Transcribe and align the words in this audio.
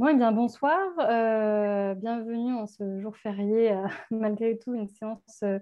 Eh 0.00 0.14
bien, 0.14 0.32
bonsoir. 0.32 0.80
Euh, 0.98 1.94
bienvenue 1.94 2.52
en 2.52 2.66
ce 2.66 3.00
jour 3.00 3.16
férié, 3.16 3.70
euh, 3.70 3.86
malgré 4.10 4.58
tout, 4.58 4.74
une 4.74 4.88
séance 4.88 5.40
euh, 5.44 5.60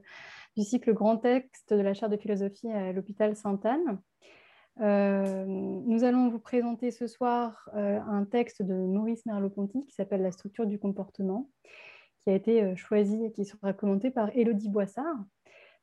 du 0.56 0.64
cycle 0.64 0.94
Grand 0.94 1.18
Texte 1.18 1.74
de 1.74 1.80
la 1.82 1.92
chaire 1.92 2.08
de 2.08 2.16
philosophie 2.16 2.70
à 2.70 2.92
l'hôpital 2.92 3.36
Sainte-Anne. 3.36 4.00
nous 4.78 6.04
allons 6.04 6.30
vous 6.30 6.38
présenter 6.38 6.90
ce 6.90 7.06
soir 7.06 7.68
un 7.74 8.24
texte 8.24 8.62
de 8.62 8.74
Maurice 8.74 9.26
Merleau-Ponty 9.26 9.84
qui 9.84 9.94
s'appelle 9.94 10.22
La 10.22 10.32
structure 10.32 10.66
du 10.66 10.78
comportement, 10.78 11.50
qui 12.20 12.30
a 12.30 12.34
été 12.34 12.74
choisi 12.74 13.22
et 13.26 13.32
qui 13.32 13.44
sera 13.44 13.74
commenté 13.74 14.10
par 14.10 14.34
Élodie 14.34 14.70
Boissard. 14.70 15.16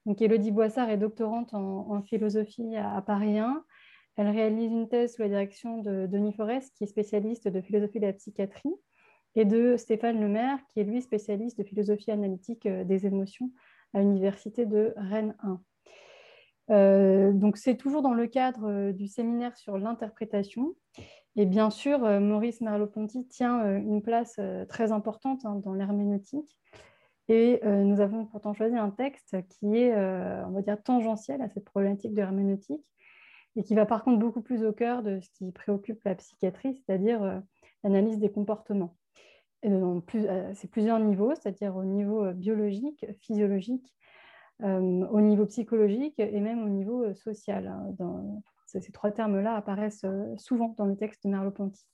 Donc, 0.08 0.24
Élodie 0.24 0.52
Boissard 0.52 0.90
est 0.90 0.98
doctorante 0.98 1.54
en, 1.54 2.02
philosophie 2.02 2.76
à, 2.76 2.96
à 2.96 3.02
Paris 3.04 3.38
1 3.38 3.64
elle 4.20 4.28
réalise 4.28 4.70
une 4.70 4.90
thèse 4.90 5.16
sous 5.16 5.22
la 5.22 5.30
direction 5.30 5.78
de 5.78 6.06
Denis 6.06 6.34
Forest, 6.34 6.76
qui 6.76 6.84
est 6.84 6.88
spécialiste 6.88 7.48
de 7.48 7.62
philosophie 7.62 8.02
de 8.02 8.06
la 8.06 8.12
psychiatrie, 8.12 8.76
et 9.36 9.46
de 9.46 9.78
Stéphane 9.78 10.20
Lemaire, 10.20 10.60
qui 10.68 10.82
est 10.82 10.84
lui 10.84 11.02
spécialiste 11.02 11.58
de 11.58 11.64
philosophie 11.64 12.12
analytique 12.12 12.66
euh, 12.66 12.84
des 12.84 13.06
émotions 13.06 13.50
à 13.94 14.00
l'université 14.00 14.66
de 14.66 14.94
Rennes 14.98 15.38
1. 15.40 15.62
Euh, 16.72 17.32
donc 17.32 17.56
c'est 17.56 17.78
toujours 17.78 18.02
dans 18.02 18.14
le 18.14 18.28
cadre 18.28 18.68
euh, 18.68 18.92
du 18.92 19.08
séminaire 19.08 19.56
sur 19.56 19.78
l'interprétation. 19.78 20.76
Et 21.38 21.46
bien 21.46 21.70
sûr, 21.70 22.00
Maurice 22.20 22.60
Merleau-Ponty 22.60 23.26
tient 23.28 23.78
une 23.78 24.02
place 24.02 24.42
très 24.68 24.92
importante 24.92 25.46
hein, 25.46 25.62
dans 25.64 25.74
l'herméneutique. 25.74 26.58
Et 27.30 27.62
nous 27.64 28.02
avons 28.02 28.26
pourtant 28.26 28.54
choisi 28.54 28.76
un 28.76 28.90
texte 28.90 29.38
qui 29.48 29.78
est, 29.78 29.96
on 29.96 30.50
va 30.50 30.62
dire, 30.62 30.82
tangentiel 30.84 31.42
à 31.42 31.48
cette 31.48 31.64
problématique 31.64 32.12
de 32.12 32.18
l'herméneutique, 32.18 32.84
et 33.56 33.64
qui 33.64 33.76
va 33.76 33.86
par 33.86 34.04
contre 34.04 34.20
beaucoup 34.20 34.42
plus 34.42 34.64
au 34.64 34.74
cœur 34.74 35.04
de 35.04 35.20
ce 35.20 35.30
qui 35.32 35.52
préoccupe 35.52 36.04
la 36.04 36.16
psychiatrie, 36.16 36.76
c'est-à-dire 36.76 37.24
euh, 37.24 37.40
l'analyse 37.84 38.20
des 38.20 38.32
comportements. 38.32 38.96
Euh, 39.66 40.00
c'est 40.54 40.70
plusieurs 40.72 41.00
niveaux, 41.00 41.34
c'est-à-dire 41.36 41.76
au 41.76 41.84
niveau 41.84 42.24
euh, 42.24 42.34
biologique, 42.34 43.06
physiologique, 43.20 43.94
au 44.62 45.22
niveau 45.22 45.46
psychologique 45.46 46.20
et 46.20 46.42
même 46.42 46.62
au 46.66 46.68
niveau 46.68 47.14
social. 47.14 47.68
Hein, 47.68 48.42
ces 48.66 48.92
trois 48.92 49.10
termes-là 49.10 49.56
apparaissent 49.56 50.06
souvent 50.36 50.76
dans 50.78 50.84
le 50.84 50.98
texte 50.98 51.24
de 51.24 51.30
Merleau-Ponty. 51.30 51.88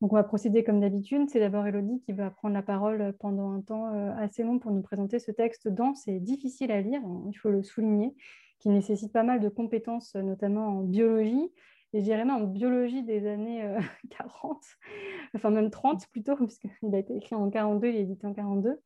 Donc 0.00 0.12
on 0.12 0.16
va 0.16 0.24
procéder 0.24 0.64
comme 0.64 0.80
d'habitude. 0.80 1.30
C'est 1.30 1.38
d'abord 1.38 1.68
Elodie 1.68 2.00
qui 2.00 2.12
va 2.12 2.32
prendre 2.32 2.54
la 2.54 2.64
parole 2.64 3.14
pendant 3.20 3.52
un 3.52 3.60
temps 3.60 3.86
assez 4.16 4.42
long 4.42 4.58
pour 4.58 4.72
nous 4.72 4.82
présenter 4.82 5.20
ce 5.20 5.30
texte 5.30 5.68
dense 5.68 6.08
et 6.08 6.18
difficile 6.18 6.72
à 6.72 6.80
lire, 6.80 7.00
il 7.28 7.34
faut 7.34 7.50
le 7.50 7.62
souligner 7.62 8.12
qui 8.58 8.68
nécessite 8.68 9.12
pas 9.12 9.22
mal 9.22 9.40
de 9.40 9.48
compétences, 9.48 10.14
notamment 10.14 10.78
en 10.78 10.82
biologie, 10.82 11.50
et 11.94 12.00
je 12.00 12.04
dirais 12.04 12.24
même 12.24 12.30
en 12.30 12.44
biologie 12.44 13.02
des 13.02 13.26
années 13.26 13.66
40, 14.10 14.56
euh, 14.56 14.88
enfin 15.34 15.50
même 15.50 15.70
30 15.70 16.06
plutôt, 16.08 16.36
puisqu'il 16.46 16.94
a 16.94 16.98
été 16.98 17.16
écrit 17.16 17.34
en 17.34 17.48
42, 17.48 17.88
il 17.88 17.96
est 17.96 18.00
édité 18.02 18.26
en 18.26 18.34
42. 18.34 18.78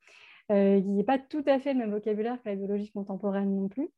Euh, 0.50 0.76
il 0.76 0.94
n'est 0.94 1.04
pas 1.04 1.18
tout 1.18 1.44
à 1.46 1.58
fait 1.58 1.72
le 1.72 1.80
même 1.80 1.90
vocabulaire 1.90 2.40
que 2.42 2.48
la 2.48 2.56
biologie 2.56 2.90
contemporaine 2.92 3.54
non 3.56 3.68
plus. 3.68 3.88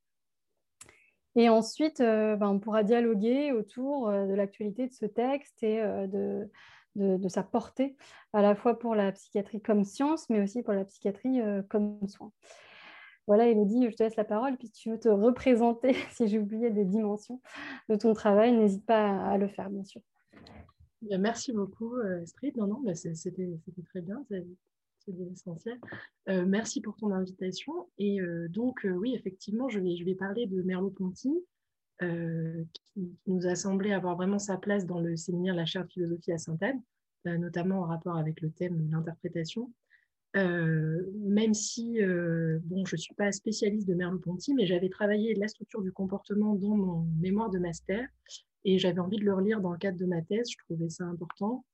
Et 1.37 1.49
ensuite, 1.49 2.01
euh, 2.01 2.37
ben, 2.37 2.49
on 2.49 2.61
pourra 2.61 2.85
dialoguer 2.85 3.53
autour 3.53 4.09
de 4.09 4.35
l'actualité 4.35 4.87
de 4.87 4.93
ce 4.93 5.05
texte 5.05 5.63
et 5.65 5.83
de, 5.83 6.49
de, 6.95 7.17
de, 7.17 7.29
sa 7.29 7.43
portée, 7.43 7.97
à 8.33 8.41
la 8.41 8.55
fois 8.55 8.79
pour 8.79 8.95
la 8.95 9.11
psychiatrie 9.11 9.61
comme 9.61 9.85
science, 9.85 10.31
mais 10.31 10.41
aussi 10.41 10.63
pour 10.63 10.75
la 10.75 10.85
psychiatrie 10.85 11.41
comme 11.69 11.99
soin. 12.07 12.31
Voilà, 13.27 13.49
Elodie, 13.49 13.89
je 13.91 13.97
te 13.97 14.03
laisse 14.03 14.17
la 14.17 14.25
parole. 14.25 14.57
Puis 14.57 14.69
si 14.69 14.73
tu 14.73 14.91
veux 14.91 14.99
te 14.99 15.09
représenter, 15.09 15.95
si 16.13 16.29
j'ai 16.29 16.39
oublié 16.39 16.71
des 16.71 16.85
dimensions 16.85 17.41
de 17.89 17.97
ton 17.97 18.13
travail, 18.13 18.53
n'hésite 18.53 18.85
pas 18.85 19.25
à 19.27 19.39
le 19.39 19.49
faire, 19.49 19.71
bien 19.71 19.85
sûr. 19.85 20.01
Merci 21.19 21.53
beaucoup, 21.53 21.97
Astrid. 22.23 22.57
Non, 22.57 22.67
non, 22.67 22.95
c'était 22.95 23.49
très 23.85 24.01
bien, 24.01 24.25
c'est 24.29 25.13
l'essentiel. 25.13 25.79
Euh, 26.29 26.45
merci 26.47 26.81
pour 26.81 26.97
ton 26.97 27.11
invitation. 27.13 27.89
Et 27.99 28.21
euh, 28.21 28.49
donc, 28.49 28.85
euh, 28.85 28.91
oui, 28.91 29.15
effectivement, 29.15 29.69
je 29.69 29.81
vais, 29.81 29.97
je 29.97 30.05
vais 30.05 30.15
parler 30.15 30.47
de 30.47 30.63
Merleau-Ponty, 30.63 31.35
qui 32.01 33.19
nous 33.27 33.47
a 33.47 33.55
semblé 33.55 33.93
avoir 33.93 34.17
vraiment 34.17 34.39
sa 34.39 34.59
place 34.59 34.85
dans 34.85 35.01
le 35.01 35.17
séminaire 35.17 35.55
La 35.55 35.65
chaire 35.65 35.85
de 35.85 35.91
philosophie 35.91 36.33
à 36.33 36.39
Sainte-Anne, 36.39 36.83
notamment 37.25 37.81
en 37.81 37.85
rapport 37.85 38.17
avec 38.17 38.41
le 38.41 38.51
thème 38.51 38.77
de 38.77 38.93
l'interprétation. 38.93 39.73
Euh, 40.37 41.01
même 41.15 41.55
si 41.55 42.03
euh, 42.03 42.59
bon, 42.65 42.85
je 42.85 42.97
ne 42.97 43.01
suis 43.01 43.15
pas 43.15 43.31
spécialiste 43.31 43.87
de 43.87 43.95
Merleau-Ponty, 43.95 44.55
mais 44.55 44.67
j'avais 44.67 44.89
travaillé 44.89 45.35
la 45.35 45.47
structure 45.47 45.81
du 45.81 45.93
comportement 45.93 46.55
dans 46.55 46.77
mon 46.77 47.07
mémoire 47.21 47.51
de 47.51 47.59
master 47.59 48.09
et 48.65 48.79
j'avais 48.79 48.99
envie 48.99 49.19
de 49.19 49.25
le 49.25 49.35
relire 49.35 49.61
dans 49.61 49.71
le 49.71 49.79
cadre 49.79 49.99
de 49.99 50.07
ma 50.07 50.23
thèse, 50.23 50.51
je 50.51 50.57
trouvais 50.65 50.89
ça 50.89 51.05
important. 51.05 51.65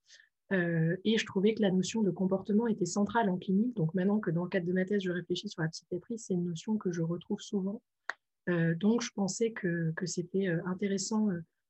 Euh, 0.53 0.97
et 1.05 1.17
je 1.17 1.25
trouvais 1.25 1.55
que 1.55 1.63
la 1.63 1.71
notion 1.71 2.03
de 2.03 2.11
comportement 2.11 2.67
était 2.67 2.85
centrale 2.85 3.31
en 3.31 3.39
clinique. 3.39 3.75
Donc 3.77 3.95
maintenant 3.95 4.19
que 4.19 4.31
dans 4.31 4.43
le 4.43 4.51
cadre 4.51 4.67
de 4.67 4.73
ma 4.73 4.85
thèse, 4.85 5.03
je 5.03 5.13
réfléchis 5.13 5.49
sur 5.49 5.63
la 5.63 5.69
psychiatrie, 5.69 6.19
c'est 6.19 6.35
une 6.35 6.45
notion 6.45 6.77
que 6.77 6.91
je 6.91 7.03
retrouve 7.03 7.41
souvent. 7.41 7.81
donc 8.49 9.01
je 9.01 9.11
pensais 9.15 9.53
que, 9.53 9.95
c'était 10.07 10.49
intéressant 10.67 11.29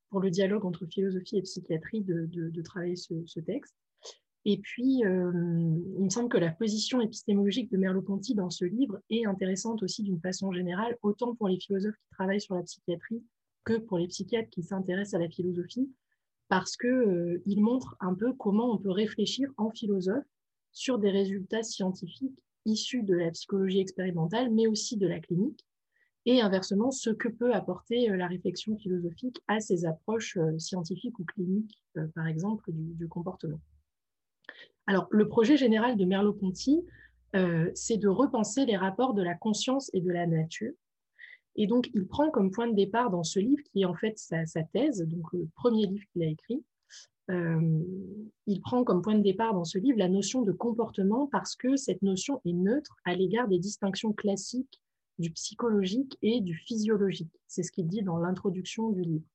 pour 0.09 0.21
le 0.21 0.31
dialogue 0.31 0.65
entre 0.65 0.87
philosophie 0.87 1.37
et 1.37 1.43
psychiatrie 1.43 2.01
de, 2.01 2.63
travailler 2.63 2.97
ce 2.97 3.41
texte. 3.41 3.77
Et 4.47 4.59
puis, 4.59 5.05
euh, 5.05 5.31
il 5.99 6.05
me 6.05 6.09
semble 6.09 6.31
que 6.31 6.39
la 6.39 6.51
position 6.51 7.01
épistémologique 7.01 7.71
de 7.71 7.77
Merleau-Ponty 7.77 8.35
dans 8.35 8.49
ce 8.49 8.65
livre 8.65 9.01
est 9.11 9.27
intéressante 9.27 9.83
aussi 9.83 10.03
d'une 10.03 10.21
façon 10.21 10.51
générale, 10.51 10.97
autant 11.03 11.35
pour 11.35 11.49
les 11.49 11.61
philosophes 11.61 11.97
qui 11.97 12.11
travaillent 12.11 12.41
sur 12.41 12.55
la 12.55 12.63
psychiatrie 12.63 13.23
que 13.65 13.77
pour 13.77 13.99
les 13.99 14.09
psychiatres 14.09 14.49
qui 14.49 14.63
s'intéressent 14.63 15.21
à 15.21 15.23
la 15.23 15.29
philosophie, 15.29 15.91
parce 16.49 16.77
qu'il 16.79 16.89
euh, 16.89 17.43
montre 17.59 17.97
un 18.01 18.15
peu 18.15 18.33
comment 18.33 18.73
on 18.73 18.79
peut 18.79 18.91
réfléchir 18.91 19.51
en 19.59 19.71
philosophe 19.71 20.25
sur 20.73 20.99
des 20.99 21.11
résultats 21.11 21.63
scientifiques 21.63 22.43
issus 22.65 23.03
de 23.03 23.15
la 23.15 23.31
psychologie 23.33 23.81
expérimentale, 23.81 24.51
mais 24.51 24.67
aussi 24.67 24.97
de 24.97 25.07
la 25.07 25.21
clinique, 25.21 25.67
et 26.25 26.41
inversement, 26.41 26.91
ce 26.91 27.11
que 27.11 27.29
peut 27.29 27.53
apporter 27.53 28.11
euh, 28.11 28.17
la 28.17 28.27
réflexion 28.27 28.75
philosophique 28.79 29.43
à 29.49 29.61
ces 29.61 29.85
approches 29.85 30.39
scientifiques 30.57 31.19
ou 31.19 31.25
cliniques, 31.25 31.79
par 32.15 32.27
exemple, 32.27 32.71
du 32.73 33.07
comportement. 33.07 33.61
Alors, 34.87 35.07
le 35.11 35.29
projet 35.29 35.57
général 35.57 35.97
de 35.97 36.05
Merleau-Ponty, 36.05 36.85
euh, 37.37 37.71
c'est 37.75 37.97
de 37.97 38.09
repenser 38.09 38.67
les 38.67 38.77
rapports 38.77 39.15
de 39.15 39.23
la 39.23 39.35
conscience 39.35 39.91
et 39.95 40.01
de 40.01 40.11
la 40.11 40.27
nature. 40.27 40.73
Et 41.57 41.67
donc, 41.67 41.91
il 41.95 42.07
prend 42.07 42.31
comme 42.31 42.51
point 42.51 42.69
de 42.69 42.75
départ 42.75 43.11
dans 43.11 43.25
ce 43.25 43.39
livre, 43.39 43.63
qui 43.65 43.83
est 43.83 43.85
en 43.85 43.95
fait 43.95 44.19
sa, 44.19 44.45
thèse, 44.73 45.03
donc 45.03 45.33
le 45.33 45.49
premier 45.55 45.87
livre 45.87 46.05
qu'il 46.13 46.23
a 46.23 46.27
écrit, 46.27 46.65
euh, 47.31 47.83
il 48.47 48.61
prend 48.61 48.83
comme 48.83 49.03
point 49.03 49.15
de 49.15 49.23
départ 49.23 49.55
dans 49.55 49.65
ce 49.65 49.79
livre 49.79 49.99
la 49.99 50.09
notion 50.09 50.43
de 50.43 50.51
comportement 50.51 51.29
parce 51.29 51.55
que 51.55 51.77
cette 51.77 52.03
notion 52.03 52.41
est 52.45 52.53
neutre 52.53 52.97
à 53.05 53.15
l'égard 53.15 53.47
des 53.47 53.59
distinctions 53.59 54.13
classiques 54.13 54.81
du 55.19 55.31
psychologique 55.31 56.19
et 56.23 56.41
du 56.41 56.55
physiologique. 56.57 57.31
C'est 57.47 57.63
ce 57.63 57.71
qu'il 57.71 57.87
dit 57.87 58.03
dans 58.03 58.19
l'introduction 58.19 58.91
du 58.91 59.03
livre. 59.03 59.27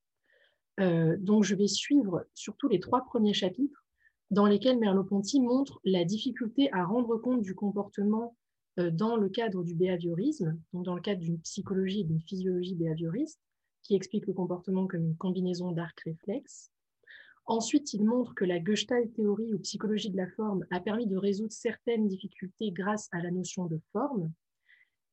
Euh, 0.82 1.16
donc, 1.20 1.44
je 1.44 1.56
vais 1.56 1.68
suivre 1.68 2.26
surtout 2.34 2.68
les 2.68 2.82
trois 2.82 3.06
premiers 3.06 3.34
chapitres 3.34 3.85
dans 4.32 4.46
lesquels 4.46 4.80
Merleau-Ponty 4.80 5.40
montre 5.40 5.80
la 5.84 6.04
difficulté 6.04 6.72
à 6.74 6.84
rendre 6.84 7.18
compte 7.18 7.42
du 7.42 7.56
comportement 7.56 8.36
euh, 8.80 8.92
dans 8.92 9.16
le 9.16 9.30
cadre 9.30 9.64
du 9.64 9.76
behaviorisme, 9.76 10.60
donc 10.74 10.86
dans 10.86 10.96
le 10.96 11.02
cadre 11.02 11.22
d'une 11.22 11.40
psychologie 11.40 12.02
et 12.02 12.06
d'une 12.06 12.22
physiologie 12.22 12.76
behavioriste, 12.76 13.40
qui 13.84 13.96
explique 13.96 14.26
le 14.28 14.34
comportement 14.34 14.88
comme 14.88 15.06
une 15.06 15.18
combinaison 15.18 15.72
d'arcs 15.72 16.02
réflexes. 16.06 16.72
Ensuite, 17.46 17.94
il 17.94 18.04
montre 18.04 18.34
que 18.34 18.44
la 18.44 18.64
Gestalt 18.64 19.14
théorie 19.14 19.54
ou 19.54 19.60
psychologie 19.60 20.10
de 20.10 20.18
la 20.18 20.28
forme 20.28 20.66
a 20.72 20.80
permis 20.80 21.06
de 21.06 21.16
résoudre 21.16 21.52
certaines 21.52 22.08
difficultés 22.08 22.72
grâce 22.72 23.08
à 23.12 23.22
la 23.22 23.30
notion 23.30 23.68
de 23.68 23.80
forme. 23.92 24.32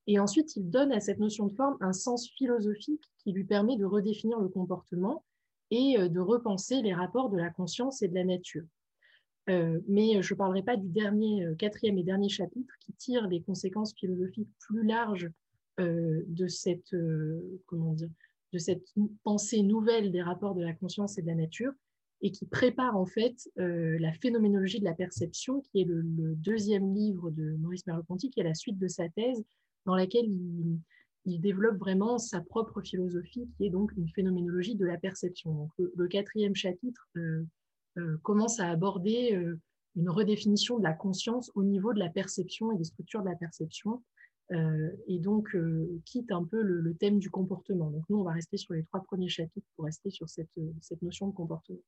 Et 0.07 0.19
ensuite, 0.19 0.57
il 0.57 0.71
donne 0.71 0.93
à 0.93 1.01
cette 1.01 1.19
notion 1.19 1.47
de 1.47 1.53
forme 1.53 1.77
un 1.81 1.93
sens 1.93 2.29
philosophique 2.31 3.05
qui 3.19 3.33
lui 3.33 3.45
permet 3.45 3.77
de 3.77 3.85
redéfinir 3.85 4.41
le 4.41 4.49
comportement 4.49 5.25
et 5.71 5.99
euh, 5.99 6.09
de 6.09 6.21
repenser 6.21 6.81
les 6.81 6.95
rapports 6.95 7.29
de 7.29 7.37
la 7.37 7.51
conscience 7.51 8.01
et 8.01 8.09
de 8.09 8.15
la 8.15 8.25
nature. 8.25 8.65
Euh, 9.51 9.81
mais 9.89 10.23
je 10.23 10.35
ne 10.35 10.39
parlerai 10.39 10.63
pas 10.63 10.77
du 10.77 10.89
dernier, 10.89 11.45
euh, 11.45 11.55
quatrième 11.57 11.99
et 11.99 12.05
dernier 12.05 12.29
chapitre 12.29 12.73
qui 12.81 12.93
tire 12.93 13.27
les 13.27 13.43
conséquences 13.43 13.93
philosophiques 13.95 14.49
plus 14.61 14.87
larges 14.87 15.31
euh, 15.81 16.23
de, 16.29 16.47
cette, 16.47 16.95
comment 17.67 17.93
dire, 17.95 18.11
de 18.53 18.59
cette 18.59 18.87
pensée 19.25 19.63
nouvelle 19.63 20.13
des 20.13 20.23
rapports 20.23 20.55
de 20.55 20.63
la 20.63 20.75
conscience 20.75 21.19
et 21.19 21.23
de 21.23 21.27
la 21.27 21.35
nature 21.35 21.73
et 22.25 22.31
qui 22.31 22.47
prépare 22.47 22.97
en 22.97 23.07
fait 23.07 23.51
la 23.57 24.13
phénoménologie 24.13 24.79
de 24.79 24.85
la 24.85 24.95
perception, 24.95 25.61
qui 25.61 25.81
est 25.81 25.85
le, 25.85 26.03
deuxième 26.37 26.95
livre 26.95 27.33
de 27.33 27.57
Maurice 27.57 27.85
Merleau-Ponty, 27.85 28.31
qui 28.31 28.39
est 28.39 28.45
la 28.45 28.55
suite 28.55 28.79
de 28.79 28.87
sa 28.87 29.09
thèse, 29.09 29.43
dans 29.87 29.97
laquelle 29.97 30.27
il, 31.25 31.41
développe 31.41 31.79
vraiment 31.79 32.19
sa 32.19 32.41
propre 32.41 32.81
philosophie, 32.81 33.49
qui 33.57 33.67
est 33.67 33.71
donc 33.71 33.91
une 33.97 34.09
phénoménologie 34.09 34.77
de 34.77 34.85
la 34.85 34.99
perception. 34.99 35.53
Donc, 35.53 35.71
le, 35.97 36.07
quatrième 36.07 36.55
chapitre 36.55 37.09
commence 38.23 38.61
à 38.61 38.69
aborder 38.69 39.35
euh, 39.35 39.59
une 39.97 40.09
redéfinition 40.09 40.79
de 40.79 40.83
la 40.83 40.93
conscience 40.93 41.51
au 41.55 41.65
niveau 41.65 41.93
de 41.93 41.99
la 41.99 42.09
perception 42.09 42.73
et 42.73 42.79
des 42.79 42.85
structures 42.85 43.23
de 43.23 43.29
la 43.29 43.37
perception, 43.37 44.03
euh, 44.53 44.91
et 45.07 45.19
donc 45.19 45.57
quitte 46.05 46.33
un 46.33 46.45
peu 46.45 46.63
le, 46.63 46.95
thème 46.95 47.19
du 47.19 47.31
comportement. 47.31 47.91
Donc 47.91 48.05
nous, 48.09 48.19
on 48.19 48.25
va 48.25 48.33
rester 48.33 48.57
sur 48.57 48.75
les 48.75 48.85
trois 48.85 49.03
premiers 49.03 49.29
chapitres 49.29 49.67
pour 49.77 49.85
rester 49.85 50.11
sur 50.11 50.29
cette, 50.29 50.49
cette 50.81 51.03
notion 51.03 51.29
de 51.29 51.33
comportement. 51.33 51.81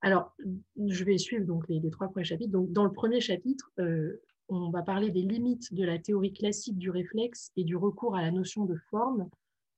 Alors, 0.00 0.32
je 0.76 1.04
vais 1.04 1.18
suivre 1.18 1.44
donc 1.44 1.68
les, 1.68 1.90
trois 1.90 2.08
premiers 2.08 2.24
chapitres. 2.24 2.52
Donc, 2.52 2.72
dans 2.72 2.84
le 2.84 2.92
premier 2.92 3.20
chapitre, 3.20 3.72
euh, 3.80 4.22
on 4.48 4.70
va 4.70 4.82
parler 4.82 5.10
des 5.10 5.22
limites 5.22 5.74
de 5.74 5.84
la 5.84 5.98
théorie 5.98 6.32
classique 6.32 6.78
du 6.78 6.90
réflexe 6.90 7.50
et 7.56 7.64
du 7.64 7.76
recours 7.76 8.16
à 8.16 8.22
la 8.22 8.30
notion 8.30 8.64
de 8.64 8.76
forme 8.90 9.28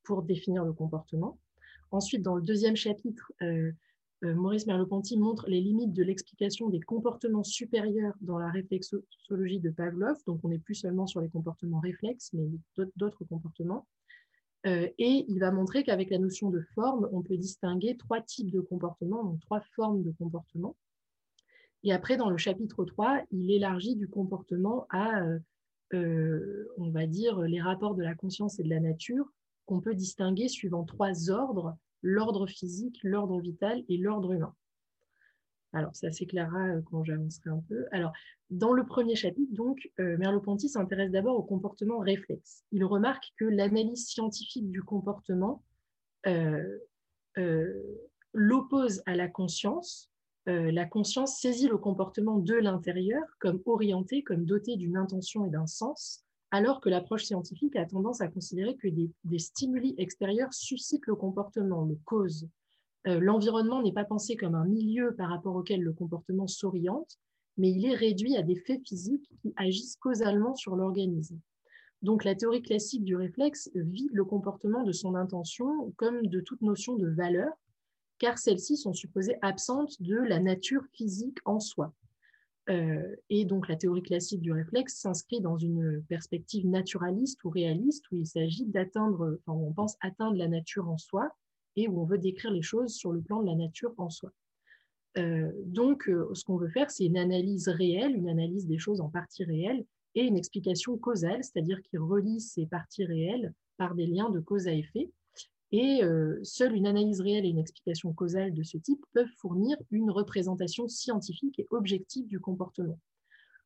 pour 0.05 0.23
définir 0.23 0.65
le 0.65 0.73
comportement. 0.73 1.39
Ensuite, 1.91 2.23
dans 2.23 2.37
le 2.37 2.43
deuxième 2.43 2.77
chapitre, 2.77 3.33
euh, 3.43 3.47
euh, 3.47 3.73
Maurice 4.23 4.67
Merleau-Ponty 4.67 5.17
montre 5.17 5.49
les 5.49 5.61
limites 5.61 5.95
de 5.95 6.03
l'explication 6.03 6.69
des 6.69 6.81
comportements 6.81 7.45
supérieurs 7.45 8.15
dans 8.21 8.39
la 8.39 8.51
réflexologie 8.51 9.61
de 9.61 9.71
Pavlov. 9.71 10.19
Donc, 10.27 10.41
on 10.45 10.49
n'est 10.49 10.59
plus 10.59 10.75
seulement 10.75 11.07
sur 11.07 11.21
les 11.21 11.31
comportements 11.31 11.81
réflexes, 11.81 12.31
mais 12.35 12.47
d'autres 12.97 13.25
comportements. 13.25 13.87
Euh, 14.67 14.89
et 14.99 15.25
il 15.29 15.39
va 15.39 15.51
montrer 15.51 15.85
qu'avec 15.85 16.11
la 16.11 16.19
notion 16.19 16.51
de 16.51 16.61
forme, 16.75 17.09
on 17.13 17.23
peut 17.23 17.39
distinguer 17.39 17.97
trois 17.97 18.21
types 18.21 18.51
de 18.51 18.61
comportements, 18.61 19.25
donc 19.25 19.41
trois 19.41 19.63
formes 19.75 20.03
de 20.03 20.11
comportement. 20.13 20.77
Et 21.83 21.93
après, 21.93 22.19
dans 22.19 22.29
le 22.29 22.37
chapitre 22.37 22.85
3, 22.85 23.23
il 23.31 23.51
élargit 23.51 23.97
du 23.97 24.07
comportement 24.07 24.87
à, 24.91 25.23
euh, 25.95 26.69
on 26.77 26.91
va 26.91 27.07
dire, 27.07 27.41
les 27.41 27.61
rapports 27.61 27.95
de 27.95 28.03
la 28.03 28.15
conscience 28.15 28.61
et 28.61 28.63
de 28.63 28.69
la 28.69 28.81
nature 28.81 29.33
qu'on 29.65 29.81
peut 29.81 29.95
distinguer 29.95 30.49
suivant 30.49 30.85
trois 30.85 31.31
ordres 31.31 31.75
l'ordre 32.03 32.47
physique, 32.47 32.99
l'ordre 33.03 33.41
vital 33.41 33.85
et 33.89 33.97
l'ordre 33.97 34.33
humain. 34.33 34.55
Alors, 35.73 35.95
ça 35.95 36.11
s'éclairera 36.11 36.69
euh, 36.69 36.83
quand 36.91 37.05
j'avancerai 37.05 37.51
un 37.51 37.63
peu. 37.69 37.87
Alors, 37.93 38.13
dans 38.51 38.73
le 38.73 38.85
premier 38.85 39.15
chapitre, 39.15 39.55
donc, 39.55 39.89
euh, 40.01 40.17
Merleau-Ponty 40.19 40.69
s'intéresse 40.69 41.13
d'abord 41.13 41.37
au 41.37 41.43
comportement 41.43 41.99
réflexe. 41.99 42.65
Il 42.73 42.85
remarque 42.85 43.33
que 43.39 43.45
l'analyse 43.45 44.07
scientifique 44.07 44.69
du 44.71 44.83
comportement 44.83 45.63
euh, 46.27 46.79
l'oppose 48.33 49.03
à 49.07 49.15
la 49.15 49.29
conscience. 49.29 50.11
la 50.47 50.85
conscience 50.85 51.41
saisit 51.41 51.69
le 51.69 51.79
comportement 51.79 52.39
de 52.39 52.55
l'intérieur 52.55 53.23
comme 53.39 53.63
orienté, 53.67 54.23
comme 54.23 54.45
doté 54.45 54.77
d'une 54.77 54.97
intention 54.97 55.47
et 55.47 55.51
d'un 55.51 55.67
sens, 55.67 56.25
alors 56.51 56.81
que 56.81 56.89
l'approche 56.89 57.25
scientifique 57.25 57.77
a 57.77 57.87
tendance 57.87 58.21
à 58.21 58.29
considérer 58.29 58.77
que 58.77 58.89
des, 58.89 59.39
stimuli 59.39 59.95
extérieurs 59.99 60.53
suscitent 60.53 61.07
le 61.07 61.15
comportement, 61.15 61.85
le 61.85 61.97
cause. 62.05 62.49
Euh, 63.07 63.21
l'environnement 63.21 63.83
n'est 63.83 63.93
pas 63.93 64.05
pensé 64.05 64.37
comme 64.37 64.55
un 64.55 64.65
milieu 64.65 65.15
par 65.15 65.31
rapport 65.31 65.55
auquel 65.55 65.81
le 65.81 65.93
comportement 65.93 66.47
s'oriente, 66.47 67.19
mais 67.57 67.71
il 67.71 67.87
est 67.87 67.95
réduit 67.95 68.37
à 68.37 68.43
des 68.43 68.57
faits 68.57 68.83
physiques 68.87 69.31
qui 69.43 69.53
agissent 69.57 69.97
causalement 69.97 70.55
sur 70.55 70.77
l'organisme. 70.77 71.39
Donc 72.03 72.25
la 72.25 72.35
théorie 72.35 72.63
classique 72.63 73.05
du 73.05 73.15
réflexe 73.15 73.71
vide 73.75 74.11
le 74.13 74.25
comportement 74.25 74.83
de 74.83 74.93
son 74.93 75.15
intention 75.15 75.93
comme 75.97 76.27
de 76.27 76.41
toute 76.41 76.63
notion 76.63 76.97
de 76.97 77.09
valeur, 77.09 77.53
car 78.19 78.39
celles-ci 78.39 78.77
sont 78.77 78.93
supposées 78.93 79.37
absentes 79.43 80.01
de 80.01 80.17
la 80.17 80.41
nature 80.41 80.85
physique 80.93 81.39
en 81.45 81.61
soi. 81.61 81.93
Euh, 82.71 83.17
et 83.31 83.45
donc 83.45 83.69
la 83.69 83.77
théorie 83.77 84.03
classique 84.03 84.41
du 84.41 84.53
réflexe 84.53 84.95
s'inscrit 84.95 85.41
dans 85.41 85.59
une 85.59 86.05
perspective 86.09 86.67
naturaliste 86.67 87.43
ou 87.45 87.51
réaliste 87.51 88.05
où 88.13 88.17
il 88.17 88.27
s'agit 88.27 88.67
d'atteindre, 88.67 89.41
on 89.47 89.73
pense 89.73 89.97
atteindre 90.01 90.37
la 90.37 90.47
nature 90.47 90.89
en 90.89 90.97
soi 90.97 91.31
et 91.77 91.89
où 91.89 92.01
on 92.01 92.05
veut 92.05 92.19
décrire 92.19 92.53
les 92.53 92.63
choses 92.63 92.95
sur 92.95 93.13
le 93.13 93.21
plan 93.21 93.43
de 93.43 93.47
la 93.47 93.57
nature 93.57 93.93
en 93.97 94.09
soi. 94.09 94.31
Euh, 95.19 95.51
donc 95.65 96.09
euh, 96.09 96.33
ce 96.35 96.45
qu'on 96.45 96.57
veut 96.57 96.69
faire, 96.69 96.91
c'est 96.91 97.07
une 97.07 97.19
analyse 97.19 97.69
réelle, 97.69 98.15
une 98.15 98.29
analyse 98.29 98.67
des 98.67 98.79
choses 98.79 99.01
en 99.01 99.09
partie 99.09 99.45
réelles 99.45 99.85
et 100.15 100.23
une 100.23 100.37
explication 100.37 100.97
causale, 100.97 101.43
c'est-à-dire 101.43 101.83
qui 101.83 101.97
relie 101.97 102.41
ces 102.41 102.67
parties 102.67 103.05
réelles 103.05 103.53
par 103.79 103.95
des 103.97 104.07
liens 104.07 104.31
de 104.31 104.39
cause 104.39 104.69
à 104.69 104.73
effet 104.73 105.11
et 105.73 106.03
euh, 106.03 106.39
seule 106.43 106.75
une 106.75 106.87
analyse 106.87 107.21
réelle 107.21 107.45
et 107.45 107.51
une 107.51 107.59
explication 107.59 108.13
causale 108.13 108.53
de 108.53 108.63
ce 108.63 108.77
type 108.77 109.05
peuvent 109.13 109.31
fournir 109.39 109.77
une 109.91 110.11
représentation 110.11 110.89
scientifique 110.89 111.59
et 111.59 111.67
objective 111.71 112.27
du 112.27 112.41
comportement. 112.41 112.99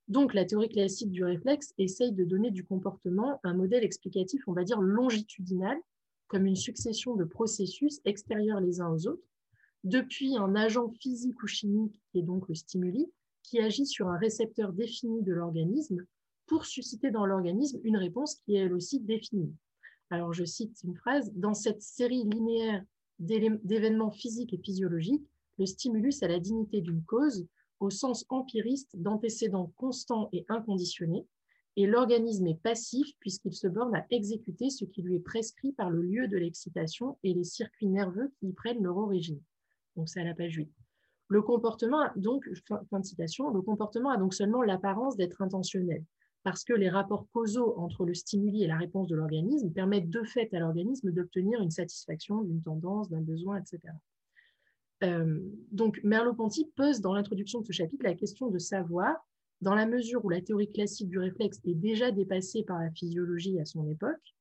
Donc, 0.09 0.35
la 0.35 0.45
théorie 0.45 0.69
classique 0.69 1.11
du 1.11 1.25
réflexe 1.25 1.73
essaye 1.79 2.13
de 2.13 2.25
donner 2.25 2.51
du 2.51 2.65
comportement 2.65 3.41
un 3.43 3.55
modèle 3.55 3.85
explicatif, 3.85 4.43
on 4.47 4.53
va 4.53 4.65
dire 4.65 4.81
longitudinal, 4.83 5.79
comme 6.27 6.45
une 6.45 6.57
succession 6.57 7.15
de 7.15 7.25
processus 7.25 8.01
extérieurs 8.05 8.61
les 8.61 8.81
uns 8.83 8.91
aux 8.91 9.07
autres, 9.07 9.27
depuis 9.83 10.37
un 10.37 10.55
agent 10.55 10.89
physique 11.01 11.43
ou 11.43 11.47
chimique, 11.47 12.03
qui 12.11 12.19
est 12.19 12.23
donc 12.23 12.49
le 12.49 12.55
stimuli, 12.55 13.07
qui 13.43 13.61
agit 13.61 13.87
sur 13.87 14.09
un 14.09 14.19
récepteur 14.19 14.73
défini 14.73 15.23
de 15.23 15.33
l'organisme 15.33 16.05
pour 16.47 16.67
susciter 16.67 17.11
dans 17.11 17.25
l'organisme 17.25 17.81
une 17.85 17.97
réponse 17.97 18.37
qui 18.37 18.57
est 18.57 18.61
elle 18.61 18.75
aussi 18.75 19.01
définie 19.01 19.55
alors 20.11 20.33
je 20.33 20.45
cite 20.45 20.81
une 20.85 20.97
phrase, 20.97 21.33
dans 21.35 21.55
cette 21.55 21.83
série 21.83 22.25
linéaire 22.25 22.85
d'événements 23.19 24.11
physiques 24.11 24.53
et 24.53 24.59
physiologiques, 24.59 25.27
le 25.59 25.67
stimulus 25.67 26.23
a 26.23 26.29
la 26.29 26.41
dignité 26.41 26.81
d'une 26.81 27.03
cause 27.05 27.47
au 27.81 27.91
sens 27.91 28.25
empiriste 28.29 28.97
d'antécédents 28.97 29.73
constants 29.77 30.29
et 30.33 30.45
inconditionnés, 30.49 31.27
et 31.77 31.87
l'organisme 31.87 32.47
est 32.47 32.61
passif 32.61 33.07
puisqu'il 33.19 33.55
se 33.55 33.67
borne 33.67 33.95
à 33.97 34.07
exécuter 34.11 34.71
ce 34.71 34.85
qui 34.85 35.03
lui 35.03 35.17
est 35.17 35.21
prescrit 35.21 35.73
par 35.73 35.91
le 35.91 36.03
lieu 36.03 36.29
de 36.29 36.37
l'excitation 36.37 37.19
et 37.25 37.35
les 37.35 37.45
circuits 37.45 37.89
nerveux 37.89 38.33
qui 38.39 38.49
y 38.49 38.53
prennent 38.53 38.83
leur 38.83 38.97
origine. 38.97 39.41
Donc 39.97 40.09
c'est 40.09 40.21
à 40.21 40.25
la 40.25 40.35
page 40.35 40.55
8. 40.55 40.71
Le 41.29 41.43
comportement, 41.43 42.11
donc, 42.17 42.49
fin 42.91 43.01
de 43.01 43.05
citation, 43.05 43.51
le 43.51 43.63
comportement 43.63 44.11
a 44.11 44.19
donc 44.19 44.35
seulement 44.35 44.63
l'apparence 44.63 45.17
d'être 45.17 45.43
intentionnel 45.43 46.05
parce 46.45 46.63
que 46.63 46.75
les 46.75 46.91
rapports 46.91 47.27
causaux 47.33 47.77
entre 47.79 48.05
le 48.05 48.15
stimuli 48.15 48.63
et 48.63 48.67
la 48.67 48.77
réponse 48.77 49.09
de 49.09 49.17
l'organisme 49.17 49.73
permettent 49.73 50.11
de 50.11 50.23
fait 50.23 50.53
à 50.55 50.61
l'organisme 50.61 51.11
d'obtenir 51.11 51.61
une 51.61 51.71
satisfaction 51.71 52.43
d'une 52.43 52.63
tendance, 52.63 53.09
d'un 53.09 53.23
besoin, 53.23 53.59
etc. 53.59 53.81
Euh, 55.03 55.41
donc 55.73 56.01
Merleau-Ponty 56.05 56.71
pose 56.77 57.01
dans 57.01 57.15
l'introduction 57.15 57.61
de 57.61 57.67
ce 57.67 57.73
chapitre 57.73 58.05
la 58.05 58.15
question 58.15 58.49
de 58.49 58.59
savoir, 58.59 59.17
dans 59.63 59.75
la 59.75 59.87
mesure 59.87 60.23
où 60.25 60.29
la 60.29 60.43
théorie 60.43 60.71
classique 60.71 61.09
du 61.09 61.19
réflexe 61.19 61.61
est 61.65 61.75
déjà 61.75 62.11
dépassée 62.11 62.63
par 62.63 62.79
la 62.79 62.91
physiologie 62.91 63.59
à 63.59 63.65
son 63.65 63.89
époque, 63.89 64.35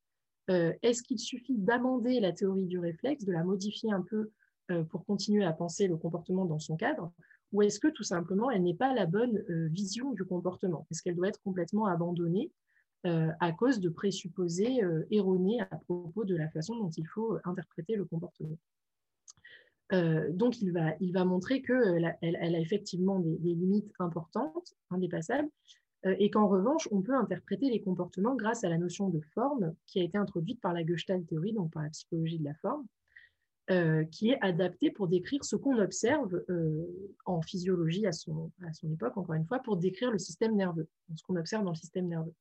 euh, 0.50 0.74
est-ce 0.82 1.04
qu'il 1.04 1.20
suffit 1.20 1.58
d'amender 1.58 2.20
la 2.20 2.34
théorie 2.34 2.66
du 2.66 2.80
réflexe, 2.80 3.24
de 3.24 3.32
la 3.32 3.46
modifier 3.46 3.94
un 3.94 4.02
peu 4.02 4.30
euh, 4.72 4.84
pour 4.84 5.06
continuer 5.06 5.46
à 5.46 5.54
penser 5.54 5.88
le 5.88 5.96
comportement 5.96 6.44
dans 6.44 6.60
son 6.60 6.76
cadre, 6.76 7.14
ou 7.54 7.62
est-ce 7.62 7.80
que 7.80 7.88
tout 7.88 8.04
simplement 8.04 8.52
elle 8.52 8.64
n'est 8.64 8.74
pas 8.74 8.94
la 8.94 9.06
bonne 9.06 9.38
euh, 9.50 9.68
vision 9.68 10.12
du 10.12 10.26
comportement? 10.26 10.86
Est-ce 10.92 11.02
qu'elle 11.02 11.16
doit 11.16 11.30
être 11.30 11.42
complètement 11.44 11.86
abandonnée 11.86 12.52
euh, 13.06 13.30
à 13.40 13.52
cause 13.52 13.80
de 13.80 13.90
présupposés 13.90 14.84
euh, 14.84 15.06
erronés 15.12 15.62
à 15.62 15.78
propos 15.78 16.26
de 16.26 16.36
la 16.36 16.50
façon 16.50 16.76
dont 16.76 16.90
il 16.90 17.08
faut 17.08 17.38
interpréter 17.46 17.96
le 17.96 18.06
comportement? 18.06 18.58
Donc, 20.32 20.60
il 20.60 20.72
va, 20.72 21.26
montrer 21.26 21.62
qu'elle 21.62 22.18
elle 22.20 22.56
a 22.56 22.60
effectivement 22.60 23.20
des, 23.20 23.38
limites 23.54 23.94
importantes, 24.00 24.74
indépassables, 24.90 25.48
et 26.04 26.32
qu'en 26.32 26.48
revanche, 26.48 26.90
on 26.92 27.04
peut 27.04 27.14
interpréter 27.14 27.70
les 27.70 27.80
comportements 27.80 28.36
grâce 28.36 28.64
à 28.64 28.70
la 28.70 28.80
notion 28.80 29.10
de 29.10 29.22
forme 29.36 29.76
qui 29.86 30.00
a 30.00 30.04
été 30.04 30.18
introduite 30.18 30.60
par 30.62 30.74
la 30.74 30.84
Gestalt 30.84 31.28
théorie, 31.28 31.54
donc 31.54 31.72
par 31.72 31.84
la 31.84 31.90
psychologie 31.90 32.40
de 32.40 32.44
la 32.44 32.56
forme, 32.56 32.88
euh, 33.72 34.04
qui 34.06 34.30
est 34.30 34.38
adapté 34.42 34.92
pour 34.92 35.08
décrire 35.08 35.46
ce 35.46 35.56
qu'on 35.56 35.80
observe 35.80 36.44
euh, 36.50 36.86
en 37.26 37.42
physiologie 37.42 38.06
à 38.06 38.12
son, 38.12 38.52
époque, 38.92 39.16
encore 39.16 39.36
une 39.36 39.46
fois, 39.46 39.60
pour 39.60 39.78
décrire 39.78 40.12
le 40.12 40.20
système 40.20 40.56
nerveux, 40.56 40.90
ce 41.16 41.24
qu'on 41.24 41.38
observe 41.38 41.64
dans 41.64 41.72
le 41.72 41.78
système 41.78 42.08
nerveux. 42.08 42.34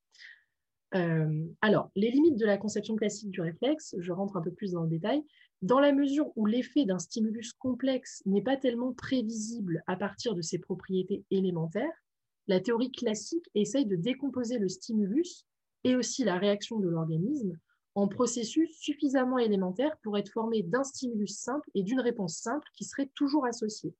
Euh, 0.96 1.46
alors, 1.60 1.90
les 1.94 2.10
limites 2.10 2.38
de 2.38 2.44
la 2.44 2.58
conception 2.58 2.96
classique 2.96 3.30
du 3.30 3.40
réflexe, 3.40 3.94
je 3.98 4.12
rentre 4.12 4.36
un 4.36 4.42
peu 4.42 4.50
plus 4.50 4.72
dans 4.72 4.82
le 4.82 4.88
détail, 4.88 5.22
dans 5.62 5.78
la 5.78 5.92
mesure 5.92 6.32
où 6.34 6.44
l'effet 6.44 6.84
d'un 6.86 6.98
stimulus 6.98 7.52
complexe 7.52 8.22
n'est 8.26 8.42
pas 8.42 8.56
tellement 8.56 8.92
prévisible 8.92 9.84
à 9.86 9.94
partir 9.94 10.34
de 10.34 10.42
ses 10.42 10.58
propriétés 10.58 11.24
élémentaires, 11.30 12.02
la 12.48 12.58
théorie 12.58 12.90
classique 12.90 13.48
essaye 13.54 13.86
de 13.86 13.94
décomposer 13.94 14.58
le 14.58 14.68
stimulus 14.68 15.46
et 15.84 15.94
aussi 15.94 16.24
la 16.24 16.36
réaction 16.36 16.80
de 16.80 16.88
l'organisme 16.88 17.56
en 17.94 18.08
processus 18.08 18.70
suffisamment 18.78 19.38
élémentaire 19.38 19.96
pour 20.02 20.16
être 20.16 20.30
formé 20.30 20.62
d'un 20.62 20.84
stimulus 20.84 21.36
simple 21.36 21.68
et 21.74 21.82
d'une 21.82 22.00
réponse 22.00 22.36
simple 22.36 22.66
qui 22.74 22.84
serait 22.84 23.10
toujours 23.14 23.46
associée. 23.46 23.94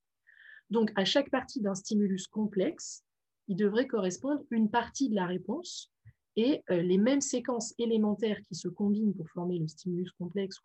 Donc, 0.70 0.90
à 0.96 1.04
chaque 1.04 1.30
partie 1.30 1.60
d'un 1.60 1.74
stimulus 1.74 2.26
complexe, 2.26 3.04
il 3.48 3.56
devrait 3.56 3.86
correspondre 3.86 4.42
une 4.50 4.70
partie 4.70 5.10
de 5.10 5.14
la 5.14 5.26
réponse 5.26 5.92
et 6.36 6.62
euh, 6.70 6.80
les 6.80 6.96
mêmes 6.96 7.20
séquences 7.20 7.74
élémentaires 7.78 8.40
qui 8.42 8.54
se 8.54 8.68
combinent 8.68 9.14
pour 9.14 9.28
former 9.28 9.58
le 9.58 9.68
stimulus 9.68 10.10
complexe 10.12 10.58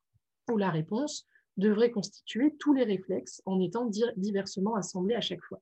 ou 0.49 0.57
la 0.57 0.69
réponse 0.69 1.25
devraient 1.57 1.91
constituer 1.91 2.55
tous 2.59 2.73
les 2.73 2.83
réflexes 2.83 3.41
en 3.45 3.59
étant 3.59 3.89
diversement 4.15 4.75
assemblés 4.75 5.15
à 5.15 5.21
chaque 5.21 5.43
fois. 5.43 5.61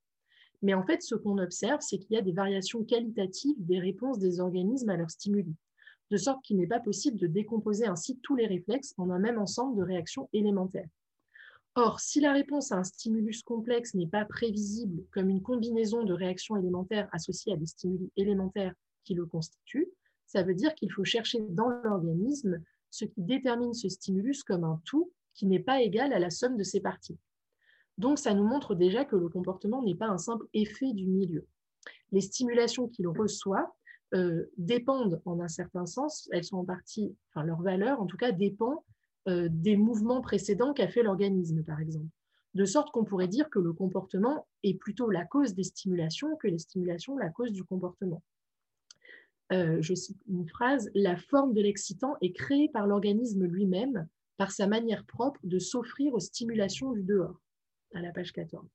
Mais 0.61 0.73
en 0.73 0.83
fait, 0.83 1.01
ce 1.01 1.15
qu'on 1.15 1.37
observe, 1.37 1.81
c'est 1.81 1.97
qu'il 1.97 2.11
y 2.11 2.17
a 2.17 2.21
des 2.21 2.33
variations 2.33 2.83
qualitatives 2.83 3.55
des 3.57 3.79
réponses 3.79 4.19
des 4.19 4.39
organismes 4.39 4.89
à 4.89 4.97
leurs 4.97 5.09
stimuli 5.09 5.55
de 6.11 6.17
sorte 6.17 6.43
qu'il 6.43 6.57
n'est 6.57 6.67
pas 6.67 6.79
possible 6.79 7.17
de 7.17 7.27
décomposer 7.27 7.87
ainsi 7.87 8.19
tous 8.21 8.35
les 8.35 8.47
réflexes 8.47 8.93
en 8.97 9.09
un 9.09 9.19
même 9.19 9.39
ensemble 9.39 9.77
de 9.77 9.83
réactions 9.83 10.29
élémentaires. 10.33 10.89
Or, 11.77 11.99
si 11.99 12.21
la 12.21 12.31
réponse 12.31 12.71
à 12.71 12.77
un 12.77 12.83
stimulus 12.83 13.43
complexe 13.43 13.95
n'est 13.95 14.07
pas 14.07 14.23
prévisible 14.23 15.03
comme 15.11 15.29
une 15.29 15.41
combinaison 15.41 16.03
de 16.03 16.13
réactions 16.13 16.55
élémentaires 16.55 17.09
associées 17.11 17.53
à 17.53 17.57
des 17.57 17.65
stimuli 17.65 18.11
élémentaires 18.15 18.73
qui 19.03 19.13
le 19.13 19.25
constituent, 19.25 19.89
ça 20.25 20.43
veut 20.43 20.55
dire 20.55 20.73
qu'il 20.75 20.91
faut 20.91 21.03
chercher 21.03 21.39
dans 21.49 21.69
l'organisme 21.83 22.63
ce 22.91 23.03
qui 23.03 23.21
détermine 23.21 23.73
ce 23.73 23.89
stimulus 23.89 24.43
comme 24.43 24.63
un 24.63 24.81
tout 24.85 25.11
qui 25.33 25.47
n'est 25.47 25.59
pas 25.59 25.81
égal 25.81 26.13
à 26.13 26.19
la 26.19 26.29
somme 26.29 26.55
de 26.55 26.63
ses 26.63 26.79
parties. 26.79 27.17
Donc, 27.97 28.19
ça 28.19 28.33
nous 28.33 28.45
montre 28.45 28.73
déjà 28.73 29.03
que 29.03 29.17
le 29.17 29.27
comportement 29.27 29.83
n'est 29.83 29.95
pas 29.95 30.07
un 30.07 30.17
simple 30.17 30.47
effet 30.53 30.93
du 30.93 31.07
milieu. 31.07 31.45
Les 32.11 32.21
stimulations 32.21 32.87
qu'il 32.87 33.07
reçoit 33.07 33.75
euh, 34.15 34.45
dépendent 34.57 35.21
en 35.25 35.41
un 35.41 35.49
certain 35.49 35.85
sens, 35.85 36.29
elles 36.31 36.45
sont 36.45 36.57
en 36.57 36.63
partie, 36.63 37.13
enfin 37.29 37.45
leur 37.45 37.61
valeur 37.61 38.01
en 38.01 38.05
tout 38.05 38.15
cas 38.15 38.31
dépend 38.31 38.85
euh, 39.27 39.49
des 39.51 39.75
mouvements 39.75 40.21
précédents 40.21 40.73
qu'a 40.73 40.87
fait 40.87 41.03
l'organisme, 41.03 41.63
par 41.63 41.81
exemple. 41.81 42.07
De 42.53 42.63
sorte 42.63 42.91
qu'on 42.91 43.03
pourrait 43.03 43.27
dire 43.27 43.49
que 43.49 43.59
le 43.59 43.73
comportement 43.73 44.47
est 44.63 44.75
plutôt 44.75 45.09
la 45.09 45.25
cause 45.25 45.53
des 45.53 45.63
stimulations 45.63 46.37
que 46.37 46.47
les 46.47 46.59
stimulations 46.59 47.17
la 47.17 47.29
cause 47.29 47.51
du 47.51 47.65
comportement. 47.65 48.23
Euh, 49.51 49.81
je 49.81 49.93
cite 49.93 50.21
une 50.29 50.47
phrase, 50.47 50.89
la 50.95 51.17
forme 51.17 51.53
de 51.53 51.61
l'excitant 51.61 52.15
est 52.21 52.31
créée 52.31 52.69
par 52.69 52.87
l'organisme 52.87 53.43
lui-même, 53.43 54.07
par 54.37 54.51
sa 54.51 54.65
manière 54.65 55.05
propre 55.05 55.41
de 55.43 55.59
s'offrir 55.59 56.13
aux 56.13 56.21
stimulations 56.21 56.93
du 56.93 57.03
dehors, 57.03 57.41
à 57.93 58.01
la 58.01 58.13
page 58.13 58.31
14. 58.31 58.65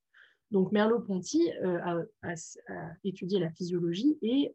Donc 0.51 0.71
Merleau-Ponty 0.71 1.49
a, 1.63 2.03
étudié 3.03 3.39
la 3.39 3.49
physiologie 3.49 4.19
et 4.21 4.53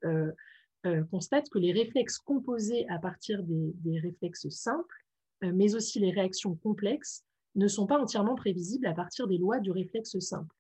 constate 1.11 1.49
que 1.51 1.59
les 1.59 1.73
réflexes 1.73 2.19
composés 2.19 2.87
à 2.89 2.99
partir 2.99 3.43
des, 3.43 3.99
réflexes 3.99 4.49
simples, 4.51 5.05
mais 5.43 5.75
aussi 5.75 5.99
les 5.99 6.13
réactions 6.13 6.55
complexes, 6.55 7.25
ne 7.57 7.67
sont 7.67 7.87
pas 7.87 7.99
entièrement 7.99 8.37
prévisibles 8.37 8.87
à 8.87 8.95
partir 8.95 9.27
des 9.27 9.39
lois 9.39 9.59
du 9.59 9.73
réflexe 9.73 10.19
simple, 10.21 10.55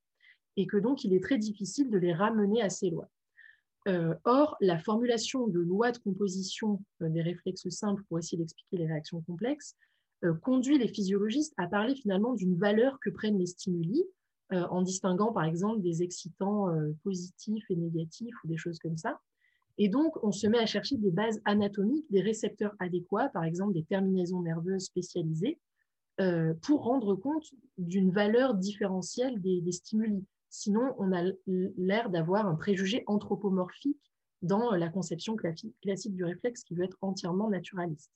et 0.56 0.66
que 0.66 0.78
donc 0.78 1.04
il 1.04 1.12
est 1.12 1.22
très 1.22 1.38
difficile 1.38 1.90
de 1.90 1.98
les 1.98 2.12
ramener 2.12 2.60
à 2.60 2.70
ces 2.70 2.90
lois. 2.90 3.08
Euh, 3.88 4.14
or, 4.24 4.56
la 4.60 4.78
formulation 4.78 5.46
de 5.46 5.60
lois 5.60 5.92
de 5.92 5.98
composition 5.98 6.82
euh, 7.02 7.08
des 7.08 7.22
réflexes 7.22 7.68
simples 7.68 8.02
pour 8.08 8.18
essayer 8.18 8.36
d'expliquer 8.36 8.78
les 8.78 8.86
réactions 8.86 9.20
complexes 9.22 9.76
euh, 10.24 10.34
conduit 10.34 10.76
les 10.76 10.88
physiologistes 10.88 11.54
à 11.56 11.68
parler 11.68 11.94
finalement 11.94 12.34
d'une 12.34 12.56
valeur 12.56 12.98
que 13.00 13.10
prennent 13.10 13.38
les 13.38 13.46
stimuli, 13.46 14.04
en 14.52 14.80
distinguant 14.82 15.32
par 15.32 15.42
exemple 15.42 15.82
des 15.82 16.04
excitants 16.04 16.68
positifs 17.02 17.64
et 17.68 17.74
négatifs 17.74 18.36
ou 18.44 18.46
des 18.46 18.56
choses 18.56 18.78
comme 18.78 18.96
ça. 18.96 19.20
Et 19.78 19.88
donc, 19.88 20.12
on 20.22 20.32
se 20.32 20.46
met 20.46 20.58
à 20.58 20.66
chercher 20.66 20.96
des 20.96 21.10
bases 21.10 21.40
anatomiques, 21.44 22.10
des 22.10 22.22
récepteurs 22.22 22.74
adéquats, 22.78 23.28
par 23.28 23.44
exemple 23.44 23.74
des 23.74 23.84
terminaisons 23.84 24.40
nerveuses 24.40 24.84
spécialisées, 24.84 25.58
pour 26.62 26.84
rendre 26.84 27.14
compte 27.14 27.44
d'une 27.76 28.10
valeur 28.10 28.54
différentielle 28.54 29.38
des 29.42 29.70
stimuli. 29.70 30.24
Sinon, 30.48 30.94
on 30.98 31.12
a 31.12 31.22
l'air 31.46 32.08
d'avoir 32.08 32.46
un 32.46 32.54
préjugé 32.54 33.04
anthropomorphique 33.06 34.00
dans 34.42 34.70
la 34.70 34.88
conception 34.88 35.36
classique 35.36 36.14
du 36.14 36.24
réflexe 36.24 36.62
qui 36.62 36.74
veut 36.74 36.84
être 36.84 36.98
entièrement 37.02 37.50
naturaliste. 37.50 38.10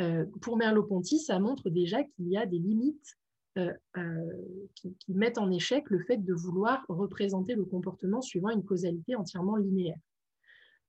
Euh, 0.00 0.24
pour 0.40 0.56
Merleau-Ponty, 0.56 1.18
ça 1.18 1.38
montre 1.38 1.70
déjà 1.70 2.02
qu'il 2.02 2.28
y 2.28 2.36
a 2.36 2.46
des 2.46 2.58
limites 2.58 3.16
euh, 3.58 3.72
euh, 3.98 4.32
qui, 4.74 4.96
mettent 5.08 5.38
en 5.38 5.50
échec 5.50 5.88
le 5.90 6.00
fait 6.00 6.16
de 6.16 6.32
vouloir 6.32 6.84
représenter 6.88 7.54
le 7.54 7.64
comportement 7.64 8.22
suivant 8.22 8.50
une 8.50 8.64
causalité 8.64 9.14
entièrement 9.14 9.56
linéaire. 9.56 9.98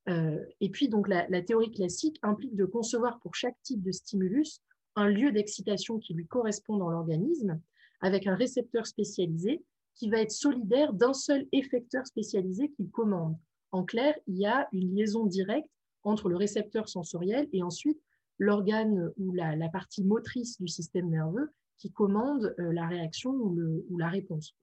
Et 0.07 0.69
puis, 0.69 0.89
donc, 0.89 1.07
la, 1.07 1.41
théorie 1.41 1.72
classique 1.72 2.19
implique 2.24 2.55
de 2.55 2.65
concevoir 2.65 3.19
pour 3.19 3.36
chaque 3.36 3.62
type 3.63 3.81
de 3.81 3.91
stimulus 3.91 4.62
un 4.95 5.07
lieu 5.07 5.31
d'excitation 5.31 5.98
qui 5.98 6.13
lui 6.13 6.27
correspond 6.27 6.77
dans 6.77 6.89
l'organisme, 6.89 7.60
avec 8.01 8.27
un 8.27 8.36
récepteur 8.36 8.86
spécialisé 8.86 9.63
qui 9.95 10.10
va 10.10 10.19
être 10.19 10.31
solidaire 10.31 10.93
d'un 10.93 11.13
seul 11.13 11.48
effecteur 11.51 12.05
spécialisé 12.05 12.69
qu'il 12.69 12.89
commande. 12.89 13.38
En 13.72 13.83
clair, 13.83 14.15
il 14.27 14.38
y 14.38 14.45
a 14.45 14.67
une 14.72 14.95
liaison 14.95 15.25
directe 15.25 15.69
entre 16.03 16.29
le 16.29 16.36
récepteur 16.36 16.89
sensoriel 16.89 17.48
et 17.53 17.63
ensuite 17.63 18.00
l'organe 18.39 19.12
ou 19.17 19.31
la, 19.31 19.69
partie 19.69 20.03
motrice 20.03 20.60
du 20.60 20.67
système 20.67 21.10
nerveux 21.10 21.51
qui 21.77 21.91
commande 21.91 22.53
euh, 22.60 22.74
la 22.74 22.88
réaction 22.88 23.31
ou, 23.31 23.98
la 23.98 24.10
réponse. 24.10 24.55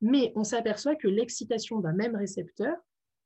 Mais 0.00 0.32
on 0.36 0.44
s'aperçoit 0.44 0.96
que 0.96 1.08
l'excitation 1.08 1.80
d'un 1.80 1.92
même 1.92 2.16
récepteur 2.16 2.76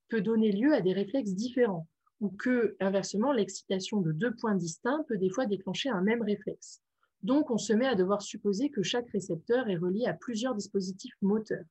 peut 0.09 0.21
donner 0.21 0.53
lieu 0.53 0.75
à 0.75 0.81
des 0.81 0.93
réflexes 0.93 1.35
différents 1.35 1.87
ou 2.21 2.31
que, 2.31 2.77
inversement, 2.81 3.33
l'excitation 3.33 4.01
de 4.01 4.13
deux 4.13 4.35
points 4.35 4.55
distincts 4.55 5.05
peut 5.09 5.19
des 5.19 5.31
fois 5.31 5.47
déclencher 5.47 5.89
un 5.91 6.01
même 6.01 6.23
réflexe. 6.23 6.81
Donc, 7.23 7.51
on 7.51 7.59
se 7.59 7.73
met 7.73 7.87
à 7.87 7.95
devoir 7.95 8.23
supposer 8.23 8.71
que 8.71 8.83
chaque 8.83 9.11
récepteur 9.11 9.69
est 9.69 9.77
relié 9.77 10.07
à 10.07 10.15
plusieurs 10.15 10.55
dispositifs 10.55 11.17
moteurs. 11.23 11.65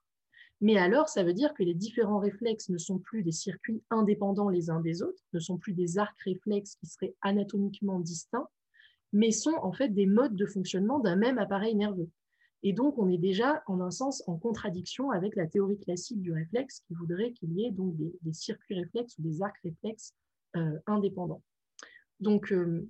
Mais 0.62 0.78
alors, 0.78 1.10
ça 1.10 1.24
veut 1.24 1.34
dire 1.34 1.54
que 1.54 1.64
les 1.64 1.74
différents 1.74 2.20
réflexes 2.20 2.70
ne 2.70 2.78
sont 2.78 2.98
plus 2.98 3.24
des 3.24 3.32
circuits 3.32 3.84
indépendants 3.90 4.50
les 4.50 4.70
uns 4.70 4.80
des 4.80 5.04
autres, 5.04 5.22
ne 5.34 5.40
sont 5.40 5.58
plus 5.58 5.74
des 5.74 5.98
arcs 5.98 6.20
réflexes 6.22 6.76
qui 6.76 6.86
seraient 6.88 7.16
anatomiquement 7.22 8.00
distincts, 8.00 8.48
mais 9.12 9.32
sont 9.32 9.56
en 9.62 9.72
fait 9.72 9.90
des 9.90 10.06
modes 10.06 10.36
de 10.36 10.46
fonctionnement 10.46 11.00
d'un 11.00 11.16
même 11.16 11.38
appareil 11.38 11.76
nerveux. 11.76 12.10
Et 12.66 12.72
donc, 12.72 12.98
on 12.98 13.10
est 13.10 13.18
déjà, 13.18 13.62
en 13.68 13.82
un 13.82 13.92
sens, 13.92 14.24
en 14.26 14.38
contradiction 14.38 15.12
avec 15.12 15.36
la 15.36 15.48
théorie 15.48 15.80
classique 15.80 16.22
du 16.22 16.32
réflexe 16.32 16.80
qui 16.88 16.94
voudrait 16.94 17.34
qu'il 17.34 17.52
y 17.52 17.66
ait 17.66 17.72
donc 17.72 17.96
des, 17.98 18.34
circuits 18.34 18.80
réflexes 18.80 19.18
ou 19.18 19.22
des 19.22 19.42
arcs 19.42 19.60
réflexes 19.64 20.14
euh, 20.56 20.80
indépendants. 20.88 21.44
Donc, 22.22 22.54
euh, 22.54 22.88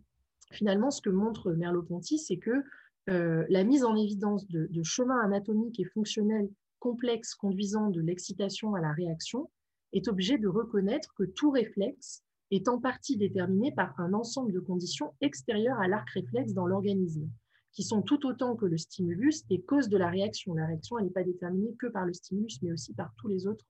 finalement, 0.52 0.92
ce 0.92 1.02
que 1.02 1.10
montre 1.10 1.54
Merleau-Ponty, 1.54 2.20
c'est 2.20 2.38
que 2.38 2.64
euh, 3.10 3.46
la 3.50 3.64
mise 3.64 3.84
en 3.84 3.96
évidence 3.96 4.48
de, 4.48 4.84
chemins 4.84 5.20
anatomiques 5.22 5.80
et 5.80 5.86
fonctionnels 5.86 6.50
complexes 6.80 7.34
conduisant 7.34 7.90
de 7.90 8.00
l'excitation 8.00 8.76
à 8.76 8.82
la 8.82 8.92
réaction 8.92 9.50
est 9.92 10.08
obligé 10.08 10.38
de 10.38 10.48
reconnaître 10.48 11.14
que 11.16 11.24
tout 11.24 11.50
réflexe 11.50 12.24
est 12.52 12.68
en 12.68 12.80
partie 12.80 13.18
déterminé 13.18 13.72
par 13.72 14.00
un 14.00 14.14
ensemble 14.14 14.52
de 14.54 14.60
conditions 14.60 15.14
extérieures 15.22 15.80
à 15.80 15.88
l'arc 15.88 16.08
réflexe 16.12 16.54
dans 16.54 16.68
l'organisme, 16.68 17.28
qui 17.74 17.84
sont 17.84 18.02
tout 18.02 18.26
autant 18.26 18.56
que 18.56 18.66
le 18.66 18.78
stimulus 18.78 19.44
et 19.50 19.62
cause 19.62 19.90
de 19.90 19.98
la 19.98 20.10
réaction. 20.10 20.54
La 20.54 20.68
réaction, 20.68 21.00
n'est 21.00 21.10
pas 21.10 21.24
déterminée 21.24 21.76
que 21.76 21.88
par 21.88 22.06
le 22.06 22.14
stimulus, 22.14 22.60
mais 22.62 22.72
aussi 22.72 22.94
par 22.94 23.14
tous 23.18 23.28
les 23.28 23.48
autres 23.48 23.66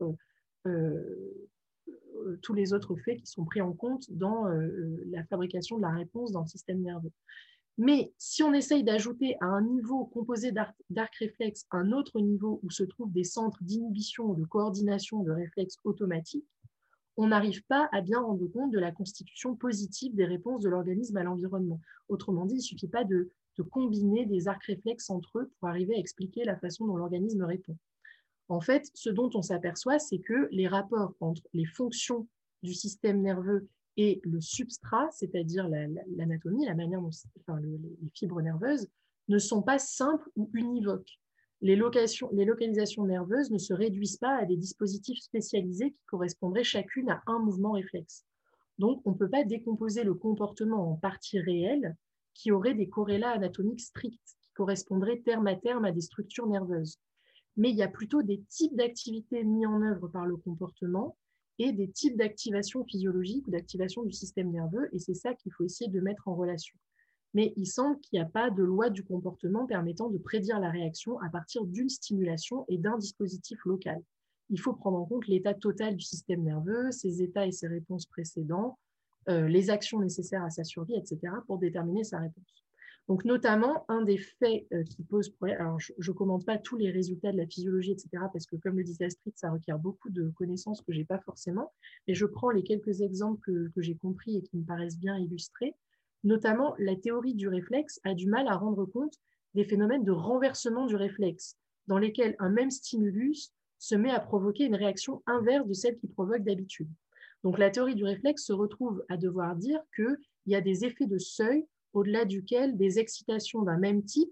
euh, 0.67 1.50
euh, 2.25 2.38
tous 2.41 2.53
les 2.53 2.74
autres 2.74 2.95
faits 2.95 3.19
qui 3.19 3.27
sont 3.27 3.43
pris 3.43 3.62
en 3.62 3.74
compte 3.74 4.10
dans 4.12 4.48
euh, 4.48 5.03
la 5.07 5.24
fabrication 5.25 5.77
de 5.77 5.81
la 5.81 5.89
réponse 5.89 6.31
dans 6.31 6.41
le 6.41 6.48
système 6.48 6.81
nerveux. 6.81 7.12
Mais 7.77 8.13
si 8.17 8.43
on 8.43 8.53
essaye 8.53 8.83
d'ajouter 8.83 9.36
à 9.41 9.45
un 9.45 9.62
niveau 9.62 10.05
composé 10.05 10.51
d'arc 10.51 11.15
réflexe 11.15 11.65
un 11.72 11.91
autre 11.91 12.19
niveau 12.22 12.60
où 12.63 12.69
se 12.69 12.83
trouvent 12.83 13.12
des 13.12 13.24
centres 13.24 13.63
d'inhibition 13.63 14.33
de 14.33 14.45
coordination 14.45 15.24
de 15.24 15.31
réflexes 15.31 15.77
automatiques, 15.83 16.48
on 17.17 17.27
n'arrive 17.27 17.63
pas 17.65 17.89
à 17.91 18.01
bien 18.01 18.22
rendre 18.22 18.48
compte 18.48 18.72
de 18.72 18.79
la 18.79 18.91
constitution 18.91 19.55
positive 19.55 20.15
des 20.15 20.25
réponses 20.25 20.62
de 20.62 20.69
l'organisme 20.69 21.17
à 21.17 21.24
l'environnement. 21.24 21.81
Autrement 22.10 22.45
dit, 22.45 22.55
il 22.55 22.57
ne 22.57 22.63
suffit 22.63 22.88
pas 22.88 23.03
de, 23.03 23.31
de 23.57 23.63
combiner 23.63 24.25
des 24.25 24.48
arcs 24.48 24.65
réflexes 24.65 25.10
entre 25.10 25.39
eux 25.39 25.51
pour 25.60 25.69
arriver 25.69 25.95
à 25.95 26.00
expliquer 26.00 26.43
la 26.43 26.57
façon 26.57 26.88
dont 26.88 26.98
l'organisme 26.98 27.43
répond. 27.43 27.77
En 28.50 28.62
fait, 28.62 28.89
ce 28.93 29.10
dont 29.10 29.29
on 29.33 29.41
s'aperçoit, 29.41 30.00
c'est 30.00 30.19
que 30.19 30.48
les 30.51 30.67
rapports 30.67 31.15
entre 31.19 31.41
les 31.53 31.65
fonctions 31.65 32.27
du 32.62 32.74
système 32.74 33.22
nerveux 33.22 33.67
et 33.98 34.22
le 34.24 34.41
substrat, 34.41 35.10
c'est-à-dire 35.12 35.67
l'anatomie, 35.67 36.65
la, 36.65 36.74
manière 36.74 37.01
dont 37.01 37.12
enfin, 37.39 37.60
les 37.60 37.79
fibres 38.13 38.41
nerveuses, 38.41 38.88
ne 39.29 39.38
sont 39.38 39.62
pas 39.62 39.79
simples 39.79 40.29
ou 40.36 40.50
univoques. 40.53 41.19
Les, 41.62 41.75
les, 41.77 42.45
localisations 42.45 43.05
nerveuses 43.05 43.51
ne 43.51 43.57
se 43.57 43.74
réduisent 43.74 44.17
pas 44.17 44.36
à 44.36 44.45
des 44.45 44.57
dispositifs 44.57 45.19
spécialisés 45.19 45.91
qui 45.91 46.05
correspondraient 46.07 46.63
chacune 46.63 47.10
à 47.10 47.24
un 47.27 47.39
mouvement 47.39 47.72
réflexe. 47.72 48.25
Donc, 48.79 49.01
on 49.05 49.12
ne 49.12 49.17
peut 49.17 49.29
pas 49.29 49.43
décomposer 49.45 50.03
le 50.03 50.13
comportement 50.13 50.91
en 50.91 50.95
parties 50.95 51.39
réelles 51.39 51.95
qui 52.34 52.52
auraient 52.52 52.74
des 52.74 52.90
corrélats 52.90 53.32
anatomiques 53.32 53.82
stricts, 53.82 54.38
qui 54.42 54.52
correspondraient 54.54 55.22
terme 55.25 55.48
à 55.48 55.56
terme 55.56 55.86
à 55.86 55.92
des 55.92 56.02
structures 56.02 56.48
nerveuses 56.48 57.00
mais 57.58 57.70
il 57.70 57.75
y 57.75 57.84
a 57.84 57.88
plutôt 57.88 58.24
des 58.24 58.42
types 58.50 58.75
d'activités 58.75 59.44
mis 59.44 59.66
en 59.66 59.82
œuvre 59.82 60.08
par 60.08 60.25
le 60.25 60.38
comportement 60.38 61.18
et 61.60 61.72
des 61.72 61.90
types 61.90 62.18
d'activation 62.18 62.84
physiologique 62.84 63.48
ou 63.48 63.52
d'activation 63.52 64.04
du 64.04 64.12
système 64.12 64.52
nerveux, 64.52 64.90
et 64.92 65.00
c'est 65.00 65.13
ça 65.13 65.36
qu'il 65.36 65.52
faut 65.54 65.63
essayer 65.63 65.90
de 65.90 66.00
mettre 66.00 66.28
en 66.28 66.36
relation. 66.36 66.75
Mais 67.36 67.54
il 67.56 67.68
semble 67.68 68.00
qu'il 68.00 68.20
n'y 68.20 68.25
a 68.25 68.30
pas 68.30 68.50
de 68.50 68.63
loi 68.63 68.90
du 68.90 69.04
comportement 69.04 69.66
permettant 69.66 70.10
de 70.10 70.18
prédire 70.18 70.60
la 70.60 70.72
réaction 70.72 71.20
à 71.20 71.30
partir 71.30 71.66
d'une 71.66 71.90
stimulation 71.90 72.66
et 72.70 72.78
d'un 72.78 72.98
dispositif 72.98 73.60
local. 73.66 74.02
Il 74.50 74.60
faut 74.60 74.74
prendre 74.74 74.98
en 74.98 75.06
compte 75.06 75.28
l'état 75.28 75.54
total 75.54 75.96
du 75.96 76.04
système 76.04 76.44
nerveux, 76.44 76.92
ses 76.92 77.22
états 77.22 77.46
et 77.46 77.52
ses 77.52 77.68
réponses 77.68 78.06
précédents, 78.08 78.78
euh, 79.30 79.48
les 79.48 79.70
actions 79.70 80.00
nécessaires 80.00 80.44
à 80.44 80.50
sa 80.50 80.63
survie, 80.63 80.96
etc., 80.96 81.20
pour 81.48 81.58
déterminer 81.58 82.03
sa 82.03 82.20
réponse. 82.20 82.63
Donc, 83.10 83.25
notamment, 83.25 83.86
un 83.89 84.01
des 84.01 84.18
faits 84.18 84.65
euh, 84.72 84.84
qui 84.84 85.03
pose 85.03 85.30
problème, 85.30 85.60
alors 85.60 85.80
je 85.80 85.94
ne 85.98 86.15
commente 86.15 86.46
pas 86.46 86.58
tous 86.58 86.77
les 86.77 86.89
résultats 86.89 87.34
de 87.34 87.38
la 87.38 87.46
physiologie, 87.46 87.92
etc., 87.92 88.10
parce 88.32 88.46
que 88.46 88.56
comme 88.56 88.77
le 88.77 88.84
disait 88.84 89.06
Astrid, 89.06 89.34
ça 89.36 89.51
requiert 89.51 89.77
beaucoup 89.77 90.10
de 90.10 90.30
connaissances 90.30 90.82
que 90.82 90.94
je 90.94 91.00
n'ai 91.00 91.06
pas 91.06 91.20
forcément, 91.20 91.74
mais 92.08 92.13
je 92.13 92.25
prends 92.25 92.50
les 92.50 92.63
quelques 92.63 93.01
exemples 93.01 93.42
que, 93.42 93.70
que 93.75 93.82
j'ai 93.82 93.96
compris 93.96 94.38
et 94.38 94.42
qui 94.42 94.58
me 94.58 94.63
paraissent 94.63 94.98
bien 94.98 95.18
illustrés. 95.18 95.75
Notamment, 96.24 96.75
la 96.80 96.96
théorie 96.96 97.36
du 97.36 97.50
réflexe 97.50 98.00
a 98.06 98.13
du 98.13 98.27
mal 98.27 98.48
à 98.48 98.56
rendre 98.56 98.86
compte 98.86 99.20
des 99.53 99.65
phénomènes 99.65 100.06
de 100.06 100.12
renversement 100.12 100.86
du 100.86 100.96
réflexe, 100.96 101.58
dans 101.88 101.98
lesquels 101.98 102.36
un 102.39 102.50
même 102.50 102.72
stimulus 102.72 103.51
se 103.77 103.96
met 103.96 104.12
à 104.12 104.22
provoquer 104.22 104.63
une 104.63 104.75
réaction 104.75 105.22
inverse 105.25 105.68
de 105.68 105.74
celle 105.74 105.98
qui 105.98 106.08
provoque 106.08 106.44
d'habitude. 106.44 106.88
Donc 107.44 107.58
la 107.58 107.70
théorie 107.70 107.96
du 107.96 108.04
réflexe 108.04 108.46
se 108.46 108.54
retrouve 108.54 109.04
à 109.10 109.18
devoir 109.18 109.56
dire 109.56 109.80
qu'il 109.96 110.18
y 110.48 110.56
a 110.56 110.62
des 110.62 110.86
effets 110.86 111.08
de 111.08 111.18
seuil 111.18 111.66
au-delà 111.94 112.26
duquel 112.26 112.78
des 112.78 113.00
excitations 113.00 113.62
d'un 113.62 113.78
même 113.78 114.04
type 114.04 114.32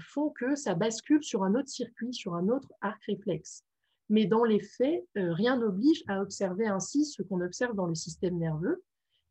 font 0.00 0.30
que 0.30 0.56
ça 0.56 0.74
bascule 0.74 1.22
sur 1.22 1.44
un 1.44 1.54
autre 1.54 1.68
circuit, 1.68 2.12
sur 2.12 2.34
un 2.34 2.48
autre 2.48 2.72
arc 2.80 3.02
réflexe. 3.04 3.64
Mais 4.08 4.26
dans 4.26 4.42
les 4.42 4.58
faits, 4.58 5.06
rien 5.14 5.58
n'oblige 5.58 6.02
à 6.08 6.20
observer 6.20 6.66
ainsi 6.66 7.04
ce 7.04 7.22
qu'on 7.22 7.40
observe 7.40 7.76
dans 7.76 7.86
le 7.86 7.94
système 7.94 8.36
nerveux. 8.36 8.82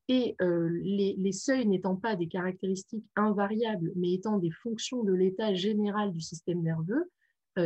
Et 0.07 0.37
les, 0.39 1.15
les, 1.17 1.31
seuils 1.33 1.67
n'étant 1.67 1.97
pas 1.97 2.15
des 2.15 2.27
caractéristiques 2.27 3.05
invariables, 3.17 3.91
mais 3.95 4.13
étant 4.13 4.37
des 4.37 4.51
fonctions 4.51 5.03
de 5.03 5.13
l'état 5.13 5.53
général 5.53 6.13
du 6.13 6.21
système 6.21 6.61
nerveux, 6.61 7.11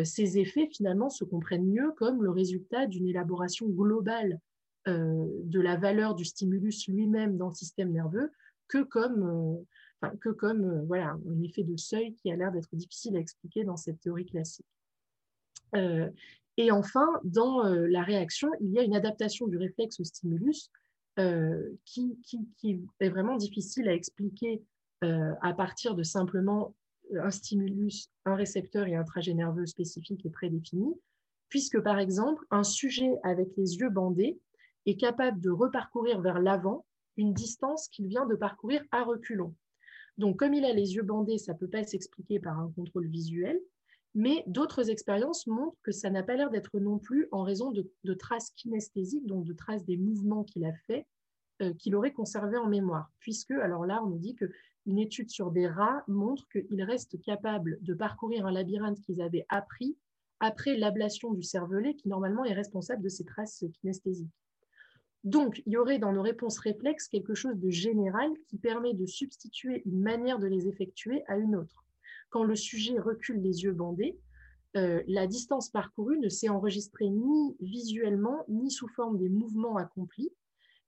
ces 0.04 0.40
effets 0.40 0.68
finalement 0.72 1.10
se 1.10 1.24
comprennent 1.24 1.70
mieux 1.70 1.92
comme 1.98 2.24
le 2.24 2.32
résultat 2.32 2.88
d'une 2.88 3.08
élaboration 3.08 3.68
globale 3.68 4.40
de 4.86 5.60
la 5.62 5.78
valeur 5.78 6.14
du 6.14 6.26
stimulus 6.26 6.88
lui-même 6.88 7.38
dans 7.38 7.50
le 7.50 7.54
système 7.54 7.92
nerveux 7.92 8.32
que 8.68 8.84
comme 8.84 9.66
que 10.20 10.30
comme 10.30 10.64
euh, 10.64 10.84
voilà, 10.86 11.18
un 11.30 11.42
effet 11.44 11.64
de 11.64 11.78
seuil 11.78 12.14
qui 12.16 12.32
a 12.32 12.36
l'air 12.36 12.52
d'être 12.52 12.76
difficile 12.76 13.16
à 13.16 13.20
expliquer 13.20 13.64
dans 13.64 13.78
cette 13.78 14.00
théorie 14.00 14.26
classique. 14.26 14.66
Euh, 15.76 16.10
et 16.58 16.72
enfin, 16.72 17.08
dans 17.24 17.66
euh, 17.66 17.88
la 17.88 18.04
réaction, 18.04 18.50
il 18.62 18.72
y 18.72 18.80
a 18.80 18.84
une 18.84 18.96
adaptation 18.96 19.48
du 19.48 19.58
réflexe 19.58 20.00
au 20.00 20.04
stimulus 20.04 20.70
qui, 21.86 22.18
qui, 22.24 22.82
est 23.00 23.10
vraiment 23.10 23.38
difficile 23.38 23.88
à 23.88 23.94
expliquer 23.94 24.64
à 25.02 25.54
partir 25.54 25.94
de 25.94 26.02
simplement 26.02 26.74
un 27.16 27.30
stimulus, 27.30 28.10
un 28.26 28.34
récepteur 28.34 28.88
et 28.88 28.96
un 28.96 29.04
trajet 29.04 29.36
nerveux 29.36 29.68
spécifique 29.68 30.26
et 30.26 30.32
prédéfini, 30.32 30.92
puisque 31.50 31.80
par 31.82 32.00
exemple, 32.00 32.44
un 32.50 32.64
sujet 32.64 33.12
avec 33.22 33.50
les 33.58 33.76
yeux 33.76 33.92
bandés 33.92 34.40
est 34.86 35.00
capable 35.00 35.40
de 35.42 35.50
reparcourir 35.50 36.22
vers 36.22 36.40
l'avant 36.40 36.86
une 37.18 37.34
distance 37.34 37.88
qu'il 37.90 38.08
vient 38.08 38.26
de 38.26 38.36
parcourir 38.36 38.84
à 38.92 39.04
reculons. 39.04 39.54
Donc, 40.18 40.38
comme 40.38 40.54
il 40.54 40.66
a 40.66 40.74
les 40.74 40.96
yeux 40.96 41.04
bandés, 41.04 41.38
ça 41.38 41.54
ne 41.54 41.58
peut 41.58 41.68
pas 41.68 41.84
s'expliquer 41.84 42.40
par 42.40 42.60
un 42.60 42.72
contrôle 42.76 43.08
visuel, 43.08 43.60
mais 44.16 44.44
d'autres 44.46 44.90
expériences 44.90 45.48
montrent 45.48 45.78
que 45.82 45.92
ça 45.92 46.10
n'a 46.10 46.22
pas 46.22 46.36
l'air 46.36 46.52
d'être 46.52 46.80
non 46.80 47.00
plus 47.00 47.28
en 47.32 47.44
raison 47.44 47.72
de, 47.72 48.14
traces 48.14 48.52
kinesthésiques, 48.52 49.26
donc 49.26 49.46
de 49.46 49.54
traces 49.54 49.86
des 49.86 49.98
mouvements 49.98 50.44
qu'il 50.44 50.66
a 50.66 50.74
fait, 50.86 51.08
euh, 51.62 51.74
qu'il 51.74 51.96
aurait 51.96 52.14
conservé 52.14 52.58
en 52.58 52.68
mémoire. 52.68 53.10
Puisque, 53.20 53.52
alors 53.52 53.86
là, 53.86 54.04
on 54.04 54.10
nous 54.10 54.20
dit 54.20 54.36
qu'une 54.36 55.00
étude 55.00 55.32
sur 55.32 55.52
des 55.52 55.68
rats 55.68 56.04
montre 56.08 56.48
qu'ils 56.50 56.84
restent 56.84 57.20
capables 57.22 57.80
de 57.82 57.94
parcourir 57.96 58.46
un 58.46 58.52
labyrinthe 58.52 59.02
qu'ils 59.02 59.22
avaient 59.22 59.46
appris 59.50 59.98
après 60.40 60.78
l'ablation 60.78 61.34
du 61.34 61.42
cervelet, 61.42 61.96
qui 61.96 62.10
normalement 62.10 62.46
est 62.46 62.54
responsable 62.54 63.02
de 63.02 63.10
ces 63.10 63.24
traces 63.24 63.64
kinesthésiques. 63.80 64.43
Donc, 65.24 65.62
il 65.66 65.74
y 65.74 65.78
aurait 65.78 66.00
dans 66.00 66.12
nos 66.12 66.22
réponses 66.22 66.60
réflexes 66.60 67.08
quelque 67.08 67.34
chose 67.34 67.58
de 67.58 67.70
général 67.70 68.30
qui 68.48 68.58
permet 68.58 68.94
de 68.94 69.06
substituer 69.06 69.82
une 69.86 70.02
manière 70.02 70.38
de 70.38 70.48
les 70.48 70.68
effectuer 70.68 71.24
à 71.28 71.38
une 71.38 71.56
autre. 71.56 71.86
Quand 72.30 72.44
le 72.44 72.56
sujet 72.56 73.00
recule 73.00 73.42
les 73.42 73.64
yeux 73.64 73.72
bandés, 73.72 74.18
euh, 74.76 75.02
la 75.08 75.28
distance 75.28 75.70
parcourue 75.70 76.20
ne 76.20 76.30
s'est 76.30 76.50
enregistrée 76.50 77.10
ni 77.10 77.56
visuellement, 77.62 78.44
ni 78.50 78.70
sous 78.70 78.88
forme 78.88 79.18
des 79.18 79.30
mouvements 79.30 79.78
accomplis, 79.78 80.32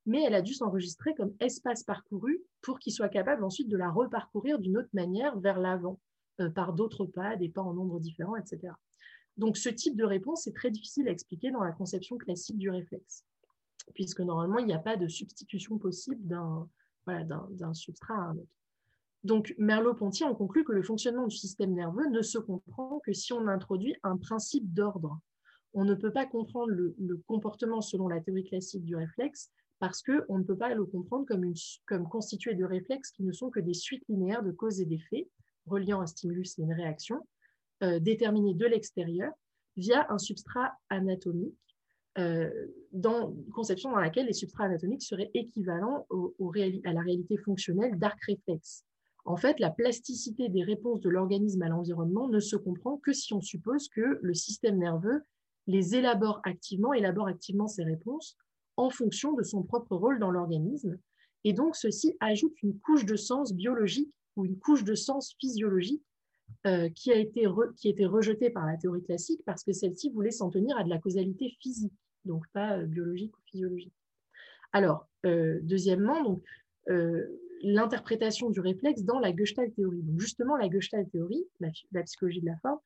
mais 0.06 0.24
elle 0.24 0.36
a 0.36 0.42
dû 0.42 0.54
s'enregistrer 0.54 1.15
comme 1.15 1.34
espace 1.39 1.84
parcouru 1.84 2.42
pour 2.62 2.80
qu'il 2.80 2.94
soit 2.94 3.10
capable 3.10 3.44
ensuite 3.44 3.70
de 3.70 3.77
la 3.77 3.89
reparcourir 3.89 4.60
d'une 4.60 4.77
autre 4.77 4.89
manière 4.94 5.39
vers 5.39 5.60
l'avant, 5.60 6.00
euh, 6.42 6.50
par 6.50 6.74
d'autres 6.74 7.06
pas, 7.06 7.38
des 7.38 7.48
pas 7.48 7.62
en 7.62 7.74
nombre 7.74 8.00
différents, 8.00 8.36
etc. 8.36 8.74
Donc 9.38 9.56
ce 9.56 9.70
type 9.70 9.96
de 9.96 10.04
réponse 10.04 10.48
est 10.48 10.56
très 10.56 10.72
difficile 10.72 11.08
à 11.08 11.12
expliquer 11.12 11.51
dans 11.51 11.63
la 11.63 11.72
conception 11.72 12.18
classique 12.18 12.58
du 12.58 12.70
réflexe 12.70 13.24
puisque 13.94 14.22
normalement, 14.22 14.60
il 14.60 14.65
n'y 14.65 14.74
a 14.74 14.79
pas 14.79 14.98
de 14.98 15.08
substitution 15.08 15.77
possible 15.77 16.22
d'un 16.27 17.74
substrat 17.74 18.15
à 18.15 18.27
un 18.29 18.38
autre. 18.38 18.55
Donc, 19.24 19.55
Merleau-Ponty 19.58 20.24
en 20.24 20.36
conclut 20.36 20.63
que 20.63 20.72
le 20.72 20.84
fonctionnement 20.84 21.25
du 21.25 21.36
système 21.36 21.74
nerveux 21.74 22.08
ne 22.10 22.22
se 22.22 22.38
comprend 22.38 23.00
que 23.03 23.12
si 23.12 23.34
on 23.34 23.48
introduit 23.48 23.96
un 24.03 24.17
principe 24.17 24.72
d'ordre. 24.72 25.20
On 25.74 25.84
ne 25.84 25.96
peut 25.96 26.12
pas 26.12 26.25
comprendre 26.25 26.72
le, 26.72 27.24
comportement 27.27 27.82
selon 27.82 28.08
la 28.08 28.22
théorie 28.22 28.44
classique 28.44 28.86
du 28.86 28.96
réflexe 28.96 29.51
parce 29.79 30.03
qu'on 30.03 30.38
ne 30.38 30.44
peut 30.44 30.58
pas 30.58 30.74
le 30.74 30.86
comprendre 30.86 31.26
comme, 31.26 32.08
constitué 32.08 32.54
de 32.54 32.63
réflexes 32.63 33.12
qui 33.12 33.23
ne 33.23 33.32
sont 33.32 33.49
que 33.49 33.60
des 33.60 33.73
suites 33.73 34.04
linéaires 34.08 34.43
de 34.43 34.52
causes 34.52 34.80
et 34.80 34.86
d'effets 34.86 35.28
reliant 35.65 36.02
un 36.02 36.06
stimulus 36.06 36.58
et 36.60 36.62
une 36.62 36.73
réaction, 36.73 37.28
euh, 37.82 37.99
déterminés 37.99 38.54
de 38.54 38.65
l'extérieur 38.67 39.34
via 39.76 40.06
un 40.12 40.19
substrat 40.19 40.71
anatomique 40.89 41.74
euh, 42.17 42.49
dans 42.93 43.32
une 43.32 43.51
conception 43.51 43.91
dans 43.91 43.99
laquelle 43.99 44.28
les 44.28 44.34
substrats 44.34 44.65
anatomiques 44.65 45.04
seraient 45.04 45.32
équivalents 45.34 46.08
à 46.86 46.93
la 46.93 47.01
réalité 47.01 47.38
fonctionnelle 47.38 47.99
d'arc 47.99 48.17
réflexe. 48.23 48.86
En 49.25 49.36
fait, 49.36 49.60
la 49.60 49.71
plasticité 49.71 50.49
des 50.49 50.63
réponses 50.63 51.01
de 51.01 51.10
l'organisme 51.10 51.62
à 51.63 51.67
l'environnement 51.67 52.30
ne 52.30 52.39
se 52.39 52.56
comprend 52.56 52.97
que 52.97 53.12
si 53.12 53.34
on 53.34 53.41
suppose 53.41 53.89
que 53.89 54.19
le 54.21 54.34
système 54.34 54.78
nerveux 54.78 55.23
les 55.67 55.95
élabore 55.95 56.39
activement, 56.43 56.93
élabore 56.93 57.28
activement 57.28 57.67
ses 57.67 57.84
réponses 57.84 58.38
en 58.78 58.89
fonction 58.89 59.34
de 59.34 59.43
son 59.43 59.63
propre 59.63 59.95
rôle 59.95 60.19
dans 60.19 60.32
l'organisme. 60.32 60.97
Et 61.43 61.54
donc, 61.54 61.75
ceci 61.75 62.15
ajoute 62.19 62.62
une 62.62 62.80
couche 62.80 63.06
de 63.06 63.15
sens 63.15 63.54
biologique 63.54 64.13
ou 64.36 64.45
une 64.45 64.58
couche 64.58 64.84
de 64.84 64.95
sens 64.95 65.36
physiologique 65.39 66.04
euh, 66.67 66.89
qui, 66.89 67.12
a 67.12 67.17
été 67.17 67.47
qui 67.78 67.88
a 67.88 67.91
été 67.91 68.06
rejetée 68.06 68.51
par 68.51 68.65
la 68.65 68.78
théorie 68.78 69.04
classique 69.04 69.41
parce 69.45 69.63
que 69.63 69.73
celle-ci 69.73 70.12
voulait 70.12 70.32
s'en 70.32 70.49
tenir 70.49 70.78
à 70.78 70.84
de 70.84 70.89
la 70.89 70.99
causalité 70.99 71.56
physique 71.60 71.93
donc 72.25 72.45
pas 72.53 72.77
euh, 72.77 72.85
biologique 72.85 73.35
ou 73.38 73.41
physiologique. 73.49 73.93
Alors, 74.73 75.07
euh, 75.25 75.59
deuxièmement, 75.63 76.23
donc, 76.23 76.43
euh, 76.89 77.25
l'interprétation 77.61 78.49
du 78.49 78.59
réflexe 78.59 79.03
dans 79.03 79.19
la 79.19 79.35
Gestalt 79.35 79.73
théorie. 79.73 80.01
Donc, 80.01 80.19
justement, 80.19 80.57
la 80.57 80.69
Gestalt 80.69 81.09
théorie, 81.09 81.45
la, 81.59 82.03
psychologie 82.03 82.41
de 82.41 82.47
la 82.47 82.57
forme, 82.57 82.79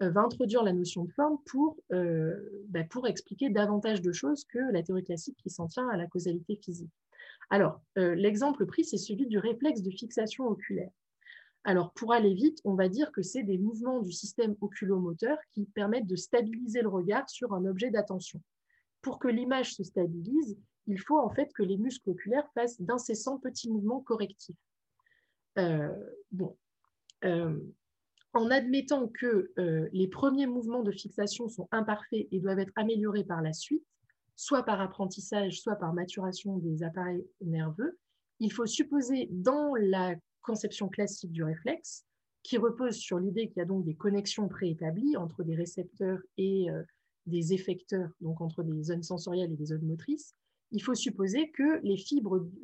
va 0.00 0.20
introduire 0.20 0.62
la 0.62 0.74
notion 0.74 1.04
de 1.04 1.12
forme 1.12 1.38
pour, 1.46 1.78
bah, 1.88 2.84
pour 2.90 3.06
expliquer 3.06 3.48
davantage 3.48 4.02
de 4.02 4.12
choses 4.12 4.44
que 4.44 4.58
la 4.72 4.82
théorie 4.82 5.04
classique 5.04 5.38
qui 5.38 5.48
s'en 5.48 5.68
tient 5.68 5.88
à 5.88 5.96
la 5.96 6.06
causalité 6.06 6.56
physique. 6.56 6.92
Alors, 7.48 7.80
l'exemple 7.94 8.66
pris, 8.66 8.84
c'est 8.84 8.98
celui 8.98 9.26
du 9.26 9.38
réflexe 9.38 9.80
de 9.80 9.90
fixation 9.90 10.48
oculaire. 10.48 10.90
Alors, 11.66 11.92
pour 11.94 12.12
aller 12.12 12.32
vite, 12.32 12.60
on 12.64 12.74
va 12.74 12.88
dire 12.88 13.10
que 13.10 13.22
c'est 13.22 13.42
des 13.42 13.58
mouvements 13.58 14.00
du 14.00 14.12
système 14.12 14.54
oculomoteur 14.60 15.36
qui 15.52 15.64
permettent 15.64 16.06
de 16.06 16.14
stabiliser 16.14 16.80
le 16.80 16.88
regard 16.88 17.28
sur 17.28 17.54
un 17.54 17.64
objet 17.64 17.90
d'attention 17.90 18.40
pour 19.06 19.20
que 19.20 19.28
l'image 19.28 19.72
se 19.72 19.84
stabilise, 19.84 20.58
il 20.88 20.98
faut 20.98 21.20
en 21.20 21.30
fait 21.30 21.52
que 21.54 21.62
les 21.62 21.76
muscles 21.78 22.10
oculaires 22.10 22.50
fassent 22.54 22.80
d'incessants 22.80 23.38
petits 23.38 23.70
mouvements 23.70 24.00
correctifs. 24.00 24.56
Euh, 25.58 25.94
bon. 26.32 26.58
Euh, 27.24 27.56
en 28.32 28.50
admettant 28.50 29.06
que 29.06 29.52
euh, 29.60 29.88
les 29.92 30.08
premiers 30.08 30.48
mouvements 30.48 30.82
de 30.82 30.90
fixation 30.90 31.48
sont 31.48 31.68
imparfaits 31.70 32.26
et 32.32 32.40
doivent 32.40 32.58
être 32.58 32.72
améliorés 32.74 33.22
par 33.22 33.42
la 33.42 33.52
suite, 33.52 33.86
soit 34.34 34.64
par 34.64 34.80
apprentissage, 34.80 35.60
soit 35.60 35.76
par 35.76 35.94
maturation 35.94 36.58
des 36.58 36.82
appareils 36.82 37.24
nerveux, 37.40 38.00
il 38.40 38.52
faut 38.52 38.66
supposer 38.66 39.28
dans 39.30 39.76
la 39.76 40.16
conception 40.42 40.88
classique 40.88 41.30
du 41.30 41.44
réflexe, 41.44 42.04
qui 42.42 42.58
repose 42.58 42.96
sur 42.96 43.20
l'idée 43.20 43.46
qu'il 43.46 43.58
y 43.58 43.62
a 43.62 43.66
donc 43.66 43.84
des 43.84 43.94
connexions 43.94 44.48
préétablies 44.48 45.16
entre 45.16 45.44
des 45.44 45.54
récepteurs 45.54 46.18
et 46.38 46.66
des 47.26 47.52
effecteurs, 47.52 48.10
donc 48.20 48.40
entre 48.40 48.62
des 48.62 48.82
zones 48.82 49.02
sensorielles 49.02 49.52
et 49.52 49.56
des 49.56 49.66
zones 49.66 49.86
motrices, 49.86 50.34
il 50.72 50.82
faut 50.82 50.94
supposer 50.94 51.50
que 51.50 51.80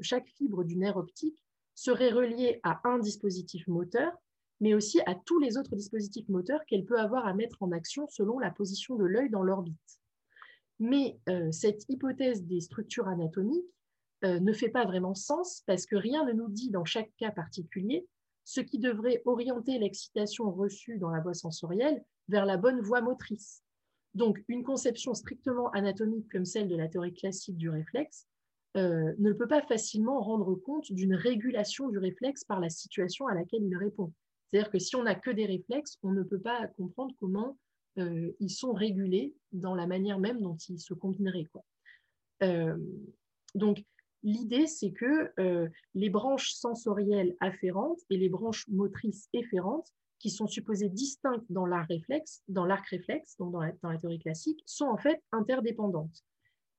chaque 0.01 0.29
fibre 0.29 0.64
du 0.64 0.77
nerf 0.77 0.96
optique 0.96 1.42
serait 1.75 2.11
reliée 2.11 2.61
à 2.62 2.81
un 2.88 2.98
dispositif 2.98 3.66
moteur, 3.68 4.12
mais 4.61 4.75
aussi 4.75 5.01
à 5.07 5.14
tous 5.14 5.38
les 5.38 5.57
autres 5.57 5.75
dispositifs 5.75 6.29
moteurs 6.29 6.64
qu'elle 6.66 6.85
peut 6.85 6.98
avoir 6.98 7.27
à 7.27 7.35
mettre 7.35 7.62
en 7.62 7.72
action 7.72 8.07
selon 8.09 8.38
la 8.38 8.51
position 8.51 8.96
de 8.96 9.05
l'œil 9.05 9.31
dans 9.31 9.42
l'orbite. 9.42 10.01
Mais 10.79 11.18
euh, 11.29 11.51
cette 11.53 11.85
hypothèse 11.88 12.44
des 12.44 12.61
structures 12.61 13.09
anatomiques 13.09 13.66
euh, 14.25 14.40
ne 14.40 14.53
fait 14.53 14.68
pas 14.68 14.85
vraiment 14.85 15.14
sens 15.14 15.62
parce 15.66 15.87
que 15.87 15.96
rien 15.96 16.25
ne 16.25 16.33
nous 16.33 16.48
dit 16.48 16.70
dans 16.70 16.85
chaque 16.85 17.11
cas 17.16 17.31
particulier 17.31 18.07
ce 18.44 18.61
qui 18.61 18.79
devrait 18.79 19.22
orienter 19.25 19.79
l'excitation 19.79 20.51
reçue 20.51 20.98
dans 20.98 21.11
la 21.11 21.20
voie 21.20 21.35
sensorielle 21.35 22.05
vers 22.29 22.46
la 22.46 22.57
bonne 22.57 22.81
voie 22.81 23.01
motrice. 23.01 23.62
Donc, 24.14 24.42
une 24.48 24.62
conception 24.62 25.14
strictement 25.14 25.70
anatomique 25.70 26.31
comme 26.31 26.44
celle 26.44 26.68
de 26.68 26.77
la 26.77 26.88
théorie 26.88 27.14
classique 27.14 27.57
du 27.57 27.70
réflexe 27.70 28.27
euh, 28.77 29.12
ne 29.18 29.33
peut 29.33 29.48
pas 29.48 29.62
facilement 29.62 30.20
rendre 30.20 30.55
compte 30.55 30.92
d'une 30.92 31.14
régulation 31.14 31.88
du 31.88 31.98
réflexe 31.98 32.44
par 32.44 32.61
la 32.61 32.68
situation 32.68 33.27
à 33.27 33.35
laquelle 33.35 33.62
il 33.62 33.77
répond. 33.77 34.12
C'est-à-dire 34.46 34.70
que 34.70 34.79
si 34.79 34.96
on 34.96 35.05
n'a 35.05 35.14
que 35.14 35.31
des 35.31 35.46
réflexes, 35.46 35.98
on 36.03 36.12
ne 36.12 36.22
peut 36.22 36.40
pas 36.40 36.68
comprendre 36.68 37.14
comment 37.20 37.59
euh, 37.98 38.33
ils 38.40 38.51
sont 38.51 38.72
régulés 38.72 39.35
dans 39.53 39.75
la 39.75 39.87
manière 39.87 40.18
même 40.18 40.40
dont 40.40 40.57
ils 40.68 40.81
se 40.81 40.94
combineraient. 40.94 41.48
Euh, 42.42 42.77
donc, 43.55 43.83
l'idée, 44.22 44.66
c'est 44.66 44.92
que 44.92 45.33
les 45.94 46.11
branches 46.11 46.53
sensorielles 46.53 47.37
afférentes 47.40 48.01
et 48.09 48.16
les 48.16 48.29
branches 48.29 48.66
motrices 48.68 49.29
efférentes 49.33 49.92
qui 50.22 50.30
sont 50.30 50.46
supposées 50.46 50.88
distinctes 50.88 51.44
dans 51.50 51.66
l'arc 51.66 51.88
réflexe, 51.88 52.44
dans 52.46 52.64
l'arc 52.64 52.87
réflexe, 52.87 53.37
donc 53.38 53.52
dans 53.52 53.61
la, 53.61 53.98
théorie 53.98 54.20
classique, 54.20 54.62
sont 54.66 54.87
en 54.87 54.96
fait 54.96 55.20
interdépendantes. 55.32 56.24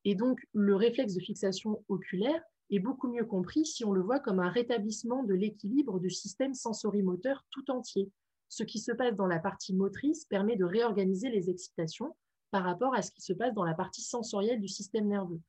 Et 0.06 0.15
donc, 0.15 0.39
le 0.53 0.75
réflexe 0.75 1.13
de 1.13 1.19
fixation 1.19 1.84
oculaire 1.89 2.41
est 2.69 2.79
beaucoup 2.79 3.10
mieux 3.10 3.25
compris 3.25 3.65
si 3.65 3.84
on 3.84 3.91
le 3.91 4.01
voit 4.01 4.21
comme 4.21 4.39
un 4.39 4.49
rétablissement 4.49 5.23
de 5.23 5.34
l'équilibre 5.34 5.99
du 5.99 6.10
système 6.10 6.53
sensorimoteur 6.53 7.45
tout 7.51 7.69
entier, 7.69 8.10
ce 8.47 8.63
qui 8.63 8.79
se 8.79 8.93
passe 8.93 9.15
dans 9.15 9.27
la 9.27 9.39
partie 9.39 9.73
motrice 9.73 10.23
permet 10.25 10.56
de 10.56 10.63
réorganiser 10.63 11.29
les 11.29 11.49
excitations 11.49 12.15
par 12.49 12.63
rapport 12.63 12.95
à 12.95 13.01
ce 13.01 13.12
qui 13.12 13.21
se 13.21 13.34
passe 13.34 13.53
dans 13.53 13.65
la 13.65 13.73
partie 13.73 14.01
sensorielle 14.01 14.62
du 14.62 14.69
système 14.69 15.08
nerveux. 15.08 15.41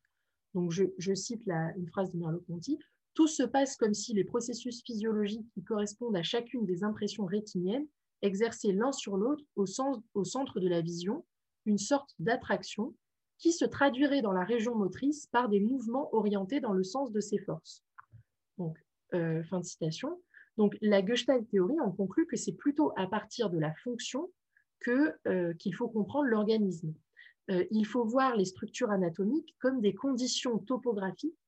Donc, 0.54 0.72
je, 0.72 1.14
cite 1.14 1.46
une 1.76 1.88
phrase 1.88 2.12
de 2.12 2.18
Merleau-Ponty. 2.18 2.78
Tout 3.14 3.28
se 3.28 3.42
passe 3.42 3.76
comme 3.76 3.94
si 3.94 4.12
les 4.12 4.24
processus 4.24 4.82
physiologiques 4.82 5.48
qui 5.54 5.62
correspondent 5.62 6.16
à 6.16 6.22
chacune 6.22 6.66
des 6.66 6.82
impressions 6.84 7.26
rétiniennes 7.26 7.86
exerçaient 8.22 8.72
l'un 8.72 8.92
sur 8.92 9.16
l'autre 9.16 9.44
au, 9.56 9.66
centre 9.66 10.60
de 10.60 10.68
la 10.68 10.80
vision 10.80 11.24
une 11.66 11.78
sorte 11.78 12.14
d'attraction 12.18 12.94
qui 13.38 13.52
se 13.52 13.64
traduirait 13.64 14.22
dans 14.22 14.32
la 14.32 14.44
région 14.44 14.74
motrice 14.74 15.26
par 15.26 15.48
des 15.48 15.60
mouvements 15.60 16.14
orientés 16.14 16.60
dans 16.60 16.72
le 16.72 16.84
sens 16.84 17.10
de 17.10 17.20
ces 17.20 17.38
forces. 17.38 17.82
Donc, 18.58 18.76
euh, 19.14 19.42
fin 19.44 19.60
de 19.60 19.64
citation. 19.64 20.20
La 20.80 21.04
Gestalt 21.04 21.48
théorie 21.48 21.80
en 21.80 21.90
conclut 21.90 22.26
que 22.26 22.36
c'est 22.36 22.52
plutôt 22.52 22.92
à 22.96 23.06
partir 23.06 23.50
de 23.50 23.58
la 23.58 23.74
fonction 23.74 24.30
euh, 24.88 25.54
qu'il 25.54 25.74
faut 25.74 25.88
comprendre 25.88 26.26
l'organisme. 26.26 26.94
Euh, 27.50 27.64
il 27.70 27.86
faut 27.86 28.04
voir 28.04 28.36
les 28.36 28.44
structures 28.44 28.90
anatomiques 28.90 29.54
comme 29.58 29.80
des 29.80 29.94
conditions 29.94 30.58
topographiques 30.58 31.38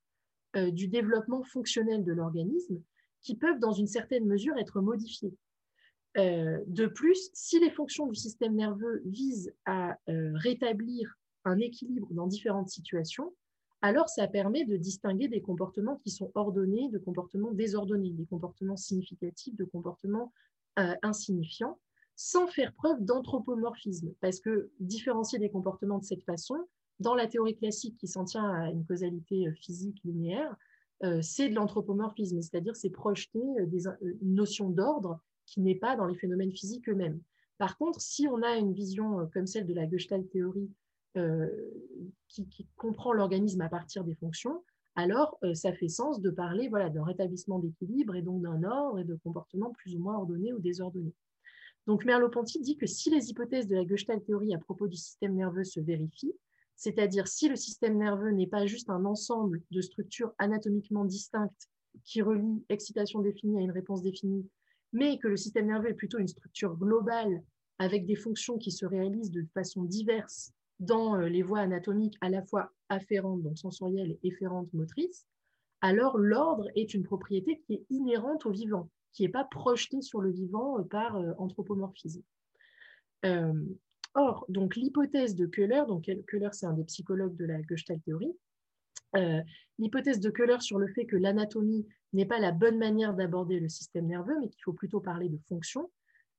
du 0.56 0.88
développement 0.88 1.42
fonctionnel 1.42 2.04
de 2.04 2.12
l'organisme 2.12 2.80
qui 3.22 3.36
peuvent, 3.36 3.58
dans 3.58 3.72
une 3.72 3.86
certaine 3.86 4.26
mesure, 4.26 4.56
être 4.58 4.80
modifiées. 4.80 5.34
de 6.16 6.86
plus, 6.86 7.30
si 7.34 7.58
les 7.60 7.70
fonctions 7.70 8.06
du 8.06 8.14
système 8.14 8.54
nerveux 8.54 9.02
visent 9.04 9.52
à 9.64 9.98
rétablir 10.06 11.18
un 11.44 11.58
équilibre 11.58 12.08
dans 12.12 12.26
différentes 12.26 12.68
situations, 12.68 13.32
alors 13.82 14.08
ça 14.08 14.26
permet 14.26 14.64
de 14.64 14.76
distinguer 14.76 15.28
des 15.28 15.40
comportements 15.40 15.96
qui 15.96 16.10
sont 16.10 16.30
ordonnés 16.34 16.88
de 16.88 16.98
comportements 16.98 17.52
désordonnés, 17.52 18.10
des 18.10 18.26
comportements 18.26 18.76
significatifs 18.76 19.54
de 19.56 19.64
comportements 19.64 20.32
euh, 20.78 20.94
insignifiants, 21.02 21.78
sans 22.16 22.46
faire 22.46 22.72
preuve 22.72 23.04
d'anthropomorphisme. 23.04 24.12
Parce 24.20 24.40
que 24.40 24.70
différencier 24.80 25.38
des 25.38 25.50
comportements 25.50 25.98
de 25.98 26.04
cette 26.04 26.24
façon, 26.24 26.66
dans 27.00 27.14
la 27.14 27.26
théorie 27.26 27.56
classique 27.56 27.96
qui 27.98 28.08
s'en 28.08 28.24
tient 28.24 28.48
à 28.48 28.70
une 28.70 28.84
causalité 28.84 29.48
euh, 29.48 29.52
physique 29.52 30.00
linéaire, 30.04 30.56
euh, 31.04 31.20
c'est 31.22 31.48
de 31.48 31.54
l'anthropomorphisme, 31.54 32.40
c'est-à-dire 32.40 32.74
c'est 32.74 32.90
projeter 32.90 33.42
une 34.02 34.34
notion 34.34 34.70
d'ordre 34.70 35.20
qui 35.44 35.60
n'est 35.60 35.74
pas 35.74 35.94
dans 35.94 36.06
les 36.06 36.16
phénomènes 36.16 36.52
physiques 36.52 36.88
eux-mêmes. 36.88 37.20
Par 37.58 37.76
contre, 37.78 38.00
si 38.00 38.26
on 38.28 38.42
a 38.42 38.56
une 38.56 38.72
vision 38.72 39.28
comme 39.32 39.46
celle 39.46 39.66
de 39.66 39.74
la 39.74 39.88
Gestalt 39.88 40.28
théorie 40.30 40.70
euh, 41.16 41.48
qui, 42.28 42.66
comprend 42.76 43.14
l'organisme 43.14 43.62
à 43.62 43.70
partir 43.70 44.04
des 44.04 44.14
fonctions, 44.14 44.62
alors 44.96 45.38
euh, 45.42 45.54
ça 45.54 45.72
fait 45.72 45.88
sens 45.88 46.20
de 46.20 46.28
parler 46.28 46.68
voilà, 46.68 46.90
d'un 46.90 47.04
rétablissement 47.04 47.58
d'équilibre 47.58 48.14
et 48.14 48.20
donc 48.20 48.42
d'un 48.42 48.62
ordre 48.64 48.98
et 48.98 49.04
de 49.04 49.14
comportements 49.14 49.70
plus 49.70 49.96
ou 49.96 49.98
moins 49.98 50.16
ordonnés 50.16 50.52
ou 50.52 50.58
désordonnés. 50.58 51.14
Donc 51.86 52.04
Merleau-Ponty 52.04 52.60
dit 52.60 52.76
que 52.76 52.86
si 52.86 53.08
les 53.08 53.30
hypothèses 53.30 53.66
de 53.66 53.76
la 53.76 53.86
Gestalt 53.86 54.26
théorie 54.26 54.54
à 54.54 54.58
propos 54.58 54.88
du 54.88 54.96
système 54.96 55.34
nerveux 55.34 55.64
se 55.64 55.80
vérifient, 55.80 56.34
c'est-à-dire 56.76 57.26
si 57.26 57.48
le 57.48 57.56
système 57.56 57.96
nerveux 57.96 58.30
n'est 58.30 58.46
pas 58.46 58.66
juste 58.66 58.90
un 58.90 59.04
ensemble 59.04 59.62
de 59.70 59.80
structures 59.80 60.32
anatomiquement 60.38 61.04
distinctes 61.04 61.68
qui 62.04 62.22
relient 62.22 62.64
excitation 62.68 63.20
définie 63.20 63.58
à 63.58 63.62
une 63.62 63.70
réponse 63.70 64.02
définie, 64.02 64.46
mais 64.92 65.18
que 65.18 65.28
le 65.28 65.36
système 65.36 65.66
nerveux 65.66 65.90
est 65.90 65.94
plutôt 65.94 66.18
une 66.18 66.28
structure 66.28 66.76
globale 66.76 67.42
avec 67.78 68.06
des 68.06 68.14
fonctions 68.14 68.58
qui 68.58 68.70
se 68.70 68.86
réalisent 68.86 69.30
de 69.30 69.46
façon 69.54 69.84
diverse 69.84 70.52
dans 70.78 71.16
euh, 71.16 71.28
les 71.28 71.42
voies 71.42 71.60
anatomiques 71.60 72.16
à 72.20 72.28
la 72.28 72.42
fois 72.42 72.70
afférentes, 72.88 73.42
donc 73.42 73.58
sensorielles, 73.58 74.12
et 74.22 74.28
efférentes 74.28 74.72
motrices, 74.72 75.26
alors 75.80 76.18
l'ordre 76.18 76.68
est 76.74 76.94
une 76.94 77.02
propriété 77.02 77.60
qui 77.60 77.74
est 77.74 77.86
inhérente 77.90 78.46
au 78.46 78.50
vivant, 78.50 78.90
qui 79.12 79.22
n'est 79.22 79.30
pas 79.30 79.44
projetée 79.44 80.02
sur 80.02 80.20
le 80.20 80.30
vivant 80.30 80.78
euh, 80.78 80.82
par 80.82 81.16
euh, 81.16 81.32
anthropomorphisme. 81.38 82.22
Or, 84.16 84.44
donc 84.48 84.76
l'hypothèse 84.76 85.34
de 85.34 85.46
Köhler, 85.46 85.82
donc 85.86 86.10
Köhler 86.26 86.48
c'est 86.52 86.66
un 86.66 86.72
des 86.72 86.84
psychologues 86.84 87.36
de 87.36 87.44
la 87.44 87.62
Gestalt 87.62 88.02
théorie, 88.04 88.34
l'hypothèse 89.78 90.20
de 90.20 90.30
Köhler 90.30 90.60
sur 90.60 90.78
le 90.78 90.88
fait 90.88 91.06
que 91.06 91.16
l'anatomie 91.16 91.86
n'est 92.12 92.26
pas 92.26 92.38
la 92.38 92.52
bonne 92.52 92.78
manière 92.78 93.14
d'aborder 93.14 93.60
le 93.60 93.68
système 93.68 94.06
nerveux, 94.06 94.36
mais 94.40 94.48
qu'il 94.48 94.62
faut 94.62 94.72
plutôt 94.72 95.00
parler 95.00 95.28
de 95.28 95.38
fonction, 95.48 95.90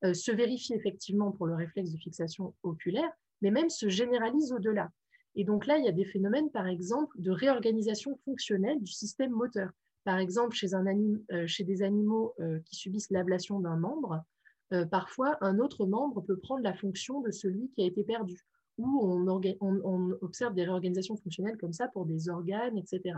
se 0.02 0.30
vérifie 0.30 0.74
effectivement 0.74 1.32
pour 1.32 1.46
le 1.46 1.54
réflexe 1.54 1.90
de 1.90 1.98
fixation 1.98 2.54
oculaire, 2.62 3.10
mais 3.42 3.50
même 3.50 3.70
se 3.70 3.88
généralise 3.88 4.52
au-delà. 4.52 4.90
Et 5.34 5.44
donc 5.44 5.66
là, 5.66 5.78
il 5.78 5.84
y 5.84 5.88
a 5.88 5.92
des 5.92 6.04
phénomènes, 6.04 6.50
par 6.50 6.66
exemple, 6.66 7.14
de 7.20 7.30
réorganisation 7.30 8.16
fonctionnelle 8.24 8.80
du 8.82 8.90
système 8.90 9.30
moteur. 9.30 9.70
Par 10.04 10.18
exemple, 10.18 10.56
chez, 10.56 10.74
un 10.74 10.84
euh, 10.86 11.46
chez 11.46 11.64
des 11.64 11.82
animaux 11.82 12.34
euh, 12.40 12.58
qui 12.64 12.76
subissent 12.76 13.10
l'ablation 13.10 13.60
d'un 13.60 13.76
membre, 13.76 14.24
euh, 14.72 14.84
parfois 14.86 15.36
un 15.40 15.58
autre 15.58 15.86
membre 15.86 16.20
peut 16.22 16.38
prendre 16.38 16.62
la 16.62 16.74
fonction 16.74 17.20
de 17.20 17.30
celui 17.30 17.70
qui 17.70 17.82
a 17.82 17.86
été 17.86 18.04
perdu. 18.04 18.44
Ou 18.78 19.00
on, 19.60 20.12
observe 20.22 20.54
des 20.54 20.62
réorganisations 20.62 21.16
fonctionnelles 21.16 21.56
comme 21.58 21.72
ça 21.72 21.88
pour 21.88 22.06
des 22.06 22.28
organes, 22.28 22.78
etc. 22.78 23.16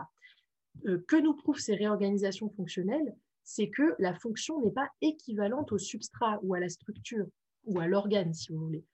que 0.84 1.20
nous 1.20 1.34
prouvent 1.34 1.58
ces 1.58 1.74
réorganisations 1.74 2.48
fonctionnelles 2.48 3.14
C'est 3.44 3.68
que 3.68 3.94
la 3.98 4.14
fonction 4.14 4.62
n'est 4.62 4.70
pas 4.70 4.88
équivalente 5.02 5.70
au 5.72 5.76
substrat 5.76 6.40
ou 6.42 6.54
à 6.54 6.60
la 6.60 6.70
structure 6.70 7.26
ou 7.66 7.78
à 7.78 7.86
l'organe, 7.86 8.32
si 8.32 8.52
vous 8.52 8.58
voulez 8.58 8.84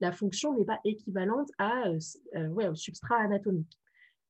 la 0.00 0.12
fonction 0.12 0.56
n'est 0.56 0.64
pas 0.64 0.80
équivalente 0.84 1.50
à, 1.58 1.88
euh, 1.88 1.98
euh, 2.34 2.70
au 2.70 2.74
substrat 2.74 3.16
anatomique. 3.16 3.78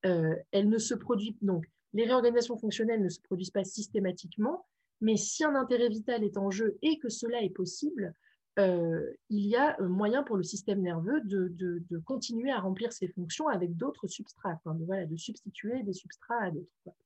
Euh, 0.04 0.36
elle 0.52 0.68
ne 0.68 0.78
se 0.78 0.94
produit 0.94 1.36
donc 1.42 1.66
les 1.92 2.04
réorganisations 2.04 2.58
fonctionnelles 2.58 3.02
ne 3.02 3.08
se 3.08 3.20
produisent 3.20 3.50
pas 3.50 3.64
systématiquement, 3.64 4.66
mais 5.00 5.16
si 5.16 5.44
un 5.44 5.54
intérêt 5.54 5.88
vital 5.88 6.24
est 6.24 6.36
en 6.36 6.50
jeu 6.50 6.78
et 6.82 6.98
que 6.98 7.08
cela 7.08 7.42
est 7.42 7.50
possible, 7.50 8.14
il 8.58 9.46
y 9.46 9.54
a 9.54 9.78
moyen 9.82 10.22
pour 10.22 10.36
le 10.36 10.42
système 10.42 10.80
nerveux 10.80 11.20
de, 11.24 11.98
continuer 12.04 12.50
à 12.50 12.60
remplir 12.60 12.92
ses 12.92 13.08
fonctions 13.08 13.48
avec 13.48 13.76
d'autres 13.76 14.06
substrats, 14.06 14.58
de, 14.64 15.04
de 15.04 15.16
substituer 15.16 15.82
des 15.82 15.92
substrats 15.92 16.44
à 16.44 16.50
d'autres. 16.50 16.96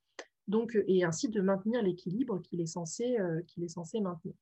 Donc, 0.46 0.78
et 0.86 1.04
ainsi 1.04 1.28
de 1.28 1.40
maintenir 1.40 1.82
l'équilibre 1.82 2.40
qu'il 2.42 2.60
est, 2.60 2.66
censé, 2.66 3.16
qu'il 3.48 3.64
est 3.64 3.68
censé 3.68 4.00
maintenir. 4.00 4.34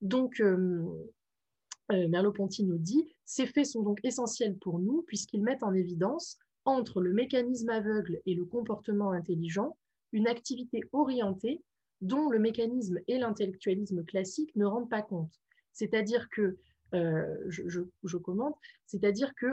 Donc, 0.00 0.40
euh, 0.40 2.08
Merleau-Ponty 2.08 2.64
nous 2.64 2.78
dit 2.78 3.14
Ces 3.24 3.46
faits 3.46 3.66
sont 3.66 3.82
donc 3.82 4.00
essentiels 4.02 4.56
pour 4.58 4.78
nous 4.78 5.02
puisqu'ils 5.02 5.42
mettent 5.42 5.62
en 5.62 5.74
évidence, 5.74 6.38
entre 6.64 7.00
le 7.00 7.12
mécanisme 7.12 7.68
aveugle 7.68 8.20
et 8.26 8.34
le 8.34 8.44
comportement 8.44 9.12
intelligent, 9.12 9.76
une 10.12 10.26
activité 10.26 10.80
orientée 10.92 11.62
dont 12.00 12.28
le 12.28 12.38
mécanisme 12.38 13.00
et 13.08 13.18
l'intellectualisme 13.18 14.04
classique 14.04 14.54
ne 14.56 14.66
rendent 14.66 14.90
pas 14.90 15.02
compte. 15.02 15.32
C'est-à-dire 15.72 16.28
que, 16.30 16.56
euh, 16.94 17.34
je, 17.48 18.16
commente, 18.16 18.56
c'est-à-dire 18.86 19.34
que 19.34 19.46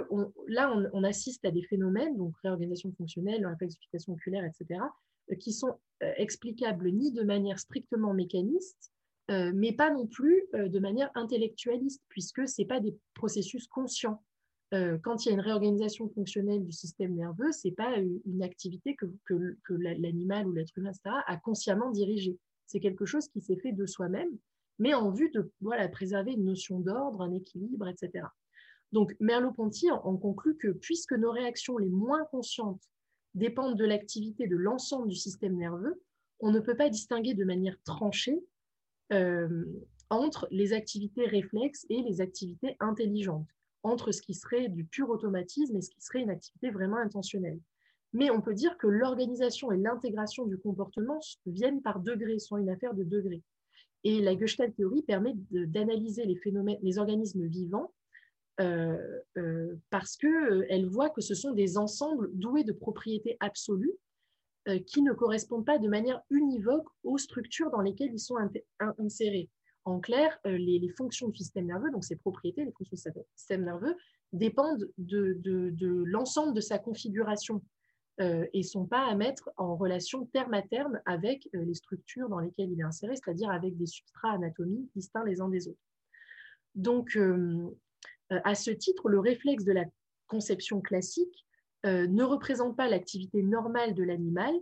là, 0.48 0.74
on, 0.94 1.04
assiste 1.04 1.44
à 1.46 1.52
des 1.52 1.64
phénomènes, 1.64 2.16
donc 2.18 2.36
réorganisation 2.44 2.92
fonctionnelle, 2.98 3.46
réflexification 3.46 4.14
oculaire, 4.14 4.46
etc., 4.46 4.82
euh, 5.32 5.36
qui 5.36 5.54
sont 5.54 5.76
explicables 6.18 6.92
ni 6.92 7.12
de 7.12 7.24
manière 7.24 7.60
strictement 7.60 8.14
mécaniste, 8.14 8.92
euh, 9.32 9.52
mais 9.54 9.72
pas 9.72 9.92
non 9.92 10.08
plus 10.08 10.44
euh, 10.56 10.68
de 10.68 10.80
manière 10.80 11.10
intellectualiste, 11.16 12.02
puisque 12.10 12.48
ce 12.50 12.62
n'est 12.62 12.68
pas 12.68 12.82
des 12.82 12.96
processus 13.14 13.68
conscients. 13.68 14.22
Euh, 14.74 14.98
quand 15.04 15.26
il 15.26 15.30
y 15.30 15.32
a 15.32 15.34
une 15.34 15.42
réorganisation 15.42 16.08
fonctionnelle 16.10 16.64
du 16.64 16.72
système 16.72 17.14
nerveux, 17.14 17.52
ce 17.52 17.68
n'est 17.68 17.74
pas 17.74 17.98
une 17.98 18.42
activité 18.42 18.96
que, 18.96 19.06
l'animal 19.70 20.48
ou 20.48 20.54
l'être 20.54 20.78
humain 20.78 20.92
a 21.04 21.38
consciemment 21.38 21.92
dirigée. 21.92 22.38
C'est 22.68 22.80
quelque 22.80 23.06
chose 23.06 23.28
qui 23.28 23.42
s'est 23.42 23.58
fait 23.58 23.74
de 23.74 23.86
soi-même, 23.86 24.38
mais 24.80 24.94
en 24.94 25.12
vue 25.12 25.30
de 25.32 25.52
préserver 25.92 26.32
une 26.32 26.46
notion 26.46 26.80
d'ordre, 26.80 27.22
un 27.22 27.34
équilibre, 27.34 27.88
etc. 27.88 28.26
Donc 28.92 29.16
Merleau-Ponty 29.20 29.92
en 29.92 30.18
conclut 30.18 30.58
que 30.58 30.70
puisque 30.70 31.14
nos 31.14 31.32
réactions 31.32 31.78
les 31.78 31.90
moins 31.90 32.26
conscientes 32.26 32.84
dépendent 33.36 33.78
de 33.78 33.86
l'activité 33.86 34.48
de 34.48 34.58
l'ensemble 34.58 35.08
du 35.08 35.16
système 35.16 35.56
nerveux, 35.58 36.02
on 36.40 36.52
ne 36.52 36.60
peut 36.60 36.76
pas 36.76 36.90
distinguer 36.90 37.34
de 37.34 37.46
manière 37.46 37.78
tranchée 37.84 38.44
euh, 39.14 39.66
entre 40.10 40.48
les 40.52 40.74
activités 40.74 41.26
réflexes 41.26 41.86
et 41.90 42.02
les 42.02 42.20
activités 42.20 42.76
intelligentes, 42.80 43.48
entre 43.84 44.12
ce 44.12 44.22
qui 44.22 44.34
serait 44.34 44.70
du 44.70 44.86
pur 44.86 45.10
automatisme 45.10 45.76
et 45.76 45.82
ce 45.82 45.90
qui 45.90 46.02
serait 46.02 46.22
une 46.22 46.30
activité 46.30 46.70
vraiment 46.70 46.98
intentionnelle. 46.98 47.60
Mais 48.14 48.30
on 48.30 48.42
peut 48.42 48.54
dire 48.54 48.78
que 48.78 48.88
l'organisation 48.88 49.72
et 49.72 49.78
l'intégration 49.78 50.46
du 50.46 50.58
comportement 50.58 51.20
viennent 51.46 51.82
par 51.82 52.00
degrés, 52.00 52.40
sont 52.40 52.58
une 52.58 52.70
affaire 52.70 52.94
de 52.94 53.04
degrés. 53.04 53.42
Et 54.04 54.20
la 54.20 54.38
Gestalt 54.38 54.76
théorie 54.76 55.04
permet 55.04 55.34
d'analyser 55.52 56.26
les 56.26 56.36
phénomènes, 56.36 56.80
les 56.82 56.98
organismes 56.98 57.46
vivants, 57.46 57.94
euh, 58.60 58.98
euh, 59.38 59.76
parce 59.90 60.18
qu'elle 60.18 60.86
voit 60.88 61.10
que 61.10 61.22
ce 61.22 61.34
sont 61.34 61.54
des 61.54 61.78
ensembles 61.78 62.30
doués 62.34 62.64
de 62.64 62.74
propriétés 62.74 63.38
absolues 63.40 63.94
euh, 64.68 64.80
qui 64.80 65.02
ne 65.02 65.14
correspondent 65.14 65.66
pas 65.66 65.80
de 65.80 65.88
manière 65.88 66.22
univoque 66.30 66.88
aux 67.04 67.18
structures 67.18 67.72
dans 67.72 67.82
lesquelles 67.82 68.14
ils 68.14 68.20
sont 68.20 68.36
insérés. 69.00 69.50
En 69.84 70.00
clair, 70.00 70.38
euh, 70.46 70.58
les, 70.58 70.90
fonctions 70.90 71.30
du 71.30 71.38
système 71.38 71.66
nerveux, 71.66 71.92
donc 71.92 72.04
ses 72.04 72.16
propriétés, 72.16 72.64
les 72.64 72.72
fonctions 72.72 72.96
du 72.96 73.22
système 73.36 73.64
nerveux, 73.64 73.96
dépendent 74.32 74.88
de, 74.98 76.04
l'ensemble 76.06 76.54
de 76.54 76.62
sa 76.62 76.78
configuration 76.78 77.62
euh, 78.20 78.46
et 78.54 78.60
ne 78.60 78.64
sont 78.64 78.86
pas 78.86 79.06
à 79.06 79.16
mettre 79.16 79.50
en 79.58 79.76
relation 79.76 80.26
terme 80.28 80.54
à 80.54 80.62
terme 80.62 81.00
avec 81.06 81.50
les 81.54 81.74
structures 81.74 82.30
dans 82.30 82.40
lesquelles 82.40 82.72
il 82.72 82.80
est 82.80 82.84
inséré, 82.84 83.16
c'est-à-dire 83.16 83.50
avec 83.50 83.76
des 83.76 83.88
substrats 83.88 84.34
anatomiques 84.34 84.92
distincts 84.96 85.26
les 85.26 85.42
uns 85.42 85.50
des 85.50 85.68
autres. 85.68 85.80
Donc, 86.76 87.18
à 88.30 88.56
ce 88.56 88.72
titre, 88.72 89.10
le 89.10 89.20
réflexe 89.20 89.66
de 89.66 89.74
la 89.74 89.86
conception 90.28 90.80
classique 90.80 91.46
ne 91.84 92.24
représente 92.24 92.78
pas 92.78 92.88
l'activité 92.88 93.44
normale 93.44 93.94
de 93.94 94.04
l'animal, 94.04 94.54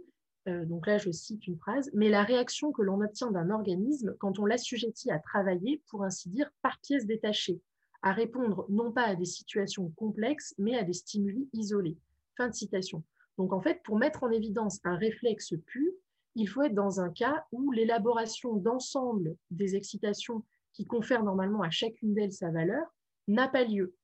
donc 0.46 0.88
là 0.88 0.98
je 0.98 1.12
cite 1.12 1.46
une 1.48 1.58
phrase, 1.58 1.92
mais 1.94 2.10
la 2.10 2.24
réaction 2.24 2.72
que 2.72 2.82
l'on 2.82 3.02
obtient 3.02 3.30
d'un 3.30 3.50
organisme 3.52 4.16
quand 4.20 4.40
on 4.40 4.46
l'assujettit 4.46 5.12
à 5.12 5.20
travailler, 5.20 5.84
pour 5.90 6.04
ainsi 6.04 6.30
dire, 6.30 6.50
par 6.62 6.80
pièces 6.80 7.06
détachées, 7.06 7.62
à 8.02 8.14
répondre 8.14 8.66
non 8.70 8.92
pas 8.92 9.04
à 9.04 9.16
des 9.16 9.26
situations 9.26 9.92
complexes, 9.96 10.56
mais 10.58 10.78
à 10.78 10.84
des 10.84 10.94
stimuli 10.94 11.50
isolés. 11.54 11.98
Fin 12.38 12.48
de 12.48 12.56
citation. 12.56 13.04
Donc 13.38 13.54
en 13.54 13.62
fait, 13.62 13.82
pour 13.84 13.98
mettre 13.98 14.24
en 14.24 14.32
évidence 14.32 14.80
un 14.84 14.96
réflexe 14.96 15.54
pur, 15.66 15.92
il 16.36 16.48
faut 16.48 16.62
être 16.62 16.76
dans 16.76 17.02
un 17.02 17.10
cas 17.10 17.46
où 17.52 17.72
l'élaboration 17.72 18.56
d'ensemble 18.56 19.36
des 19.52 19.76
excitations 19.76 20.44
qui 20.74 20.86
confèrent 20.86 21.24
normalement 21.24 21.62
à 21.62 21.70
chacune 21.70 22.14
d'elles 22.14 22.32
sa 22.32 22.52
valeur 22.52 22.86
n'a 23.28 23.48
pas 23.48 23.64
lieu. 23.64 23.96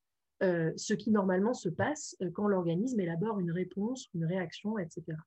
Euh, 0.44 0.74
ce 0.76 0.94
qui 0.94 1.12
normalement 1.12 1.54
se 1.54 1.70
passe 1.70 2.18
euh, 2.22 2.30
quand 2.34 2.48
l'organisme 2.48 3.00
élabore 3.00 3.40
une 3.40 3.52
réponse, 3.52 4.10
une 4.14 4.26
réaction, 4.26 4.78
etc. 4.78 5.18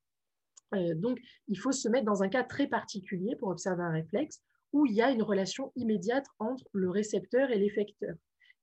Euh, 0.75 0.95
donc, 0.95 1.19
il 1.49 1.59
faut 1.59 1.73
se 1.73 1.89
mettre 1.89 2.05
dans 2.05 2.23
un 2.23 2.29
cas 2.29 2.45
très 2.45 2.67
particulier 2.67 3.37
pour 3.37 3.49
observer 3.49 3.83
un 3.83 3.93
réflexe 3.93 4.43
où 4.73 4.87
il 4.87 4.93
y 4.93 5.03
a 5.03 5.11
une 5.11 5.23
relation 5.23 5.73
immédiate 5.77 6.27
entre 6.39 6.65
le 6.73 6.91
récepteur 6.91 7.51
et 7.51 7.59
l'effecteur. 7.59 8.15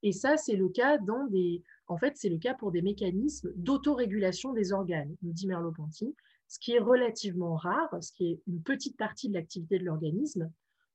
Et 0.04 0.12
ça, 0.12 0.38
c'est 0.38 0.56
le 0.56 0.70
cas 0.70 1.00
dans 1.00 1.26
des, 1.26 1.64
en 1.88 1.98
fait, 1.98 2.14
c'est 2.16 2.30
le 2.30 2.38
cas 2.38 2.54
pour 2.54 2.72
des 2.72 2.84
mécanismes 2.84 3.52
d'autorégulation 3.56 4.54
des 4.54 4.72
organes, 4.72 5.16
nous 5.24 5.34
dit 5.34 5.48
Merleau-Ponty, 5.48 6.16
ce 6.48 6.60
qui 6.60 6.74
est 6.74 6.80
relativement 6.80 7.56
rare, 7.56 7.90
ce 8.02 8.12
qui 8.12 8.28
est 8.28 8.42
une 8.48 8.62
petite 8.62 8.98
partie 8.98 9.30
de 9.30 9.34
l'activité 9.34 9.80
de 9.80 9.84
l'organisme, 9.84 10.52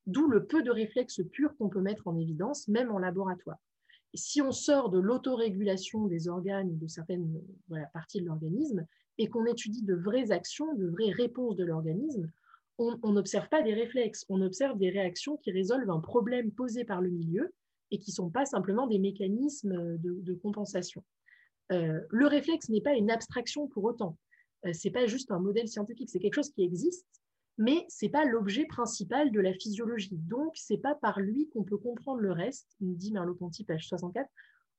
d'où 0.07 0.29
le 0.29 0.47
peu 0.47 0.63
de 0.63 0.71
réflexes 0.71 1.23
purs 1.33 1.57
qu'on 1.57 1.69
peut 1.69 1.81
mettre 1.81 2.07
en 2.07 2.17
évidence, 2.17 2.69
même 2.69 2.91
en 2.91 2.99
laboratoire. 2.99 3.59
Et 4.13 4.17
si 4.17 4.43
on 4.43 4.53
sort 4.53 4.91
de 4.91 4.99
l'autorégulation 4.99 6.07
des 6.07 6.29
organes 6.29 6.71
ou 6.71 6.77
de 6.77 6.89
certaines 6.89 7.41
parties 7.93 8.21
de 8.21 8.27
l'organisme 8.27 8.87
et 9.21 9.29
qu'on 9.29 9.45
étudie 9.45 9.83
de 9.83 9.95
vraies 9.95 10.33
actions, 10.33 10.75
de 10.75 10.87
vraies 10.87 11.13
réponses 11.13 11.55
de 11.55 11.65
l'organisme, 11.65 12.33
on 12.79 13.13
n'observe 13.13 13.51
pas 13.51 13.61
des 13.61 13.75
réflexes, 13.75 14.25
on 14.31 14.41
observe 14.41 14.79
des 14.79 14.89
réactions 14.89 15.37
qui 15.37 15.51
résolvent 15.51 15.91
un 15.91 16.01
problème 16.01 16.51
posé 16.51 16.87
par 16.87 17.03
le 17.03 17.11
milieu 17.11 17.53
et 17.91 17.99
qui 17.99 18.13
ne 18.13 18.15
sont 18.15 18.31
pas 18.31 18.47
simplement 18.47 18.87
des 18.87 18.99
mécanismes 18.99 19.99
de, 19.99 20.33
compensation. 20.33 21.05
Euh, 21.71 22.01
le 22.09 22.27
réflexe 22.27 22.71
n'est 22.71 22.81
pas 22.81 22.95
une 22.95 23.11
abstraction 23.11 23.69
pour 23.69 23.85
autant. 23.85 24.17
Euh, 24.65 24.73
ce 24.73 24.89
n'est 24.89 24.93
pas 24.93 25.05
juste 25.05 25.31
un 25.31 25.39
modèle 25.39 25.69
scientifique, 25.69 26.09
c'est 26.09 26.19
quelque 26.19 26.37
chose 26.37 26.53
qui 26.53 26.63
existe, 26.63 27.07
mais 27.59 27.85
ce 27.91 28.07
n'est 28.07 28.11
pas 28.11 28.25
l'objet 28.25 28.65
principal 28.65 29.33
de 29.33 29.41
la 29.41 29.53
physiologie. 29.53 30.17
Donc, 30.17 30.57
ce 30.57 30.73
n'est 30.73 30.81
pas 30.81 30.95
par 30.95 31.21
lui 31.21 31.51
qu'on 31.51 31.65
peut 31.65 31.77
comprendre 31.77 32.21
le 32.21 32.33
reste, 32.33 32.75
nous 32.81 32.95
dit 32.95 33.13
Merleau-Ponty, 33.13 33.65
page 33.65 33.87
64. 33.87 34.27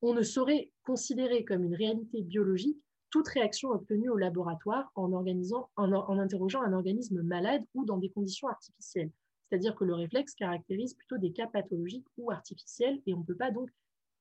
On 0.01 0.15
ne 0.15 0.23
saurait 0.23 0.71
considérer 0.81 1.45
comme 1.45 1.63
une 1.63 1.75
réalité 1.75 2.23
biologique 2.23 2.81
toute 3.11 3.27
réaction 3.27 3.69
obtenue 3.69 4.09
au 4.09 4.17
laboratoire 4.17 4.91
en, 4.95 5.13
interrogeant 5.13 6.61
un 6.63 6.73
organisme 6.73 7.21
malade 7.21 7.63
ou 7.75 7.85
dans 7.85 7.97
des 7.97 8.09
conditions 8.09 8.47
artificielles 8.47 9.11
c'est-à-dire 9.51 9.75
que 9.75 9.83
le 9.83 9.93
réflexe 9.93 10.33
caractérise 10.33 10.93
plutôt 10.93 11.17
des 11.17 11.33
cas 11.33 11.47
pathologiques 11.47 12.07
ou 12.17 12.31
artificiels 12.31 13.01
et 13.05 13.13
on 13.13 13.19
ne 13.19 13.25
peut 13.25 13.35
pas 13.35 13.51
donc 13.51 13.69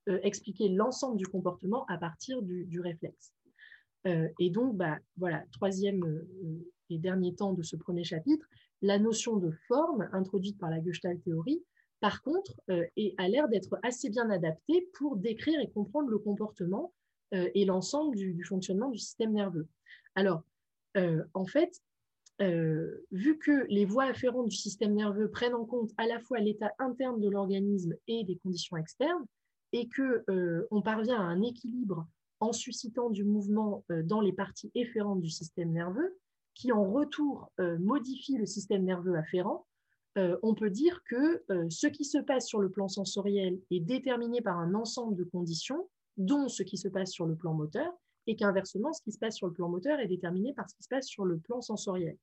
euh, 0.08 0.18
expliquer 0.24 0.68
l'ensemble 0.68 1.16
du 1.16 1.26
comportement 1.26 1.86
à 1.86 1.98
partir 1.98 2.42
du, 2.42 2.80
réflexe. 2.80 3.32
Euh, 4.08 4.28
et 4.40 4.50
donc, 4.50 4.76
bah, 4.76 4.98
voilà, 5.16 5.44
troisième 5.52 6.04
euh, 6.04 6.66
et 6.88 6.98
dernier 6.98 7.34
temps 7.36 7.52
de 7.52 7.62
ce 7.62 7.76
premier 7.76 8.02
chapitre, 8.02 8.44
la 8.82 8.98
notion 8.98 9.36
de 9.36 9.52
forme 9.68 10.08
introduite 10.12 10.58
par 10.58 10.68
la 10.68 10.82
Gestalt 10.82 11.22
théorie, 11.22 11.62
par 12.00 12.22
contre, 12.22 12.58
a 12.68 13.28
l'air 13.28 13.46
d'être 13.50 13.78
assez 13.82 14.08
bien 14.08 14.30
adaptée 14.30 14.88
pour 14.94 15.18
décrire 15.18 15.60
et 15.60 15.70
comprendre 15.70 16.08
le 16.08 16.18
comportement 16.18 16.94
et 17.32 17.64
l'ensemble 17.64 18.16
du, 18.16 18.44
fonctionnement 18.44 18.90
du 18.90 18.98
système 18.98 19.32
nerveux. 19.32 19.68
Alors, 20.14 20.42
en 21.34 21.46
fait, 21.46 21.80
euh, 22.40 23.04
vu 23.10 23.38
que 23.38 23.66
les 23.68 23.84
voies 23.84 24.04
afférentes 24.04 24.48
du 24.48 24.56
système 24.56 24.94
nerveux 24.94 25.30
prennent 25.30 25.54
en 25.54 25.66
compte 25.66 25.90
à 25.98 26.06
la 26.06 26.18
fois 26.20 26.38
l'état 26.38 26.72
interne 26.78 27.20
de 27.20 27.28
l'organisme 27.28 27.94
et 28.08 28.24
des 28.24 28.36
conditions 28.36 28.78
externes, 28.78 29.26
et 29.72 29.88
que 29.88 30.24
euh, 30.30 30.66
on 30.70 30.80
parvient 30.80 31.20
à 31.20 31.24
un 31.24 31.42
équilibre 31.42 32.06
en 32.40 32.52
suscitant 32.52 33.10
du 33.10 33.24
mouvement 33.24 33.84
euh, 33.90 34.02
dans 34.02 34.22
les 34.22 34.32
parties 34.32 34.70
efférentes 34.74 35.20
du 35.20 35.28
système 35.28 35.70
nerveux, 35.70 36.16
qui 36.54 36.72
en 36.72 36.90
retour 36.90 37.50
modifie 37.78 38.36
le 38.36 38.44
système 38.44 38.84
nerveux 38.84 39.16
afférent, 39.16 39.66
on 40.16 40.54
peut 40.54 40.68
dire 40.68 41.02
que 41.04 41.42
ce 41.70 41.86
qui 41.86 42.04
se 42.04 42.18
passe 42.18 42.48
sur 42.48 42.58
le 42.58 42.68
plan 42.68 42.88
sensoriel 42.88 43.60
est 43.70 43.80
déterminé 43.80 44.42
par 44.42 44.58
un 44.58 44.74
ensemble 44.74 45.16
de 45.16 45.24
conditions, 45.24 45.88
dont 46.16 46.48
ce 46.48 46.62
qui 46.62 46.76
se 46.76 46.88
passe 46.88 47.10
sur 47.10 47.26
le 47.26 47.36
plan 47.36 47.54
moteur, 47.54 47.92
et 48.26 48.36
qu'inversement, 48.36 48.92
ce 48.92 49.02
qui 49.02 49.12
se 49.12 49.18
passe 49.18 49.36
sur 49.36 49.46
le 49.46 49.52
plan 49.52 49.68
moteur 49.68 49.98
est 49.98 50.06
déterminé 50.06 50.52
par 50.52 50.68
ce 50.68 50.74
qui 50.76 50.82
se 50.82 50.88
passe 50.88 51.06
sur 51.06 51.24
le 51.24 51.38
plan 51.38 51.60
sensoriel. 51.60 52.16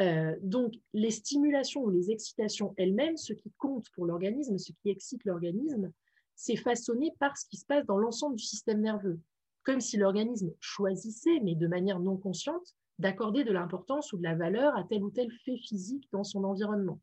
Euh, 0.00 0.36
donc, 0.42 0.74
les 0.92 1.10
stimulations 1.10 1.82
ou 1.82 1.90
les 1.90 2.10
excitations 2.10 2.74
elles-mêmes, 2.76 3.16
ce 3.16 3.32
qui 3.32 3.52
compte 3.58 3.86
pour 3.94 4.06
l'organisme, 4.06 4.58
ce 4.58 4.72
qui 4.72 4.90
excite 4.90 5.24
l'organisme, 5.24 5.92
c'est 6.34 6.56
façonné 6.56 7.12
par 7.18 7.36
ce 7.36 7.46
qui 7.46 7.56
se 7.56 7.66
passe 7.66 7.86
dans 7.86 7.98
l'ensemble 7.98 8.36
du 8.36 8.44
système 8.44 8.80
nerveux, 8.80 9.20
comme 9.62 9.80
si 9.80 9.96
l'organisme 9.96 10.52
choisissait, 10.60 11.40
mais 11.42 11.54
de 11.54 11.66
manière 11.66 12.00
non 12.00 12.16
consciente, 12.16 12.74
d'accorder 12.98 13.44
de 13.44 13.52
l'importance 13.52 14.12
ou 14.12 14.18
de 14.18 14.22
la 14.22 14.34
valeur 14.34 14.76
à 14.76 14.84
tel 14.84 15.02
ou 15.02 15.10
tel 15.10 15.30
fait 15.44 15.56
physique 15.56 16.08
dans 16.12 16.24
son 16.24 16.44
environnement. 16.44 17.00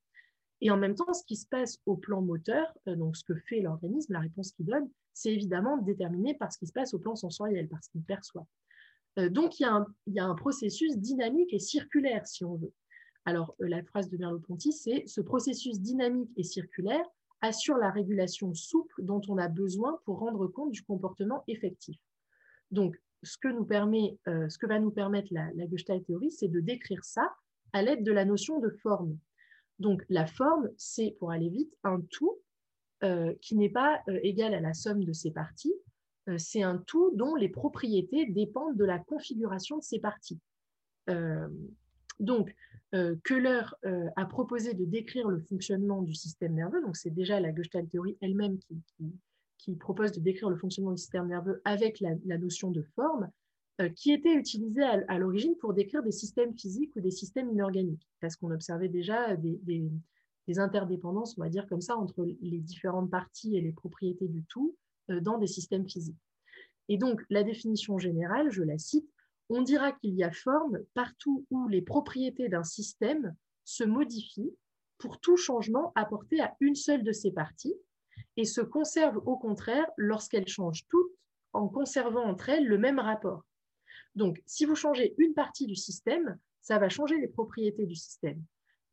Et 0.62 0.70
en 0.70 0.78
même 0.78 0.96
temps, 0.96 1.12
ce 1.14 1.26
qui 1.26 1.36
se 1.36 1.48
passe 1.48 1.80
au 1.86 1.96
plan 1.96 2.22
moteur, 2.22 2.72
euh, 2.88 2.96
donc 2.96 3.18
ce 3.18 3.24
que 3.24 3.36
fait 3.36 3.62
l'organisme, 3.62 4.14
la 4.14 4.20
réponse 4.20 4.52
qu'il 4.52 4.66
donne, 4.66 4.90
c'est 5.14 5.34
évidemment 5.34 5.78
déterminé 5.78 6.34
par 6.34 6.52
ce 6.52 6.58
qui 6.58 6.68
se 6.68 6.74
passe 6.74 6.94
au 6.94 7.00
plan 7.00 7.16
sensoriel, 7.16 7.68
par 7.68 7.84
ce 7.84 7.90
qu'il 7.90 8.04
perçoit. 8.04 8.48
Euh, 9.20 9.30
donc, 9.30 9.60
il 9.60 9.64
y, 10.08 10.20
a 10.20 10.26
un, 10.26 10.36
processus 10.36 10.98
dynamique 10.98 11.54
et 11.54 11.60
circulaire, 11.60 12.26
si 12.28 12.46
on 12.46 12.56
veut. 12.56 12.74
Alors, 13.26 13.56
euh, 13.62 13.68
la 13.68 13.84
phrase 13.84 14.10
de 14.10 14.18
Merleau-Ponty, 14.18 14.72
c'est 14.72 15.04
ce 15.08 15.22
processus 15.22 15.82
dynamique 15.82 16.32
et 16.38 16.44
circulaire 16.44 17.06
assure 17.42 17.78
la 17.78 17.90
régulation 17.90 18.54
souple 18.54 19.04
dont 19.04 19.22
on 19.28 19.38
a 19.38 19.48
besoin 19.48 20.00
pour 20.06 20.20
rendre 20.20 20.48
compte 20.48 20.72
du 20.72 20.84
comportement 20.84 21.44
effectif. 21.48 22.00
Donc, 22.70 22.96
ce 23.24 23.38
que, 23.38 23.50
nous 23.50 23.66
permet, 23.66 24.18
euh, 24.28 24.48
ce 24.50 24.58
que 24.58 24.66
va 24.66 24.80
nous 24.80 24.92
permettre 24.92 25.28
la, 25.32 25.52
la 25.54 25.68
Gestalt 25.68 26.06
théorie, 26.06 26.32
c'est 26.32 26.48
de 26.48 26.60
décrire 26.60 27.04
ça 27.04 27.36
à 27.74 27.82
l'aide 27.82 28.04
de 28.04 28.12
la 28.12 28.26
notion 28.26 28.60
de 28.60 28.70
forme. 28.70 29.18
Donc, 29.80 30.04
la 30.10 30.26
forme, 30.26 30.70
c'est, 30.78 31.16
pour 31.20 31.32
aller 31.32 31.50
vite, 31.50 31.74
un 31.84 32.02
tout 32.12 32.38
euh, 33.04 33.34
qui 33.42 33.56
n'est 33.56 33.70
pas 33.70 34.02
égal 34.24 34.54
à 34.54 34.60
la 34.60 34.74
somme 34.74 35.04
de 35.04 35.14
ses 35.14 35.32
parties. 35.32 35.74
c'est 36.38 36.62
un 36.62 36.78
tout 36.78 37.12
dont 37.16 37.36
les 37.36 37.50
propriétés 37.50 38.26
dépendent 38.28 38.78
de 38.78 38.86
la 38.86 39.00
configuration 39.00 39.78
de 39.78 39.84
ses 39.84 40.00
parties. 40.00 40.40
donc, 42.20 42.54
euh, 42.94 43.16
Köhler 43.24 43.62
euh, 43.86 44.10
a 44.18 44.26
proposé 44.26 44.74
de 44.74 44.84
décrire 44.84 45.30
le 45.30 45.40
fonctionnement 45.40 46.02
du 46.02 46.14
système 46.14 46.54
nerveux, 46.54 46.82
donc 46.82 46.98
c'est 46.98 47.10
déjà 47.10 47.40
la 47.40 47.56
Gestalt 47.56 47.90
théorie 47.90 48.18
elle-même 48.20 48.58
qui, 49.58 49.76
propose 49.76 50.12
de 50.12 50.20
décrire 50.20 50.50
le 50.50 50.58
fonctionnement 50.58 50.92
du 50.92 50.98
système 50.98 51.28
nerveux 51.28 51.62
avec 51.64 52.02
la, 52.02 52.38
notion 52.38 52.72
de 52.72 52.82
forme, 52.96 53.30
euh, 53.80 53.88
qui 53.90 54.12
était 54.12 54.34
utilisée 54.34 54.84
à, 54.84 55.18
l'origine 55.18 55.56
pour 55.56 55.74
décrire 55.74 56.04
des 56.04 56.12
systèmes 56.12 56.54
physiques 56.58 56.94
ou 56.98 57.00
des 57.00 57.12
systèmes 57.12 57.50
inorganiques, 57.50 58.10
parce 58.20 58.36
qu'on 58.36 58.52
observait 58.52 58.90
déjà 58.90 59.38
des, 59.38 59.90
interdépendances, 60.48 61.38
on 61.38 61.42
va 61.42 61.50
dire 61.50 61.68
comme 61.68 61.82
ça, 61.82 61.96
entre 61.96 62.26
les 62.42 62.60
différentes 62.60 63.10
parties 63.10 63.56
et 63.56 63.62
les 63.62 63.72
propriétés 63.72 64.28
du 64.28 64.44
tout 64.44 64.76
dans 65.08 65.38
des 65.38 65.48
systèmes 65.48 65.88
physiques. 65.88 66.20
Et 66.90 66.98
donc, 66.98 67.22
la 67.30 67.44
définition 67.44 67.98
générale, 67.98 68.52
je 68.52 68.64
la 68.64 68.78
cite, 68.78 69.10
on 69.50 69.62
dira 69.62 69.92
qu'il 69.92 70.14
y 70.16 70.24
a 70.24 70.32
forme 70.32 70.80
partout 70.94 71.46
où 71.52 71.68
les 71.68 71.82
propriétés 71.82 72.50
d'un 72.50 72.64
système 72.64 73.36
se 73.66 73.84
modifient 73.84 74.56
pour 74.98 75.20
tout 75.20 75.38
changement 75.38 75.92
apporté 75.96 76.42
à 76.42 76.56
une 76.60 76.76
seule 76.76 77.04
de 77.04 77.12
ses 77.12 77.32
parties 77.32 77.76
et 78.38 78.46
se 78.46 78.62
conservent 78.62 79.22
au 79.26 79.38
contraire 79.38 79.88
lorsqu'elles 79.98 80.48
changent 80.48 80.86
toutes 80.90 81.12
en 81.54 81.68
conservant 81.68 82.24
entre 82.24 82.50
elles 82.50 82.66
le 82.66 82.78
même 82.78 83.00
rapport. 83.00 83.44
Donc, 84.16 84.42
si 84.46 84.66
vous 84.66 84.76
changez 84.76 85.14
une 85.18 85.34
partie 85.34 85.68
du 85.68 85.76
système, 85.76 86.38
ça 86.62 86.78
va 86.78 86.90
changer 86.90 87.18
les 87.20 87.28
propriétés 87.28 87.86
du 87.86 87.96
système. 87.96 88.42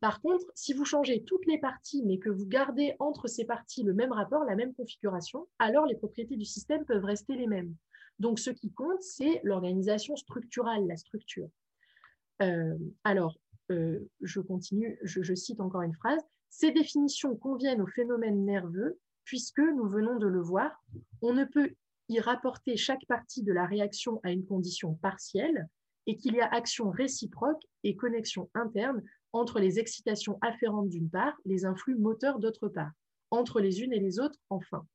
Par 0.00 0.20
contre, 0.20 0.46
si 0.54 0.72
vous 0.72 0.84
changez 0.84 1.24
toutes 1.24 1.46
les 1.46 1.58
parties, 1.58 2.04
mais 2.04 2.18
que 2.18 2.30
vous 2.30 2.46
gardez 2.46 2.94
entre 3.00 3.26
ces 3.26 3.44
parties 3.44 3.82
le 3.82 3.94
même 3.94 4.12
rapport, 4.12 4.44
la 4.44 4.54
même 4.54 4.74
configuration, 4.74 5.48
alors 5.58 5.87
les 5.87 5.96
propriétés 5.96 6.37
du 6.37 6.44
système 6.44 6.84
peuvent 6.84 7.04
rester 7.04 7.34
les 7.34 7.48
mêmes. 7.48 7.74
Donc, 8.18 8.38
ce 8.38 8.50
qui 8.50 8.72
compte, 8.72 9.02
c'est 9.02 9.40
l'organisation 9.44 10.16
structurale, 10.16 10.87
la 10.87 10.96
structure. 10.96 11.48
Euh, 12.42 12.76
alors, 13.04 13.37
euh, 13.70 14.08
je 14.20 14.40
continue, 14.40 14.98
je, 15.02 15.34
cite 15.34 15.61
encore 15.61 15.82
une 15.82 15.94
phrase. 15.94 16.20
Ces 16.48 16.72
définitions 16.72 17.37
conviennent 17.37 17.82
au 17.82 17.87
phénomène 17.87 18.44
nerveux, 18.44 18.98
puisque, 19.24 19.58
nous 19.58 19.88
venons 19.88 20.16
de 20.18 20.26
le 20.26 20.40
voir, 20.40 20.82
on 21.22 21.32
ne 21.32 21.44
peut 21.44 21.74
y 22.08 22.20
rapporter 22.20 22.76
chaque 22.76 23.04
partie 23.06 23.42
de 23.42 23.52
la 23.52 23.66
réaction 23.66 24.20
à 24.22 24.30
une 24.30 24.46
condition 24.46 24.94
partielle 24.94 25.68
et 26.06 26.16
qu'il 26.16 26.34
y 26.34 26.40
a 26.40 26.48
action 26.48 26.90
réciproque 26.90 27.62
et 27.84 27.94
connexion 27.94 28.48
interne 28.54 29.02
entre 29.32 29.60
les 29.60 29.78
excitations 29.78 30.38
afférentes 30.40 30.88
d'une 30.88 31.10
part, 31.10 31.36
les 31.44 31.64
influx 31.64 31.96
moteurs 31.96 32.38
d'autre 32.38 32.68
part, 32.68 32.92
entre 33.30 33.60
les 33.60 33.82
unes 33.82 33.92
et 33.92 34.00
les 34.00 34.20
autres 34.20 34.38
enfin. 34.50 34.86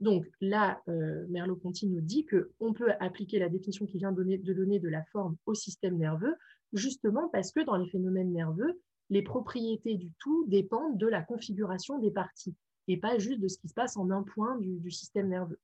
Donc 0.00 0.26
là, 0.40 0.80
euh, 0.88 1.26
Merleau-Ponty 1.28 1.86
nous 1.86 2.00
dit 2.00 2.26
qu'on 2.26 2.72
peut 2.72 2.92
appliquer 3.00 3.38
la 3.38 3.50
définition 3.50 3.86
qui 3.86 3.98
vient 3.98 4.12
de 4.12 4.52
donner 4.52 4.78
de 4.78 4.88
la 4.88 5.04
forme 5.12 5.36
au 5.44 5.54
système 5.54 5.98
nerveux, 5.98 6.34
justement 6.72 7.28
parce 7.28 7.52
que 7.52 7.60
dans 7.60 7.76
les 7.76 7.88
phénomènes 7.88 8.32
nerveux, 8.32 8.80
les 9.10 9.22
propriétés 9.22 9.96
du 9.96 10.10
tout 10.18 10.46
dépendent 10.46 10.96
de 10.96 11.06
la 11.06 11.20
configuration 11.20 11.98
des 11.98 12.10
parties 12.10 12.54
et 12.88 12.96
pas 12.96 13.18
juste 13.18 13.40
de 13.40 13.48
ce 13.48 13.58
qui 13.58 13.68
se 13.68 13.74
passe 13.74 13.96
en 13.96 14.10
un 14.10 14.22
point 14.22 14.56
du, 14.58 14.90
système 14.90 15.28
nerveux. 15.28 15.58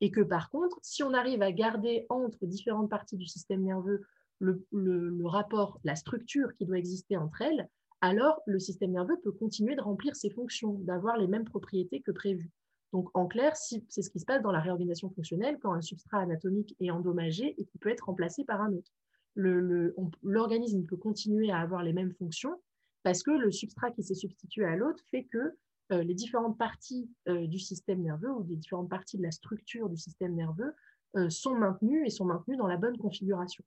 Et 0.00 0.10
que 0.10 0.20
par 0.20 0.50
contre, 0.50 0.78
si 0.82 1.02
on 1.02 1.12
arrive 1.12 1.42
à 1.42 1.52
garder 1.52 2.06
entre 2.08 2.46
différentes 2.46 2.90
parties 2.90 3.16
du 3.16 3.26
système 3.26 3.62
nerveux 3.62 4.02
le, 4.42 5.26
rapport, 5.26 5.78
la 5.84 5.96
structure 5.96 6.52
qui 6.54 6.66
doit 6.66 6.78
exister 6.78 7.16
entre 7.16 7.42
elles, 7.42 7.68
alors 8.00 8.40
le 8.46 8.58
système 8.58 8.92
nerveux 8.92 9.18
peut 9.22 9.32
continuer 9.32 9.76
de 9.76 9.80
remplir 9.80 10.16
ses 10.16 10.30
fonctions, 10.30 10.74
d'avoir 10.80 11.16
les 11.16 11.28
mêmes 11.28 11.44
propriétés 11.44 12.00
que 12.00 12.10
prévues. 12.10 12.50
Donc, 12.92 13.08
en 13.14 13.26
clair, 13.26 13.56
c'est 13.56 13.80
ce 13.88 14.10
qui 14.10 14.20
se 14.20 14.26
passe 14.26 14.42
dans 14.42 14.52
la 14.52 14.60
réorganisation 14.60 15.08
fonctionnelle 15.10 15.58
quand 15.62 15.72
un 15.72 15.80
substrat 15.80 16.18
anatomique 16.18 16.76
est 16.80 16.90
endommagé 16.90 17.54
et 17.56 17.64
qui 17.64 17.78
peut 17.78 17.88
être 17.88 18.06
remplacé 18.06 18.44
par 18.44 18.60
un 18.60 18.72
autre. 18.72 18.92
L'organisme 19.34 20.84
peut 20.84 20.98
continuer 20.98 21.50
à 21.50 21.60
avoir 21.60 21.82
les 21.82 21.94
mêmes 21.94 22.12
fonctions 22.12 22.60
parce 23.02 23.22
que 23.22 23.30
le 23.30 23.50
substrat 23.50 23.92
qui 23.92 24.02
s'est 24.02 24.14
substitué 24.14 24.64
à 24.64 24.76
l'autre 24.76 25.02
fait 25.10 25.24
que 25.24 25.56
euh, 25.92 26.02
les 26.02 26.14
différentes 26.14 26.58
parties 26.58 27.10
euh, 27.28 27.46
du 27.46 27.58
système 27.58 28.02
nerveux 28.02 28.30
ou 28.30 28.44
les 28.44 28.56
différentes 28.56 28.90
parties 28.90 29.16
de 29.16 29.22
la 29.22 29.30
structure 29.30 29.88
du 29.88 29.96
système 29.96 30.34
nerveux 30.34 30.74
euh, 31.16 31.30
sont 31.30 31.54
maintenues 31.54 32.06
et 32.06 32.10
sont 32.10 32.26
maintenues 32.26 32.56
dans 32.56 32.66
la 32.66 32.76
bonne 32.76 32.98
configuration. 32.98 33.64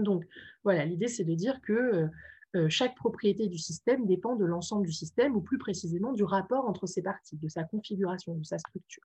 Donc, 0.00 0.26
voilà, 0.64 0.84
l'idée, 0.84 1.08
c'est 1.08 1.24
de 1.24 1.34
dire 1.34 1.60
que 1.60 2.08
euh, 2.56 2.68
chaque 2.68 2.96
propriété 2.96 3.46
du 3.46 3.58
système 3.58 4.06
dépend 4.06 4.34
de 4.34 4.44
l'ensemble 4.44 4.86
du 4.86 4.92
système, 4.92 5.36
ou 5.36 5.40
plus 5.40 5.58
précisément 5.58 6.12
du 6.12 6.24
rapport 6.24 6.68
entre 6.68 6.86
ses 6.86 7.02
parties, 7.02 7.36
de 7.36 7.48
sa 7.48 7.62
configuration, 7.62 8.34
de 8.34 8.44
sa 8.44 8.58
structure. 8.58 9.04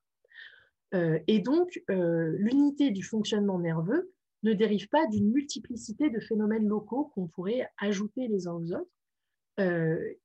Euh, 0.93 1.19
et 1.27 1.39
donc, 1.39 1.81
euh, 1.89 2.35
l'unité 2.39 2.89
du 2.89 3.03
fonctionnement 3.03 3.59
nerveux 3.59 4.11
ne 4.43 4.53
dérive 4.53 4.89
pas 4.89 5.05
d'une 5.07 5.31
multiplicité 5.31 6.09
de 6.09 6.19
phénomènes 6.19 6.67
locaux 6.67 7.11
qu'on 7.13 7.27
pourrait 7.27 7.69
ajouter 7.77 8.27
les 8.27 8.47
uns 8.47 8.53
aux 8.53 8.71
autres. 8.73 8.91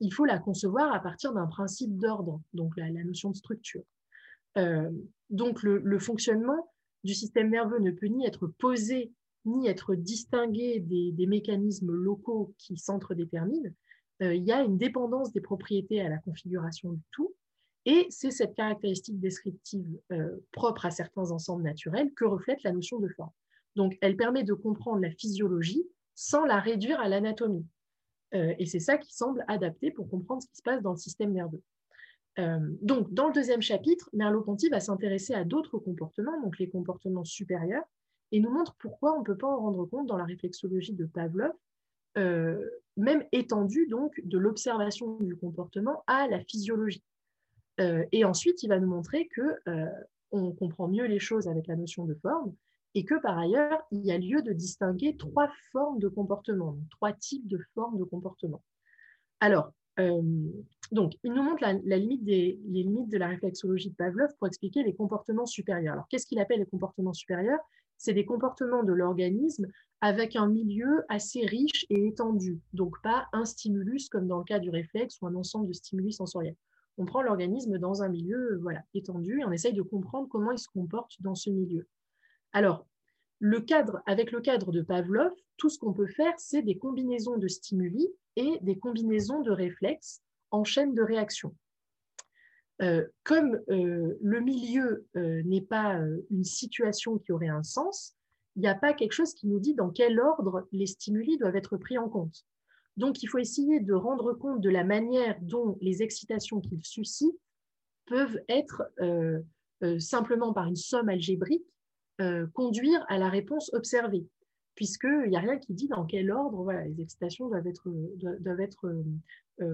il 0.00 0.12
faut 0.12 0.24
la 0.24 0.38
concevoir 0.38 0.92
à 0.92 1.00
partir 1.00 1.32
d'un 1.32 1.46
principe 1.46 1.96
d'ordre, 1.96 2.40
donc 2.52 2.76
la, 2.76 2.90
notion 2.90 3.30
de 3.30 3.36
structure. 3.36 3.84
donc, 5.30 5.62
le, 5.62 5.98
fonctionnement 5.98 6.70
du 7.04 7.14
système 7.14 7.50
nerveux 7.50 7.78
ne 7.78 7.92
peut 7.92 8.08
ni 8.08 8.26
être 8.26 8.46
posé 8.46 9.12
ni 9.44 9.68
être 9.68 9.94
distingué 9.94 10.80
des, 10.80 11.26
mécanismes 11.26 11.92
locaux 11.92 12.54
qui 12.58 12.76
s'entre-déterminent, 12.76 13.70
euh, 14.22 14.34
il 14.34 14.44
y 14.44 14.52
a 14.52 14.62
une 14.62 14.76
dépendance 14.76 15.32
des 15.32 15.40
propriétés 15.40 16.00
à 16.00 16.08
la 16.08 16.18
configuration 16.18 16.92
du 16.92 17.02
tout, 17.12 17.34
et 17.86 18.06
c'est 18.10 18.30
cette 18.30 18.54
caractéristique 18.54 19.18
descriptive 19.18 19.86
euh, 20.12 20.36
propre 20.52 20.86
à 20.86 20.90
certains 20.90 21.30
ensembles 21.30 21.62
naturels 21.62 22.12
que 22.14 22.26
reflète 22.26 22.62
la 22.62 22.72
notion 22.72 22.98
de 22.98 23.08
forme. 23.08 23.30
Donc, 23.76 23.96
elle 24.02 24.16
permet 24.16 24.44
de 24.44 24.52
comprendre 24.52 25.00
la 25.00 25.10
physiologie 25.10 25.86
sans 26.14 26.44
la 26.44 26.60
réduire 26.60 27.00
à 27.00 27.08
l'anatomie. 27.08 27.64
Euh, 28.34 28.54
et 28.58 28.66
c'est 28.66 28.80
ça 28.80 28.98
qui 28.98 29.14
semble 29.14 29.44
adapté 29.48 29.90
pour 29.90 30.10
comprendre 30.10 30.42
ce 30.42 30.48
qui 30.48 30.56
se 30.56 30.62
passe 30.62 30.82
dans 30.82 30.92
le 30.92 30.98
système 30.98 31.32
nerveux. 31.32 31.62
donc, 32.80 33.12
dans 33.12 33.26
le 33.26 33.34
deuxième 33.34 33.60
chapitre, 33.60 34.08
Merleau-Ponty 34.12 34.68
va 34.70 34.80
s'intéresser 34.80 35.34
à 35.34 35.44
d'autres 35.44 35.78
comportements, 35.78 36.40
donc 36.40 36.58
les 36.58 36.70
comportements 36.70 37.24
supérieurs, 37.24 37.84
et 38.32 38.40
nous 38.40 38.50
montre 38.50 38.74
pourquoi 38.78 39.14
on 39.16 39.20
ne 39.20 39.24
peut 39.24 39.36
pas 39.36 39.48
en 39.48 39.60
rendre 39.60 39.84
compte 39.86 40.06
dans 40.06 40.16
la 40.16 40.24
réflexologie 40.24 40.94
de 40.94 41.04
Pavlov, 41.04 41.52
euh, 42.18 42.68
même 42.96 43.24
étendue 43.32 43.86
donc 43.86 44.20
de 44.24 44.38
l'observation 44.38 45.18
du 45.20 45.36
comportement 45.36 46.02
à 46.06 46.28
la 46.28 46.40
physiologie. 46.40 47.04
Euh, 47.80 48.04
et 48.12 48.24
ensuite, 48.24 48.62
il 48.62 48.68
va 48.68 48.78
nous 48.78 48.88
montrer 48.88 49.28
que 49.28 49.56
euh, 49.68 49.86
on 50.32 50.52
comprend 50.52 50.88
mieux 50.88 51.06
les 51.06 51.18
choses 51.18 51.48
avec 51.48 51.66
la 51.66 51.76
notion 51.76 52.04
de 52.04 52.14
forme 52.14 52.54
et 52.94 53.04
que 53.04 53.14
par 53.20 53.38
ailleurs, 53.38 53.80
il 53.90 54.04
y 54.04 54.10
a 54.10 54.18
lieu 54.18 54.42
de 54.42 54.52
distinguer 54.52 55.16
trois 55.16 55.50
formes 55.70 55.98
de 55.98 56.08
comportement, 56.08 56.76
trois 56.90 57.12
types 57.12 57.46
de 57.46 57.58
formes 57.74 57.98
de 57.98 58.04
comportement. 58.04 58.62
Alors, 59.38 59.72
donc, 60.92 61.12
il 61.22 61.34
nous 61.34 61.42
montre 61.42 61.62
la, 61.62 61.96
limite 61.98 62.24
des, 62.24 62.58
les 62.64 62.82
limites 62.82 63.10
de 63.10 63.18
la 63.18 63.28
réflexologie 63.28 63.90
de 63.90 63.94
Pavlov 63.94 64.30
pour 64.38 64.46
expliquer 64.46 64.82
les 64.82 64.94
comportements 64.94 65.44
supérieurs. 65.44 65.92
Alors, 65.92 66.08
qu'est-ce 66.08 66.26
qu'il 66.26 66.40
appelle 66.40 66.60
les 66.60 66.66
comportements 66.66 67.12
supérieurs? 67.12 67.60
C'est 68.00 68.14
des 68.14 68.24
comportements 68.24 68.82
de 68.82 68.94
l'organisme 68.94 69.66
avec 70.00 70.34
un 70.34 70.48
milieu 70.48 71.04
assez 71.10 71.44
riche 71.44 71.84
et 71.90 72.06
étendu, 72.06 72.58
donc 72.72 72.96
pas 73.02 73.28
un 73.34 73.44
stimulus 73.44 74.08
comme 74.08 74.26
dans 74.26 74.38
le 74.38 74.44
cas 74.44 74.58
du 74.58 74.70
réflexe 74.70 75.20
ou 75.20 75.26
un 75.26 75.34
ensemble 75.34 75.68
de 75.68 75.74
stimuli 75.74 76.10
sensoriels. 76.10 76.56
On 76.96 77.04
prend 77.04 77.20
l'organisme 77.20 77.76
dans 77.76 78.02
un 78.02 78.08
milieu 78.08 78.58
voilà, 78.62 78.80
étendu 78.94 79.40
et 79.40 79.44
on 79.44 79.52
essaye 79.52 79.74
de 79.74 79.82
comprendre 79.82 80.28
comment 80.30 80.50
il 80.50 80.58
se 80.58 80.68
comporte 80.68 81.20
dans 81.20 81.34
ce 81.34 81.50
milieu. 81.50 81.86
Alors, 82.54 82.86
le 83.38 83.60
cadre, 83.60 84.00
avec 84.06 84.32
le 84.32 84.40
cadre 84.40 84.72
de 84.72 84.80
Pavlov, 84.80 85.32
tout 85.58 85.68
ce 85.68 85.78
qu'on 85.78 85.92
peut 85.92 86.06
faire, 86.06 86.32
c'est 86.38 86.62
des 86.62 86.78
combinaisons 86.78 87.36
de 87.36 87.48
stimuli 87.48 88.08
et 88.36 88.58
des 88.62 88.78
combinaisons 88.78 89.42
de 89.42 89.50
réflexes 89.50 90.22
en 90.50 90.64
chaîne 90.64 90.94
de 90.94 91.02
réaction. 91.02 91.54
Euh, 92.82 93.06
comme 93.24 93.60
euh, 93.68 94.16
le 94.22 94.40
milieu 94.40 95.06
euh, 95.16 95.42
n'est 95.44 95.60
pas 95.60 96.00
une 96.30 96.44
situation 96.44 97.18
qui 97.18 97.30
aurait 97.32 97.48
un 97.48 97.62
sens, 97.62 98.14
il 98.56 98.62
n'y 98.62 98.68
a 98.68 98.74
pas 98.74 98.94
quelque 98.94 99.12
chose 99.12 99.34
qui 99.34 99.46
nous 99.46 99.60
dit 99.60 99.74
dans 99.74 99.90
quel 99.90 100.18
ordre 100.18 100.66
les 100.72 100.86
stimuli 100.86 101.36
doivent 101.36 101.56
être 101.56 101.76
pris 101.76 101.98
en 101.98 102.08
compte. 102.08 102.44
Donc, 102.96 103.22
il 103.22 103.26
faut 103.26 103.38
essayer 103.38 103.80
de 103.80 103.92
rendre 103.92 104.32
compte 104.32 104.60
de 104.60 104.70
la 104.70 104.84
manière 104.84 105.36
dont 105.42 105.76
les 105.80 106.02
excitations 106.02 106.60
qu'ils 106.60 106.84
suscitent 106.84 107.38
peuvent 108.06 108.40
être 108.48 108.82
simplement 109.98 110.52
par 110.52 110.66
une 110.66 110.76
somme 110.76 111.08
algébrique 111.08 111.64
conduire 112.52 113.04
à 113.08 113.18
la 113.18 113.30
réponse 113.30 113.72
observée, 113.72 114.26
puisqu'il 114.74 115.30
n'y 115.30 115.36
a 115.36 115.40
rien 115.40 115.56
qui 115.56 115.72
dit 115.72 115.86
dans 115.86 116.04
quel 116.04 116.30
ordre 116.30 116.72
les 116.72 117.00
excitations 117.00 117.48
doivent 117.48 117.68
être, 117.68 117.88
doivent 118.40 118.60
être 118.60 118.92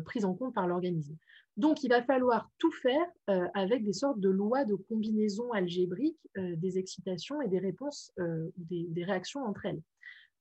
prises 0.05 0.25
en 0.25 0.35
compte 0.35 0.55
par 0.55 0.67
l'organisme. 0.67 1.17
Donc, 1.57 1.83
il 1.83 1.89
va 1.89 2.03
falloir 2.03 2.51
tout 2.59 2.71
faire 2.71 3.07
euh, 3.31 3.49
avec 3.55 3.83
des 3.83 3.95
sortes 3.95 4.21
de 4.21 4.29
lois 4.29 4.65
de 4.65 4.75
combinaison 4.75 5.51
algébrique 5.53 6.19
euh, 6.37 6.55
des 6.57 6.79
excitations 6.79 7.41
et 7.41 7.49
des 7.49 7.59
réponses, 7.59 8.13
euh, 8.19 8.51
des, 8.57 9.05
réactions 9.05 9.43
entre 9.43 9.65
elles. 9.65 9.81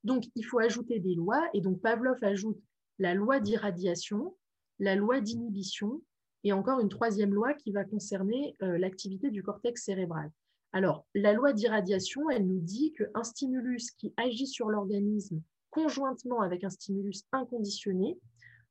Donc, 0.04 0.26
il 0.36 0.44
faut 0.44 0.60
ajouter 0.60 1.00
des 1.00 1.16
lois, 1.16 1.48
et 1.54 1.62
donc 1.62 1.82
Pavlov 1.82 2.22
ajoute 2.22 2.62
la 3.00 3.14
loi 3.14 3.40
d'irradiation, 3.40 4.36
la 4.80 4.96
loi 4.96 5.22
d'inhibition, 5.22 6.02
et 6.44 6.52
encore 6.52 6.80
une 6.80 6.90
troisième 6.90 7.34
loi 7.34 7.54
qui 7.54 7.72
va 7.72 7.86
concerner 7.86 8.56
l'activité 8.60 9.32
du 9.32 9.42
cortex 9.42 9.84
cérébral. 9.84 10.30
Alors, 10.74 11.08
la 11.16 11.34
loi 11.34 11.54
d'irradiation, 11.54 12.30
elle 12.30 12.46
nous 12.46 12.60
dit 12.60 12.94
qu'un 12.94 13.24
stimulus 13.24 13.90
qui 13.98 14.14
agit 14.16 14.46
sur 14.46 14.70
l'organisme 14.70 15.42
conjointement 15.72 16.42
avec 16.42 16.64
un 16.64 16.70
stimulus 16.70 17.24
inconditionné 17.32 18.20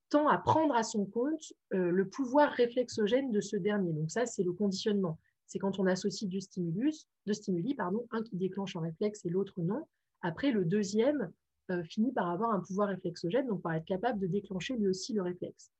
tend 0.08 0.28
à 0.28 0.38
prendre 0.38 0.74
à 0.74 0.82
son 0.82 1.06
compte 1.06 1.52
euh, 1.72 1.90
le 1.90 2.08
pouvoir 2.08 2.52
réflexogène 2.52 3.32
de 3.32 3.40
ce 3.40 3.56
dernier. 3.56 3.92
Donc 3.92 4.10
ça, 4.10 4.26
c'est 4.26 4.42
le 4.42 4.52
conditionnement. 4.52 5.18
C'est 5.46 5.58
quand 5.58 5.78
on 5.78 5.86
associe 5.86 6.30
deux 6.30 6.40
stimulus, 6.40 7.06
deux 7.26 7.34
stimuli, 7.34 7.74
pardon, 7.74 8.06
un 8.10 8.22
qui 8.22 8.36
déclenche 8.36 8.76
un 8.76 8.80
réflexe 8.80 9.24
et 9.24 9.30
l'autre 9.30 9.60
non. 9.60 9.86
Après, 10.22 10.50
le 10.50 10.64
deuxième 10.64 11.30
euh, 11.70 11.82
finit 11.84 12.12
par 12.12 12.30
avoir 12.30 12.50
un 12.50 12.60
pouvoir 12.60 12.88
réflexogène, 12.88 13.46
donc 13.46 13.62
par 13.62 13.74
être 13.74 13.84
capable 13.84 14.20
de 14.20 14.26
déclencher 14.26 14.76
lui 14.76 14.88
aussi 14.88 15.12
le 15.12 15.22
réflexe. 15.22 15.70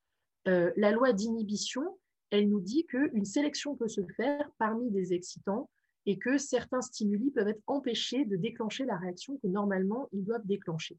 Euh, 0.48 0.72
la 0.76 0.90
loi 0.90 1.12
d'inhibition, 1.12 1.98
elle 2.30 2.48
nous 2.48 2.60
dit 2.60 2.84
qu'une 2.86 3.24
sélection 3.24 3.76
peut 3.76 3.88
se 3.88 4.04
faire 4.16 4.50
parmi 4.58 4.90
des 4.90 5.12
excitants 5.12 5.70
et 6.06 6.18
que 6.18 6.36
certains 6.38 6.82
stimuli 6.82 7.30
peuvent 7.30 7.48
être 7.48 7.62
empêchés 7.66 8.24
de 8.24 8.36
déclencher 8.36 8.84
la 8.84 8.96
réaction 8.96 9.38
que 9.38 9.46
normalement 9.46 10.08
ils 10.12 10.24
doivent 10.24 10.46
déclencher. 10.46 10.98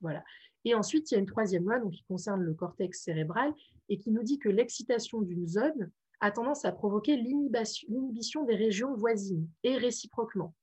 Voilà. 0.00 0.22
Et 0.64 0.74
ensuite, 0.74 1.10
il 1.10 1.14
y 1.14 1.16
a 1.16 1.20
une 1.20 1.26
troisième 1.26 1.64
loi 1.64 1.80
qui 1.90 2.02
concerne 2.04 2.42
le 2.42 2.54
cortex 2.54 3.02
cérébral 3.02 3.52
et 3.88 3.98
qui 3.98 4.10
nous 4.10 4.22
dit 4.22 4.38
que 4.38 4.48
l'excitation 4.48 5.20
d'une 5.20 5.46
zone 5.46 5.90
a 6.20 6.30
tendance 6.30 6.64
à 6.64 6.72
provoquer 6.72 7.16
l'inhibition 7.16 8.44
des 8.44 8.56
régions 8.56 8.94
voisines 8.94 9.46
et 9.62 9.76
réciproquement. 9.76 10.54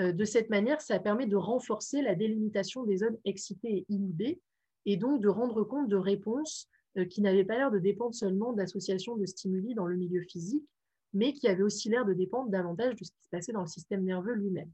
Euh, 0.00 0.12
de 0.12 0.24
cette 0.24 0.50
manière, 0.50 0.80
ça 0.80 0.98
permet 0.98 1.26
de 1.26 1.36
renforcer 1.36 2.02
la 2.02 2.14
délimitation 2.14 2.84
des 2.84 2.98
zones 2.98 3.18
excitées 3.24 3.78
et 3.78 3.86
inhibées 3.88 4.40
et 4.86 4.96
donc 4.96 5.20
de 5.20 5.28
rendre 5.28 5.62
compte 5.62 5.88
de 5.88 5.96
réponses 5.96 6.68
euh, 6.96 7.04
qui 7.04 7.20
n'avaient 7.20 7.44
pas 7.44 7.56
l'air 7.56 7.70
de 7.70 7.78
dépendre 7.78 8.14
seulement 8.14 8.52
d'associations 8.52 9.16
de 9.16 9.26
stimuli 9.26 9.74
dans 9.74 9.86
le 9.86 9.96
milieu 9.96 10.22
physique, 10.22 10.64
mais 11.12 11.32
qui 11.32 11.48
avaient 11.48 11.62
aussi 11.62 11.88
l'air 11.88 12.04
de 12.04 12.12
dépendre 12.12 12.50
davantage 12.50 12.96
de 12.96 13.04
ce 13.04 13.10
qui 13.10 13.22
se 13.22 13.28
passait 13.30 13.52
dans 13.52 13.62
le 13.62 13.68
système 13.68 14.04
nerveux 14.04 14.34
lui-même. 14.34 14.70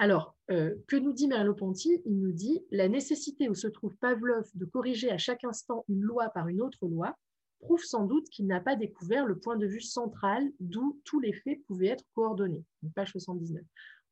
Alors, 0.00 0.36
euh, 0.52 0.76
que 0.86 0.94
nous 0.94 1.12
dit 1.12 1.26
Merleau-Ponty? 1.26 2.02
Il 2.06 2.20
nous 2.20 2.30
dit 2.30 2.60
la 2.70 2.88
nécessité 2.88 3.48
où 3.48 3.54
se 3.54 3.66
trouve 3.66 3.96
Pavlov 3.96 4.48
de 4.54 4.64
corriger 4.64 5.10
à 5.10 5.18
chaque 5.18 5.42
instant 5.42 5.84
une 5.88 6.02
loi 6.02 6.28
par 6.28 6.46
une 6.46 6.62
autre 6.62 6.86
loi 6.86 7.18
prouve 7.58 7.82
sans 7.82 8.04
doute 8.04 8.28
qu'il 8.28 8.46
n'a 8.46 8.60
pas 8.60 8.76
découvert 8.76 9.26
le 9.26 9.36
point 9.40 9.56
de 9.56 9.66
vue 9.66 9.80
central 9.80 10.48
d'où 10.60 11.00
tous 11.04 11.18
les 11.18 11.32
faits 11.32 11.60
pouvaient 11.66 11.88
être 11.88 12.04
coordonnés. 12.14 12.64
page 12.94 13.10
79. 13.10 13.60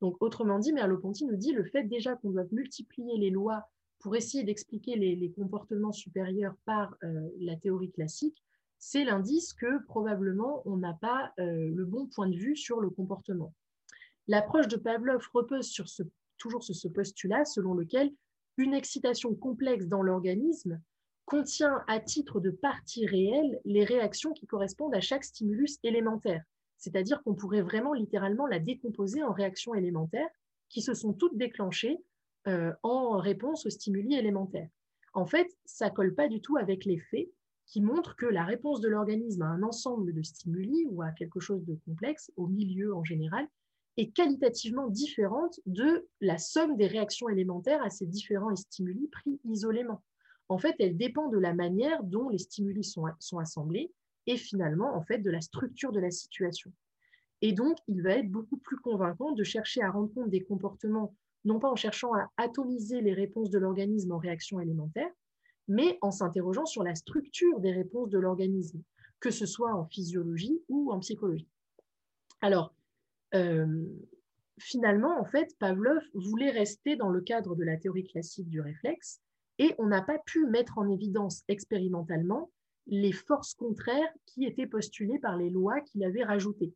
Donc, 0.00 0.16
autrement 0.18 0.58
dit, 0.58 0.72
Merleau-Ponty 0.72 1.24
nous 1.24 1.36
dit 1.36 1.52
le 1.52 1.62
fait 1.62 1.84
déjà 1.84 2.16
qu'on 2.16 2.30
doit 2.30 2.46
multiplier 2.50 3.16
les 3.16 3.30
lois 3.30 3.62
pour 4.00 4.16
essayer 4.16 4.42
d'expliquer 4.42 4.96
les, 4.96 5.30
comportements 5.30 5.92
supérieurs 5.92 6.56
par 6.64 6.96
euh, 7.04 7.28
la 7.38 7.54
théorie 7.54 7.92
classique 7.92 8.42
c'est 8.78 9.04
l'indice 9.04 9.54
que 9.54 9.82
probablement 9.86 10.60
on 10.66 10.76
n'a 10.76 10.92
pas 10.92 11.32
le 11.38 11.82
bon 11.86 12.06
point 12.06 12.28
de 12.28 12.36
vue 12.36 12.54
sur 12.54 12.78
le 12.78 12.90
comportement. 12.90 13.54
L'approche 14.28 14.68
de 14.68 14.76
Pavlov 14.76 15.28
repose 15.32 15.66
sur 15.66 15.86
toujours 16.38 16.64
sur 16.64 16.74
ce 16.74 16.88
postulat 16.88 17.44
selon 17.44 17.74
lequel 17.74 18.12
une 18.56 18.74
excitation 18.74 19.34
complexe 19.34 19.86
dans 19.86 20.02
l'organisme 20.02 20.80
contient 21.26 21.84
à 21.88 22.00
titre 22.00 22.40
de 22.40 22.50
partie 22.50 23.06
réelle 23.06 23.60
les 23.64 23.84
réactions 23.84 24.32
qui 24.32 24.46
correspondent 24.46 24.94
à 24.94 25.00
chaque 25.00 25.24
stimulus 25.24 25.78
élémentaire. 25.82 26.44
C'est-à-dire 26.78 27.22
qu'on 27.22 27.34
pourrait 27.34 27.62
vraiment 27.62 27.94
littéralement 27.94 28.46
la 28.46 28.58
décomposer 28.58 29.22
en 29.22 29.32
réactions 29.32 29.74
élémentaires 29.74 30.28
qui 30.68 30.82
se 30.82 30.94
sont 30.94 31.12
toutes 31.12 31.36
déclenchées 31.36 31.98
euh, 32.48 32.72
en 32.82 33.18
réponse 33.18 33.66
aux 33.66 33.70
stimuli 33.70 34.14
élémentaires. 34.14 34.68
En 35.14 35.26
fait, 35.26 35.48
ça 35.64 35.90
colle 35.90 36.14
pas 36.14 36.28
du 36.28 36.40
tout 36.40 36.56
avec 36.56 36.84
les 36.84 36.98
faits 36.98 37.28
qui 37.66 37.80
montrent 37.80 38.14
que 38.14 38.26
la 38.26 38.44
réponse 38.44 38.80
de 38.80 38.88
l'organisme 38.88 39.42
à 39.42 39.46
un 39.46 39.62
ensemble 39.62 40.12
de 40.12 40.22
stimuli 40.22 40.86
ou 40.90 41.02
à 41.02 41.10
quelque 41.10 41.40
chose 41.40 41.64
de 41.64 41.74
complexe, 41.84 42.30
au 42.36 42.46
milieu 42.46 42.94
en 42.94 43.02
général, 43.02 43.48
est 43.96 44.10
qualitativement 44.10 44.88
différente 44.88 45.60
de 45.66 46.06
la 46.20 46.38
somme 46.38 46.76
des 46.76 46.86
réactions 46.86 47.28
élémentaires 47.28 47.82
à 47.82 47.90
ces 47.90 48.06
différents 48.06 48.54
stimuli 48.54 49.08
pris 49.08 49.40
isolément. 49.44 50.02
En 50.48 50.58
fait, 50.58 50.76
elle 50.78 50.96
dépend 50.96 51.28
de 51.28 51.38
la 51.38 51.54
manière 51.54 52.04
dont 52.04 52.28
les 52.28 52.38
stimuli 52.38 52.84
sont, 52.84 53.04
sont 53.18 53.38
assemblés 53.38 53.92
et 54.26 54.36
finalement, 54.36 54.94
en 54.94 55.02
fait, 55.02 55.18
de 55.18 55.30
la 55.30 55.40
structure 55.40 55.92
de 55.92 56.00
la 56.00 56.10
situation. 56.10 56.72
Et 57.42 57.52
donc, 57.52 57.78
il 57.88 58.02
va 58.02 58.12
être 58.12 58.30
beaucoup 58.30 58.56
plus 58.56 58.78
convaincant 58.78 59.32
de 59.32 59.44
chercher 59.44 59.82
à 59.82 59.90
rendre 59.90 60.12
compte 60.12 60.30
des 60.30 60.42
comportements, 60.42 61.14
non 61.44 61.58
pas 61.58 61.70
en 61.70 61.76
cherchant 61.76 62.14
à 62.14 62.30
atomiser 62.36 63.00
les 63.00 63.12
réponses 63.12 63.50
de 63.50 63.58
l'organisme 63.58 64.12
en 64.12 64.18
réactions 64.18 64.60
élémentaires, 64.60 65.10
mais 65.68 65.98
en 66.00 66.10
s'interrogeant 66.10 66.66
sur 66.66 66.82
la 66.82 66.94
structure 66.94 67.60
des 67.60 67.72
réponses 67.72 68.10
de 68.10 68.18
l'organisme, 68.18 68.82
que 69.20 69.30
ce 69.30 69.46
soit 69.46 69.74
en 69.74 69.84
physiologie 69.86 70.60
ou 70.68 70.92
en 70.92 71.00
psychologie. 71.00 71.48
Alors, 72.40 72.74
finalement, 74.58 75.20
en 75.20 75.24
fait, 75.24 75.56
Pavlov 75.58 76.02
voulait 76.14 76.50
rester 76.50 76.96
dans 76.96 77.10
le 77.10 77.20
cadre 77.20 77.54
de 77.54 77.64
la 77.64 77.76
théorie 77.76 78.04
classique 78.04 78.48
du 78.48 78.60
réflexe 78.60 79.20
et 79.58 79.74
on 79.78 79.86
n'a 79.86 80.02
pas 80.02 80.18
pu 80.18 80.46
mettre 80.46 80.78
en 80.78 80.88
évidence 80.88 81.42
expérimentalement 81.48 82.50
les 82.86 83.12
forces 83.12 83.54
contraires 83.54 84.12
qui 84.26 84.44
étaient 84.44 84.66
postulées 84.66 85.18
par 85.18 85.36
les 85.36 85.50
lois 85.50 85.80
qu'il 85.80 86.04
avait 86.04 86.24
rajoutées. 86.24 86.74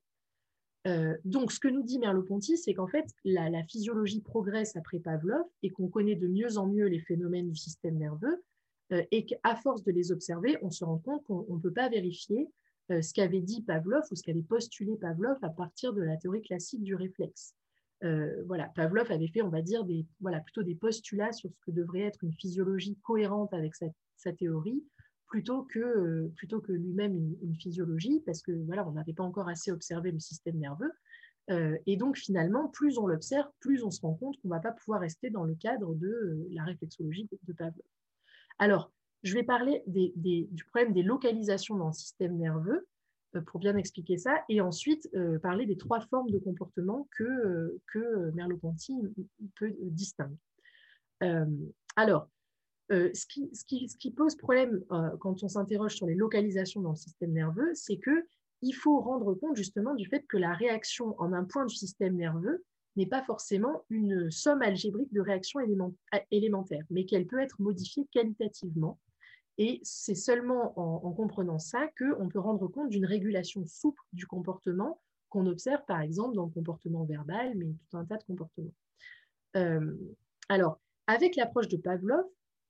Euh, 0.86 1.16
donc, 1.24 1.52
ce 1.52 1.60
que 1.60 1.68
nous 1.68 1.82
dit 1.82 1.98
Merleau-Ponty, 1.98 2.56
c'est 2.56 2.74
qu'en 2.74 2.86
fait, 2.86 3.06
la, 3.24 3.62
physiologie 3.64 4.22
progresse 4.22 4.76
après 4.76 4.98
Pavlov 4.98 5.44
et 5.62 5.70
qu'on 5.70 5.88
connaît 5.88 6.16
de 6.16 6.26
mieux 6.26 6.56
en 6.56 6.66
mieux 6.66 6.86
les 6.86 7.00
phénomènes 7.00 7.50
du 7.50 7.56
système 7.56 7.98
nerveux 7.98 8.42
euh, 8.92 9.02
et 9.10 9.26
qu'à 9.26 9.56
force 9.56 9.82
de 9.84 9.92
les 9.92 10.10
observer, 10.10 10.56
on 10.62 10.70
se 10.70 10.84
rend 10.84 10.98
compte 10.98 11.22
qu'on 11.24 11.44
ne 11.48 11.60
peut 11.60 11.72
pas 11.72 11.88
vérifier 11.90 12.48
euh, 12.48 12.48
ce 12.90 13.14
qu'avait 13.14 13.40
dit 13.40 13.62
Pavlov 13.62 14.02
ou 14.10 14.16
ce 14.16 14.22
qu'avait 14.22 14.42
postulé 14.42 14.96
Pavlov 14.96 15.38
à 15.42 15.50
partir 15.50 15.92
de 15.92 16.02
la 16.02 16.16
théorie 16.16 16.42
classique 16.42 16.82
du 16.82 16.94
réflexe. 16.94 17.54
Euh, 18.02 18.42
voilà, 18.46 18.70
Pavlov 18.74 19.10
avait 19.12 19.28
fait, 19.28 19.42
on 19.42 19.48
va 19.48 19.62
dire, 19.62 19.84
voilà, 20.20 20.40
plutôt 20.40 20.62
des 20.62 20.74
postulats 20.74 21.32
sur 21.32 21.50
ce 21.50 21.60
que 21.66 21.70
devrait 21.70 22.00
être 22.00 22.24
une 22.24 22.32
physiologie 22.32 22.96
cohérente 23.02 23.52
avec 23.52 23.74
sa, 23.74 24.32
théorie, 24.32 24.82
plutôt 25.26 25.62
que, 25.64 25.78
euh, 25.78 26.32
que 26.36 26.72
lui-même 26.72 27.14
une, 27.42 27.56
physiologie, 27.56 28.22
parce 28.24 28.42
que 28.42 28.52
voilà, 28.64 28.88
on 28.88 28.92
n'avait 28.92 29.12
pas 29.12 29.24
encore 29.24 29.48
assez 29.48 29.70
observé 29.70 30.10
le 30.10 30.18
système 30.18 30.58
nerveux. 30.58 30.92
et 31.86 31.96
donc 31.96 32.16
finalement, 32.16 32.68
plus 32.68 32.96
on 32.98 33.06
l'observe, 33.06 33.48
plus 33.60 33.82
on 33.82 33.90
se 33.90 34.00
rend 34.00 34.14
compte 34.14 34.40
qu'on 34.40 34.48
ne 34.48 34.54
va 34.54 34.60
pas 34.60 34.72
pouvoir 34.72 35.00
rester 35.00 35.30
dans 35.30 35.44
le 35.44 35.54
cadre 35.54 35.94
de 35.94 36.46
la 36.52 36.64
réflexologie 36.64 37.28
de 37.46 37.52
Pavlov. 37.52 37.84
Alors, 38.58 38.92
je 39.22 39.34
vais 39.34 39.42
parler 39.42 39.82
du 39.86 40.64
problème 40.64 40.92
des 40.92 41.02
localisations 41.02 41.76
dans 41.76 41.88
le 41.88 41.92
système 41.92 42.36
nerveux 42.38 42.86
euh, 43.36 43.40
pour 43.42 43.60
bien 43.60 43.76
expliquer 43.76 44.18
ça, 44.18 44.42
et 44.48 44.60
ensuite 44.60 45.08
euh, 45.14 45.38
parler 45.38 45.66
des 45.66 45.76
trois 45.76 46.00
formes 46.00 46.30
de 46.30 46.38
comportement 46.38 47.08
que, 47.16 47.24
euh, 47.94 48.32
Merleau-Ponty 48.34 48.94
peut 49.56 49.72
distinguer. 49.82 50.36
alors, 51.96 52.28
ce 52.90 53.26
qui, 53.26 53.48
ce, 53.54 53.64
qui, 53.64 53.88
ce, 53.88 53.96
qui, 53.96 54.10
pose 54.10 54.34
problème 54.34 54.82
quand 55.20 55.44
on 55.44 55.48
s'interroge 55.48 55.94
sur 55.94 56.06
les 56.06 56.16
localisations 56.16 56.80
dans 56.80 56.90
le 56.90 56.96
système 56.96 57.30
nerveux, 57.30 57.70
c'est 57.74 57.98
que 57.98 58.26
il 58.62 58.72
faut 58.72 59.00
rendre 59.00 59.32
compte 59.34 59.56
justement 59.56 59.94
du 59.94 60.06
fait 60.06 60.26
que 60.26 60.36
la 60.36 60.52
réaction 60.52 61.14
en 61.20 61.32
un 61.32 61.44
point 61.44 61.66
du 61.66 61.74
système 61.74 62.16
nerveux 62.16 62.64
n'est 62.96 63.06
pas 63.06 63.22
forcément 63.22 63.84
une 63.90 64.30
somme 64.32 64.60
algébrique 64.60 65.12
de 65.12 65.20
réactions 65.20 65.60
élémentaires, 66.30 66.84
mais 66.90 67.06
qu'elle 67.06 67.26
peut 67.26 67.38
être 67.38 67.60
modifiée 67.60 68.08
qualitativement 68.10 68.98
et 69.60 69.78
c'est 69.82 70.14
seulement 70.14 70.72
en, 70.80 71.12
comprenant 71.12 71.58
ça 71.58 71.86
qu'on 71.98 72.30
peut 72.30 72.40
rendre 72.40 72.66
compte 72.66 72.88
d'une 72.88 73.04
régulation 73.04 73.66
souple 73.66 74.02
du 74.14 74.26
comportement 74.26 75.02
qu'on 75.28 75.44
observe 75.44 75.84
par 75.86 76.00
exemple 76.00 76.34
dans 76.34 76.46
le 76.46 76.50
comportement 76.50 77.04
verbal, 77.04 77.52
mais 77.56 77.66
tout 77.90 77.98
un 77.98 78.06
tas 78.06 78.16
de 78.16 78.24
comportements. 78.24 78.72
Euh, 79.56 79.94
alors, 80.48 80.80
avec 81.06 81.36
l'approche 81.36 81.68
de 81.68 81.76
Pavlov, 81.76 82.24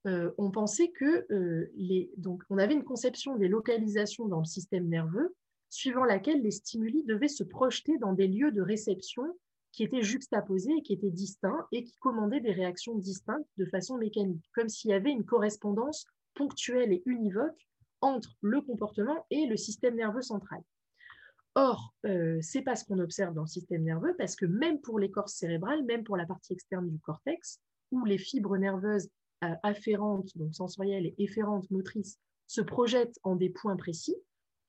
euh, 0.08 0.32
on 0.36 0.50
pensait 0.50 0.88
que 0.88 1.32
euh, 1.32 1.70
les, 1.76 2.10
donc, 2.16 2.42
on 2.50 2.58
avait 2.58 2.74
une 2.74 2.82
conception 2.82 3.36
des 3.36 3.46
localisations 3.46 4.26
dans 4.26 4.40
le 4.40 4.44
système 4.44 4.88
nerveux, 4.88 5.36
suivant 5.68 6.04
laquelle 6.04 6.42
les 6.42 6.50
stimuli 6.50 7.04
devaient 7.04 7.28
se 7.28 7.44
projeter 7.44 7.98
dans 7.98 8.14
des 8.14 8.26
lieux 8.26 8.50
de 8.50 8.62
réception 8.62 9.22
qui 9.70 9.84
étaient 9.84 10.02
juxtaposés 10.02 10.72
et 10.78 10.82
qui 10.82 10.94
étaient 10.94 11.10
distincts 11.12 11.68
et 11.70 11.84
qui 11.84 11.96
commandaient 11.98 12.40
des 12.40 12.50
réactions 12.50 12.96
distinctes 12.96 13.48
de 13.58 13.64
façon 13.64 13.96
mécanique, 13.96 14.42
comme 14.56 14.68
s'il 14.68 14.90
y 14.90 14.94
avait 14.94 15.12
une 15.12 15.24
correspondance 15.24 16.04
ponctuelle 16.40 16.94
et 16.94 17.02
univoque 17.04 17.68
entre 18.00 18.34
le 18.40 18.62
comportement 18.62 19.26
et 19.28 19.44
le 19.44 19.58
système 19.58 19.94
nerveux 19.94 20.22
central. 20.22 20.62
Or, 21.54 21.92
euh, 22.06 22.40
ce 22.40 22.56
n'est 22.56 22.64
pas 22.64 22.76
ce 22.76 22.86
qu'on 22.86 22.98
observe 22.98 23.34
dans 23.34 23.42
le 23.42 23.46
système 23.46 23.82
nerveux, 23.82 24.14
parce 24.16 24.36
que 24.36 24.46
même 24.46 24.80
pour 24.80 24.98
l'écorce 24.98 25.34
cérébrale, 25.34 25.84
même 25.84 26.02
pour 26.02 26.16
la 26.16 26.24
partie 26.24 26.54
externe 26.54 26.88
du 26.88 26.98
cortex, 26.98 27.60
où 27.90 28.06
les 28.06 28.16
fibres 28.16 28.56
nerveuses 28.56 29.10
euh, 29.44 29.54
afférentes, 29.62 30.34
donc 30.38 30.54
sensorielles 30.54 31.06
et 31.06 31.14
efférentes 31.18 31.70
motrices, 31.70 32.18
se 32.46 32.62
projettent 32.62 33.18
en 33.22 33.36
des 33.36 33.50
points 33.50 33.76
précis, 33.76 34.16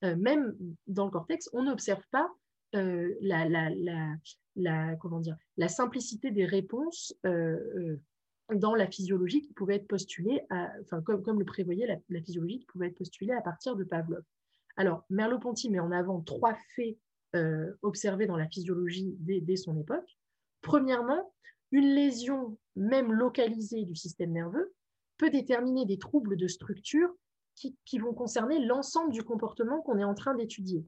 euh, 0.04 0.18
même 0.18 0.54
dans 0.88 1.06
le 1.06 1.12
cortex, 1.12 1.50
on 1.54 1.64
n'observe 1.64 2.04
pas 2.12 2.30
la, 2.74 3.48
la, 4.56 4.96
comment 4.96 5.20
dire, 5.20 5.38
la 5.58 5.68
simplicité 5.68 6.32
des 6.32 6.46
réponses 6.46 7.14
dans 8.56 8.76
la 8.76 8.88
physiologie 8.88 9.42
qui 9.42 9.54
pouvait 9.54 9.76
être 9.76 9.88
postulée, 9.88 10.42
enfin, 10.82 11.02
comme, 11.02 11.40
le 11.40 11.46
prévoyait 11.46 12.02
la, 12.10 12.22
physiologie 12.22 12.60
qui 12.60 12.66
pouvait 12.66 12.88
être 12.88 12.98
postulée 12.98 13.34
à 13.34 13.42
partir 13.42 13.76
de 13.76 13.84
Pavlov. 13.84 14.24
Alors, 14.78 15.04
Merleau-Ponty 15.10 15.70
met 15.70 15.80
en 15.80 15.92
avant 15.92 16.22
trois 16.22 16.56
faits 16.76 16.98
euh, 17.36 17.74
observés 17.82 18.28
dans 18.28 18.38
la 18.38 18.48
physiologie 18.48 19.16
dès, 19.20 19.56
son 19.56 19.78
époque. 19.78 20.18
Premièrement, 20.62 21.34
une 21.72 21.94
lésion, 21.94 22.58
même 22.76 23.12
localisée 23.12 23.86
du 23.86 23.96
système 23.96 24.32
nerveux, 24.32 24.74
peut 25.18 25.30
déterminer 25.30 25.86
des 25.86 25.98
troubles 25.98 26.38
de 26.38 26.48
structure 26.48 27.14
qui 27.86 28.00
vont 28.00 28.14
concerner 28.14 28.60
l'ensemble 28.66 29.12
du 29.12 29.24
comportement 29.24 29.82
qu'on 29.82 30.00
est 30.00 30.04
en 30.04 30.16
train 30.16 30.34
d'étudier. 30.34 30.84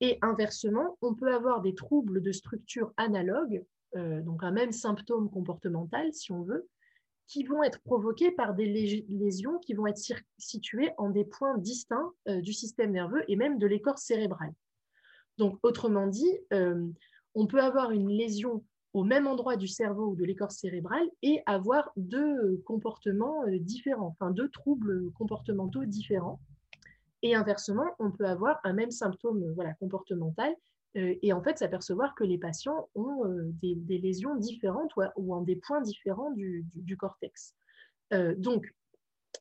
Et 0.00 0.18
inversement, 0.22 0.96
on 1.00 1.14
peut 1.14 1.34
avoir 1.34 1.60
des 1.60 1.74
troubles 1.74 2.22
de 2.22 2.30
structure 2.30 2.92
analogues 2.96 3.64
euh, 3.96 4.20
donc 4.20 4.42
un 4.42 4.50
même 4.50 4.72
symptôme 4.72 5.30
comportemental, 5.30 6.12
si 6.12 6.32
on 6.32 6.42
veut, 6.42 6.68
qui 7.26 7.44
vont 7.44 7.62
être 7.62 7.80
provoqués 7.80 8.30
par 8.30 8.54
des 8.54 9.04
lésions 9.08 9.58
qui 9.58 9.74
vont 9.74 9.86
être 9.86 10.00
situées 10.38 10.90
en 10.96 11.10
des 11.10 11.24
points 11.24 11.58
distincts 11.58 12.12
euh, 12.28 12.40
du 12.40 12.52
système 12.52 12.92
nerveux 12.92 13.22
et 13.28 13.36
même 13.36 13.58
de 13.58 13.66
l'écorce 13.66 14.02
cérébrale. 14.02 14.52
Donc, 15.36 15.58
autrement 15.62 16.06
dit, 16.06 16.38
euh, 16.52 16.86
on 17.34 17.46
peut 17.46 17.60
avoir 17.60 17.90
une 17.90 18.08
lésion 18.08 18.64
au 18.94 19.04
même 19.04 19.26
endroit 19.26 19.56
du 19.56 19.68
cerveau 19.68 20.08
ou 20.08 20.16
de 20.16 20.24
l'écorce 20.24 20.56
cérébrale 20.56 21.06
et 21.22 21.42
avoir 21.46 21.92
deux 21.96 22.62
comportements 22.64 23.44
différents, 23.60 24.16
deux 24.30 24.48
troubles 24.48 25.12
comportementaux 25.12 25.84
différents. 25.84 26.40
Et 27.22 27.34
inversement, 27.34 27.84
on 27.98 28.10
peut 28.10 28.26
avoir 28.26 28.58
un 28.64 28.72
même 28.72 28.90
symptôme 28.90 29.52
voilà, 29.52 29.74
comportemental 29.74 30.54
et 31.22 31.32
en 31.32 31.42
fait 31.42 31.58
s'apercevoir 31.58 32.14
que 32.14 32.24
les 32.24 32.38
patients 32.38 32.88
ont 32.94 33.26
euh, 33.26 33.50
des, 33.62 33.98
lésions 33.98 34.36
différentes 34.36 34.92
ou, 35.16 35.34
en 35.34 35.42
des 35.42 35.56
points 35.56 35.80
différents 35.80 36.30
du, 36.32 36.96
cortex. 36.96 37.54
Euh, 38.12 38.34
donc, 38.36 38.74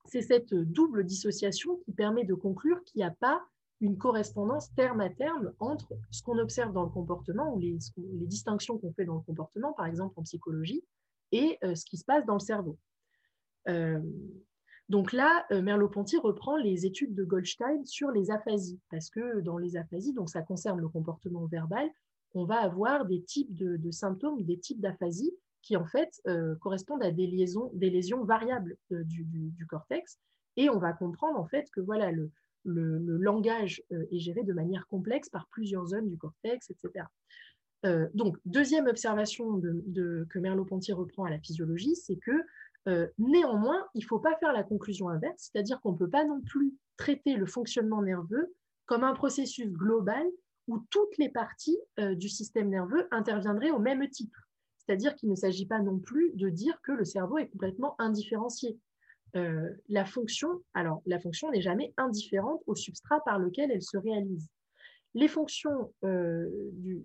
c'est 0.06 0.22
cette 0.22 0.54
double 0.54 1.06
dissociation 1.06 1.78
qui 1.86 1.94
permet 1.94 2.26
de 2.26 2.34
conclure 2.34 2.84
qu'il 2.84 3.00
n'y 3.00 3.06
a 3.06 3.16
pas 3.20 3.42
une 3.80 3.98
correspondance 3.98 4.74
terme 4.74 5.02
à 5.02 5.10
terme 5.10 5.54
entre 5.60 5.94
ce 6.12 6.24
qu'on 6.24 6.40
observe 6.40 6.74
dans 6.74 6.84
le 6.84 6.90
comportement 6.90 7.54
ou 7.54 7.60
les 7.60 7.78
distinctions 8.26 8.78
qu'on 8.78 8.92
fait 8.94 9.06
dans 9.06 9.16
le 9.16 9.22
comportement, 9.22 9.74
par 9.74 9.86
exemple 9.86 10.14
en 10.18 10.24
psychologie, 10.24 10.84
et 11.32 11.60
ce 11.62 11.86
qui 11.86 11.98
se 11.98 12.04
passe 12.04 12.26
dans 12.26 12.34
le 12.34 12.40
cerveau. 12.40 12.80
Donc 14.90 15.12
là, 15.12 15.46
euh, 15.52 15.62
Merleau-Ponty 15.62 16.18
reprend 16.18 16.56
les 16.56 16.86
études 16.86 17.14
de 17.14 17.26
Goldstein 17.26 17.86
sur 17.86 18.12
les 18.12 18.32
aphasies, 18.32 18.80
parce 18.90 19.10
que 19.10 19.42
dans 19.42 19.58
les 19.58 19.76
aphasies, 19.76 20.14
donc 20.14 20.30
ça 20.30 20.42
concerne 20.42 20.80
le 20.80 20.88
comportement 20.88 21.46
verbal, 21.46 21.90
on 22.34 22.46
va 22.46 22.62
avoir 22.62 23.06
des 23.06 23.22
types 23.24 23.54
de, 23.54 23.92
symptômes, 23.92 24.44
des 24.44 24.60
types 24.60 24.80
d'aphasies 24.80 25.34
qui 25.62 25.76
en 25.76 25.86
fait 25.86 26.22
euh, 26.28 26.56
correspondent 26.56 27.04
à 27.04 27.12
des, 27.12 27.28
lésions 27.28 28.24
variables 28.24 28.78
euh, 28.92 29.04
du, 29.04 29.66
cortex, 29.68 30.20
et 30.56 30.70
on 30.70 30.78
va 30.78 30.94
comprendre 30.94 31.40
en 31.40 31.48
fait 31.48 31.70
que 31.72 31.82
voilà 31.82 32.12
le, 32.12 32.32
le, 32.64 33.18
langage 33.18 33.84
est 33.92 34.20
géré 34.20 34.44
de 34.44 34.54
manière 34.54 34.88
complexe 34.88 35.30
par 35.30 35.48
plusieurs 35.48 35.88
zones 35.88 36.10
du 36.10 36.18
cortex, 36.18 36.70
etc. 36.70 37.06
donc, 38.14 38.38
deuxième 38.46 38.88
observation 38.88 39.62
que 39.62 40.40
Merleau-Ponty 40.40 40.92
reprend 40.92 41.24
à 41.26 41.30
la 41.30 41.40
physiologie, 41.40 41.96
c'est 41.96 42.18
que 42.18 42.44
néanmoins, 43.18 43.86
il 43.94 44.02
ne 44.02 44.08
faut 44.08 44.20
pas 44.20 44.36
faire 44.38 44.54
la 44.54 44.64
conclusion 44.64 45.10
inverse, 45.10 45.50
c'est-à-dire 45.52 45.82
qu'on 45.82 45.92
ne 45.92 45.98
peut 45.98 46.10
pas 46.10 46.26
non 46.26 46.42
plus 46.42 46.74
traiter 46.96 47.36
le 47.36 47.46
fonctionnement 47.46 48.02
nerveux 48.02 48.54
comme 48.86 49.04
un 49.04 49.14
processus 49.14 49.68
global 49.68 50.26
où 50.68 50.80
toutes 50.90 51.18
les 51.18 51.30
parties 51.30 51.78
du 51.98 52.30
système 52.30 52.70
nerveux 52.70 53.08
interviendraient 53.12 53.72
au 53.72 53.80
même 53.80 54.08
titre. 54.10 54.48
C'est-à-dire 54.88 55.16
qu'il 55.16 55.30
ne 55.30 55.36
s'agit 55.36 55.66
pas 55.66 55.80
non 55.80 56.00
plus 56.00 56.32
de 56.36 56.50
dire 56.50 56.80
que 56.82 56.94
le 56.94 57.04
cerveau 57.04 57.38
est 57.38 57.50
complètement 57.50 58.00
indifférencié. 58.00 58.80
Euh, 59.36 59.70
la 59.90 60.06
fonction, 60.06 60.64
alors 60.74 61.02
la 61.06 61.20
fonction 61.20 61.52
n'est 61.52 61.62
jamais 61.62 61.94
indifférente 61.98 62.62
au 62.68 62.76
substrat 62.76 63.22
par 63.26 63.38
lequel 63.38 63.70
elle 63.72 63.82
se 63.82 63.98
réalise. 63.98 64.48
Les 65.14 65.28
fonctions 65.28 65.94
euh, 66.06 66.48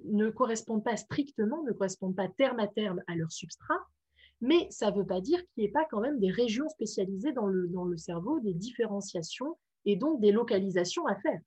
ne 0.04 0.30
correspondent 0.30 0.84
pas 0.84 0.96
strictement, 0.96 1.62
ne 1.64 1.72
correspondent 1.72 2.14
pas 2.14 2.28
terme 2.28 2.60
à 2.60 2.68
terme 2.68 3.02
à 3.08 3.16
leur 3.16 3.32
substrat, 3.32 3.80
mais 4.42 4.66
ça 4.70 4.90
ne 4.90 4.96
veut 4.96 5.06
pas 5.06 5.20
dire 5.20 5.38
qu'il 5.38 5.62
n'y 5.62 5.68
ait 5.68 5.72
pas 5.72 5.86
quand 5.90 6.00
même 6.00 6.18
des 6.18 6.30
régions 6.30 6.68
spécialisées 6.68 7.32
dans 7.32 7.46
le, 7.46 7.96
cerveau, 7.96 8.40
des 8.40 8.52
différenciations 8.52 9.56
et 9.84 9.96
donc 9.96 10.20
des 10.20 10.32
localisations 10.32 11.06
à 11.06 11.14
faire. 11.16 11.40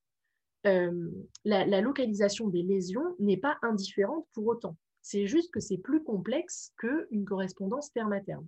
Euh, 0.65 1.11
la, 1.43 1.81
localisation 1.81 2.47
des 2.47 2.63
lésions 2.63 3.15
n'est 3.19 3.37
pas 3.37 3.57
indifférente 3.61 4.25
pour 4.33 4.47
autant. 4.47 4.77
C'est 5.01 5.27
juste 5.27 5.51
que 5.51 5.59
c'est 5.59 5.77
plus 5.77 6.03
complexe 6.03 6.71
qu'une 6.77 7.25
correspondance 7.25 7.91
terme 7.91 8.13
à 8.13 8.21
terme. 8.21 8.47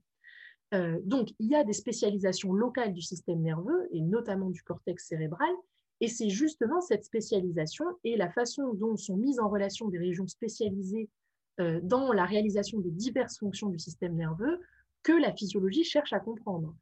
Euh, 0.74 0.98
donc, 1.04 1.30
il 1.40 1.50
y 1.50 1.56
a 1.56 1.64
des 1.64 1.74
spécialisations 1.74 2.54
locales 2.54 2.94
du 2.94 3.02
système 3.02 3.42
nerveux, 3.42 3.88
et 3.92 4.02
notamment 4.02 4.50
du 4.50 4.64
cortex 4.64 5.08
cérébral, 5.08 5.54
et 6.00 6.08
c'est 6.08 6.30
justement 6.30 6.80
cette 6.82 7.06
spécialisation 7.06 7.86
et 8.04 8.16
la 8.18 8.30
façon 8.30 8.74
dont 8.74 8.96
sont 8.96 9.18
mises 9.18 9.40
en 9.40 9.50
relation 9.50 9.90
des 9.90 9.98
régions 9.98 10.28
spécialisées 10.28 11.10
dans 11.60 12.14
la 12.14 12.26
réalisation 12.26 12.80
des 12.80 12.92
diverses 12.92 13.40
fonctions 13.40 13.70
du 13.70 13.80
système 13.80 14.16
nerveux 14.16 14.60
que 15.04 15.14
la 15.14 15.34
physiologie 15.34 15.84
cherche 15.84 16.14
à 16.14 16.20
comprendre. 16.20 16.76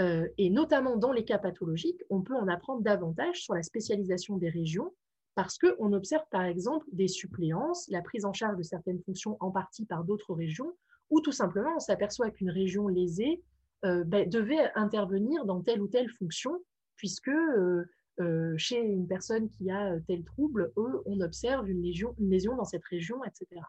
Euh, 0.00 0.28
et 0.38 0.50
notamment 0.50 0.96
dans 0.96 1.12
les 1.12 1.24
cas 1.24 1.38
pathologiques, 1.38 2.02
on 2.10 2.22
peut 2.22 2.34
en 2.34 2.48
apprendre 2.48 2.82
davantage 2.82 3.42
sur 3.42 3.54
la 3.54 3.62
spécialisation 3.62 4.36
des 4.36 4.48
régions 4.48 4.92
parce 5.34 5.58
qu'on 5.58 5.92
observe 5.92 6.24
par 6.30 6.42
exemple 6.42 6.86
des 6.92 7.06
suppléances, 7.06 7.88
la 7.88 8.02
prise 8.02 8.24
en 8.24 8.32
charge 8.32 8.56
de 8.56 8.62
certaines 8.62 9.00
fonctions 9.00 9.36
en 9.38 9.52
partie 9.52 9.84
par 9.84 10.02
d'autres 10.02 10.34
régions, 10.34 10.72
ou 11.10 11.20
tout 11.20 11.32
simplement 11.32 11.76
on 11.76 11.80
s'aperçoit 11.80 12.30
qu'une 12.30 12.50
région 12.50 12.88
lésée 12.88 13.42
euh, 13.84 14.02
ben, 14.02 14.28
devait 14.28 14.72
intervenir 14.74 15.44
dans 15.44 15.60
telle 15.62 15.80
ou 15.80 15.86
telle 15.86 16.10
fonction, 16.10 16.60
puisque 16.96 17.28
euh, 17.28 17.84
euh, 18.18 18.54
chez 18.56 18.80
une 18.80 19.06
personne 19.06 19.48
qui 19.48 19.70
a 19.70 19.96
tel 20.08 20.24
trouble, 20.24 20.72
on 20.76 21.20
observe 21.20 21.70
une 21.70 21.82
lésion 21.82 22.56
dans 22.56 22.64
cette 22.64 22.84
région, 22.84 23.22
etc. 23.22 23.62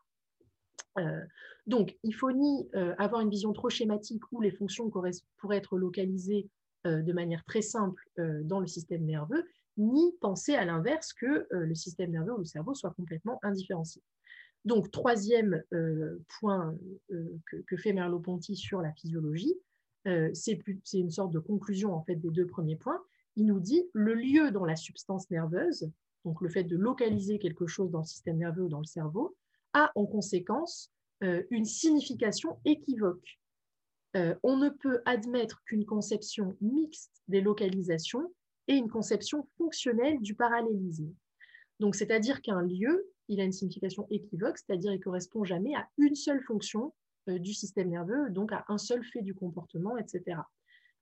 donc, 1.67 1.97
il 2.03 2.13
faut 2.13 2.31
ni 2.31 2.69
avoir 2.97 3.21
une 3.21 3.29
vision 3.29 3.53
trop 3.53 3.69
schématique 3.69 4.23
où 4.31 4.41
les 4.41 4.51
fonctions 4.51 4.89
pourraient 4.89 5.57
être 5.57 5.77
localisées 5.77 6.47
de 6.85 7.13
manière 7.13 7.43
très 7.45 7.61
simple 7.61 8.03
dans 8.17 8.59
le 8.59 8.67
système 8.67 9.05
nerveux, 9.05 9.45
ni 9.79 10.13
penser 10.19 10.55
à 10.55 10.65
l'inverse 10.65 11.13
que 11.13 11.25
euh, 11.25 11.65
le 11.65 11.73
système 11.73 12.11
nerveux 12.11 12.33
ou 12.33 12.39
le 12.39 12.45
cerveau 12.45 12.75
soit 12.75 12.91
complètement 12.91 13.39
indifférencié. 13.43 14.03
Donc, 14.65 14.91
troisième 14.91 15.63
euh, 15.73 16.21
point 16.39 16.75
euh, 17.11 17.39
que, 17.65 17.77
fait 17.77 17.93
Merleau-Ponty 17.93 18.55
sur 18.55 18.81
la 18.81 18.91
physiologie, 18.91 19.55
c'est 20.33 20.59
une 20.93 21.11
sorte 21.11 21.31
de 21.31 21.39
conclusion 21.39 21.93
en 21.93 22.01
fait 22.01 22.15
des 22.15 22.31
deux 22.31 22.47
premiers 22.47 22.77
points. 22.77 22.99
Il 23.35 23.45
nous 23.45 23.59
dit 23.59 23.83
le 23.93 24.15
lieu 24.15 24.49
dans 24.49 24.65
la 24.65 24.75
substance 24.75 25.29
nerveuse, 25.29 25.91
donc 26.25 26.41
le 26.41 26.49
fait 26.49 26.63
de 26.63 26.75
localiser 26.75 27.37
quelque 27.37 27.67
chose 27.67 27.91
dans 27.91 27.99
le 27.99 28.05
système 28.05 28.37
nerveux 28.37 28.63
ou 28.63 28.69
dans 28.69 28.79
le 28.79 28.85
cerveau, 28.85 29.35
a 29.73 29.91
en 29.95 30.05
conséquence 30.05 30.91
une 31.21 31.65
signification 31.65 32.59
équivoque. 32.63 33.39
on 34.15 34.57
ne 34.57 34.69
peut 34.69 35.01
admettre 35.05 35.61
qu'une 35.65 35.85
conception 35.85 36.55
mixte 36.61 37.21
des 37.27 37.41
localisations 37.41 38.31
et 38.69 38.75
une 38.75 38.89
conception 38.89 39.47
fonctionnelle 39.57 40.21
du 40.21 40.35
parallélisme. 40.35 41.13
Donc, 41.79 41.95
c'est-à-dire 41.95 42.41
qu'un 42.41 42.61
lieu, 42.61 43.09
il 43.29 43.39
a 43.39 43.43
une 43.43 43.51
signification 43.51 44.07
équivoque, 44.09 44.57
c'est-à-dire 44.57 44.93
il 44.93 44.99
correspond 44.99 45.43
jamais 45.43 45.75
à 45.75 45.87
une 45.97 46.15
seule 46.15 46.41
fonction 46.41 46.93
euh, 47.29 47.39
du 47.39 47.53
système 47.53 47.89
nerveux, 47.89 48.29
donc 48.29 48.51
à 48.51 48.65
un 48.67 48.77
seul 48.77 49.03
fait 49.03 49.21
du 49.21 49.33
comportement, 49.33 49.97
etc. 49.97 50.41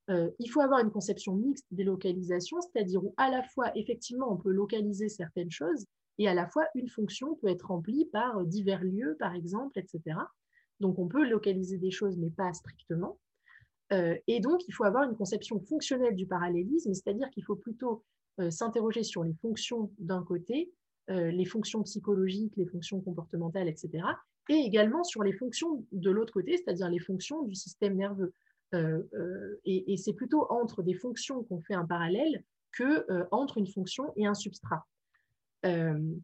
Euh, 0.09 0.30
il 0.39 0.49
faut 0.49 0.61
avoir 0.61 0.80
une 0.80 0.91
conception 0.91 1.36
mixte 1.36 1.65
des 1.72 1.84
localisations, 1.84 2.59
c'est-à-dire 2.61 3.03
où 3.03 3.13
à 3.18 3.30
la 3.30 3.43
fois, 3.43 3.72
effectivement, 3.76 4.32
on 4.32 4.38
peut 4.38 4.51
localiser 4.51 5.09
certaines 5.09 5.51
choses, 5.51 5.86
et 6.18 6.28
à 6.28 6.34
la 6.34 6.47
fois, 6.47 6.65
une 6.76 6.89
fonction 6.89 7.36
peut 7.36 7.47
être 7.47 7.68
remplie 7.68 8.05
par 8.05 8.43
divers 8.45 8.84
lieux, 8.84 9.15
par 9.20 9.36
exemple, 9.36 9.78
etc. 9.80 10.18
Donc, 10.80 10.99
on 10.99 11.07
peut 11.07 11.28
localiser 11.28 11.78
des 11.78 11.91
choses, 11.91 12.18
mais 12.18 12.30
pas 12.30 12.53
strictement. 12.53 13.20
Euh, 13.93 14.15
et 14.28 14.39
donc, 14.39 14.68
il 14.68 14.74
faut 14.74 14.84
avoir 14.84 15.03
une 15.03 15.15
conception 15.15 15.59
fonctionnelle 15.59 16.15
du 16.15 16.28
parallélisme, 16.28 16.93
c'est-à-dire 16.93 17.30
qu'il 17.30 17.43
faut 17.43 17.55
plutôt 17.55 18.03
euh, 18.39 18.51
s'interroger 18.51 19.03
sur 19.03 19.24
les 19.24 19.34
fonctions 19.34 19.91
d'un 19.97 20.24
côté, 20.24 20.72
euh, 21.09 21.32
les 21.32 21.45
fonctions 21.45 21.84
psychologiques, 21.84 22.55
les 22.57 22.65
fonctions 22.65 22.99
comportementales, 23.01 23.68
etc., 23.68 24.03
et 24.49 24.55
également 24.55 25.03
sur 25.03 25.24
les 25.24 25.34
fonctions 25.34 25.86
de 25.91 26.09
l'autre 26.09 26.32
côté, 26.32 26.55
c'est-à-dire 26.57 26.89
les 26.89 26.99
fonctions 26.99 27.43
du 27.43 27.53
système 27.53 27.97
nerveux. 27.97 28.34
et, 29.65 29.93
et 29.93 29.97
c'est 29.97 30.13
plutôt 30.13 30.49
entre 30.49 30.84
des 30.84 30.93
fonctions 30.93 31.43
qu'on 31.43 31.59
fait 31.59 31.74
un 31.74 31.86
parallèle 31.86 32.45
que 32.72 33.05
entre 33.32 33.57
une 33.57 33.68
fonction 33.68 34.13
et 34.15 34.26
un 34.26 34.34
substrat. 34.34 34.86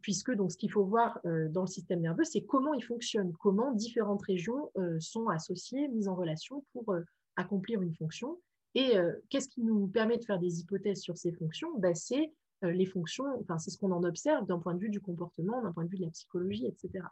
Puisque 0.00 0.32
donc 0.32 0.52
ce 0.52 0.56
qu'il 0.56 0.70
faut 0.70 0.84
voir 0.84 1.20
dans 1.50 1.62
le 1.62 1.66
système 1.66 2.00
nerveux, 2.00 2.24
c'est 2.24 2.42
comment 2.42 2.72
il 2.72 2.82
fonctionne, 2.82 3.32
comment 3.40 3.72
différentes 3.72 4.22
régions 4.22 4.70
sont 5.00 5.28
associées, 5.28 5.88
mises 5.88 6.08
en 6.08 6.14
relation 6.14 6.64
pour 6.72 6.94
accomplir 7.36 7.82
une 7.82 7.94
fonction. 7.94 8.38
Et 8.74 8.96
euh, 8.96 9.12
qu'est-ce 9.30 9.48
qui 9.48 9.62
nous 9.62 9.86
permet 9.86 10.18
de 10.18 10.24
faire 10.24 10.38
des 10.38 10.60
hypothèses 10.60 11.00
sur 11.00 11.16
ces 11.16 11.32
fonctions? 11.32 11.68
Ben, 11.78 11.94
C'est 11.94 12.32
euh, 12.64 12.72
les 12.72 12.86
fonctions, 12.86 13.24
enfin, 13.40 13.58
c'est 13.58 13.70
ce 13.70 13.78
qu'on 13.78 13.92
en 13.92 14.02
observe 14.02 14.46
d'un 14.46 14.58
point 14.58 14.74
de 14.74 14.80
vue 14.80 14.90
du 14.90 15.00
comportement, 15.00 15.62
d'un 15.62 15.72
point 15.72 15.84
de 15.84 15.90
vue 15.90 15.98
de 15.98 16.04
la 16.04 16.10
psychologie, 16.10 16.66
etc. 16.66 17.04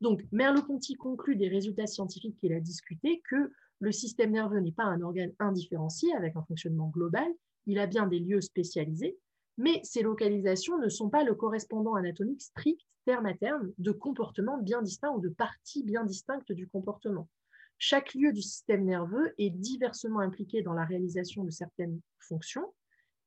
Donc, 0.00 0.22
Merleau-Ponty 0.32 0.96
conclut 0.96 1.36
des 1.36 1.48
résultats 1.48 1.86
scientifiques 1.86 2.36
qu'il 2.36 2.52
a 2.52 2.60
discutés 2.60 3.22
que 3.28 3.52
le 3.80 3.92
système 3.92 4.32
nerveux 4.32 4.60
n'est 4.60 4.72
pas 4.72 4.84
un 4.84 5.00
organe 5.00 5.32
indifférencié 5.38 6.14
avec 6.14 6.36
un 6.36 6.42
fonctionnement 6.42 6.88
global, 6.88 7.28
il 7.66 7.78
a 7.78 7.86
bien 7.86 8.06
des 8.06 8.18
lieux 8.18 8.40
spécialisés, 8.40 9.18
mais 9.60 9.80
ces 9.84 10.00
localisations 10.00 10.78
ne 10.78 10.88
sont 10.88 11.10
pas 11.10 11.22
le 11.22 11.34
correspondant 11.34 11.94
anatomique 11.94 12.40
strict, 12.40 12.80
terme 13.04 13.26
à 13.26 13.34
terme, 13.34 13.70
de 13.76 13.92
comportements 13.92 14.56
bien 14.56 14.80
distincts 14.80 15.12
ou 15.12 15.20
de 15.20 15.28
parties 15.28 15.84
bien 15.84 16.02
distinctes 16.02 16.52
du 16.52 16.66
comportement. 16.66 17.28
Chaque 17.76 18.14
lieu 18.14 18.32
du 18.32 18.40
système 18.40 18.84
nerveux 18.84 19.34
est 19.36 19.50
diversement 19.50 20.20
impliqué 20.20 20.62
dans 20.62 20.72
la 20.72 20.86
réalisation 20.86 21.44
de 21.44 21.50
certaines 21.50 22.00
fonctions. 22.20 22.72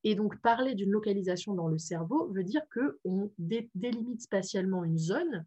Et 0.03 0.15
donc, 0.15 0.41
parler 0.41 0.73
d'une 0.73 0.89
localisation 0.89 1.53
dans 1.53 1.67
le 1.67 1.77
cerveau 1.77 2.27
veut 2.33 2.43
dire 2.43 2.63
qu'on 2.73 3.31
délimite 3.37 4.21
spatialement 4.21 4.83
une 4.83 4.97
zone 4.97 5.45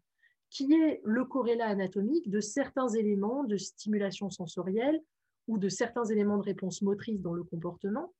qui 0.49 0.71
est 0.73 1.01
le 1.03 1.25
corrélat 1.25 1.67
anatomique 1.67 2.29
de 2.29 2.39
certains 2.39 2.87
éléments 2.87 3.43
de 3.43 3.57
stimulation 3.57 4.29
sensorielle 4.29 5.01
ou 5.49 5.57
de 5.57 5.67
certains 5.67 6.05
éléments 6.05 6.37
de 6.37 6.43
réponse 6.43 6.81
motrice 6.81 7.21
dans 7.21 7.33
le 7.33 7.43
comportement, 7.43 8.13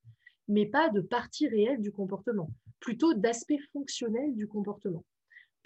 mais 0.47 0.65
pas 0.65 0.89
de 0.89 1.01
partie 1.01 1.47
réelle 1.47 1.81
du 1.81 1.91
comportement, 1.91 2.49
plutôt 2.79 3.13
d'aspect 3.13 3.59
fonctionnel 3.71 4.35
du 4.35 4.47
comportement 4.47 5.03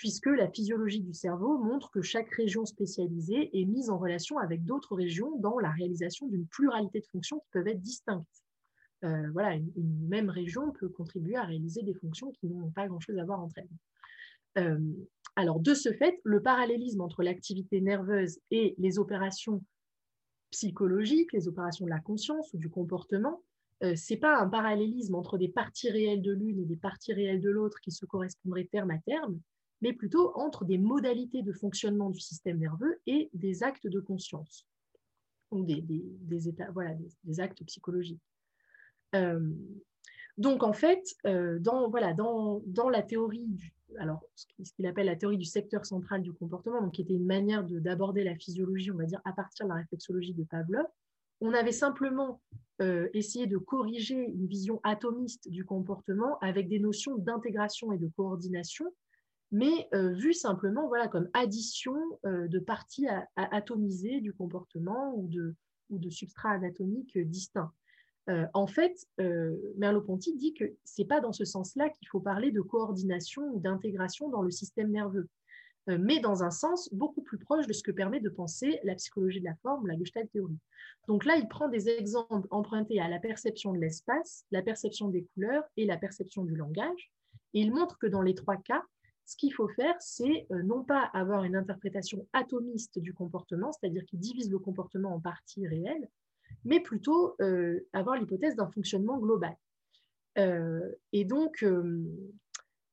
puisque 0.01 0.25
la 0.25 0.49
physiologie 0.49 1.01
du 1.01 1.13
cerveau 1.13 1.59
montre 1.59 1.91
que 1.91 2.01
chaque 2.01 2.32
région 2.32 2.65
spécialisée 2.65 3.51
est 3.53 3.65
mise 3.65 3.91
en 3.91 3.99
relation 3.99 4.39
avec 4.39 4.65
d'autres 4.65 4.95
régions 4.95 5.38
dans 5.38 5.59
la 5.59 5.69
réalisation 5.69 6.25
d'une 6.25 6.47
pluralité 6.47 7.01
de 7.01 7.05
fonctions 7.05 7.39
qui 7.39 7.49
peuvent 7.51 7.67
être 7.67 7.82
distinctes. 7.82 8.43
Euh, 9.03 9.29
voilà, 9.32 9.53
une, 9.53 10.07
même 10.07 10.32
région 10.32 10.71
peut 10.71 10.89
contribuer 10.89 11.36
à 11.36 11.43
réaliser 11.43 11.84
des 11.84 11.93
fonctions 11.93 12.32
qui 12.32 12.47
n'ont 12.47 12.71
pas 12.71 12.88
grand-chose 12.88 13.19
à 13.19 13.25
voir 13.25 13.41
entre 13.43 13.59
elles. 13.59 14.63
Euh, 14.63 14.79
alors, 15.36 15.59
de 15.59 15.75
ce 15.75 15.93
fait, 15.93 16.19
le 16.23 16.41
parallélisme 16.41 17.01
entre 17.01 17.21
l'activité 17.21 17.79
nerveuse 17.79 18.39
et 18.49 18.73
les 18.79 18.97
opérations 18.97 19.63
psychologiques, 20.49 21.32
les 21.32 21.47
opérations 21.47 21.86
de 21.86 21.91
la 21.91 21.99
conscience 21.99 22.51
ou 22.55 22.57
du 22.57 22.71
comportement, 22.71 23.43
euh, 23.84 23.95
ce 23.95 24.13
n'est 24.13 24.19
pas 24.19 24.38
un 24.38 24.47
parallélisme 24.47 25.15
entre 25.15 25.38
des 25.38 25.47
parties 25.47 25.89
réelles 25.89 26.21
de 26.21 26.32
l'une 26.32 26.59
et 26.59 26.65
des 26.65 26.75
parties 26.75 27.13
réelles 27.13 27.41
de 27.41 27.49
l'autre 27.49 27.79
qui 27.82 27.91
se 27.91 28.05
correspondraient 28.05 28.69
terme 28.71 28.91
à 28.91 28.99
terme, 28.99 29.39
mais 29.82 29.93
plutôt 29.93 30.32
entre 30.36 30.65
des 30.65 30.77
modalités 30.77 31.41
de 31.41 31.51
fonctionnement 31.51 32.09
du 32.11 32.19
système 32.19 32.59
nerveux 32.59 33.01
et 33.07 33.29
des 33.34 33.63
actes 33.63 33.88
de 33.88 33.99
conscience, 33.99 34.67
ou 35.49 35.65
des, 35.65 35.82
des, 35.82 36.47
états, 36.47 36.69
voilà, 36.71 36.95
des, 37.23 37.39
actes 37.39 37.63
psychologiques. 37.65 38.21
Euh, 39.15 39.51
donc, 40.38 40.63
en 40.63 40.73
fait, 40.73 41.03
euh, 41.25 41.59
dans, 41.59 41.89
voilà, 41.89 42.13
dans, 42.13 42.61
dans, 42.65 42.89
la 42.89 43.01
théorie, 43.01 43.47
du, 43.47 43.73
alors, 43.97 44.23
ce 44.36 44.73
qu'il 44.73 44.86
appelle 44.86 45.07
la 45.07 45.15
théorie 45.15 45.38
du 45.38 45.45
secteur 45.45 45.86
central 45.86 46.21
du 46.21 46.32
comportement, 46.32 46.82
donc, 46.82 46.93
qui 46.93 47.01
était 47.01 47.13
une 47.13 47.25
manière 47.25 47.63
d'aborder 47.63 48.23
la 48.23 48.36
physiologie, 48.36 48.91
on 48.91 48.97
va 48.97 49.05
dire, 49.05 49.21
à 49.25 49.34
partir 49.34 49.65
de 49.65 49.69
la 49.69 49.75
réflexologie 49.77 50.34
de 50.34 50.43
Pavlov, 50.43 50.86
on 51.42 51.54
avait 51.54 51.72
simplement 51.72 52.42
essayer 53.14 53.46
de 53.46 53.60
corriger 53.60 54.16
une 54.16 54.48
vision 54.48 54.80
atomiste 54.82 55.48
du 55.50 55.66
comportement 55.66 56.39
avec 56.39 56.68
des 56.68 56.80
notions 56.80 57.16
d'intégration 57.16 57.92
et 57.92 58.00
de 58.00 58.08
coordination, 58.08 58.86
mais 59.52 59.88
vu 59.94 60.34
simplement 60.34 60.88
voilà, 60.88 61.08
comme 61.08 61.30
addition 61.34 61.94
de 62.24 62.58
parties 62.58 63.06
atomisées 63.36 64.20
du 64.22 64.34
comportement 64.34 65.14
ou 65.16 65.28
de, 65.28 66.10
substrats 66.10 66.54
anatomiques 66.54 67.20
distincts. 67.20 67.72
Euh, 68.30 68.46
en 68.54 68.68
fait, 68.68 69.08
euh, 69.20 69.58
Merleau-Ponty 69.78 70.36
dit 70.36 70.54
que 70.54 70.66
ce 70.86 71.02
n'est 71.02 71.08
pas 71.08 71.22
dans 71.22 71.34
ce 71.34 71.46
sens-là 71.46 71.89
qu'il 71.89 72.08
faut 72.08 72.20
parler 72.20 72.52
de 72.52 72.62
coordination 72.62 73.44
ou 73.54 73.60
d'intégration 73.60 74.30
dans 74.30 74.42
le 74.42 74.52
système 74.52 74.92
nerveux, 74.92 75.28
euh, 75.28 75.28
mais 75.88 76.19
dans 76.19 76.43
un 76.43 76.51
sens 76.51 76.93
beaucoup 76.93 77.21
plus 77.21 77.38
proche 77.38 77.67
de 77.67 77.73
ce 77.73 77.84
que 77.84 77.91
permet 77.91 78.19
de 78.19 78.29
penser 78.29 78.79
la 78.84 78.95
psychologie 78.95 79.39
de 79.39 79.45
la 79.45 79.55
forme, 79.55 79.88
la 79.88 79.97
Gestalt 79.97 80.32
théorie. 80.32 80.59
Donc 81.07 81.25
là, 81.25 81.36
il 81.38 81.47
prend 81.47 81.69
des 81.69 81.89
exemples 81.89 82.47
empruntés 82.51 82.99
à 82.99 83.09
la 83.09 83.19
perception 83.19 83.73
de 83.73 83.79
l'espace, 83.79 84.45
la 84.51 84.61
perception 84.61 85.09
des 85.09 85.25
couleurs 85.34 85.63
et 85.77 85.86
la 85.86 85.97
perception 85.97 86.43
du 86.43 86.55
langage, 86.55 87.11
et 87.53 87.61
il 87.61 87.73
montre 87.73 87.97
que 87.97 88.07
dans 88.07 88.21
les 88.21 88.36
trois 88.36 88.57
cas, 88.57 88.84
ce 89.25 89.36
qu'il 89.38 89.53
faut 89.53 89.69
faire, 89.69 89.95
c'est 89.99 90.45
non 90.49 90.84
pas 90.84 91.09
avoir 91.13 91.43
une 91.43 91.55
interprétation 91.55 92.27
atomiste 92.34 92.99
du 92.99 93.13
comportement, 93.13 93.71
c'est-à-dire 93.71 94.03
qui 94.05 94.17
divise 94.17 94.51
le 94.51 94.59
comportement 94.59 95.15
en 95.15 95.19
parties 95.19 95.67
réelles, 95.67 96.07
mais 96.65 96.79
plutôt 96.79 97.36
euh, 97.41 97.79
avoir 97.93 98.17
l'hypothèse 98.17 98.55
d'un 98.55 98.69
fonctionnement 98.69 99.17
global. 99.19 99.55
Euh, 100.38 100.91
et 101.11 101.25
donc, 101.25 101.63
euh, 101.63 102.05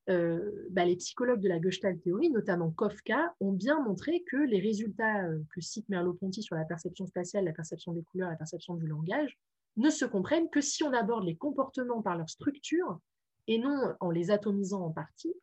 bah, 0.08 0.84
les 0.84 0.96
psychologues 0.96 1.40
de 1.40 1.48
la 1.48 1.60
Gestalt 1.60 2.00
théorie, 2.02 2.30
notamment 2.30 2.70
Kafka, 2.70 3.34
ont 3.40 3.52
bien 3.52 3.80
montré 3.82 4.22
que 4.22 4.36
les 4.36 4.60
résultats 4.60 5.24
que 5.54 5.60
cite 5.60 5.88
Merleau-Ponty 5.88 6.42
sur 6.42 6.56
la 6.56 6.64
perception 6.64 7.06
spatiale, 7.06 7.44
la 7.44 7.52
perception 7.52 7.92
des 7.92 8.02
couleurs, 8.02 8.30
la 8.30 8.36
perception 8.36 8.74
du 8.74 8.86
langage, 8.86 9.38
ne 9.76 9.90
se 9.90 10.04
comprennent 10.04 10.48
que 10.50 10.60
si 10.60 10.82
on 10.82 10.92
aborde 10.92 11.24
les 11.24 11.36
comportements 11.36 12.02
par 12.02 12.16
leur 12.16 12.28
structure 12.28 12.98
et 13.46 13.58
non 13.58 13.94
en 14.00 14.10
les 14.10 14.30
atomisant 14.30 14.82
en 14.82 14.90
parties, 14.90 15.34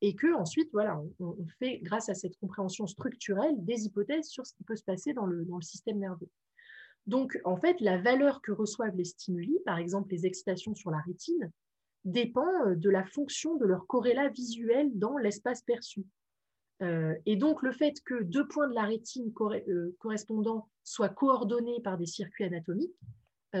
et 0.00 0.14
que 0.14 0.32
ensuite, 0.32 0.70
voilà, 0.72 1.02
on, 1.18 1.34
fait, 1.58 1.78
grâce 1.78 2.08
à 2.08 2.14
cette 2.14 2.36
compréhension 2.38 2.86
structurelle, 2.86 3.56
des 3.64 3.84
hypothèses 3.86 4.28
sur 4.28 4.46
ce 4.46 4.54
qui 4.54 4.62
peut 4.62 4.76
se 4.76 4.84
passer 4.84 5.12
dans 5.12 5.26
le 5.26 5.44
système 5.60 5.98
nerveux. 5.98 6.30
Donc, 7.06 7.38
en 7.44 7.56
fait, 7.56 7.80
la 7.80 7.98
valeur 7.98 8.42
que 8.42 8.52
reçoivent 8.52 8.96
les 8.96 9.04
stimuli, 9.04 9.58
par 9.64 9.78
exemple 9.78 10.10
les 10.10 10.26
excitations 10.26 10.74
sur 10.74 10.90
la 10.90 10.98
rétine, 10.98 11.52
dépend 12.06 12.66
euh, 12.66 12.74
de 12.74 12.88
la 12.88 13.04
fonction 13.04 13.56
de 13.56 13.66
leur 13.66 13.86
corrélat 13.86 14.28
visuel 14.28 14.90
dans 14.94 15.18
l'espace 15.18 15.62
perçu. 15.62 16.06
Euh, 16.82 17.14
et 17.26 17.36
donc, 17.36 17.62
le 17.62 17.72
fait 17.72 18.00
que 18.04 18.22
deux 18.22 18.46
points 18.46 18.68
de 18.68 18.74
la 18.74 18.84
rétine 18.84 19.32
euh, 19.40 19.96
correspondants 19.98 20.68
soient 20.84 21.08
coordonnés 21.08 21.80
par 21.82 21.98
des 21.98 22.06
circuits 22.06 22.44
anatomiques, 22.44 22.96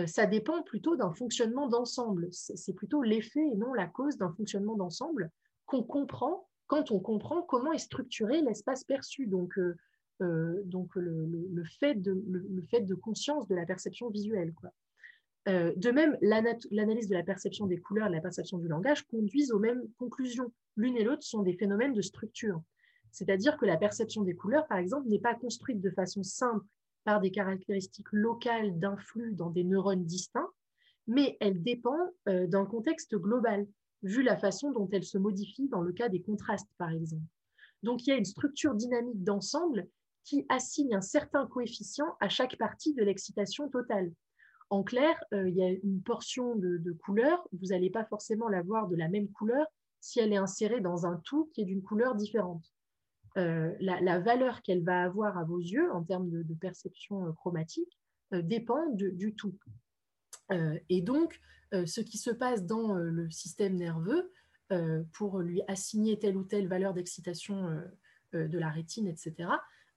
ça 0.06 0.26
dépend 0.26 0.62
plutôt 0.62 0.94
d'un 0.94 1.14
fonctionnement 1.14 1.68
d'ensemble. 1.68 2.28
C'est 2.30 2.74
plutôt 2.74 3.00
l'effet 3.00 3.40
et 3.40 3.56
non 3.56 3.72
la 3.72 3.86
cause 3.86 4.18
d'un 4.18 4.30
fonctionnement 4.30 4.76
d'ensemble 4.76 5.30
qu'on 5.64 5.82
comprend 5.82 6.46
quand 6.66 6.90
on 6.90 7.00
comprend 7.00 7.40
comment 7.40 7.72
est 7.72 7.78
structuré 7.78 8.42
l'espace 8.42 8.84
perçu. 8.84 9.26
Donc, 9.26 9.56
le, 9.56 9.74
fait 11.80 11.94
de, 11.94 12.94
conscience 12.96 13.48
de 13.48 13.54
la 13.54 13.64
perception 13.64 14.10
visuelle. 14.10 14.52
Euh, 15.48 15.72
de 15.76 15.90
même, 15.90 16.16
l'analyse 16.22 17.08
de 17.08 17.14
la 17.14 17.22
perception 17.22 17.66
des 17.66 17.78
couleurs 17.78 18.06
et 18.06 18.10
de 18.10 18.14
la 18.14 18.20
perception 18.20 18.58
du 18.58 18.66
langage 18.66 19.06
conduisent 19.06 19.52
aux 19.52 19.60
mêmes 19.60 19.82
conclusions. 19.98 20.52
L'une 20.76 20.96
et 20.96 21.04
l'autre 21.04 21.22
sont 21.22 21.42
des 21.42 21.56
phénomènes 21.56 21.92
de 21.92 22.02
structure. 22.02 22.60
C'est-à-dire 23.12 23.56
que 23.56 23.64
la 23.64 23.76
perception 23.76 24.22
des 24.22 24.34
couleurs, 24.34 24.66
par 24.66 24.78
exemple, 24.78 25.08
n'est 25.08 25.20
pas 25.20 25.34
construite 25.34 25.80
de 25.80 25.90
façon 25.90 26.22
simple 26.22 26.66
par 27.04 27.20
des 27.20 27.30
caractéristiques 27.30 28.10
locales 28.12 28.78
d'un 28.78 28.96
flux 28.96 29.32
dans 29.32 29.50
des 29.50 29.62
neurones 29.62 30.04
distincts, 30.04 30.50
mais 31.06 31.36
elle 31.40 31.62
dépend 31.62 31.96
euh, 32.28 32.48
d'un 32.48 32.66
contexte 32.66 33.14
global, 33.14 33.66
vu 34.02 34.22
la 34.22 34.36
façon 34.36 34.72
dont 34.72 34.88
elle 34.92 35.04
se 35.04 35.16
modifie 35.16 35.68
dans 35.68 35.80
le 35.80 35.92
cas 35.92 36.08
des 36.08 36.20
contrastes, 36.20 36.70
par 36.78 36.90
exemple. 36.90 37.22
Donc 37.84 38.04
il 38.04 38.10
y 38.10 38.12
a 38.12 38.16
une 38.16 38.24
structure 38.24 38.74
dynamique 38.74 39.22
d'ensemble 39.22 39.86
qui 40.24 40.44
assigne 40.48 40.94
un 40.94 41.00
certain 41.00 41.46
coefficient 41.46 42.16
à 42.20 42.28
chaque 42.28 42.58
partie 42.58 42.94
de 42.94 43.04
l'excitation 43.04 43.68
totale. 43.68 44.10
En 44.70 44.82
clair, 44.82 45.22
euh, 45.32 45.48
il 45.48 45.56
y 45.56 45.62
a 45.62 45.68
une 45.68 46.02
portion 46.02 46.56
de, 46.56 46.92
couleur, 46.92 47.46
vous 47.52 47.68
n'allez 47.68 47.90
pas 47.90 48.04
forcément 48.04 48.48
la 48.48 48.62
voir 48.62 48.88
de 48.88 48.96
la 48.96 49.08
même 49.08 49.28
couleur 49.30 49.66
si 50.00 50.18
elle 50.18 50.32
est 50.32 50.38
insérée 50.38 50.80
dans 50.80 51.06
un 51.06 51.20
tout 51.24 51.50
qui 51.52 51.62
est 51.62 51.64
d'une 51.64 51.82
couleur 51.82 52.14
différente. 52.14 52.64
Euh, 53.36 53.74
la, 53.80 54.18
valeur 54.18 54.62
qu'elle 54.62 54.82
va 54.82 55.02
avoir 55.02 55.38
à 55.38 55.44
vos 55.44 55.58
yeux 55.58 55.92
en 55.92 56.02
termes 56.02 56.30
de, 56.30 56.54
perception 56.54 57.26
euh, 57.26 57.32
chromatique 57.32 57.98
dépend 58.32 58.90
du 58.90 59.36
tout. 59.36 59.56
et 60.50 61.00
donc, 61.00 61.40
ce 61.72 62.00
qui 62.00 62.18
se 62.18 62.32
passe 62.32 62.64
dans 62.66 62.94
le 62.94 63.30
système 63.30 63.76
nerveux, 63.76 64.32
pour 65.12 65.38
lui 65.38 65.62
assigner 65.68 66.18
telle 66.18 66.36
ou 66.36 66.42
telle 66.42 66.66
valeur 66.66 66.92
d'excitation 66.92 67.70
de 68.32 68.58
la 68.58 68.68
rétine, 68.68 69.06
etc., 69.06 69.48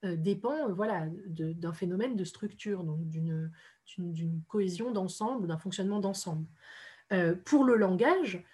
dépend 0.02 0.68
euh, 0.68 0.72
voilà, 0.72 1.06
d'un 1.26 1.72
phénomène 1.72 2.16
de 2.16 2.24
structure, 2.24 2.84
donc 2.84 3.06
d'une 3.08 4.42
cohésion 4.48 4.90
d'ensemble, 4.90 5.46
d'un 5.46 5.58
fonctionnement 5.58 6.00
d'ensemble. 6.00 6.46
Euh, 7.12 7.34
pour 7.44 7.64
le 7.64 7.76
langage, 7.76 8.44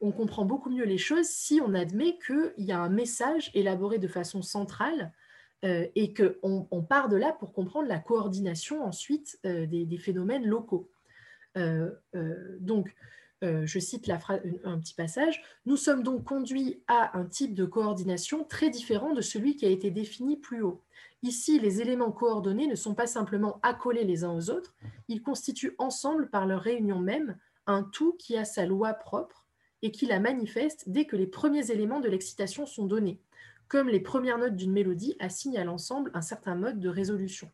on 0.00 0.12
comprend 0.12 0.44
beaucoup 0.44 0.70
mieux 0.70 0.84
les 0.84 0.98
choses 0.98 1.26
si 1.26 1.60
on 1.60 1.74
admet 1.74 2.16
qu'il 2.24 2.64
y 2.64 2.70
a 2.70 2.78
un 2.78 2.90
message 2.90 3.50
élaboré 3.54 3.98
de 3.98 4.06
façon 4.06 4.40
centrale 4.40 5.12
et 5.64 6.14
qu'on 6.14 6.68
on 6.70 6.82
part 6.84 7.08
de 7.08 7.16
là 7.16 7.32
pour 7.32 7.52
comprendre 7.52 7.88
la 7.88 7.98
coordination 7.98 8.84
ensuite 8.84 9.36
des, 9.42 9.84
des, 9.84 9.98
phénomènes 9.98 10.46
locaux. 10.46 10.88
donc, 12.60 12.94
euh, 13.44 13.66
je 13.66 13.78
cite 13.78 14.10
un 14.64 14.78
petit 14.80 14.94
passage, 14.94 15.42
Nous 15.64 15.76
sommes 15.76 16.02
donc 16.02 16.24
conduits 16.24 16.82
à 16.88 17.16
un 17.16 17.24
type 17.24 17.54
de 17.54 17.64
coordination 17.64 18.44
très 18.44 18.68
différent 18.68 19.12
de 19.12 19.20
celui 19.20 19.54
qui 19.54 19.64
a 19.64 19.70
été 19.70 19.90
défini 19.90 20.36
plus 20.36 20.62
haut. 20.62 20.82
Ici, 21.22 21.60
les 21.60 21.80
éléments 21.80 22.10
coordonnés 22.10 22.66
ne 22.66 22.74
sont 22.74 22.94
pas 22.94 23.06
simplement 23.06 23.60
accolés 23.62 24.04
les 24.04 24.24
uns 24.24 24.32
aux 24.32 24.50
autres, 24.50 24.74
ils 25.08 25.22
constituent 25.22 25.74
ensemble 25.78 26.30
par 26.30 26.46
leur 26.46 26.60
réunion 26.60 26.98
même 26.98 27.38
un 27.66 27.82
tout 27.82 28.14
qui 28.18 28.36
a 28.36 28.44
sa 28.44 28.66
loi 28.66 28.94
propre 28.94 29.46
et 29.82 29.92
qui 29.92 30.06
la 30.06 30.18
manifeste 30.18 30.88
dès 30.88 31.04
que 31.04 31.16
les 31.16 31.26
premiers 31.26 31.70
éléments 31.70 32.00
de 32.00 32.08
l'excitation 32.08 32.66
sont 32.66 32.86
donnés, 32.86 33.20
comme 33.68 33.88
les 33.88 34.00
premières 34.00 34.38
notes 34.38 34.56
d'une 34.56 34.72
mélodie 34.72 35.16
assignent 35.20 35.58
à 35.58 35.64
l'ensemble 35.64 36.10
un 36.14 36.22
certain 36.22 36.56
mode 36.56 36.80
de 36.80 36.88
résolution. 36.88 37.50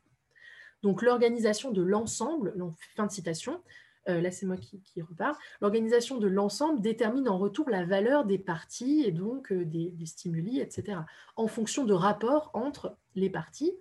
Donc 0.82 1.02
l'organisation 1.02 1.70
de 1.70 1.82
l'ensemble, 1.82 2.54
fin 2.96 3.06
de 3.06 3.12
citation, 3.12 3.62
euh, 4.08 4.20
là 4.20 4.30
c'est 4.30 4.46
moi 4.46 4.56
qui, 4.56 4.80
repars, 5.02 5.38
l'organisation 5.60 6.18
de 6.18 6.26
l'ensemble 6.26 6.80
détermine 6.80 7.28
en 7.28 7.38
retour 7.38 7.70
la 7.70 7.84
valeur 7.84 8.24
des 8.24 8.38
parties 8.38 9.04
et 9.06 9.12
donc 9.12 9.52
euh, 9.52 9.64
des, 9.64 9.92
stimuli, 10.04 10.60
etc., 10.60 10.98
en 11.36 11.46
fonction 11.46 11.84
de 11.84 11.94
rapports 11.94 12.50
entre 12.54 12.96
les 13.14 13.30
parties 13.30 13.72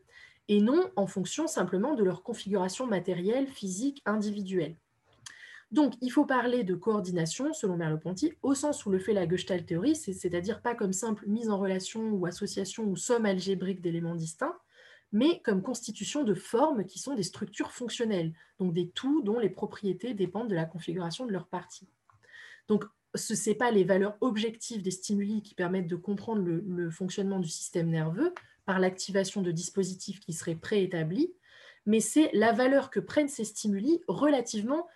et 0.49 0.61
non 0.61 0.89
en 0.95 1.07
fonction 1.07 1.47
simplement 1.47 1.95
de 1.95 2.03
leur 2.03 2.24
configuration 2.24 2.86
matérielle, 2.88 3.47
physique, 3.47 4.01
individuelle. 4.05 4.76
Donc, 5.71 5.95
il 6.01 6.11
faut 6.11 6.26
parler 6.26 6.63
de 6.63 6.76
coordination, 6.76 7.51
selon 7.51 7.78
Merleau-Ponty, 7.78 8.34
au 8.43 8.53
sens 8.53 8.86
où 8.86 8.91
le 8.91 8.99
fait 8.99 9.13
la 9.13 9.28
Gestalt 9.28 9.65
théorie, 9.65 9.95
c'est-à-dire 9.95 10.61
pas 10.61 10.76
comme 10.76 10.93
simple 10.93 11.26
mise 11.28 11.49
en 11.49 11.57
relation 11.57 12.11
ou 12.11 12.28
association 12.28 12.84
ou 12.84 12.95
somme 12.95 13.26
algébrique 13.26 13.82
d'éléments 13.82 14.13
distincts, 14.13 14.55
mais 15.14 15.39
comme 15.41 15.61
constitution 15.61 16.24
de 16.24 16.34
formes 16.34 16.86
qui 16.86 16.99
sont 16.99 17.14
des 17.14 17.24
structures 17.24 17.72
fonctionnelles, 17.72 18.34
donc 18.59 18.74
des 18.74 18.89
tout 18.89 19.22
dont 19.22 19.39
les 19.39 19.49
propriétés 19.49 20.16
dépendent 20.16 20.49
de 20.49 20.55
la 20.55 20.66
configuration 20.66 21.26
de 21.26 21.32
leurs 21.32 21.47
parties. 21.47 21.88
Donc, 22.68 22.84
ce 23.16 23.34
n'est 23.47 23.55
pas 23.55 23.70
les 23.70 23.84
valeurs 23.84 24.18
objectives 24.22 24.82
des 24.82 24.91
stimuli 24.91 25.43
qui 25.43 25.53
permettent 25.53 25.88
de 25.88 25.95
comprendre 25.95 26.41
le, 26.41 26.89
fonctionnement 26.89 27.39
du 27.39 27.47
système 27.47 27.89
nerveux 27.89 28.34
par 28.66 28.80
l'activation 28.80 29.43
de 29.43 29.51
dispositifs 29.51 30.20
qui 30.20 30.34
seraient 30.34 30.55
préétablis, 30.55 31.32
mais 31.86 31.99
c'est 31.99 32.32
la 32.34 32.51
valeur 32.51 32.89
que 32.89 32.99
prennent 32.99 33.30
ces 33.30 33.43
stimuli 33.43 34.01
relativement 34.07 34.88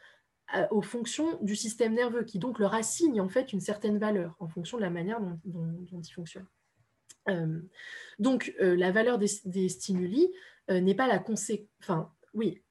euh, 0.55 0.65
aux 0.71 0.81
fonctions 0.81 1.37
du 1.41 1.55
système 1.55 1.93
nerveux, 1.93 2.23
qui 2.23 2.39
donc 2.39 2.57
leur 2.57 2.73
assigne 2.73 3.21
en 3.21 3.29
fait 3.29 3.53
une 3.53 3.59
certaine 3.59 3.99
valeur 3.99 4.35
en 4.39 4.47
fonction 4.47 4.77
de 4.77 4.81
la 4.81 4.89
manière 4.89 5.19
dont 5.43 6.01
ils 6.01 6.13
fonctionnent. 6.13 6.47
Euh, 7.29 7.59
donc, 8.19 8.53
euh, 8.61 8.75
la 8.75 8.91
valeur 8.91 9.17
des, 9.17 9.69
stimuli 9.69 10.31
euh, 10.69 10.79
n'est 10.79 10.95
pas 10.95 11.07
la 11.07 11.19
conséquence. 11.19 11.67
Enfin, 11.81 12.11
oui. 12.33 12.61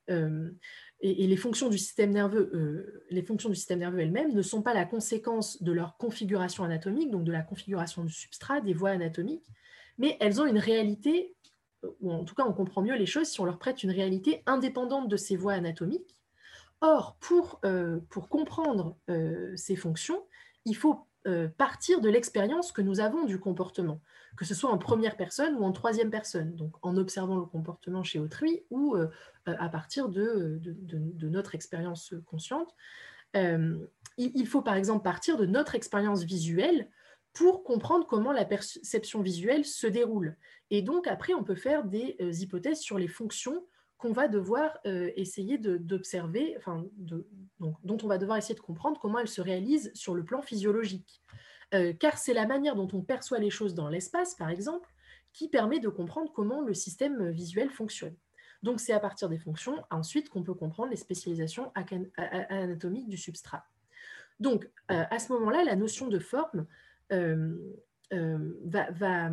Et, 1.00 1.26
les 1.26 1.36
fonctions 1.36 1.68
du 1.68 1.78
système 1.78 2.10
nerveux, 2.10 3.02
les 3.10 3.22
fonctions 3.22 3.48
du 3.48 3.56
système 3.56 3.80
nerveux 3.80 4.00
elles-mêmes 4.00 4.32
ne 4.32 4.42
sont 4.42 4.62
pas 4.62 4.72
la 4.72 4.84
conséquence 4.84 5.62
de 5.62 5.72
leur 5.72 5.96
configuration 5.96 6.64
anatomique, 6.64 7.10
donc 7.10 7.24
de 7.24 7.32
la 7.32 7.42
configuration 7.42 8.04
du 8.04 8.12
substrat, 8.12 8.60
des 8.60 8.72
voies 8.72 8.90
anatomiques, 8.90 9.46
mais 9.98 10.16
elles 10.20 10.40
ont 10.40 10.46
une 10.46 10.58
réalité, 10.58 11.34
ou 12.00 12.12
en 12.12 12.24
tout 12.24 12.34
cas 12.34 12.44
on 12.46 12.52
comprend 12.52 12.82
mieux 12.82 12.94
les 12.94 13.04
choses 13.04 13.26
si 13.26 13.40
on 13.40 13.44
leur 13.44 13.58
prête 13.58 13.82
une 13.82 13.90
réalité 13.90 14.42
indépendante 14.46 15.08
de 15.08 15.16
ces 15.16 15.36
voies 15.36 15.54
anatomiques. 15.54 16.16
Or, 16.80 17.16
pour, 17.20 17.60
pour 18.08 18.28
comprendre 18.28 18.96
ces 19.56 19.76
fonctions, 19.76 20.22
il 20.64 20.76
faut 20.76 21.06
euh, 21.26 21.48
partir 21.48 22.00
de 22.00 22.08
l'expérience 22.08 22.72
que 22.72 22.82
nous 22.82 23.00
avons 23.00 23.24
du 23.24 23.38
comportement, 23.38 24.00
que 24.36 24.44
ce 24.44 24.54
soit 24.54 24.70
en 24.70 24.78
première 24.78 25.16
personne 25.16 25.56
ou 25.56 25.64
en 25.64 25.72
troisième 25.72 26.10
personne, 26.10 26.54
donc 26.54 26.74
en 26.82 26.96
observant 26.96 27.36
le 27.36 27.44
comportement 27.46 28.02
chez 28.02 28.18
autrui 28.18 28.62
ou 28.70 28.94
euh, 28.94 29.08
à 29.46 29.68
partir 29.68 30.08
de, 30.08 30.60
notre 31.22 31.54
expérience 31.54 32.14
consciente. 32.26 32.74
il 33.34 34.46
faut 34.46 34.62
par 34.62 34.74
exemple 34.74 35.02
partir 35.02 35.36
de 35.36 35.46
notre 35.46 35.74
expérience 35.74 36.22
visuelle 36.22 36.88
pour 37.32 37.64
comprendre 37.64 38.06
comment 38.06 38.32
la 38.32 38.44
perception 38.44 39.20
visuelle 39.20 39.64
se 39.64 39.86
déroule. 39.86 40.36
Et 40.70 40.80
donc 40.80 41.06
après, 41.06 41.34
on 41.34 41.44
peut 41.44 41.54
faire 41.54 41.84
des 41.84 42.16
hypothèses 42.42 42.80
sur 42.80 42.98
les 42.98 43.08
fonctions 43.08 43.64
qu'on 43.98 44.12
va 44.12 44.28
devoir 44.28 44.78
euh, 44.86 45.10
essayer 45.16 45.58
d'observer, 45.58 46.54
enfin, 46.58 46.84
dont 46.98 47.98
on 48.02 48.06
va 48.06 48.18
devoir 48.18 48.36
essayer 48.36 48.54
de 48.54 48.60
comprendre 48.60 49.00
comment 49.00 49.18
elles 49.18 49.28
se 49.28 49.40
réalisent 49.40 49.90
sur 49.94 50.14
le 50.14 50.24
plan 50.24 50.42
physiologique. 50.42 51.22
Euh, 51.74 51.92
car 51.92 52.18
c'est 52.18 52.34
la 52.34 52.46
manière 52.46 52.76
dont 52.76 52.88
on 52.92 53.02
perçoit 53.02 53.38
les 53.38 53.50
choses 53.50 53.74
dans 53.74 53.88
l'espace, 53.88 54.34
par 54.34 54.50
exemple, 54.50 54.88
qui 55.32 55.48
permet 55.48 55.80
de 55.80 55.88
comprendre 55.88 56.30
comment 56.32 56.60
le 56.60 56.74
système 56.74 57.30
visuel 57.30 57.70
fonctionne. 57.70 58.14
Donc 58.62 58.80
c'est 58.80 58.92
à 58.92 59.00
partir 59.00 59.28
des 59.28 59.38
fonctions, 59.38 59.82
ensuite, 59.90 60.28
qu'on 60.28 60.42
peut 60.42 60.54
comprendre 60.54 60.90
les 60.90 60.96
spécialisations 60.96 61.72
anatomiques 62.48 63.08
du 63.08 63.16
substrat. 63.16 63.64
Donc 64.40 64.70
euh, 64.90 65.04
à 65.10 65.18
ce 65.18 65.32
moment-là, 65.32 65.64
la 65.64 65.76
notion 65.76 66.08
de 66.08 66.18
forme 66.18 66.66
va, 67.10 68.90
va 68.90 69.30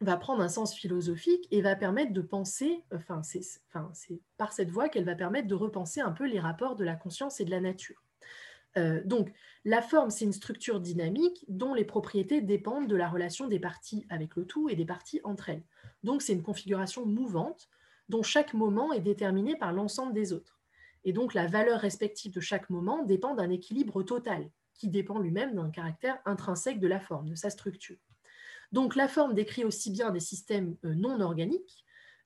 va 0.00 0.16
prendre 0.16 0.42
un 0.42 0.48
sens 0.48 0.74
philosophique 0.74 1.46
et 1.50 1.60
va 1.60 1.76
permettre 1.76 2.12
de 2.12 2.22
penser, 2.22 2.82
enfin 2.94 3.22
c'est 3.22 4.20
par 4.38 4.52
cette 4.52 4.70
voie 4.70 4.88
qu'elle 4.88 5.04
va 5.04 5.14
permettre 5.14 5.48
de 5.48 5.54
repenser 5.54 6.00
un 6.00 6.12
peu 6.12 6.26
les 6.26 6.40
rapports 6.40 6.76
de 6.76 6.84
la 6.84 6.96
conscience 6.96 7.40
et 7.40 7.44
de 7.44 7.50
la 7.50 7.60
nature. 7.60 8.02
Euh, 8.76 9.02
donc 9.04 9.32
la 9.64 9.82
forme, 9.82 10.10
c'est 10.10 10.24
une 10.24 10.32
structure 10.32 10.80
dynamique 10.80 11.44
dont 11.48 11.74
les 11.74 11.84
propriétés 11.84 12.40
dépendent 12.40 12.86
de 12.86 12.96
la 12.96 13.08
relation 13.08 13.46
des 13.46 13.58
parties 13.58 14.06
avec 14.08 14.36
le 14.36 14.46
tout 14.46 14.68
et 14.68 14.76
des 14.76 14.86
parties 14.86 15.20
entre 15.24 15.50
elles. 15.50 15.64
Donc 16.02 16.22
c'est 16.22 16.32
une 16.32 16.42
configuration 16.42 17.04
mouvante 17.04 17.68
dont 18.08 18.22
chaque 18.22 18.54
moment 18.54 18.92
est 18.92 19.00
déterminé 19.00 19.56
par 19.56 19.72
l'ensemble 19.72 20.12
des 20.12 20.32
autres. 20.32 20.60
Et 21.04 21.12
donc 21.12 21.34
la 21.34 21.46
valeur 21.46 21.80
respective 21.80 22.32
de 22.32 22.40
chaque 22.40 22.70
moment 22.70 23.02
dépend 23.04 23.34
d'un 23.34 23.50
équilibre 23.50 24.02
total 24.02 24.50
qui 24.74 24.88
dépend 24.88 25.18
lui-même 25.18 25.54
d'un 25.54 25.70
caractère 25.70 26.18
intrinsèque 26.24 26.80
de 26.80 26.88
la 26.88 27.00
forme, 27.00 27.28
de 27.28 27.34
sa 27.34 27.50
structure. 27.50 27.98
Donc 28.72 28.94
la 28.94 29.08
forme 29.08 29.34
décrit 29.34 29.64
aussi 29.64 29.90
bien 29.90 30.10
des 30.10 30.20
systèmes 30.20 30.76
euh, 30.84 30.94
non 30.94 31.20
organiques 31.20 31.84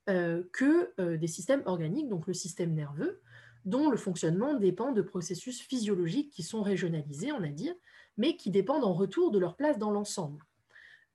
euh, 0.09 0.43
que 0.53 0.91
euh, 0.99 1.17
des 1.17 1.27
systèmes 1.27 1.63
organiques, 1.65 2.09
donc 2.09 2.27
le 2.27 2.33
système 2.33 2.73
nerveux, 2.73 3.21
dont 3.65 3.89
le 3.89 3.97
fonctionnement 3.97 4.53
dépend 4.53 4.91
de 4.91 5.01
processus 5.01 5.59
physiologiques 5.59 6.31
qui 6.31 6.43
sont 6.43 6.61
régionalisés, 6.61 7.31
on 7.31 7.41
a 7.41 7.47
dit, 7.47 7.71
mais 8.17 8.37
qui 8.37 8.51
dépendent 8.51 8.83
en 8.83 8.93
retour 8.93 9.31
de 9.31 9.39
leur 9.39 9.55
place 9.55 9.79
dans 9.79 9.89
l'ensemble. 9.89 10.43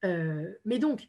mais 0.03 0.81
donc, 0.81 1.07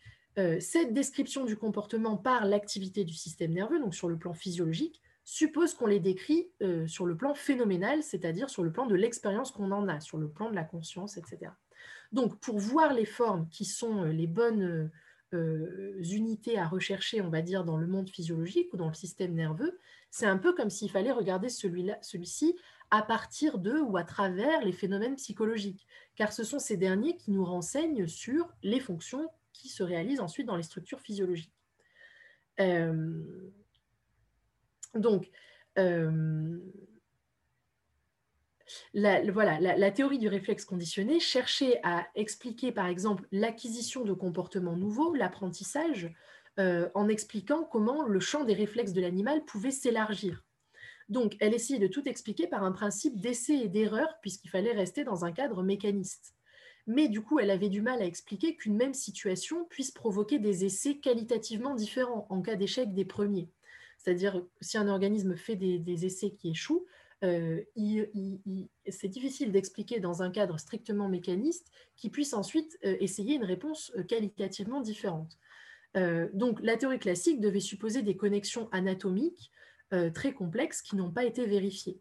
cette 0.60 0.94
description 0.94 1.44
du 1.44 1.58
comportement 1.58 2.16
par 2.16 2.46
l'activité 2.46 3.04
du 3.06 3.16
système 3.16 3.54
nerveux, 3.54 3.80
donc 3.80 3.96
sur 3.96 4.08
le 4.08 4.20
plan 4.20 4.34
physiologique, 4.34 5.02
suppose 5.24 5.74
qu'on 5.74 5.88
les 5.88 6.00
décrit 6.00 6.52
sur 6.86 7.08
le 7.08 7.18
plan 7.18 7.34
phénoménal, 7.34 8.04
c'est-à-dire 8.04 8.52
sur 8.52 8.62
le 8.62 8.72
plan 8.72 8.86
de 8.86 8.94
l'expérience 8.94 9.50
qu'on 9.50 9.72
en 9.72 9.88
a, 9.88 10.00
sur 10.00 10.20
le 10.20 10.30
plan 10.30 10.52
de 10.52 10.56
la 10.56 10.64
conscience, 10.64 11.18
etc. 11.18 11.52
Donc, 12.12 12.39
pour 12.39 12.59
voir 12.59 12.93
les 12.93 13.05
formes 13.05 13.47
qui 13.49 13.66
sont 13.66 14.03
euh, 14.03 14.12
les 14.12 14.28
bonnes 14.28 14.91
euh, 15.34 16.01
unités 16.01 16.59
à 16.59 16.68
rechercher, 16.68 17.22
on 17.22 17.30
va 17.30 17.41
dire, 17.41 17.64
dans 17.64 17.78
le 17.78 17.88
monde 17.88 18.09
physiologique 18.09 18.74
ou 18.74 18.78
dans 18.78 18.89
le 18.89 18.93
système 18.93 19.34
nerveux, 19.34 19.80
c'est 20.09 20.26
un 20.26 20.38
peu 20.38 20.53
comme 20.53 20.70
s'il 20.70 20.91
fallait 20.91 21.12
regarder 21.12 21.47
celui-ci 21.49 22.57
à 22.89 23.01
partir 23.01 23.57
de 23.57 23.80
ou 23.80 23.95
à 23.95 24.03
travers 24.03 24.66
les 24.66 24.74
phénomènes 24.74 25.16
psychologiques, 25.16 25.88
car 26.16 26.34
ce 26.34 26.43
sont 26.43 26.59
ces 26.59 26.76
derniers 26.76 27.16
qui 27.16 27.32
nous 27.32 27.45
renseignent 27.45 28.07
sur 28.07 28.53
les 28.64 28.82
fonctions 28.82 29.30
qui 29.53 29.70
se 29.70 29.84
réalisent 29.84 30.20
ensuite 30.20 30.47
dans 30.47 30.57
les 30.57 30.64
structures 30.64 30.99
physiologiques. 30.99 31.53
Euh, 32.59 33.22
donc, 34.95 35.32
la, 38.94 39.22
voilà, 39.32 39.60
la, 39.60 39.92
théorie 39.92 40.20
du 40.20 40.28
réflexe 40.28 40.66
conditionné 40.66 41.20
cherchait 41.20 41.80
à 41.84 42.08
expliquer, 42.16 42.72
par 42.72 42.88
exemple, 42.88 43.28
l'acquisition 43.32 44.04
de 44.04 44.14
comportements 44.14 44.76
nouveaux, 44.76 45.14
l'apprentissage, 45.14 46.14
euh, 46.60 46.90
en 46.94 47.08
expliquant 47.08 47.64
comment 47.64 48.06
le 48.06 48.20
champ 48.20 48.44
des 48.44 48.54
réflexes 48.54 48.94
de 48.94 49.02
l'animal 49.02 49.46
pouvait 49.46 49.72
s'élargir. 49.72 50.44
Donc, 51.10 51.36
elle 51.40 51.54
essayait 51.54 51.80
de 51.80 51.88
tout 51.88 52.08
expliquer 52.08 52.48
par 52.48 52.64
un 52.64 52.72
principe 52.72 53.20
d'essai 53.20 53.54
et 53.56 53.68
d'erreur, 53.68 54.18
puisqu'il 54.22 54.50
fallait 54.50 54.72
rester 54.72 55.04
dans 55.04 55.26
un 55.26 55.32
cadre 55.32 55.64
mécaniste. 55.64 56.34
Mais 56.88 57.08
du 57.08 57.22
coup, 57.22 57.40
elle 57.40 57.52
avait 57.52 57.70
du 57.70 57.82
mal 57.82 58.02
à 58.02 58.06
expliquer 58.06 58.56
qu'une 58.56 58.76
même 58.76 58.94
situation 58.94 59.66
puisse 59.66 59.92
provoquer 59.92 60.40
des 60.40 60.66
essais 60.66 60.98
qualitativement 60.98 61.76
différents 61.76 62.26
en 62.30 62.42
cas 62.42 62.56
d'échec 62.56 62.94
des 62.94 63.06
premiers. 63.06 63.50
C'est-à-dire, 63.98 64.44
si 64.62 64.78
un 64.78 64.88
organisme 64.88 65.36
fait 65.36 65.56
des 65.56 66.06
essais 66.06 66.32
qui 66.32 66.50
échouent, 66.50 66.88
euh, 67.24 67.62
c'est 68.90 69.08
difficile 69.08 69.52
d'expliquer 69.52 70.00
dans 70.00 70.24
un 70.24 70.32
cadre 70.32 70.58
strictement 70.60 71.08
mécaniste 71.08 71.72
qui 71.96 72.10
puisse 72.10 72.34
ensuite 72.34 72.80
euh, 72.84 72.98
essayer 73.00 73.36
une 73.36 73.44
réponse 73.44 73.92
euh, 73.96 74.04
qualitativement 74.04 74.82
différente. 74.82 75.38
donc 76.34 76.62
la 76.62 76.78
théorie 76.78 77.00
classique 77.00 77.42
devait 77.42 77.60
supposer 77.60 78.02
des 78.02 78.16
connexions 78.16 78.70
anatomiques 78.72 79.52
très 80.14 80.34
complexes 80.34 80.82
qui 80.82 80.96
n'ont 80.96 81.12
pas 81.12 81.26
été 81.26 81.46
vérifiées. 81.46 82.00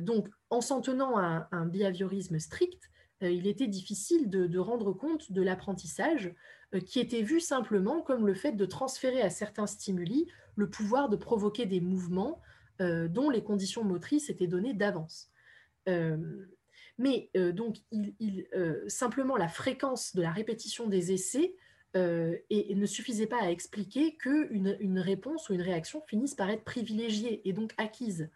donc 0.00 0.28
en 0.50 0.60
s'en 0.60 0.80
tenant 0.80 1.16
à 1.16 1.46
un 1.52 1.66
behaviorisme 1.66 2.40
strict, 2.40 2.90
il 3.20 3.46
était 3.46 3.68
difficile 3.68 4.28
de 4.28 4.58
rendre 4.58 4.92
compte 4.92 5.30
de 5.30 5.40
l'apprentissage 5.40 6.34
qui 6.84 6.98
était 6.98 7.22
vu 7.22 7.38
simplement 7.38 8.02
comme 8.02 8.26
le 8.26 8.34
fait 8.34 8.56
de 8.56 8.66
transférer 8.66 9.22
à 9.22 9.30
certains 9.30 9.68
stimuli 9.68 10.26
le 10.56 10.68
pouvoir 10.68 11.08
de 11.08 11.14
provoquer 11.16 11.64
des 11.64 11.80
mouvements 11.80 12.40
dont 12.80 13.30
les 13.30 13.42
conditions 13.42 13.84
motrices 13.84 14.30
étaient 14.30 14.46
données 14.46 14.74
d'avance. 14.74 15.30
Euh, 15.88 16.46
mais 16.98 17.30
euh, 17.36 17.52
donc, 17.52 17.76
il, 17.90 18.46
simplement 18.88 19.36
la 19.36 19.48
fréquence 19.48 20.14
de 20.14 20.22
la 20.22 20.30
répétition 20.30 20.88
des 20.88 21.12
essais 21.12 21.54
et, 21.94 22.74
ne 22.74 22.84
suffisait 22.84 23.26
pas 23.26 23.40
à 23.40 23.50
expliquer 23.50 24.16
qu'une 24.16 24.76
une 24.80 24.98
réponse 24.98 25.48
ou 25.48 25.54
une 25.54 25.62
réaction 25.62 26.02
finisse 26.06 26.34
par 26.34 26.50
être 26.50 26.62
privilégiée 26.62 27.48
et 27.48 27.54
donc 27.54 27.72
acquise. 27.78 28.28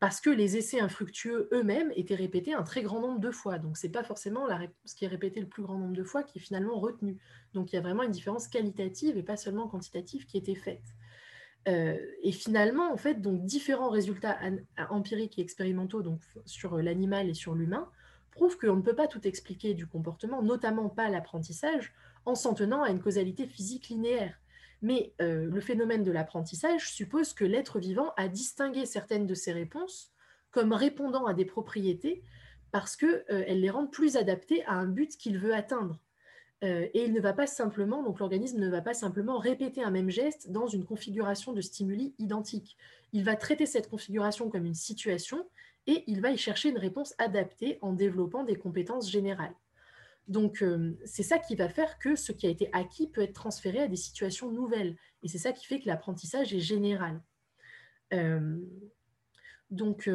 parce 0.00 0.20
que 0.20 0.30
les 0.30 0.56
essais 0.56 0.80
infructueux 0.80 1.48
eux-mêmes 1.52 1.92
étaient 1.94 2.16
répétés 2.16 2.54
un 2.54 2.64
très 2.64 2.82
grand 2.82 3.00
nombre 3.00 3.20
de 3.20 3.30
fois. 3.30 3.58
Donc, 3.58 3.76
ce 3.76 3.86
n'est 3.86 3.92
pas 3.92 4.02
forcément 4.02 4.46
la, 4.46 4.60
ce 4.84 4.96
qui 4.96 5.04
est 5.04 5.08
répété 5.08 5.40
le 5.40 5.46
plus 5.46 5.62
grand 5.62 5.78
nombre 5.78 5.94
de 5.94 6.02
fois 6.02 6.24
qui 6.24 6.38
est 6.38 6.42
finalement 6.42 6.78
retenu. 6.80 7.18
Donc, 7.54 7.72
il 7.72 7.76
y 7.76 7.78
a 7.78 7.82
vraiment 7.82 8.02
une 8.02 8.10
différence 8.10 8.48
qualitative 8.48 9.16
et 9.16 9.22
pas 9.22 9.36
seulement 9.36 9.68
quantitative 9.68 10.26
qui 10.26 10.38
était 10.38 10.56
faite. 10.56 10.82
Euh, 11.68 11.96
et 12.22 12.32
finalement, 12.32 12.92
en 12.92 12.96
fait, 12.96 13.20
donc 13.20 13.44
différents 13.44 13.90
résultats 13.90 14.38
empiriques 14.90 15.38
et 15.38 15.42
expérimentaux 15.42 16.02
donc, 16.02 16.20
sur 16.44 16.76
l'animal 16.78 17.28
et 17.28 17.34
sur 17.34 17.54
l'humain 17.54 17.88
prouvent 18.30 18.58
qu'on 18.58 18.76
ne 18.76 18.82
peut 18.82 18.94
pas 18.94 19.08
tout 19.08 19.26
expliquer 19.26 19.74
du 19.74 19.86
comportement, 19.86 20.42
notamment 20.42 20.88
pas 20.88 21.08
l'apprentissage, 21.08 21.92
en 22.26 22.34
s'en 22.34 22.54
tenant 22.54 22.82
à 22.82 22.90
une 22.90 23.00
causalité 23.00 23.46
physique 23.46 23.88
linéaire. 23.88 24.38
Mais 24.82 25.14
euh, 25.22 25.46
le 25.46 25.60
phénomène 25.60 26.02
de 26.02 26.12
l'apprentissage 26.12 26.90
suppose 26.90 27.32
que 27.32 27.44
l'être 27.44 27.78
vivant 27.78 28.12
a 28.16 28.28
distingué 28.28 28.84
certaines 28.84 29.26
de 29.26 29.34
ses 29.34 29.52
réponses 29.52 30.12
comme 30.50 30.72
répondant 30.72 31.26
à 31.26 31.34
des 31.34 31.44
propriétés 31.44 32.22
parce 32.72 32.96
qu'elles 32.96 33.24
euh, 33.30 33.44
les 33.46 33.70
rendent 33.70 33.90
plus 33.90 34.16
adaptées 34.16 34.64
à 34.66 34.74
un 34.74 34.86
but 34.86 35.16
qu'il 35.16 35.38
veut 35.38 35.54
atteindre. 35.54 35.98
Euh, 36.64 36.88
et 36.94 37.04
il 37.04 37.12
ne 37.12 37.20
va 37.20 37.34
pas 37.34 37.46
simplement, 37.46 38.02
donc 38.02 38.18
l'organisme 38.18 38.58
ne 38.58 38.68
va 38.68 38.80
pas 38.80 38.94
simplement 38.94 39.38
répéter 39.38 39.82
un 39.82 39.90
même 39.90 40.08
geste 40.08 40.50
dans 40.50 40.66
une 40.66 40.84
configuration 40.84 41.52
de 41.52 41.60
stimuli 41.60 42.14
identique. 42.18 42.76
Il 43.12 43.24
va 43.24 43.36
traiter 43.36 43.66
cette 43.66 43.90
configuration 43.90 44.48
comme 44.48 44.64
une 44.64 44.74
situation 44.74 45.46
et 45.86 46.02
il 46.06 46.20
va 46.20 46.30
y 46.30 46.38
chercher 46.38 46.70
une 46.70 46.78
réponse 46.78 47.14
adaptée 47.18 47.78
en 47.82 47.92
développant 47.92 48.42
des 48.42 48.56
compétences 48.56 49.10
générales. 49.10 49.54
Donc 50.28 50.62
euh, 50.62 50.98
c'est 51.04 51.22
ça 51.22 51.38
qui 51.38 51.54
va 51.54 51.68
faire 51.68 51.98
que 51.98 52.16
ce 52.16 52.32
qui 52.32 52.46
a 52.46 52.50
été 52.50 52.68
acquis 52.72 53.06
peut 53.06 53.20
être 53.20 53.34
transféré 53.34 53.80
à 53.80 53.88
des 53.88 53.96
situations 53.96 54.50
nouvelles. 54.50 54.96
Et 55.22 55.28
c'est 55.28 55.38
ça 55.38 55.52
qui 55.52 55.66
fait 55.66 55.80
que 55.80 55.86
l'apprentissage 55.86 56.54
est 56.54 56.60
général. 56.60 57.20
Euh, 58.12 58.56
donc 59.70 60.08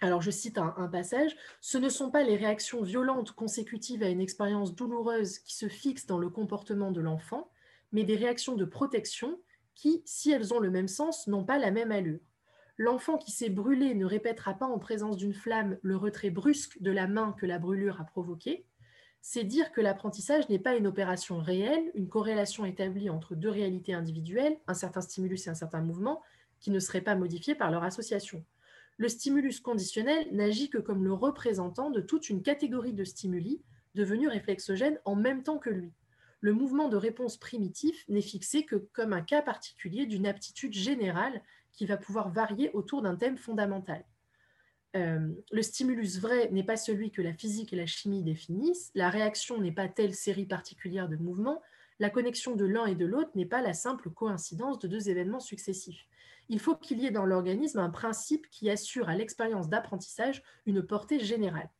alors 0.00 0.22
je 0.22 0.30
cite 0.30 0.58
un, 0.58 0.88
passage, 0.88 1.36
Ce 1.60 1.76
ne 1.76 1.88
sont 1.88 2.10
pas 2.10 2.22
les 2.22 2.36
réactions 2.36 2.82
violentes 2.82 3.32
consécutives 3.32 4.02
à 4.02 4.08
une 4.08 4.20
expérience 4.20 4.74
douloureuse 4.74 5.38
qui 5.40 5.56
se 5.56 5.68
fixent 5.68 6.06
dans 6.06 6.18
le 6.18 6.30
comportement 6.30 6.92
de 6.92 7.00
l'enfant, 7.00 7.50
mais 7.90 8.04
des 8.04 8.16
réactions 8.16 8.54
de 8.54 8.64
protection 8.64 9.40
qui, 9.74 10.02
si 10.04 10.30
elles 10.30 10.54
ont 10.54 10.60
le 10.60 10.70
même 10.70 10.88
sens, 10.88 11.26
n'ont 11.26 11.44
pas 11.44 11.58
la 11.58 11.70
même 11.70 11.90
allure. 11.90 12.20
L'enfant 12.76 13.18
qui 13.18 13.32
s'est 13.32 13.50
brûlé 13.50 13.94
ne 13.96 14.04
répétera 14.04 14.54
pas 14.54 14.66
en 14.66 14.78
présence 14.78 15.16
d'une 15.16 15.34
flamme 15.34 15.78
le 15.82 15.96
retrait 15.96 16.30
brusque 16.30 16.80
de 16.80 16.92
la 16.92 17.08
main 17.08 17.34
que 17.36 17.46
la 17.46 17.58
brûlure 17.58 18.00
a 18.00 18.04
provoqué. 18.04 18.66
C'est 19.20 19.42
dire 19.42 19.72
que 19.72 19.80
l'apprentissage 19.80 20.48
n'est 20.48 20.60
pas 20.60 20.76
une 20.76 20.86
opération 20.86 21.38
réelle, 21.38 21.90
une 21.94 22.08
corrélation 22.08 22.64
établie 22.64 23.10
entre 23.10 23.34
deux 23.34 23.50
réalités 23.50 23.94
individuelles, 23.94 24.58
un 24.68 24.74
certain 24.74 25.00
stimulus 25.00 25.48
et 25.48 25.50
un 25.50 25.56
certain 25.56 25.80
mouvement, 25.80 26.22
qui 26.60 26.70
ne 26.70 26.78
seraient 26.78 27.00
pas 27.00 27.16
modifiés 27.16 27.56
par 27.56 27.72
leur 27.72 27.82
association 27.82 28.44
Le 28.98 29.08
stimulus 29.08 29.60
conditionnel 29.60 30.28
n'agit 30.32 30.70
que 30.70 30.78
comme 30.78 31.04
le 31.04 31.12
représentant 31.12 31.90
de 31.90 32.00
toute 32.00 32.28
une 32.28 32.42
catégorie 32.42 32.92
de 32.92 33.04
stimuli 33.04 33.62
devenus 33.94 34.28
réflexogènes 34.28 34.98
en 35.04 35.14
même 35.14 35.42
temps 35.42 35.58
que 35.58 35.70
lui. 35.70 35.92
Le 36.40 36.52
mouvement 36.52 36.88
de 36.88 36.96
réponse 36.96 37.36
primitif 37.36 38.04
n'est 38.08 38.20
fixé 38.20 38.64
que 38.64 38.76
comme 38.92 39.12
un 39.12 39.22
cas 39.22 39.42
particulier 39.42 40.06
d'une 40.06 40.26
aptitude 40.26 40.72
générale 40.72 41.42
qui 41.72 41.86
va 41.86 41.96
pouvoir 41.96 42.30
varier 42.30 42.70
autour 42.74 43.02
d'un 43.02 43.16
thème 43.16 43.38
fondamental. 43.38 44.04
Euh, 44.96 45.28
le 45.52 45.62
stimulus 45.62 46.18
vrai 46.18 46.48
n'est 46.50 46.64
pas 46.64 46.76
celui 46.76 47.10
que 47.10 47.22
la 47.22 47.34
physique 47.34 47.72
et 47.72 47.76
la 47.76 47.86
chimie 47.86 48.22
définissent, 48.22 48.90
la 48.94 49.10
réaction 49.10 49.60
n'est 49.60 49.72
pas 49.72 49.88
telle 49.88 50.14
série 50.14 50.46
particulière 50.46 51.08
de 51.08 51.16
mouvements, 51.16 51.62
la 52.00 52.10
connexion 52.10 52.56
de 52.56 52.64
l'un 52.64 52.86
et 52.86 52.94
de 52.94 53.06
l'autre 53.06 53.30
n'est 53.34 53.46
pas 53.46 53.60
la 53.62 53.74
simple 53.74 54.10
coïncidence 54.10 54.78
de 54.78 54.88
deux 54.88 55.08
événements 55.08 55.40
successifs. 55.40 56.06
Il 56.48 56.60
faut 56.60 56.76
qu'il 56.76 57.00
y 57.00 57.06
ait 57.06 57.10
dans 57.10 57.26
l'organisme 57.26 57.78
un 57.78 57.90
principe 57.90 58.48
qui 58.50 58.70
assure 58.70 59.08
à 59.08 59.14
l'expérience 59.14 59.68
d'apprentissage 59.68 60.42
une 60.66 60.82
portée 60.82 61.20
générale. 61.20 61.70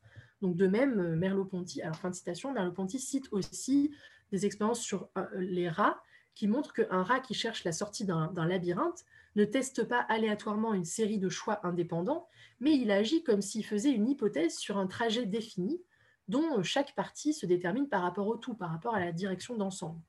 Donc 0.41 0.57
de 0.57 0.66
même, 0.66 1.01
euh, 1.01 1.16
Merleau-Ponty, 1.16 1.83
alors 1.83 1.97
fin 1.97 2.11
de 2.11 2.14
citation, 2.14 2.53
Merleau-Ponty 2.53 2.99
cite 2.99 3.29
aussi 3.33 3.91
des 4.31 4.47
expériences 4.47 4.81
sur 4.81 5.09
euh, 5.16 5.27
les 5.37 5.69
rats 5.69 6.01
qui 6.35 6.47
montrent 6.47 6.73
qu'un 6.73 7.03
rat 7.03 7.21
qui 7.21 7.35
cherche 7.35 7.64
la 7.64 7.73
sortie 7.73 8.05
d'un 8.05 8.47
labyrinthe 8.47 9.05
ne 9.35 9.45
teste 9.45 9.83
pas 9.85 10.01
aléatoirement 10.03 10.73
une 10.73 10.85
série 10.85 11.19
de 11.19 11.29
choix 11.29 11.66
indépendants, 11.66 12.29
mais 12.61 12.77
il 12.77 12.93
agit 12.93 13.25
comme 13.25 13.43
s'il 13.43 13.64
faisait 13.64 13.91
une 13.91 14.09
hypothèse 14.09 14.57
sur 14.57 14.79
un 14.79 14.87
trajet 14.87 15.27
défini 15.27 15.83
dont 16.29 16.62
chaque 16.62 16.95
partie 16.95 17.33
se 17.33 17.47
détermine 17.47 17.89
par 17.89 18.03
rapport 18.03 18.29
au 18.29 18.37
tout, 18.37 18.55
par 18.55 18.71
rapport 18.71 18.95
à 18.95 19.01
la 19.01 19.11
direction 19.11 19.57
d'ensemble. 19.57 20.01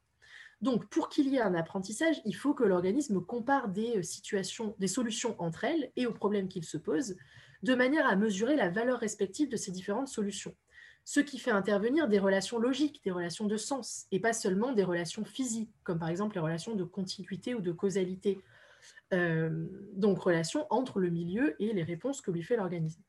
Donc, 0.62 0.90
pour 0.90 1.10
qu'il 1.10 1.28
y 1.30 1.38
ait 1.38 1.42
un 1.42 1.56
apprentissage, 1.56 2.22
il 2.26 2.36
faut 2.36 2.54
que 2.54 2.66
l'organisme 2.66 3.22
compare 3.22 3.70
des 3.70 3.98
euh, 3.98 4.04
situations, 4.04 4.76
des 4.80 4.88
solutions 4.88 5.36
entre 5.40 5.64
elles 5.64 5.92
et 5.96 6.06
aux 6.06 6.14
problèmes 6.14 6.50
qu'il 6.50 6.66
se 6.66 6.78
pose, 6.78 7.16
de 7.64 7.76
manière 7.76 8.08
à 8.08 8.16
mesurer 8.16 8.56
la 8.56 8.70
valeur 8.70 9.00
respective 9.00 9.50
de 9.50 9.56
ces 9.56 9.72
différentes 9.72 10.10
solutions. 10.10 10.56
Ce 11.06 11.20
qui 11.22 11.40
fait 11.40 11.52
intervenir 11.52 12.08
des 12.08 12.20
relations 12.20 12.60
logiques, 12.60 13.02
des 13.04 13.12
relations 13.12 13.46
de 13.46 13.58
sens, 13.58 14.06
et 14.12 14.20
pas 14.20 14.34
seulement 14.34 14.74
des 14.74 14.84
relations 14.84 15.26
physiques, 15.26 15.72
comme 15.84 16.00
par 16.00 16.10
exemple 16.10 16.36
les 16.36 16.42
relations 16.42 16.76
de 16.76 16.84
continuité 16.84 17.56
ou 17.56 17.62
de 17.62 17.72
causalité, 17.72 18.42
euh, 19.14 19.66
donc 19.94 20.20
relation 20.20 20.68
entre 20.70 21.00
le 21.00 21.10
milieu 21.10 21.56
et 21.62 21.74
les 21.74 21.84
réponses 21.84 22.22
que 22.22 22.32
lui 22.32 22.44
fait 22.44 22.58
l'organisme. 22.58 23.02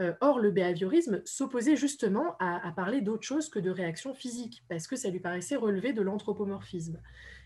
Euh, 0.00 0.14
or, 0.20 0.38
le 0.38 0.50
behaviorisme 0.50 1.22
s'opposait 1.24 1.76
justement 1.76 2.36
à, 2.38 2.72
parler 2.76 3.00
d'autre 3.00 3.24
chose 3.24 3.48
que 3.48 3.58
de 3.58 3.70
réactions 3.70 4.14
physiques, 4.14 4.62
parce 4.68 4.86
que 4.86 4.96
ça 4.96 5.10
lui 5.10 5.20
paraissait 5.20 5.56
relever 5.56 5.92
de 5.92 6.02
l'anthropomorphisme. 6.02 7.00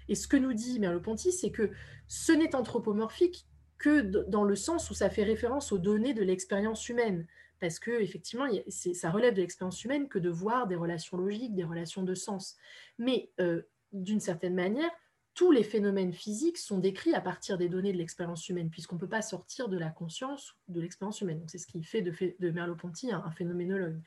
Et 0.09 0.15
ce 0.15 0.29
que 0.29 0.37
nous 0.37 0.53
dit 0.53 0.79
Merleau-Ponty, 0.79 1.33
c'est 1.33 1.51
que 1.51 1.71
ce 2.09 2.33
n'est 2.33 2.55
anthropomorphique 2.55 3.47
que 3.79 4.01
dans 4.29 4.45
le 4.45 4.55
sens 4.55 4.91
où 4.91 4.95
ça 4.95 5.09
fait 5.09 5.23
référence 5.23 5.73
aux 5.73 5.79
données 5.79 6.15
de 6.15 6.23
l'expérience 6.23 6.89
humaine, 6.89 7.27
parce 7.59 7.79
que 7.79 7.91
effectivement, 8.03 8.47
ça 8.69 9.11
relève 9.11 9.35
de 9.35 9.41
l'expérience 9.41 9.83
humaine 9.85 10.09
que 10.09 10.19
de 10.19 10.29
voir 10.29 10.67
des 10.67 10.77
relations 10.77 11.17
logiques, 11.17 11.55
des 11.55 11.65
relations 11.65 12.03
de 12.03 12.15
sens. 12.15 12.57
Mais 12.99 13.31
euh, 13.41 13.63
d'une 13.93 14.21
certaine 14.21 14.55
manière, 14.55 14.91
tous 15.35 15.51
les 15.51 15.63
phénomènes 15.63 16.13
physiques 16.13 16.59
sont 16.59 16.79
décrits 16.79 17.15
à 17.15 17.21
partir 17.21 17.57
des 17.57 17.69
données 17.69 17.93
de 17.93 17.99
l'expérience 17.99 18.49
humaine, 18.49 18.71
puisqu'on 18.71 18.97
ne 18.97 19.01
peut 19.01 19.09
pas 19.09 19.23
sortir 19.23 19.69
de 19.69 19.79
la 19.79 19.89
conscience 19.89 20.57
de 20.69 20.81
l'expérience 20.81 21.21
humaine. 21.21 21.43
C'est 21.47 21.59
ce 21.59 21.67
qui 21.67 21.83
fait 21.83 22.03
de, 22.03 22.51
Merleau-Ponty 22.51 23.13
un, 23.13 23.31
phénoménologue. 23.31 24.01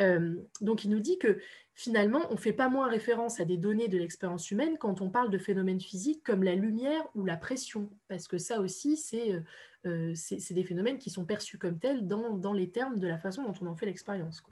Euh, 0.00 0.36
donc 0.60 0.84
il 0.84 0.90
nous 0.90 1.00
dit 1.00 1.18
que 1.18 1.38
finalement, 1.74 2.20
on 2.28 2.34
ne 2.34 2.38
fait 2.38 2.52
pas 2.52 2.68
moins 2.68 2.88
référence 2.88 3.40
à 3.40 3.44
des 3.44 3.56
données 3.56 3.88
de 3.88 3.96
l'expérience 3.96 4.50
humaine 4.50 4.76
quand 4.78 5.00
on 5.00 5.08
parle 5.08 5.30
de 5.30 5.38
phénomènes 5.38 5.80
physiques 5.80 6.22
comme 6.22 6.42
la 6.42 6.54
lumière 6.54 7.02
ou 7.14 7.24
la 7.24 7.36
pression, 7.36 7.88
parce 8.08 8.28
que 8.28 8.36
ça 8.36 8.60
aussi, 8.60 8.96
c'est 8.96 9.32
euh, 9.32 9.40
euh, 9.86 10.14
des 10.50 10.64
phénomènes 10.64 10.98
qui 10.98 11.10
sont 11.10 11.24
perçus 11.24 11.58
comme 11.58 11.78
tels 11.78 12.06
dans, 12.06 12.36
dans, 12.36 12.52
les 12.52 12.70
termes 12.70 12.98
de 12.98 13.06
la 13.06 13.18
façon 13.18 13.44
dont 13.44 13.54
on 13.62 13.66
en 13.66 13.76
fait 13.76 13.86
l'expérience. 13.86 14.42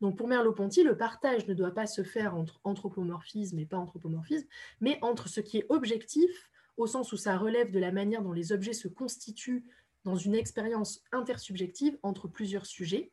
Donc 0.00 0.16
pour 0.16 0.28
Merleau-Ponty, 0.28 0.82
le 0.82 0.96
partage 0.96 1.46
ne 1.46 1.54
doit 1.54 1.72
pas 1.72 1.86
se 1.86 2.02
faire 2.02 2.34
entre 2.34 2.60
anthropomorphisme 2.64 3.58
et 3.58 3.66
pas 3.66 3.76
anthropomorphisme, 3.76 4.46
mais 4.80 4.98
entre 5.02 5.28
ce 5.28 5.40
qui 5.40 5.58
est 5.58 5.66
objectif, 5.68 6.50
au 6.76 6.86
sens 6.86 7.12
où 7.12 7.16
ça 7.16 7.36
relève 7.36 7.70
de 7.70 7.78
la 7.78 7.92
manière 7.92 8.22
dont 8.22 8.32
les 8.32 8.52
objets 8.52 8.72
se 8.72 8.88
constituent 8.88 9.64
dans 10.04 10.16
une 10.16 10.34
expérience 10.34 11.02
intersubjective 11.12 11.98
entre 12.02 12.28
plusieurs 12.28 12.64
sujets, 12.64 13.12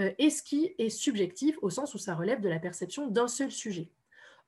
euh, 0.00 0.12
et 0.18 0.30
ce 0.30 0.42
qui 0.42 0.74
est 0.78 0.88
subjectif, 0.88 1.56
au 1.62 1.70
sens 1.70 1.94
où 1.94 1.98
ça 1.98 2.14
relève 2.14 2.40
de 2.40 2.48
la 2.48 2.58
perception 2.58 3.06
d'un 3.08 3.28
seul 3.28 3.52
sujet. 3.52 3.90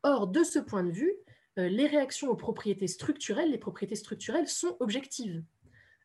Or, 0.02 0.26
de 0.26 0.42
ce 0.42 0.58
point 0.58 0.84
de 0.84 0.90
vue, 0.90 1.12
euh, 1.58 1.68
les 1.68 1.86
réactions 1.86 2.30
aux 2.30 2.36
propriétés 2.36 2.88
structurelles, 2.88 3.50
les 3.50 3.58
propriétés 3.58 3.94
structurelles 3.94 4.48
sont 4.48 4.76
objectives, 4.80 5.42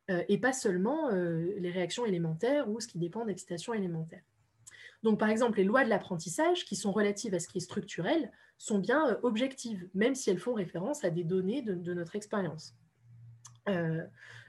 euh, 0.09 0.23
et 0.27 0.37
pas 0.37 0.53
seulement 0.53 1.09
les 1.09 1.71
réactions 1.71 2.05
élémentaires 2.05 2.69
ou 2.69 2.79
ce 2.79 2.87
qui 2.87 2.99
dépend 2.99 3.25
d'excitation 3.25 3.73
élémentaire. 3.73 4.23
Donc, 5.03 5.19
par 5.19 5.29
exemple, 5.29 5.57
les 5.57 5.63
lois 5.63 5.83
de 5.83 5.89
l'apprentissage, 5.89 6.65
qui 6.65 6.75
sont 6.75 6.91
relatives 6.91 7.33
à 7.33 7.39
ce 7.39 7.47
qui 7.47 7.57
est 7.57 7.61
structurel, 7.61 8.31
sont 8.57 8.79
bien 8.79 9.09
euh, 9.09 9.17
objectives, 9.23 9.89
même 9.93 10.15
si 10.15 10.29
elles 10.29 10.39
font 10.39 10.53
référence 10.53 11.03
à 11.03 11.09
des 11.09 11.23
données 11.23 11.61
de, 11.61 11.93
notre 11.93 12.15
expérience. 12.15 12.75
Euh, 13.69 14.03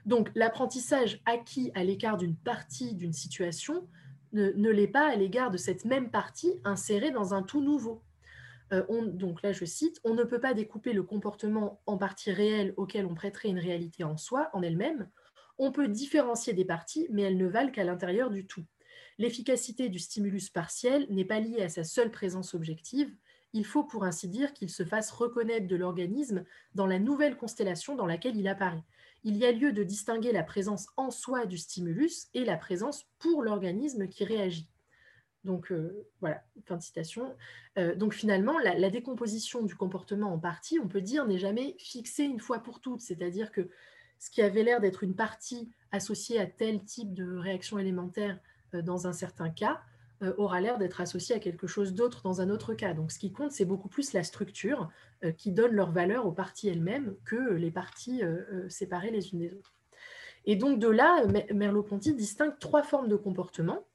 donc, 0.05 0.31
l'apprentissage 0.35 1.21
acquis 1.25 1.71
à 1.75 1.83
l'écart 1.83 2.17
d'une 2.17 2.35
partie 2.35 2.93
d'une 2.93 3.13
situation 3.13 3.87
ne, 4.33 4.69
l'est 4.69 4.87
pas 4.87 5.11
à 5.11 5.15
l'égard 5.15 5.51
de 5.51 5.57
cette 5.57 5.85
même 5.85 6.09
partie 6.09 6.59
insérée 6.63 7.11
dans 7.11 7.33
un 7.33 7.43
tout 7.43 7.61
nouveau. 7.61 8.03
Euh, 8.71 8.83
donc 9.05 9.43
là, 9.43 9.51
je 9.51 9.65
cite, 9.65 9.99
on 10.03 10.15
ne 10.15 10.23
peut 10.23 10.39
pas 10.39 10.53
découper 10.53 10.93
le 10.93 11.03
comportement 11.03 11.81
en 11.85 11.97
parties 11.97 12.31
réelles 12.31 12.73
auxquelles 12.77 13.05
on 13.05 13.13
prêterait 13.13 13.49
une 13.49 13.59
réalité 13.59 14.03
en 14.03 14.17
soi, 14.17 14.49
en 14.53 14.63
elle-même. 14.63 15.07
On 15.59 15.71
peut 15.71 15.87
différencier 15.87 16.53
des 16.53 16.65
parties, 16.65 17.07
mais 17.11 17.21
elles 17.23 17.37
ne 17.37 17.47
valent 17.47 17.71
qu'à 17.71 17.83
l'intérieur 17.83 18.31
du 18.31 18.47
tout. 18.47 18.65
L'efficacité 19.17 19.89
du 19.89 19.99
stimulus 19.99 20.49
partiel 20.49 21.07
n'est 21.09 21.25
pas 21.25 21.39
liée 21.39 21.61
à 21.61 21.69
sa 21.69 21.83
seule 21.83 22.11
présence 22.11 22.53
objective. 22.53 23.13
Il 23.53 23.65
faut 23.65 23.83
pour 23.83 24.03
ainsi 24.03 24.27
dire 24.27 24.53
qu'il 24.53 24.69
se 24.69 24.83
fasse 24.83 25.11
reconnaître 25.11 25.67
de 25.67 25.75
l'organisme 25.75 26.43
dans 26.73 26.87
la 26.87 26.99
nouvelle 26.99 27.37
constellation 27.37 27.95
dans 27.95 28.07
laquelle 28.07 28.35
il 28.35 28.47
apparaît. 28.47 28.83
Il 29.23 29.37
y 29.37 29.45
a 29.45 29.51
lieu 29.51 29.71
de 29.71 29.83
distinguer 29.83 30.31
la 30.31 30.43
présence 30.43 30.87
en 30.97 31.11
soi 31.11 31.45
du 31.45 31.57
stimulus 31.57 32.27
et 32.33 32.43
la 32.43 32.57
présence 32.57 33.05
pour 33.19 33.43
l'organisme 33.43 34.07
qui 34.07 34.25
réagit. 34.25 34.67
Donc 35.43 35.71
euh, 35.71 36.07
voilà, 36.21 36.43
fin 36.65 36.77
de 36.77 36.81
citation. 36.81 37.35
Euh, 37.77 37.95
donc 37.95 38.13
finalement, 38.13 38.57
la, 38.59 38.75
la, 38.75 38.89
décomposition 38.89 39.61
du 39.61 39.75
comportement 39.75 40.33
en 40.33 40.39
partie, 40.39 40.79
on 40.79 40.87
peut 40.87 41.01
dire, 41.01 41.27
n'est 41.27 41.37
jamais 41.37 41.75
fixée 41.79 42.23
une 42.23 42.39
fois 42.39 42.59
pour 42.59 42.79
toutes. 42.79 43.01
C'est-à-dire 43.01 43.51
que 43.51 43.69
ce 44.19 44.29
qui 44.29 44.41
avait 44.41 44.63
l'air 44.63 44.79
d'être 44.79 45.03
une 45.03 45.15
partie 45.15 45.69
associée 45.91 46.39
à 46.39 46.45
tel 46.45 46.83
type 46.83 47.13
de 47.13 47.35
réaction 47.35 47.77
élémentaire 47.77 48.39
dans 48.81 49.07
un 49.07 49.13
certain 49.13 49.49
cas, 49.49 49.81
euh, 50.21 50.33
aura 50.37 50.61
l'air 50.61 50.77
d'être 50.77 51.01
associé 51.01 51.35
à 51.35 51.39
quelque 51.39 51.67
chose 51.67 51.93
d'autre 51.93 52.21
dans 52.23 52.41
un 52.41 52.49
autre 52.49 52.73
cas. 52.73 52.93
Donc 52.93 53.11
ce 53.11 53.19
qui 53.19 53.31
compte, 53.31 53.51
c'est 53.51 53.65
beaucoup 53.65 53.89
plus 53.89 54.13
la 54.13 54.23
structure 54.23 54.89
euh, 55.23 55.31
qui 55.31 55.51
donne 55.51 55.73
leur 55.73 55.91
valeur 55.91 56.25
aux 56.25 56.31
parties 56.31 56.69
elles-mêmes 56.69 57.15
que 57.25 57.53
les 57.53 57.71
parties 57.71 58.21
séparées 58.69 59.11
les 59.11 59.33
unes 59.33 59.39
des 59.39 59.53
autres. 59.53 59.73
Et 60.45 60.55
donc 60.55 60.79
de 60.79 60.87
là, 60.87 61.25
Merleau-Ponty 61.53 62.13
distingue 62.13 62.57
trois 62.59 62.83
formes 62.83 63.07
de 63.07 63.15
comportement. 63.15 63.85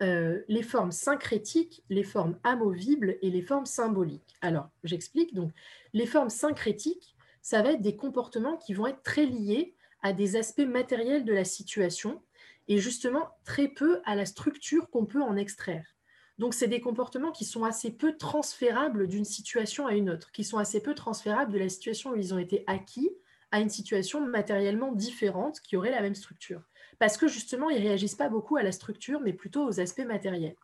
les 0.00 0.62
formes 0.62 0.92
syncrétiques, 0.92 1.82
les 1.90 2.04
formes 2.04 2.38
amovibles 2.42 3.16
et 3.20 3.30
les 3.30 3.42
formes 3.42 3.66
symboliques. 3.66 4.34
Alors, 4.40 4.70
j'explique. 4.82 5.34
Donc, 5.34 5.52
les 5.92 6.06
formes 6.06 6.30
syncrétiques, 6.30 7.14
ça 7.42 7.62
va 7.62 7.72
être 7.72 7.82
des 7.82 7.96
comportements 7.96 8.56
qui 8.56 8.72
vont 8.72 8.86
être 8.86 9.02
très 9.02 9.26
liés 9.26 9.74
à 10.02 10.12
des 10.12 10.36
aspects 10.36 10.60
matériels 10.60 11.24
de 11.24 11.32
la 11.32 11.44
situation 11.44 12.22
et 12.70 12.78
justement 12.78 13.28
très 13.44 13.68
peu 13.68 14.00
à 14.06 14.14
la 14.14 14.24
structure 14.24 14.88
qu'on 14.90 15.04
peut 15.04 15.20
en 15.20 15.36
extraire. 15.36 15.96
Donc, 16.38 16.54
c'est 16.54 16.68
des 16.68 16.80
comportements 16.80 17.32
qui 17.32 17.44
sont 17.44 17.64
assez 17.64 17.90
peu 17.90 18.16
transférables 18.16 19.08
d'une 19.08 19.26
situation 19.26 19.86
à 19.86 19.92
une 19.92 20.08
autre, 20.08 20.30
qui 20.32 20.44
sont 20.44 20.56
assez 20.56 20.80
peu 20.80 20.94
transférables 20.94 21.52
de 21.52 21.58
la 21.58 21.68
situation 21.68 22.12
où 22.12 22.16
ils 22.16 22.32
ont 22.32 22.38
été 22.38 22.64
acquis 22.66 23.10
à 23.50 23.60
une 23.60 23.68
situation 23.68 24.24
matériellement 24.24 24.92
différente 24.92 25.60
qui 25.60 25.76
aurait 25.76 25.90
la 25.90 26.00
même 26.00 26.14
structure. 26.14 26.62
Parce 27.00 27.18
que 27.18 27.26
justement, 27.26 27.70
ils 27.70 27.82
ne 27.82 27.88
réagissent 27.88 28.14
pas 28.14 28.28
beaucoup 28.28 28.56
à 28.56 28.62
la 28.62 28.72
structure, 28.72 29.20
mais 29.20 29.32
plutôt 29.32 29.66
aux 29.66 29.80
aspects 29.80 30.06
matériels. 30.06 30.56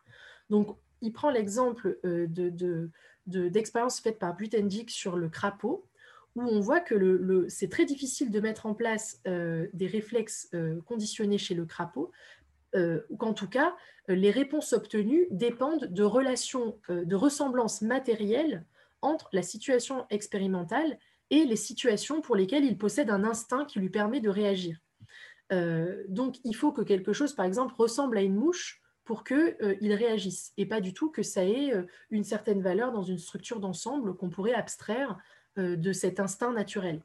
Donc, 0.49 0.77
il 1.01 1.11
prend 1.11 1.29
l'exemple 1.29 1.99
euh, 2.05 2.25
d'expériences 3.27 3.97
de, 3.97 4.01
faites 4.01 4.17
par 4.17 4.35
Butendik 4.35 4.89
sur 4.89 5.17
le 5.17 5.27
crapaud 5.27 5.85
où 6.45 6.49
on 6.49 6.59
voit 6.59 6.79
que 6.79 7.45
c'est 7.49 7.69
très 7.69 7.85
difficile 7.85 8.31
de 8.31 8.39
mettre 8.39 8.65
en 8.65 8.73
place 8.73 9.19
euh, 9.27 9.67
des 9.73 9.87
réflexes 9.87 10.49
euh, 10.53 10.79
conditionnés 10.85 11.37
chez 11.37 11.55
le 11.55 11.65
crapaud, 11.65 12.11
euh, 12.75 13.01
ou 13.09 13.17
qu'en 13.17 13.33
tout 13.33 13.49
cas, 13.49 13.75
les 14.07 14.31
réponses 14.31 14.73
obtenues 14.73 15.27
dépendent 15.31 15.85
de 15.85 16.03
relations, 16.03 16.77
de 16.89 17.15
ressemblances 17.15 17.81
matérielles 17.81 18.65
entre 19.01 19.29
la 19.33 19.41
situation 19.41 20.05
expérimentale 20.09 20.97
et 21.29 21.43
les 21.43 21.55
situations 21.55 22.21
pour 22.21 22.35
lesquelles 22.35 22.63
il 22.63 22.77
possède 22.77 23.09
un 23.09 23.23
instinct 23.23 23.65
qui 23.65 23.79
lui 23.79 23.89
permet 23.89 24.21
de 24.21 24.29
réagir. 24.29 24.79
donc, 26.07 26.37
il 26.45 26.55
faut 26.55 26.71
que 26.71 26.81
quelque 26.81 27.11
chose, 27.11 27.33
par 27.33 27.45
exemple, 27.45 27.73
ressemble 27.77 28.17
à 28.17 28.21
une 28.21 28.35
mouche 28.35 28.81
pour 29.03 29.25
qu'il 29.25 29.93
réagisse, 29.93 30.53
et 30.55 30.65
pas 30.65 30.79
du 30.79 30.93
tout 30.93 31.09
que 31.09 31.23
ça 31.23 31.43
ait 31.43 31.73
une 32.09 32.23
certaine 32.23 32.61
valeur 32.61 32.93
dans 32.93 33.03
une 33.03 33.17
structure 33.17 33.59
d'ensemble 33.59 34.15
qu'on 34.15 34.29
pourrait 34.29 34.53
abstraire 34.53 35.17
de 35.57 35.93
cet 35.93 36.19
instinct 36.19 36.53
naturel. 36.53 37.01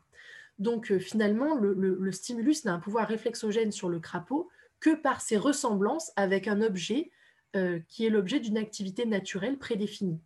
Donc 0.58 0.92
euh, 0.92 0.98
finalement, 0.98 1.56
le, 1.56 2.12
stimulus 2.12 2.64
n'a 2.64 2.74
un 2.74 2.78
pouvoir 2.78 3.08
réflexogène 3.08 3.72
sur 3.72 3.88
le 3.88 3.98
crapaud 3.98 4.48
que 4.80 4.94
par 4.94 5.20
ses 5.20 5.36
ressemblances 5.36 6.12
avec 6.16 6.48
un 6.48 6.60
objet 6.62 7.10
euh, 7.56 7.80
qui 7.88 8.06
est 8.06 8.10
l'objet 8.10 8.40
d'une 8.40 8.58
activité 8.58 9.04
naturelle 9.06 9.58
prédéfinie. 9.58 10.20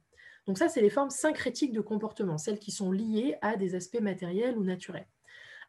Donc 0.47 0.59
ça, 0.59 0.69
c'est 0.69 0.81
les 0.81 0.91
formes 0.91 1.11
syncrétiques 1.11 1.73
de 1.73 1.81
comportement, 1.81 2.39
celles 2.39 2.59
qui 2.59 2.71
sont 2.71 2.93
liées 2.93 3.37
à 3.43 3.57
des 3.57 3.75
aspects 3.75 4.01
matériels 4.01 4.57
ou 4.57 4.63
naturels. 4.63 5.09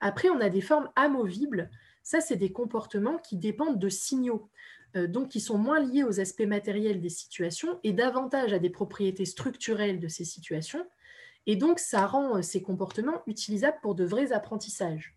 Après, 0.01 0.29
on 0.29 0.39
a 0.39 0.49
des 0.49 0.61
formes 0.61 0.89
amovibles. 0.95 1.71
Ça, 2.03 2.21
c'est 2.21 2.35
des 2.35 2.51
comportements 2.51 3.17
qui 3.17 3.37
dépendent 3.37 3.79
de 3.79 3.89
signaux, 3.89 4.49
euh, 4.95 5.07
donc 5.07 5.29
qui 5.29 5.39
sont 5.39 5.57
moins 5.57 5.79
liés 5.79 6.03
aux 6.03 6.19
aspects 6.19 6.41
matériels 6.41 7.01
des 7.01 7.09
situations 7.09 7.79
et 7.83 7.93
davantage 7.93 8.53
à 8.53 8.59
des 8.59 8.69
propriétés 8.69 9.25
structurelles 9.25 9.99
de 9.99 10.07
ces 10.07 10.25
situations. 10.25 10.85
Et 11.47 11.55
donc, 11.55 11.79
ça 11.79 12.05
rend 12.05 12.37
euh, 12.37 12.41
ces 12.41 12.61
comportements 12.61 13.23
utilisables 13.25 13.79
pour 13.81 13.95
de 13.95 14.05
vrais 14.05 14.31
apprentissages. 14.33 15.15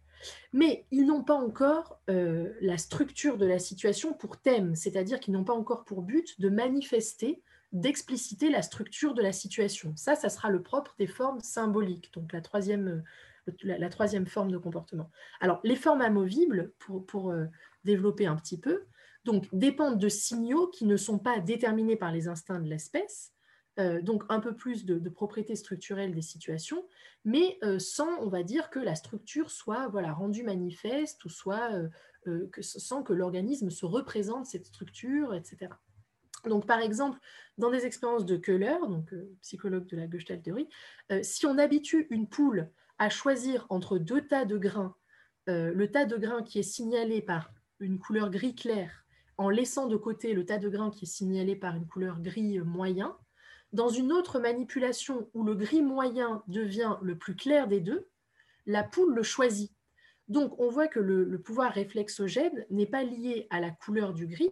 Mais 0.53 0.87
ils 0.91 1.07
n'ont 1.07 1.25
pas 1.25 1.35
encore 1.35 2.01
euh, 2.09 2.53
la 2.61 2.79
structure 2.79 3.37
de 3.37 3.47
la 3.47 3.59
situation 3.59 4.13
pour 4.13 4.39
thème, 4.39 4.75
c'est-à-dire 4.75 5.21
qu'ils 5.21 5.35
n'ont 5.35 5.45
pas 5.45 5.55
encore 5.55 5.85
pour 5.85 6.03
but 6.03 6.41
de 6.41 6.49
manifester, 6.49 7.43
d'expliciter 7.73 8.51
la 8.51 8.63
structure 8.63 9.15
de 9.15 9.23
la 9.23 9.33
situation. 9.33 9.93
Ça, 9.97 10.15
ça 10.15 10.29
sera 10.29 10.51
le 10.51 10.63
propre 10.63 10.95
des 10.99 11.07
formes 11.07 11.41
symboliques, 11.41 12.13
donc 12.13 12.33
la 12.33 12.41
troisième, 12.41 13.03
troisième 13.91 14.27
forme 14.27 14.51
de 14.51 14.59
comportement. 14.59 15.11
Alors, 15.41 15.61
les 15.65 15.77
formes 15.77 16.01
amovibles, 16.01 16.73
pour, 16.79 17.31
euh, 17.31 17.47
développer 17.85 18.27
un 18.27 18.37
petit 18.37 18.59
peu, 18.59 18.85
donc 19.25 19.47
dépendent 19.53 19.99
de 19.99 20.09
signaux 20.09 20.69
qui 20.69 20.85
ne 20.85 20.97
sont 20.97 21.19
pas 21.19 21.41
déterminés 21.41 21.97
par 21.97 22.13
les 22.13 22.29
instincts 22.29 22.61
de 22.61 22.69
l'espèce, 22.69 23.33
euh, 23.79 24.03
donc 24.03 24.25
un 24.29 24.41
peu 24.41 24.55
plus 24.55 24.85
de, 24.85 25.09
propriétés 25.09 25.57
structurelles 25.57 26.15
des 26.15 26.23
situations, 26.23 26.85
mais 27.25 27.59
euh, 27.63 27.79
sans, 27.79 28.19
on 28.21 28.29
va 28.29 28.43
dire, 28.43 28.71
que 28.71 28.79
la 28.79 28.95
structure 28.95 29.51
soit 29.51 29.89
voilà, 29.89 30.13
rendue 30.13 30.43
manifeste 30.43 31.25
ou 31.25 31.29
soit 31.29 31.71
que, 32.25 32.51
sans 32.61 33.03
que 33.03 33.13
l'organisme 33.13 33.71
se 33.71 33.87
représente 33.87 34.47
cette 34.47 34.67
structure, 34.67 35.35
etc. 35.35 35.73
Donc, 36.45 36.67
par 36.67 36.81
exemple, 36.81 37.19
dans 37.59 37.71
des 37.71 37.85
expériences 37.87 38.25
de 38.25 38.37
Köhler, 38.37 38.77
donc 38.89 39.15
psychologue 39.43 39.87
de 39.87 39.97
la 39.97 40.09
Gestalt 40.09 40.43
théorie, 40.43 40.69
si 41.23 41.47
on 41.47 41.59
habitue 41.59 42.07
une 42.11 42.29
poule 42.29 42.71
à 43.01 43.09
choisir 43.09 43.67
entre 43.71 43.99
deux 43.99 44.27
tas 44.27 44.45
de 44.45 44.59
grains, 44.59 44.95
euh, 45.49 45.73
le 45.73 45.91
tas 45.91 46.05
de 46.05 46.17
grains 46.17 46.43
qui 46.43 46.59
est 46.59 46.63
signalé 46.63 47.23
par 47.23 47.51
une 47.81 47.99
couleur 47.99 48.31
gris 48.31 48.55
clair, 48.55 49.07
en 49.39 49.49
laissant 49.49 49.87
de 49.87 49.97
côté 49.97 50.35
le 50.35 50.45
tas 50.45 50.59
de 50.59 50.69
grains 50.69 50.91
qui 50.91 51.07
est 51.07 51.09
signalé 51.09 51.57
par 51.57 51.75
une 51.75 51.87
couleur 51.87 52.21
gris 52.21 52.59
moyen, 52.61 53.17
dans 53.73 53.89
une 53.89 54.13
autre 54.13 54.41
manipulation 54.41 55.29
où 55.35 55.45
le 55.45 55.55
gris 55.55 55.83
moyen 55.83 56.43
devient 56.49 56.97
le 57.03 57.17
plus 57.17 57.37
clair 57.37 57.69
des 57.69 57.81
deux, 57.81 58.09
la 58.67 58.83
poule 58.83 59.15
le 59.15 59.23
choisit. 59.23 59.73
Donc 60.29 60.59
on 60.61 60.69
voit 60.69 60.89
que 60.89 61.01
le, 61.01 61.41
pouvoir 61.41 61.73
réflexogène 61.73 62.65
n'est 62.71 62.87
pas 62.87 63.03
lié 63.03 63.47
à 63.51 63.61
la 63.61 63.71
couleur 63.71 64.15
du 64.15 64.27
gris, 64.27 64.51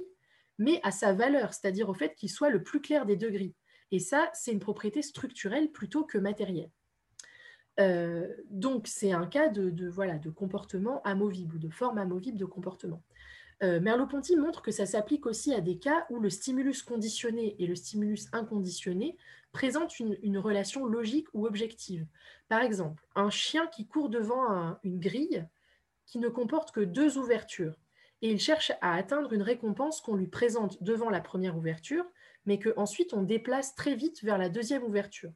mais 0.58 0.80
à 0.82 0.90
sa 0.90 1.12
valeur, 1.12 1.54
c'est-à-dire 1.54 1.88
au 1.88 1.94
fait 1.94 2.14
qu'il 2.14 2.30
soit 2.30 2.50
le 2.50 2.62
plus 2.62 2.80
clair 2.80 3.06
des 3.06 3.16
deux 3.16 3.30
gris. 3.30 3.54
Et 3.90 4.00
ça, 4.00 4.30
c'est 4.34 4.52
une 4.52 4.58
propriété 4.58 5.02
structurelle 5.02 5.70
plutôt 5.70 6.04
que 6.04 6.18
matérielle. 6.18 6.70
Euh, 7.80 8.26
donc, 8.50 8.88
c'est 8.88 9.12
un 9.12 9.26
cas 9.26 9.48
de, 9.48 9.88
voilà, 9.88 10.18
de 10.18 10.30
comportement 10.30 11.00
amovible 11.04 11.58
de 11.58 11.70
forme 11.70 11.98
amovible 11.98 12.38
de 12.38 12.44
comportement. 12.44 13.02
Euh, 13.62 13.80
Merleau-Ponty 13.80 14.36
montre 14.36 14.62
que 14.62 14.70
ça 14.70 14.86
s'applique 14.86 15.26
aussi 15.26 15.52
à 15.52 15.60
des 15.60 15.78
cas 15.78 16.06
où 16.10 16.20
le 16.20 16.30
stimulus 16.30 16.82
conditionné 16.82 17.56
et 17.58 17.66
le 17.66 17.74
stimulus 17.74 18.28
inconditionné 18.32 19.16
présentent 19.52 19.98
une, 19.98 20.38
relation 20.38 20.86
logique 20.86 21.26
ou 21.34 21.46
objective. 21.46 22.06
Par 22.48 22.62
exemple, 22.62 23.04
un 23.16 23.30
chien 23.30 23.66
qui 23.66 23.86
court 23.86 24.08
devant 24.08 24.78
une 24.84 25.00
grille 25.00 25.46
qui 26.06 26.18
ne 26.18 26.28
comporte 26.28 26.70
que 26.70 26.80
deux 26.80 27.18
ouvertures 27.18 27.74
et 28.22 28.30
il 28.30 28.40
cherche 28.40 28.72
à 28.80 28.94
atteindre 28.94 29.32
une 29.32 29.42
récompense 29.42 30.00
qu'on 30.00 30.16
lui 30.16 30.26
présente 30.26 30.82
devant 30.82 31.10
la 31.10 31.20
première 31.20 31.56
ouverture, 31.56 32.04
mais 32.46 32.58
qu'ensuite 32.58 33.12
on 33.12 33.22
déplace 33.22 33.74
très 33.74 33.94
vite 33.94 34.22
vers 34.22 34.38
la 34.38 34.48
deuxième 34.48 34.82
ouverture. 34.82 35.32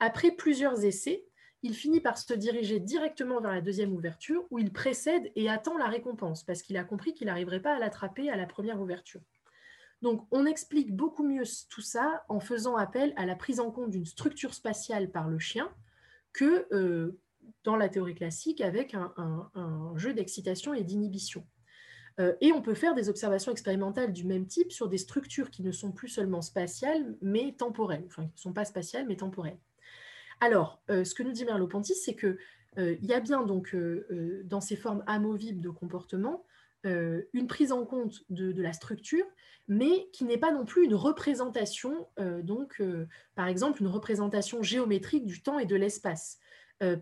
Après 0.00 0.30
plusieurs 0.30 0.84
essais, 0.84 1.24
il 1.64 1.74
finit 1.74 2.00
par 2.00 2.18
se 2.18 2.34
diriger 2.34 2.78
directement 2.78 3.40
vers 3.40 3.50
la 3.50 3.62
deuxième 3.62 3.94
ouverture 3.94 4.44
où 4.50 4.58
il 4.58 4.70
précède 4.70 5.32
et 5.34 5.48
attend 5.48 5.78
la 5.78 5.88
récompense 5.88 6.44
parce 6.44 6.60
qu'il 6.62 6.76
a 6.76 6.84
compris 6.84 7.14
qu'il 7.14 7.26
n'arriverait 7.26 7.62
pas 7.62 7.74
à 7.74 7.78
l'attraper 7.78 8.28
à 8.28 8.36
la 8.36 8.44
première 8.44 8.82
ouverture. 8.82 9.22
Donc 10.02 10.26
on 10.30 10.44
explique 10.44 10.94
beaucoup 10.94 11.26
mieux 11.26 11.44
tout 11.70 11.80
ça 11.80 12.22
en 12.28 12.38
faisant 12.38 12.76
appel 12.76 13.14
à 13.16 13.24
la 13.24 13.34
prise 13.34 13.60
en 13.60 13.70
compte 13.70 13.90
d'une 13.90 14.04
structure 14.04 14.52
spatiale 14.52 15.10
par 15.10 15.26
le 15.26 15.38
chien 15.38 15.72
que 16.34 16.66
euh, 16.74 17.18
dans 17.62 17.76
la 17.76 17.88
théorie 17.88 18.14
classique 18.14 18.60
avec 18.60 18.94
un, 18.94 19.94
jeu 19.96 20.12
d'excitation 20.12 20.74
et 20.74 20.84
d'inhibition. 20.84 21.46
Euh, 22.20 22.34
et 22.42 22.52
on 22.52 22.60
peut 22.60 22.74
faire 22.74 22.94
des 22.94 23.08
observations 23.08 23.52
expérimentales 23.52 24.12
du 24.12 24.26
même 24.26 24.46
type 24.46 24.70
sur 24.70 24.90
des 24.90 24.98
structures 24.98 25.50
qui 25.50 25.62
ne 25.62 25.72
sont 25.72 25.92
plus 25.92 26.08
seulement 26.08 26.42
spatiales, 26.42 27.16
mais 27.22 27.54
temporelles, 27.56 28.04
enfin 28.06 28.26
qui 28.26 28.34
ne 28.34 28.40
sont 28.40 28.52
pas 28.52 28.66
spatiales, 28.66 29.06
mais 29.06 29.16
temporelles. 29.16 29.58
Alors, 30.40 30.82
euh, 30.90 31.04
ce 31.04 31.14
que 31.14 31.22
nous 31.22 31.32
dit 31.32 31.44
Merleau-Ponty, 31.44 31.94
c'est 31.94 32.14
qu'il 32.14 32.38
euh, 32.78 32.96
y 33.00 33.12
a 33.12 33.20
bien 33.20 33.42
donc 33.42 33.74
euh, 33.74 34.42
dans 34.44 34.60
ces 34.60 34.76
formes 34.76 35.02
amovibles 35.06 35.60
de 35.60 35.70
comportement 35.70 36.44
une 36.86 37.46
prise 37.46 37.72
en 37.72 37.86
compte 37.86 38.24
de, 38.28 38.60
la 38.60 38.74
structure, 38.74 39.24
mais 39.68 40.10
qui 40.12 40.26
n'est 40.26 40.36
pas 40.36 40.52
non 40.52 40.66
plus 40.66 40.84
une 40.84 40.94
représentation, 40.94 42.06
donc 42.42 42.82
par 43.34 43.48
exemple 43.48 43.80
une 43.80 43.88
représentation 43.88 44.62
géométrique 44.62 45.24
du 45.24 45.42
temps 45.42 45.58
et 45.58 45.64
de 45.64 45.76
l'espace. 45.76 46.40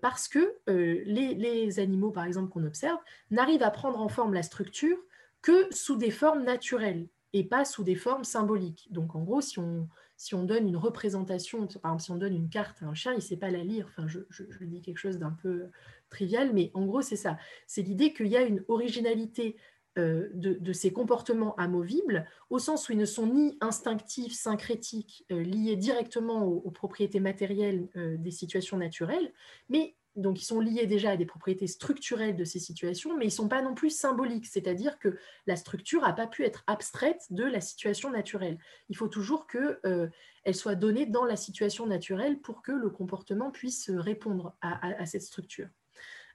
parce 0.01 0.29
que 0.29 0.55
les, 0.69 1.35
les, 1.35 1.81
animaux, 1.81 2.13
par 2.13 2.27
exemple, 2.27 2.53
qu'on 2.53 2.65
observe, 2.65 3.01
n'arrivent 3.33 3.65
à 3.65 3.73
prendre 3.73 4.01
en 4.01 4.09
forme 4.09 4.35
la 4.35 4.45
structure 4.45 4.99
que 5.41 5.67
sous 5.75 5.97
des 5.97 6.13
formes 6.13 6.45
naturelles 6.45 7.09
et 7.33 7.43
pas 7.43 7.65
sous 7.65 7.83
des 7.83 7.97
formes 7.97 8.23
symboliques. 8.23 8.87
Donc 8.93 9.17
en 9.17 9.23
gros, 9.25 9.41
si 9.41 9.59
on, 9.59 9.89
si 10.23 10.37
on 10.37 10.45
donne 10.45 10.69
une 10.69 10.77
représentation, 10.77 11.67
par 11.67 11.91
exemple, 11.91 12.03
si 12.03 12.11
on 12.13 12.17
donne 12.17 12.37
une 12.37 12.49
carte 12.49 12.81
à 12.81 12.87
un 12.87 12.95
chien, 12.95 13.11
il 13.11 13.17
ne 13.17 13.21
sait 13.21 13.37
pas 13.37 13.51
la 13.51 13.65
lire. 13.65 13.87
Enfin, 13.89 14.07
je, 14.07 14.21
dis 14.61 14.81
quelque 14.81 14.99
chose 14.99 15.19
d'un 15.19 15.37
peu 15.43 15.65
trivial, 16.11 16.53
mais 16.55 16.71
en 16.75 16.87
gros, 16.87 17.03
c'est 17.03 17.17
ça. 17.17 17.39
C'est 17.67 17.83
l'idée 17.83 18.13
qu'il 18.13 18.29
y 18.29 18.37
a 18.37 18.43
une 18.43 18.63
originalité 18.69 19.57
euh, 19.99 20.29
de, 20.33 20.73
ces 20.73 20.93
comportements 20.93 21.57
amovibles, 21.57 22.25
au 22.51 22.61
sens 22.61 22.89
où 22.89 22.93
ils 22.93 22.99
ne 22.99 23.05
sont 23.05 23.27
ni 23.27 23.59
instinctifs, 23.61 24.33
syncrétiques, 24.33 25.27
euh, 25.33 25.43
liés 25.43 25.75
directement 25.75 26.45
aux, 26.45 26.71
propriétés 26.71 27.19
matérielles 27.19 27.89
euh, 27.97 28.17
des 28.17 28.31
situations 28.31 28.77
naturelles, 28.77 29.33
mais 29.71 29.97
donc 30.17 30.41
ils 30.41 30.45
sont 30.45 30.61
liés 30.61 30.87
déjà 30.87 31.13
à 31.13 31.17
des 31.17 31.25
propriétés 31.25 31.67
structurelles 31.67 32.37
de 32.37 32.45
ces 32.45 32.59
situations, 32.59 33.17
mais 33.17 33.25
ils 33.25 33.29
ne 33.29 33.33
sont 33.33 33.49
pas 33.49 33.63
non 33.63 33.75
plus 33.75 33.91
symboliques, 33.91 34.47
c'est-à-dire 34.47 34.99
que 34.99 35.17
la 35.47 35.57
structure 35.57 36.03
n'a 36.03 36.13
pas 36.13 36.27
pu 36.27 36.45
être 36.45 36.65
abstraite 36.67 37.27
de 37.31 37.45
la 37.45 37.61
situation 37.61 38.11
naturelle. 38.11 38.59
Il 38.91 38.97
faut 38.97 39.09
toujours 39.09 39.47
qu'elle 39.47 39.79
euh, 39.87 40.53
soit 40.53 40.75
donnée 40.75 41.07
dans 41.07 41.25
la 41.25 41.37
situation 41.37 41.87
naturelle 41.87 42.41
pour 42.41 42.63
que 42.63 42.73
le 42.73 42.91
comportement 42.91 43.51
puisse 43.51 43.91
répondre 43.91 44.55
à, 44.61 45.07
cette 45.07 45.23
structure. 45.23 45.69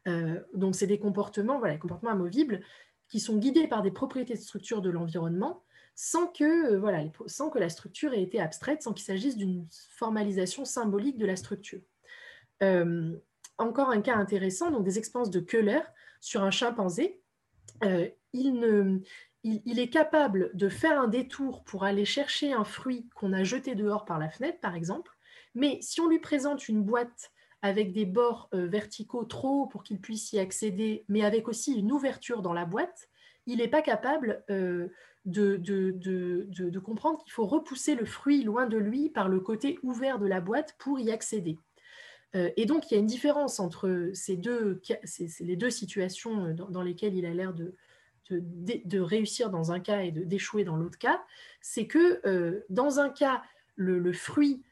Euh, 0.08 0.40
donc 0.54 0.76
c'est 0.76 0.88
des 0.88 1.00
comportements, 1.00 1.60
voilà, 1.60 1.78
comportements 1.78 2.12
amovibles 2.12 2.62
qui 3.10 3.20
sont 3.20 3.38
guidés 3.38 3.68
par 3.68 3.84
des 3.84 3.92
propriétés 3.92 4.34
de 4.34 4.40
structure 4.40 4.82
de 4.82 4.90
l'environnement, 4.90 5.64
sans 5.94 6.32
euh, 6.42 6.80
voilà, 6.80 7.04
sans 7.28 7.50
que 7.50 7.60
la 7.60 7.70
structure 7.70 8.14
ait 8.14 8.24
été 8.24 8.40
abstraite, 8.40 8.82
sans 8.82 8.94
qu'il 8.94 9.06
s'agisse 9.06 9.38
d'une 9.38 9.68
formalisation 9.92 10.66
symbolique 10.66 11.18
de 11.18 11.26
la 11.26 11.36
structure 11.36 11.82
encore 13.58 13.90
un 13.90 14.02
cas 14.02 14.16
intéressant, 14.16 14.72
donc 14.72 14.84
des 14.84 14.98
expériences 14.98 15.32
de 15.32 15.40
Köhler 15.40 15.82
sur 16.22 16.44
un 16.44 16.52
chimpanzé. 16.52 17.22
Euh, 17.84 18.08
il, 18.34 19.80
est 19.80 19.90
capable 19.90 20.52
de 20.54 20.70
faire 20.70 21.00
un 21.00 21.08
détour 21.08 21.64
pour 21.64 21.84
aller 21.84 22.06
chercher 22.06 22.54
un 22.54 22.64
fruit 22.64 23.08
qu'on 23.16 23.34
a 23.34 23.44
jeté 23.44 23.76
dehors 23.76 24.06
par 24.06 24.20
la 24.20 24.30
fenêtre, 24.30 24.60
par 24.60 24.76
exemple, 24.76 25.12
mais 25.56 25.80
si 25.82 26.02
on 26.02 26.08
lui 26.08 26.20
présente 26.20 26.68
une 26.68 26.84
boîte 26.84 27.32
avec 27.62 27.94
des 27.94 28.06
bords 28.06 28.50
euh, 28.54 28.68
verticaux 28.68 29.26
trop 29.26 29.64
hauts 29.64 29.68
pour 29.68 29.84
qu'il 29.84 30.00
puisse 30.00 30.32
y 30.34 30.40
accéder, 30.40 31.06
mais 31.08 31.24
avec 31.24 31.48
aussi 31.48 31.74
une 31.74 31.92
ouverture 31.92 32.42
dans 32.42 32.54
la 32.54 32.66
boîte, 32.66 33.10
il 33.48 33.58
n'est 33.58 33.68
pas 33.68 33.82
capable 33.82 34.44
euh, 34.50 34.90
de, 35.26 36.80
comprendre 36.80 37.24
qu'il 37.24 37.32
faut 37.32 37.46
repousser 37.46 37.96
le 37.96 38.06
fruit 38.06 38.44
loin 38.44 38.68
de 38.68 38.78
lui 38.78 39.10
par 39.10 39.30
le 39.30 39.40
côté 39.40 39.80
ouvert 39.84 40.20
de 40.20 40.28
la 40.28 40.42
boîte 40.42 40.76
pour 40.78 41.00
y 41.00 41.12
accéder. 41.12 41.58
Euh, 42.36 42.50
et 42.58 42.66
donc, 42.66 42.90
il 42.90 42.96
y 42.96 42.98
a 42.98 43.00
une 43.00 43.08
différence 43.08 43.60
entre 43.60 44.12
ces 44.14 44.36
deux, 44.36 44.82
les 45.40 45.56
deux 45.56 45.70
situations 45.70 46.46
euh, 46.46 46.54
dans, 46.54 46.82
lesquelles 46.82 47.16
il 47.16 47.26
a 47.26 47.34
l'air 47.34 47.54
de, 47.54 47.74
réussir 49.00 49.50
dans 49.50 49.72
un 49.72 49.80
cas 49.80 50.02
et 50.02 50.12
d'échouer 50.12 50.64
dans 50.64 50.76
l'autre 50.76 50.98
cas. 50.98 51.24
C'est 51.62 51.88
que 51.88 52.22
euh, 52.28 52.66
dans 52.70 53.00
un 53.00 53.10
cas, 53.10 53.42
le, 53.76 54.12
fruit 54.14 54.64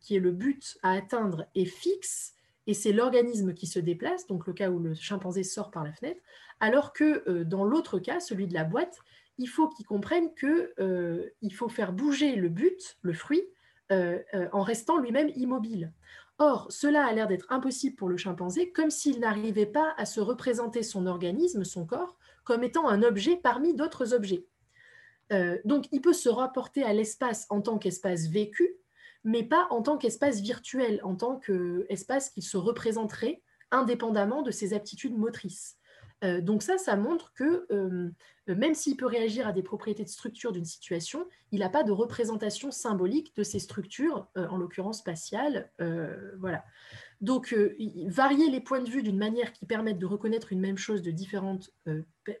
qui 0.00 0.16
est 0.16 0.20
le 0.20 0.30
but 0.30 0.78
à 0.82 0.92
atteindre 0.92 1.44
est 1.54 1.66
fixe 1.66 2.34
et 2.66 2.72
c'est 2.72 2.92
l'organisme 2.92 3.52
qui 3.52 3.66
se 3.66 3.78
déplace, 3.78 4.26
donc 4.26 4.46
le 4.46 4.54
cas 4.54 4.70
où 4.70 4.78
le 4.78 4.94
chimpanzé 4.94 5.42
sort 5.42 5.70
par 5.70 5.84
la 5.84 5.92
fenêtre, 5.92 6.20
alors 6.60 6.94
que 6.94 7.42
dans 7.42 7.62
l'autre 7.62 7.98
cas, 7.98 8.18
celui 8.18 8.46
de 8.46 8.54
la 8.54 8.64
boîte, 8.64 8.98
il 9.36 9.48
faut 9.48 9.68
qu'il 9.68 9.84
comprenne 9.84 10.30
qu'il 10.34 11.52
faut 11.52 11.68
faire 11.68 11.92
bouger 11.92 12.36
le 12.36 12.48
but, 12.48 12.96
le 13.02 13.12
fruit, 13.12 13.42
en 13.90 14.62
restant 14.62 14.98
lui-même 14.98 15.30
immobile. 15.36 15.92
Or, 16.38 16.66
cela 16.70 17.06
a 17.06 17.12
l'air 17.12 17.28
d'être 17.28 17.50
impossible 17.50 17.96
pour 17.96 18.08
le 18.08 18.16
chimpanzé, 18.16 18.70
comme 18.70 18.90
s'il 18.90 19.20
n'arrivait 19.20 19.66
pas 19.66 19.94
à 19.96 20.04
se 20.04 20.20
représenter 20.20 20.82
son 20.82 21.06
organisme, 21.06 21.64
son 21.64 21.86
corps, 21.86 22.16
comme 22.44 22.62
étant 22.62 22.88
un 22.88 23.02
objet 23.02 23.36
parmi 23.36 23.74
d'autres 23.74 24.12
objets. 24.12 24.46
donc, 25.64 25.86
il 25.92 26.00
peut 26.00 26.12
se 26.12 26.28
rapporter 26.28 26.82
à 26.82 26.92
l'espace 26.92 27.46
en 27.50 27.60
tant 27.60 27.78
qu'espace 27.78 28.28
vécu, 28.28 28.76
mais 29.24 29.42
pas 29.42 29.66
en 29.70 29.82
tant 29.82 29.98
qu'espace 29.98 30.40
virtuel, 30.40 31.00
en 31.02 31.16
tant 31.16 31.40
qu'espace 31.40 32.30
qui 32.30 32.42
se 32.42 32.56
représenterait 32.56 33.42
indépendamment 33.70 34.42
de 34.42 34.50
ses 34.50 34.72
aptitudes 34.74 35.16
motrices. 35.16 35.78
Euh, 36.24 36.40
donc 36.40 36.62
ça, 36.62 36.78
ça 36.78 36.96
montre 36.96 37.32
que 37.34 37.66
euh, 37.70 38.10
même 38.48 38.74
s'il 38.74 38.96
peut 38.96 39.06
réagir 39.06 39.46
à 39.46 39.52
des 39.52 39.62
propriétés 39.62 40.04
de 40.04 40.08
structure 40.08 40.52
d'une 40.52 40.64
situation, 40.64 41.26
il 41.52 41.60
n'a 41.60 41.68
pas 41.68 41.82
de 41.82 41.92
représentation 41.92 42.70
symbolique 42.70 43.34
de 43.36 43.42
ces 43.42 43.58
structures, 43.58 44.26
euh, 44.36 44.46
en 44.48 44.56
l'occurrence 44.56 44.98
spatiales. 44.98 45.70
voilà. 46.38 46.64
Donc, 47.22 47.56
varier 48.08 48.50
les 48.50 48.60
points 48.60 48.82
de 48.82 48.90
vue 48.90 49.02
d'une 49.02 49.16
manière 49.16 49.52
qui 49.52 49.64
permette 49.64 49.98
de 49.98 50.04
reconnaître 50.04 50.52
une 50.52 50.60
même 50.60 50.76
chose 50.76 51.00
de 51.00 51.10
différentes 51.10 51.70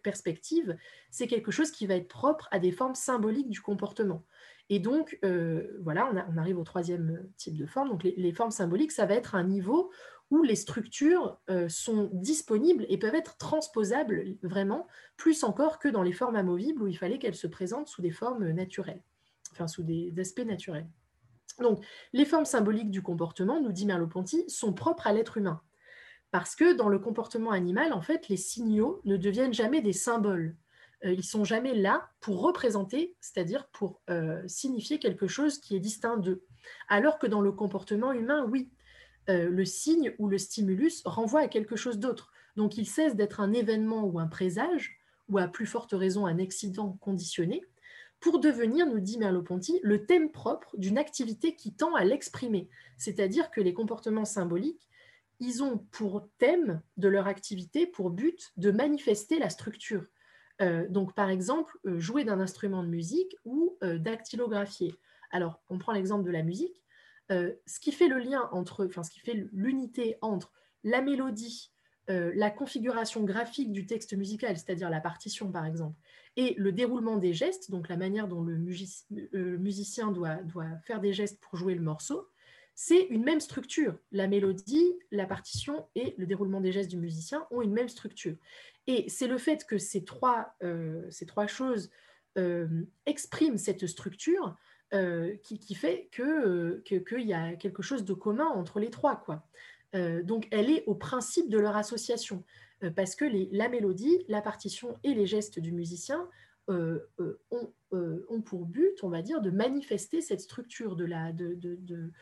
perspectives, 0.02 0.76
c'est 1.10 1.26
quelque 1.26 1.50
chose 1.50 1.70
qui 1.70 1.86
va 1.86 1.94
être 1.94 2.08
propre 2.08 2.46
à 2.50 2.58
des 2.58 2.72
formes 2.72 2.94
symboliques 2.94 3.48
du 3.48 3.62
comportement. 3.62 4.22
Et 4.68 4.78
donc, 4.78 5.18
voilà, 5.80 6.10
on, 6.28 6.36
arrive 6.36 6.58
au 6.58 6.64
troisième 6.64 7.26
type 7.38 7.56
de 7.56 7.64
forme. 7.64 7.88
Donc, 7.88 8.02
les, 8.02 8.32
formes 8.32 8.50
symboliques, 8.50 8.92
ça 8.92 9.06
va 9.06 9.14
être 9.14 9.34
un 9.34 9.44
niveau 9.44 9.90
où 10.30 10.42
les 10.42 10.56
structures 10.56 11.38
euh, 11.50 11.68
sont 11.68 12.10
disponibles 12.12 12.84
et 12.88 12.98
peuvent 12.98 13.14
être 13.14 13.36
transposables 13.36 14.36
vraiment, 14.42 14.86
plus 15.16 15.44
encore 15.44 15.78
que 15.78 15.88
dans 15.88 16.02
les 16.02 16.12
formes 16.12 16.36
amovibles 16.36 16.82
où 16.82 16.86
il 16.88 16.98
fallait 16.98 17.18
qu'elles 17.18 17.36
se 17.36 17.46
présentent 17.46 17.88
sous 17.88 18.02
des 18.02 18.10
formes 18.10 18.50
naturelles, 18.50 19.02
enfin 19.52 19.68
sous 19.68 19.82
des 19.82 20.12
aspects 20.18 20.44
naturels. 20.44 20.88
Donc, 21.60 21.84
les 22.12 22.24
formes 22.24 22.44
symboliques 22.44 22.90
du 22.90 23.02
comportement, 23.02 23.60
nous 23.60 23.72
dit 23.72 23.86
Merleau-Ponty, 23.86 24.44
sont 24.48 24.72
propres 24.72 25.06
à 25.06 25.12
l'être 25.12 25.36
humain. 25.38 25.62
Parce 26.30 26.54
que 26.54 26.74
dans 26.74 26.88
le 26.88 26.98
comportement 26.98 27.50
animal, 27.50 27.92
en 27.92 28.02
fait, 28.02 28.28
les 28.28 28.36
signaux 28.36 29.00
ne 29.04 29.16
deviennent 29.16 29.54
jamais 29.54 29.80
des 29.80 29.92
symboles. 29.92 30.56
Euh, 31.04 31.12
ils 31.12 31.24
sont 31.24 31.44
jamais 31.44 31.74
là 31.74 32.10
pour 32.20 32.42
représenter, 32.42 33.14
c'est-à-dire 33.20 33.68
pour 33.68 34.00
euh, 34.10 34.42
signifier 34.46 34.98
quelque 34.98 35.28
chose 35.28 35.58
qui 35.58 35.76
est 35.76 35.80
distinct 35.80 36.16
d'eux. 36.16 36.44
Alors 36.88 37.18
que 37.18 37.26
dans 37.26 37.40
le 37.40 37.52
comportement 37.52 38.12
humain, 38.12 38.46
oui, 38.50 38.70
euh, 39.28 39.48
le 39.50 39.64
signe 39.64 40.14
ou 40.18 40.28
le 40.28 40.38
stimulus 40.38 41.02
renvoie 41.04 41.40
à 41.40 41.48
quelque 41.48 41.76
chose 41.76 41.98
d'autre. 41.98 42.30
Donc 42.56 42.78
il 42.78 42.86
cesse 42.86 43.16
d'être 43.16 43.40
un 43.40 43.52
événement 43.52 44.04
ou 44.04 44.18
un 44.18 44.28
présage, 44.28 44.98
ou 45.28 45.38
à 45.38 45.48
plus 45.48 45.66
forte 45.66 45.92
raison 45.92 46.26
un 46.26 46.38
accident 46.38 46.96
conditionné, 47.00 47.64
pour 48.20 48.38
devenir, 48.38 48.86
nous 48.86 49.00
dit 49.00 49.18
Merleau-Ponty, 49.18 49.80
le 49.82 50.06
thème 50.06 50.30
propre 50.30 50.74
d'une 50.78 50.96
activité 50.96 51.54
qui 51.54 51.74
tend 51.74 51.94
à 51.94 52.04
l'exprimer. 52.04 52.68
C'est-à-dire 52.96 53.50
que 53.50 53.60
les 53.60 53.74
comportements 53.74 54.24
symboliques, 54.24 54.88
ils 55.38 55.62
ont 55.62 55.78
pour 55.90 56.26
thème 56.38 56.80
de 56.96 57.08
leur 57.08 57.26
activité, 57.26 57.86
pour 57.86 58.10
but, 58.10 58.52
de 58.56 58.70
manifester 58.70 59.38
la 59.38 59.50
structure. 59.50 60.06
Euh, 60.62 60.88
donc 60.88 61.14
par 61.14 61.28
exemple, 61.28 61.76
euh, 61.84 61.98
jouer 61.98 62.24
d'un 62.24 62.40
instrument 62.40 62.82
de 62.82 62.88
musique 62.88 63.36
ou 63.44 63.76
dactylographier. 63.82 64.94
Alors, 65.30 65.60
on 65.68 65.78
prend 65.78 65.92
l'exemple 65.92 66.24
de 66.24 66.30
la 66.30 66.42
musique. 66.42 66.82
Euh, 67.32 67.52
ce 67.66 67.80
qui 67.80 67.92
fait 67.92 68.08
le 68.08 68.18
lien 68.18 68.48
entre, 68.52 68.86
enfin, 68.86 69.02
ce 69.02 69.10
qui 69.10 69.20
fait 69.20 69.46
l'unité 69.52 70.16
entre 70.20 70.52
la 70.84 71.02
mélodie, 71.02 71.72
euh, 72.08 72.30
la 72.36 72.50
configuration 72.50 73.24
graphique 73.24 73.72
du 73.72 73.86
texte 73.86 74.16
musical, 74.16 74.56
c'est-à-dire 74.56 74.90
la 74.90 75.00
partition 75.00 75.50
par 75.50 75.66
exemple, 75.66 75.98
et 76.36 76.54
le 76.56 76.70
déroulement 76.70 77.16
des 77.16 77.32
gestes, 77.32 77.70
donc 77.70 77.88
la 77.88 77.96
manière 77.96 78.28
dont 78.28 78.42
le 78.42 78.54
euh, 78.54 79.58
musicien 79.58 80.12
doit, 80.12 80.38
faire 80.84 81.00
des 81.00 81.12
gestes 81.12 81.40
pour 81.40 81.56
jouer 81.56 81.74
le 81.74 81.82
morceau, 81.82 82.28
c'est 82.76 83.04
une 83.04 83.24
même 83.24 83.40
structure. 83.40 83.98
La 84.12 84.28
mélodie, 84.28 84.92
la 85.10 85.26
partition 85.26 85.88
et 85.94 86.14
le 86.18 86.26
déroulement 86.26 86.60
des 86.60 86.72
gestes 86.72 86.90
du 86.90 86.98
musicien 86.98 87.46
ont 87.50 87.62
une 87.62 87.72
même 87.72 87.88
structure. 87.88 88.36
Et 88.86 89.08
c'est 89.08 89.26
le 89.26 89.38
fait 89.38 89.64
que 89.64 89.78
ces 89.78 90.04
trois, 90.04 90.54
ces 91.08 91.24
trois 91.24 91.46
choses 91.46 91.90
expriment 93.06 93.56
cette 93.56 93.86
structure 93.86 94.54
euh, 94.94 95.34
qui, 95.42 95.74
fait 95.74 96.08
qu'il 96.12 96.24
euh, 96.24 96.80
que, 96.84 97.20
y 97.20 97.32
a 97.32 97.56
quelque 97.56 97.82
chose 97.82 98.04
de 98.04 98.14
commun 98.14 98.46
entre 98.46 98.78
les 98.78 98.88
trois. 98.88 99.16
Quoi. 99.16 99.44
Euh, 99.96 100.22
donc 100.22 100.46
elle 100.52 100.70
est 100.70 100.84
au 100.86 100.94
principe 100.94 101.48
de 101.48 101.58
leur 101.58 101.76
association, 101.76 102.44
parce 102.94 103.16
que 103.16 103.24
la 103.52 103.68
mélodie, 103.68 104.24
la 104.28 104.40
partition 104.42 104.96
et 105.02 105.12
les 105.12 105.26
gestes 105.26 105.58
du 105.58 105.72
musicien 105.72 106.28
ont, 106.68 107.00
ont, 107.90 108.42
pour 108.42 108.66
but, 108.66 109.02
on 109.02 109.08
va 109.08 109.22
dire, 109.22 109.40
de 109.40 109.50
manifester 109.50 110.20
cette 110.20 110.40
structure, 110.40 110.94
de 110.94 111.04
la, 111.04 111.32
de, 111.32 111.56
de, 111.58 112.12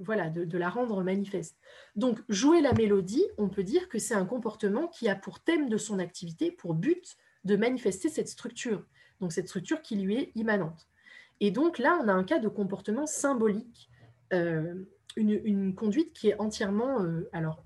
voilà, 0.00 0.28
de, 0.28 0.58
la 0.58 0.68
rendre 0.68 1.02
manifeste. 1.02 1.56
Donc 1.96 2.20
jouer 2.28 2.60
la 2.60 2.72
mélodie, 2.72 3.24
on 3.38 3.48
peut 3.48 3.64
dire 3.64 3.88
que 3.88 3.98
c'est 3.98 4.14
un 4.14 4.26
comportement 4.26 4.86
qui 4.86 5.08
a 5.08 5.16
pour 5.16 5.40
thème 5.40 5.68
de 5.68 5.78
son 5.78 5.98
activité, 5.98 6.52
pour 6.52 6.74
but, 6.74 7.16
de 7.44 7.56
manifester 7.56 8.10
cette 8.10 8.28
structure, 8.28 8.84
donc 9.20 9.32
cette 9.32 9.48
structure 9.48 9.82
qui 9.82 9.96
lui 9.96 10.16
est 10.16 10.32
immanente. 10.34 10.88
Et 11.44 11.50
donc 11.50 11.76
là, 11.76 12.00
on 12.02 12.08
a 12.08 12.12
un 12.14 12.24
cas 12.24 12.38
de 12.38 12.48
comportement 12.48 13.04
symbolique, 13.04 13.90
euh, 14.32 14.82
une, 15.14 15.74
conduite 15.74 16.14
qui 16.14 16.30
est 16.30 16.40
entièrement, 16.40 17.02
euh, 17.02 17.28
alors 17.34 17.62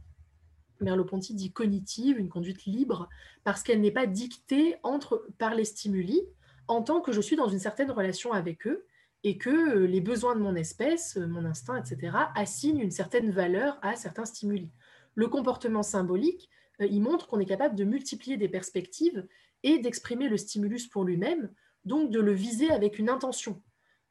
Merleau-Ponty 0.80 1.32
dit 1.32 1.52
cognitive, 1.52 2.18
une 2.18 2.28
conduite 2.28 2.64
libre, 2.64 3.08
parce 3.44 3.62
qu'elle 3.62 3.80
n'est 3.80 3.92
pas 3.92 4.08
dictée 4.08 4.74
entre, 4.82 5.24
par 5.38 5.54
les 5.54 5.64
stimuli, 5.64 6.20
en 6.66 6.82
tant 6.82 7.00
que 7.00 7.12
je 7.12 7.20
suis 7.20 7.36
dans 7.36 7.46
une 7.46 7.60
certaine 7.60 7.92
relation 7.92 8.32
avec 8.32 8.66
eux, 8.66 8.84
et 9.22 9.38
que 9.38 9.48
euh, 9.48 9.86
les 9.86 10.00
besoins 10.00 10.34
de 10.34 10.40
mon 10.40 10.56
espèce, 10.56 11.16
mon 11.16 11.44
instinct, 11.44 11.76
etc., 11.76 12.16
assignent 12.34 12.80
une 12.80 12.90
certaine 12.90 13.30
valeur 13.30 13.78
à 13.82 13.94
certains 13.94 14.24
stimuli. 14.24 14.72
Le 15.14 15.28
comportement 15.28 15.84
symbolique, 15.84 16.50
il 16.80 17.00
montre 17.00 17.28
qu'on 17.28 17.38
est 17.38 17.46
capable 17.46 17.76
de 17.76 17.84
multiplier 17.84 18.36
des 18.36 18.48
perspectives 18.48 19.24
et 19.62 19.78
d'exprimer 19.78 20.28
le 20.28 20.36
stimulus 20.36 20.88
pour 20.88 21.04
lui-même, 21.04 21.48
donc 21.84 22.10
de 22.10 22.18
le 22.18 22.32
viser 22.32 22.72
avec 22.72 22.98
une 22.98 23.08
intention. 23.08 23.62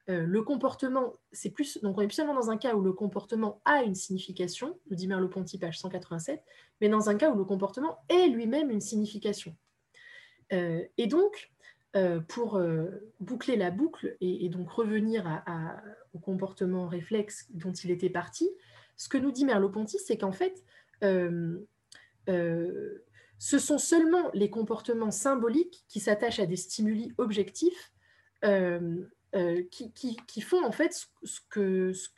Euh, 0.09 0.25
le 0.25 0.41
comportement, 0.41 1.15
c'est 1.33 1.49
plus, 1.49 1.79
donc 1.81 1.97
on 1.97 2.01
est 2.01 2.07
plus 2.07 2.15
seulement 2.15 2.33
dans 2.33 2.49
un 2.49 2.57
cas 2.57 2.75
où 2.75 2.81
le 2.81 2.93
comportement 2.93 3.61
a 3.65 3.83
une 3.83 3.95
signification, 3.95 4.79
nous 4.89 4.95
dit 4.95 5.07
Merleau-Ponty, 5.07 5.57
page 5.57 5.79
187, 5.79 6.41
mais 6.79 6.87
dans 6.87 7.09
un 7.09 7.15
cas 7.15 7.29
où 7.29 7.37
le 7.37 7.43
comportement 7.43 7.97
est 8.07 8.27
lui-même 8.27 8.71
une 8.71 8.79
signification. 8.79 9.55
Euh, 10.53 10.81
et 10.97 11.07
donc, 11.07 11.51
euh, 11.97 12.21
pour 12.21 12.61
boucler 13.19 13.57
la 13.57 13.71
boucle 13.71 14.15
et, 14.21 14.47
donc 14.49 14.69
revenir 14.69 15.43
au 16.13 16.19
comportement 16.19 16.87
réflexe 16.87 17.47
dont 17.49 17.73
il 17.73 17.91
était 17.91 18.09
parti, 18.09 18.49
ce 18.95 19.09
que 19.09 19.17
nous 19.17 19.31
dit 19.31 19.43
Merleau-Ponty, 19.45 19.97
c'est 19.99 20.17
qu'en 20.17 20.31
fait, 20.31 20.63
ce 21.01 21.59
sont 23.39 23.77
seulement 23.77 24.29
les 24.33 24.49
comportements 24.49 25.11
symboliques 25.11 25.83
qui 25.89 25.99
s'attachent 25.99 26.39
à 26.39 26.45
des 26.45 26.55
stimuli 26.55 27.13
objectifs 27.17 27.91
euh, 29.35 29.63
qui, 29.71 30.41
font 30.41 30.63
en 30.63 30.71
fait 30.71 31.07
ce, 31.23 31.39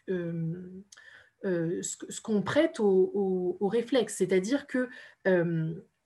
euh, 0.09 1.81
ce, 1.81 2.21
qu'on 2.21 2.41
prête 2.41 2.79
au, 2.79 3.57
réflexe, 3.61 4.17
c'est-à-dire 4.17 4.67
que 4.67 4.89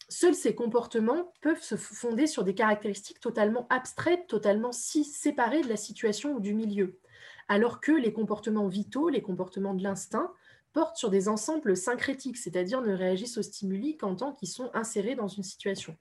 seuls 0.09 0.35
ces 0.35 0.53
comportements 0.55 1.33
peuvent 1.41 1.61
se 1.61 1.75
fonder 1.75 2.27
sur 2.27 2.43
des 2.43 2.53
caractéristiques 2.53 3.19
totalement 3.19 3.67
abstraites, 3.69 4.27
totalement 4.27 4.71
si 4.71 5.03
séparées 5.03 5.61
de 5.61 5.69
la 5.69 5.77
situation 5.77 6.35
ou 6.35 6.39
du 6.39 6.53
milieu, 6.53 6.99
alors 7.47 7.81
que 7.81 7.91
les 7.91 8.13
comportements 8.13 8.67
vitaux, 8.67 9.09
les 9.09 9.21
comportements 9.21 9.73
de 9.73 9.83
l'instinct, 9.83 10.31
portent 10.73 10.97
sur 10.97 11.09
des 11.09 11.29
ensembles 11.29 11.77
syncrétiques, 11.77 12.37
c'est-à-dire 12.37 12.81
ne 12.81 12.93
réagissent 12.93 13.37
aux 13.37 13.43
stimuli 13.43 13.95
qu'en 13.95 14.15
tant 14.15 14.33
qu'ils 14.33 14.49
sont 14.49 14.71
insérés 14.73 15.15
dans 15.15 15.27
une 15.27 15.43
situation. 15.43 15.95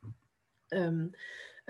Euh, 0.73 1.07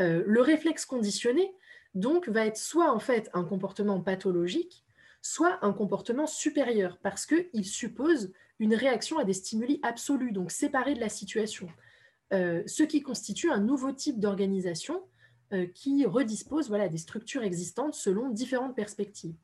euh, 0.01 0.23
le 0.25 0.41
réflexe 0.41 0.87
conditionné, 0.87 1.53
donc, 1.95 2.29
va 2.29 2.47
être 2.47 2.57
soit 2.57 2.93
en 2.93 2.99
fait 2.99 3.31
un 3.35 3.45
comportement 3.45 4.01
pathologique, 4.01 4.85
soit 5.21 5.59
un 5.65 5.73
comportement 5.73 6.27
supérieur, 6.27 6.99
parce 7.03 7.27
qu'il 7.27 7.65
suppose 7.65 8.33
une 8.59 8.75
réaction 8.75 9.19
à 9.19 9.25
des 9.25 9.33
stimuli 9.33 9.81
absolus, 9.83 10.33
donc 10.33 10.51
séparés 10.51 10.95
de 10.95 11.01
la 11.01 11.09
situation, 11.09 11.69
euh, 12.33 12.63
ce 12.67 12.83
qui 12.83 13.03
constitue 13.03 13.51
un 13.51 13.61
nouveau 13.61 13.93
type 13.93 14.21
d'organisation 14.21 15.03
qui 15.75 16.07
redispose 16.07 16.69
voilà, 16.69 16.89
des 16.89 16.97
structures 16.97 17.43
existantes 17.43 17.93
selon 17.93 18.31
différentes 18.31 18.75
perspectives. 18.75 19.37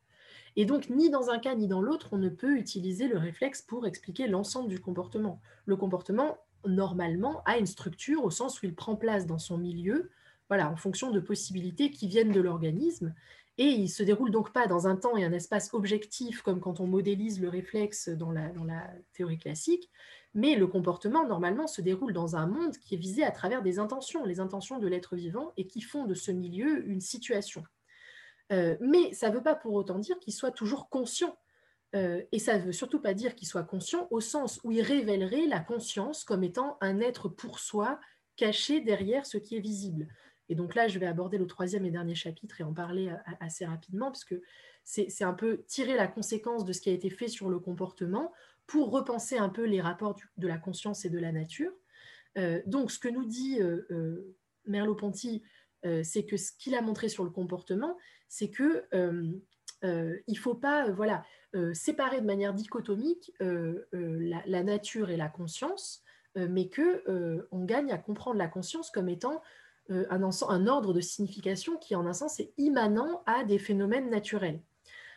Et 0.57 0.65
donc, 0.65 0.91
ni 0.91 1.09
dans 1.09 1.31
un 1.31 1.39
cas 1.39 1.55
ni 1.55 1.69
dans 1.69 1.81
l'autre, 1.81 2.09
on 2.13 2.19
ne 2.19 2.29
peut 2.29 2.57
utiliser 2.57 3.07
le 3.07 3.17
réflexe 3.17 3.63
pour 3.63 3.87
expliquer 3.87 4.27
l'ensemble 4.27 4.69
du 4.69 4.81
comportement. 4.81 5.41
Le 5.67 5.77
comportement, 5.77 6.39
normalement, 6.67 7.43
a 7.45 7.59
une 7.59 7.67
structure 7.67 8.25
au 8.25 8.31
sens 8.31 8.61
où 8.61 8.67
il 8.67 8.75
prend 8.75 8.97
place 8.97 9.25
dans 9.25 9.39
son 9.39 9.57
milieu, 9.57 10.11
voilà, 10.49 10.71
en 10.71 10.77
fonction 10.77 11.11
de 11.11 11.21
possibilités 11.21 11.91
qui 11.91 12.09
viennent 12.09 12.33
de 12.33 12.41
l'organisme. 12.41 13.15
Et 13.59 13.67
il 13.67 13.83
ne 13.83 13.89
se 13.89 14.05
déroule 14.05 14.31
donc 14.31 14.53
pas 14.53 14.69
dans 14.69 14.87
un 14.87 14.95
temps 14.95 15.17
et 15.17 15.25
un 15.25 15.33
espace 15.33 15.75
objectif, 15.75 16.43
comme 16.43 16.61
quand 16.61 16.79
on 16.79 16.87
modélise 16.87 17.41
le 17.41 17.49
réflexe 17.49 18.09
dans 18.09 18.31
la, 18.31 18.53
théorie 19.13 19.39
classique, 19.39 19.91
mais 20.33 20.55
le 20.55 20.69
comportement, 20.69 21.27
normalement, 21.27 21.67
se 21.67 21.81
déroule 21.81 22.13
dans 22.13 22.37
un 22.37 22.47
monde 22.47 22.77
qui 22.79 22.95
est 22.95 22.99
visé 22.99 23.25
à 23.25 23.33
travers 23.33 23.63
des 23.63 23.81
intentions, 23.81 24.25
les 24.25 24.39
intentions 24.39 24.79
de 24.79 24.87
l'être 24.87 25.17
vivant, 25.17 25.53
et 25.57 25.67
qui 25.67 25.81
font 25.81 26.05
de 26.05 26.15
ce 26.15 26.31
milieu 26.31 26.87
une 26.87 27.01
situation. 27.01 27.65
Euh, 28.53 28.77
mais 28.81 29.13
ça 29.13 29.29
ne 29.29 29.35
veut 29.35 29.43
pas 29.43 29.57
pour 29.57 29.75
autant 29.75 29.99
dire 29.99 30.19
qu'il 30.21 30.33
soit 30.33 30.53
toujours 30.53 30.89
conscient. 30.89 31.37
Euh, 31.97 32.23
et 32.33 32.39
ça 32.39 32.59
ne 32.59 32.63
veut 32.63 32.73
surtout 32.73 33.01
pas 33.01 33.15
dire 33.15 33.35
qu'il 33.35 33.49
soit 33.49 33.65
conscient 33.65 34.07
au 34.11 34.21
sens 34.21 34.61
où 34.63 34.71
il 34.71 34.83
révélerait 34.83 35.47
la 35.47 35.61
conscience 35.61 36.23
comme 36.23 36.45
étant 36.45 36.77
un 36.81 37.01
être 37.01 37.29
pour 37.29 37.59
soi 37.59 37.99
caché 38.37 38.81
derrière 38.81 39.27
ce 39.27 39.37
qui 39.39 39.57
est 39.57 39.61
visible. 39.61 40.09
Et 40.49 40.55
donc 40.55 40.75
là, 40.75 40.89
je 40.89 40.99
vais 40.99 41.07
aborder 41.07 41.39
le 41.39 41.47
troisième 41.47 41.85
et 41.85 41.91
dernier 41.91 42.15
chapitre 42.15 42.61
et 42.61 42.65
en 42.65 42.73
parler 42.73 43.13
assez 43.41 43.67
rapidement, 43.67 44.07
parce 44.07 44.25
que 44.25 44.43
c'est 44.85 45.25
un 45.25 45.35
peu 45.35 45.63
tirer 45.67 45.95
la 45.95 46.09
conséquence 46.09 46.65
de 46.65 46.73
ce 46.73 46.81
qui 46.81 46.89
a 46.89 46.93
été 46.93 47.11
fait 47.11 47.29
sur 47.29 47.51
le 47.51 47.59
comportement 47.59 48.33
pour 48.67 48.91
repenser 48.91 49.37
un 49.37 49.51
peu 49.51 49.65
les 49.65 49.81
rapports 49.81 50.17
de 50.37 50.49
la 50.49 50.59
conscience 50.59 51.05
et 51.05 51.11
de 51.11 51.19
la 51.19 51.33
nature. 51.33 51.73
donc, 52.67 52.91
ce 52.91 52.99
que 52.99 53.09
nous 53.09 53.27
dit 53.27 53.59
Merleau-Ponty, 54.67 55.43
c'est 56.03 56.25
que 56.25 56.37
ce 56.37 56.53
qu'il 56.53 56.75
a 56.75 56.81
montré 56.81 57.09
sur 57.09 57.25
le 57.25 57.31
comportement, 57.31 57.99
c'est 58.29 58.51
que 58.51 58.87
il 59.83 60.35
ne 60.35 60.39
faut 60.39 60.55
pas 60.55 60.91
voilà, 60.91 61.23
séparer 61.75 62.23
de 62.23 62.27
manière 62.27 62.55
dichotomique 62.55 63.33
la, 63.41 64.63
nature 64.63 65.11
et 65.11 65.19
la 65.19 65.29
conscience, 65.29 66.03
mais 66.35 66.71
qu'on 66.71 67.43
on 67.51 67.65
gagne 67.65 67.93
à 67.93 67.99
comprendre 67.99 68.39
la 68.39 68.49
conscience 68.49 68.91
comme 68.91 69.11
étant 69.11 69.43
un, 69.89 70.23
un, 70.23 70.67
ordre 70.67 70.93
de 70.93 71.01
signification 71.01 71.77
qui, 71.77 71.95
en 71.95 72.07
un 72.07 72.13
sens, 72.13 72.41
est 72.41 72.53
immanent 72.59 73.23
à 73.27 73.45
des 73.45 73.59
phénomènes 73.59 74.11
naturels. 74.11 74.61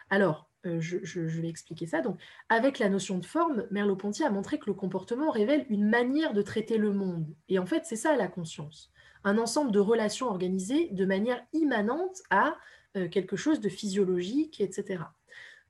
Alors, 0.09 0.49
je, 0.63 0.97
je, 1.03 1.41
vais 1.41 1.49
expliquer 1.49 1.87
ça. 1.87 2.01
Donc, 2.01 2.19
avec 2.49 2.79
la 2.79 2.89
notion 2.89 3.17
de 3.17 3.25
forme, 3.25 3.65
Merleau-Ponty 3.71 4.23
a 4.23 4.29
montré 4.29 4.59
que 4.59 4.67
le 4.67 4.73
comportement 4.73 5.31
révèle 5.31 5.65
une 5.69 5.89
manière 5.89 6.33
de 6.33 6.41
traiter 6.41 6.77
le 6.77 6.93
monde. 6.93 7.27
Et 7.49 7.59
en 7.59 7.65
fait, 7.65 7.83
c'est 7.85 7.95
ça 7.95 8.15
la 8.15 8.27
conscience. 8.27 8.91
Un 9.23 9.37
ensemble 9.37 9.71
de 9.71 9.79
relations 9.79 10.27
organisées 10.27 10.89
de 10.91 11.05
manière 11.05 11.43
immanente 11.53 12.21
à 12.29 12.55
euh, 12.97 13.07
quelque 13.07 13.37
chose 13.37 13.61
de 13.61 13.69
physiologique, 13.69 14.59
etc. 14.59 15.03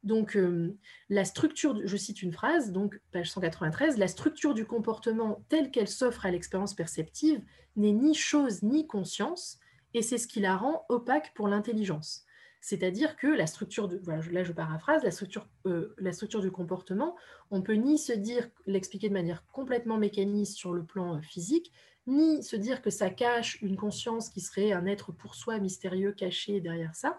Donc, 0.03 0.35
euh, 0.35 0.75
la 1.09 1.25
structure, 1.25 1.79
je 1.85 1.97
cite 1.97 2.23
une 2.23 2.33
phrase, 2.33 2.71
donc 2.71 2.99
page 3.11 3.31
193, 3.31 3.97
la 3.97 4.07
structure 4.07 4.53
du 4.53 4.65
comportement 4.65 5.43
telle 5.47 5.69
qu'elle 5.69 5.87
s'offre 5.87 6.25
à 6.25 6.31
l'expérience 6.31 6.73
perceptive 6.73 7.41
n'est 7.75 7.91
ni 7.91 8.15
chose 8.15 8.63
ni 8.63 8.87
conscience, 8.87 9.59
et 9.93 10.01
c'est 10.01 10.17
ce 10.17 10.27
qui 10.27 10.39
la 10.39 10.55
rend 10.57 10.85
opaque 10.89 11.33
pour 11.35 11.47
l'intelligence. 11.47 12.25
C'est-à-dire 12.61 13.15
que 13.15 13.27
la 13.27 13.47
structure, 13.47 13.89
là 14.05 14.43
je 14.43 14.53
paraphrase, 14.53 15.03
la 15.03 15.11
structure, 15.11 15.47
euh, 15.65 15.95
la 15.97 16.13
structure 16.13 16.41
du 16.41 16.51
comportement, 16.51 17.15
on 17.49 17.61
peut 17.61 17.73
ni 17.73 17.97
se 17.97 18.13
dire, 18.13 18.49
l'expliquer 18.67 19.09
de 19.09 19.13
manière 19.13 19.45
complètement 19.47 19.97
mécaniste 19.97 20.57
sur 20.57 20.73
le 20.73 20.83
plan 20.83 21.21
physique, 21.21 21.71
ni 22.07 22.43
se 22.43 22.55
dire 22.55 22.81
que 22.81 22.89
ça 22.89 23.09
cache 23.09 23.61
une 23.61 23.77
conscience 23.77 24.29
qui 24.29 24.41
serait 24.41 24.71
un 24.71 24.85
être 24.85 25.11
pour 25.11 25.35
soi 25.35 25.59
mystérieux 25.59 26.11
caché 26.11 26.59
derrière 26.59 26.95
ça, 26.95 27.09
euh, 27.09 27.17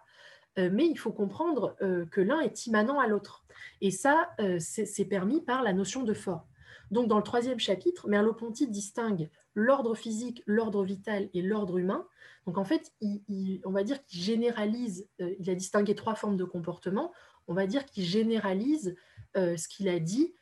mais 0.56 0.86
il 0.86 0.98
faut 0.98 1.12
comprendre 1.12 1.76
euh, 1.82 2.06
que 2.06 2.20
l'un 2.20 2.40
est 2.40 2.66
immanent 2.66 2.98
à 2.98 3.06
l'autre. 3.06 3.44
Et 3.80 3.90
ça, 3.90 4.30
euh, 4.40 4.58
c'est 4.58 5.04
permis 5.04 5.40
par 5.40 5.62
la 5.62 5.72
notion 5.72 6.02
de 6.02 6.14
forme. 6.14 6.42
Donc, 6.90 7.08
dans 7.08 7.16
le 7.16 7.22
troisième 7.22 7.58
chapitre, 7.58 8.08
Merleau-Ponty 8.08 8.68
distingue 8.68 9.30
l'ordre 9.54 9.94
physique, 9.94 10.42
l'ordre 10.46 10.84
vital 10.84 11.28
et 11.32 11.42
l'ordre 11.42 11.78
humain. 11.78 12.06
Donc, 12.46 12.58
en 12.58 12.64
fait, 12.64 12.92
on 13.00 13.70
va 13.70 13.82
dire 13.82 14.04
qu'il 14.04 14.20
généralise, 14.20 15.08
il 15.18 15.48
a 15.48 15.54
distingué 15.54 15.94
trois 15.94 16.14
formes 16.14 16.36
de 16.36 16.44
comportement, 16.44 17.12
on 17.48 17.54
va 17.54 17.66
dire 17.66 17.86
qu'il 17.86 18.04
généralise 18.04 18.96
ce 19.34 19.68
qu'il 19.68 19.88
a 19.88 20.00
dit 20.00 20.34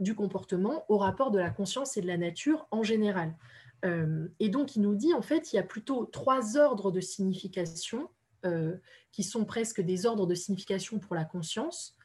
du 0.00 0.14
comportement 0.14 0.84
au 0.88 0.98
rapport 0.98 1.30
de 1.30 1.38
la 1.38 1.50
conscience 1.50 1.96
et 1.96 2.02
de 2.02 2.06
la 2.06 2.18
nature 2.18 2.68
en 2.70 2.82
général. 2.82 3.34
Euh, 3.84 4.28
et 4.38 4.48
donc, 4.48 4.76
il 4.76 4.82
nous 4.82 4.94
dit, 4.94 5.14
en 5.14 5.22
fait, 5.22 5.52
il 5.52 5.56
y 5.56 5.58
a 5.58 5.62
plutôt 5.62 6.04
trois 6.06 6.56
ordres 6.56 6.90
de 6.90 7.00
signification 7.00 8.08
euh, 8.44 8.76
qui 9.12 9.22
sont 9.22 9.44
presque 9.44 9.80
des 9.80 10.06
ordres 10.06 10.26
de 10.26 10.34
signification 10.34 10.98
pour 10.98 11.14
la 11.14 11.24
conscience, 11.24 11.96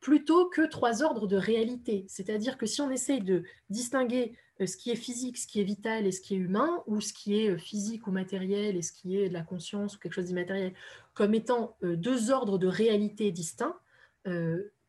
plutôt 0.00 0.48
que 0.48 0.66
trois 0.66 1.02
ordres 1.02 1.26
de 1.26 1.36
réalité. 1.36 2.04
C'est-à-dire 2.08 2.58
que 2.58 2.66
si 2.66 2.80
on 2.80 2.90
essaye 2.90 3.22
de 3.22 3.44
distinguer 3.70 4.36
euh, 4.60 4.66
ce 4.66 4.76
qui 4.76 4.90
est 4.90 4.96
physique, 4.96 5.38
ce 5.38 5.46
qui 5.46 5.60
est 5.60 5.64
vital 5.64 6.06
et 6.06 6.12
ce 6.12 6.20
qui 6.20 6.34
est 6.34 6.38
humain, 6.38 6.82
ou 6.86 7.00
ce 7.00 7.12
qui 7.12 7.36
est 7.36 7.56
physique 7.58 8.06
ou 8.06 8.10
matériel 8.10 8.76
et 8.76 8.82
ce 8.82 8.92
qui 8.92 9.16
est 9.18 9.28
de 9.28 9.34
la 9.34 9.42
conscience 9.42 9.96
ou 9.96 9.98
quelque 9.98 10.14
chose 10.14 10.26
d'immatériel, 10.26 10.74
comme 11.14 11.34
étant 11.34 11.76
deux 11.82 12.30
ordres 12.30 12.58
de 12.58 12.66
réalité 12.66 13.30
distincts, 13.30 13.78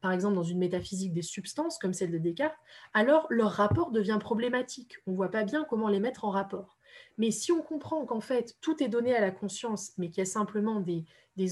par 0.05 0.11
exemple 0.11 0.35
dans 0.35 0.43
une 0.43 0.59
métaphysique 0.59 1.13
des 1.13 1.23
substances 1.23 1.79
comme 1.79 1.93
celle 1.93 2.11
de 2.11 2.19
Descartes, 2.19 2.55
alors 2.93 3.25
leur 3.31 3.51
rapport 3.51 3.91
devient 3.91 4.19
problématique. 4.19 4.97
On 5.07 5.11
ne 5.11 5.15
voit 5.15 5.31
pas 5.31 5.43
bien 5.43 5.65
comment 5.67 5.87
les 5.87 5.99
mettre 5.99 6.25
en 6.25 6.29
rapport. 6.29 6.74
Mais 7.17 7.31
si 7.31 7.51
on 7.51 7.61
comprend 7.61 8.05
qu'en 8.05 8.19
fait 8.19 8.55
tout 8.61 8.83
est 8.83 8.89
donné 8.89 9.15
à 9.15 9.21
la 9.21 9.31
conscience, 9.31 9.93
mais 9.97 10.09
qu'il 10.09 10.19
y 10.19 10.21
a 10.21 10.25
simplement 10.25 10.81
des, 10.81 11.05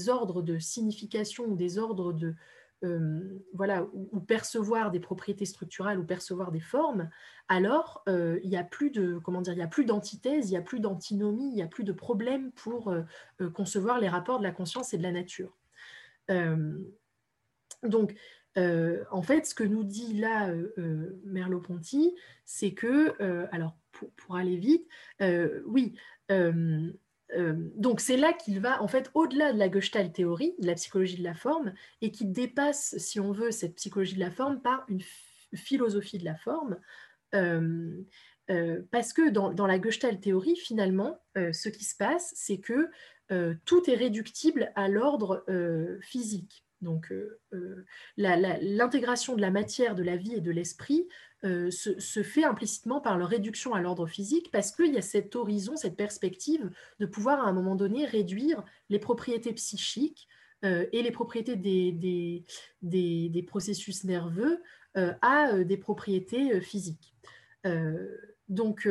ordres 0.08 0.42
de 0.42 0.58
signification 0.58 1.44
ou 1.44 1.56
des 1.56 1.78
ordres 1.78 2.12
de 2.12 2.34
euh, 2.84 3.42
voilà 3.54 3.86
ou, 3.94 4.20
percevoir 4.20 4.90
des 4.90 5.00
propriétés 5.00 5.46
structurales 5.46 5.98
ou 5.98 6.04
percevoir 6.04 6.52
des 6.52 6.60
formes, 6.60 7.08
alors 7.48 8.02
euh, 8.08 8.38
il 8.42 8.50
n'y 8.50 8.56
a 8.56 8.64
plus 8.64 8.90
de 8.90 9.18
comment 9.18 9.40
dire, 9.40 9.54
il 9.54 9.58
y 9.58 9.62
a 9.62 9.68
plus 9.68 9.86
d'antithèse, 9.86 10.48
il 10.48 10.52
n'y 10.52 10.58
a 10.58 10.62
plus 10.62 10.80
d'antinomie, 10.80 11.48
il 11.48 11.54
n'y 11.54 11.62
a 11.62 11.66
plus 11.66 11.84
de 11.84 11.92
problème 11.92 12.52
pour 12.52 12.90
euh, 12.90 13.02
concevoir 13.54 14.00
les 14.00 14.08
rapports 14.08 14.38
de 14.38 14.44
la 14.44 14.52
conscience 14.52 14.92
et 14.92 14.98
de 14.98 15.02
la 15.02 15.12
nature. 15.12 15.56
donc 17.82 18.14
euh, 18.56 19.04
en 19.10 19.22
fait, 19.22 19.46
ce 19.46 19.54
que 19.54 19.64
nous 19.64 19.84
dit 19.84 20.14
là 20.14 20.48
euh, 20.48 20.72
euh, 20.78 21.20
Merleau-Ponty, 21.24 22.14
c'est 22.44 22.72
que, 22.72 23.14
alors 23.52 23.76
pour, 24.16 24.36
aller 24.36 24.56
vite, 24.56 24.86
oui, 25.66 25.94
donc 26.28 28.00
c'est 28.00 28.16
là 28.16 28.32
qu'il 28.32 28.60
va 28.60 28.82
en 28.82 28.88
fait 28.88 29.10
au-delà 29.14 29.52
de 29.52 29.58
la 29.58 29.70
Gestalt 29.70 30.12
théorie, 30.12 30.54
de 30.58 30.66
la 30.66 30.74
psychologie 30.74 31.18
de 31.18 31.24
la 31.24 31.34
forme, 31.34 31.74
et 32.00 32.10
qui 32.10 32.26
dépasse, 32.26 32.96
si 32.98 33.20
on 33.20 33.32
veut, 33.32 33.50
cette 33.50 33.76
psychologie 33.76 34.14
de 34.14 34.20
la 34.20 34.30
forme 34.30 34.60
par 34.60 34.84
une 34.88 35.00
philosophie 35.54 36.18
de 36.18 36.24
la 36.24 36.36
forme. 36.36 36.78
parce 38.90 39.12
que 39.12 39.30
dans, 39.30 39.52
dans, 39.52 39.66
la 39.66 39.80
Gestalt 39.80 40.20
théorie, 40.20 40.56
finalement, 40.56 41.18
ce 41.34 41.68
qui 41.68 41.84
se 41.84 41.96
passe, 41.96 42.32
c'est 42.36 42.58
que 42.58 42.88
tout 43.64 43.90
est 43.90 43.96
réductible 43.96 44.72
à 44.74 44.88
l'ordre 44.88 45.44
physique. 46.02 46.64
Donc, 46.84 47.10
euh, 47.10 47.40
euh, 47.54 47.84
l'intégration 48.16 49.34
de 49.34 49.40
la 49.40 49.50
matière, 49.50 49.96
de 49.96 50.04
la 50.04 50.16
vie 50.16 50.34
et 50.34 50.40
de 50.40 50.50
l'esprit 50.52 51.08
euh, 51.44 51.70
se, 51.70 52.22
fait 52.22 52.44
implicitement 52.44 53.00
par 53.00 53.18
leur 53.18 53.28
réduction 53.28 53.74
à 53.74 53.80
l'ordre 53.80 54.06
physique 54.06 54.50
parce 54.50 54.72
qu'il 54.72 54.92
y 54.94 54.98
a 54.98 55.02
cet 55.02 55.36
horizon, 55.36 55.76
cette 55.76 55.96
perspective 55.96 56.70
de 57.00 57.06
pouvoir 57.06 57.40
à 57.40 57.48
un 57.48 57.52
moment 57.52 57.76
donné 57.76 58.06
réduire 58.06 58.64
les 58.90 58.98
propriétés 58.98 59.52
psychiques 59.52 60.28
et 60.62 61.02
les 61.02 61.10
propriétés 61.10 61.56
des, 61.56 63.44
processus 63.46 64.04
nerveux 64.04 64.62
à 64.94 65.62
des 65.62 65.76
propriétés 65.76 66.58
physiques. 66.62 67.14
Donc, 68.48 68.88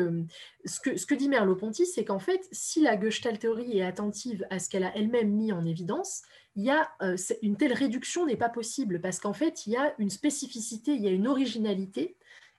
ce, 0.66 0.80
que, 0.80 0.98
ce, 0.98 1.08
que, 1.08 1.16
dit 1.16 1.30
Merleau-Ponty, 1.30 1.88
c'est 1.88 2.06
qu'en 2.06 2.20
fait, 2.20 2.48
si 2.52 2.82
la 2.82 3.00
Gestalt 3.00 3.40
théorie 3.40 3.80
est 3.80 3.84
attentive 3.84 4.46
à 4.52 4.60
ce 4.60 4.70
qu'elle 4.70 4.84
a 4.84 4.96
elle-même 4.96 5.32
mis 5.32 5.52
en 5.52 5.66
évidence, 5.66 6.22
il 6.56 6.64
y 6.64 6.70
a, 6.70 6.90
euh, 7.02 7.16
une 7.42 7.58
telle 7.58 7.74
réduction 7.74 8.26
n'est 8.26 8.38
pas 8.38 8.50
possible 8.50 9.02
parce 9.02 9.20
qu'en 9.20 9.34
fait, 9.34 9.66
il 9.66 9.74
y 9.74 9.76
a 9.76 9.94
une 10.00 10.10
spécificité, 10.10 10.94
il 10.94 11.02
y 11.02 11.08
a 11.08 11.12
une 11.12 11.28
originalité 11.28 12.16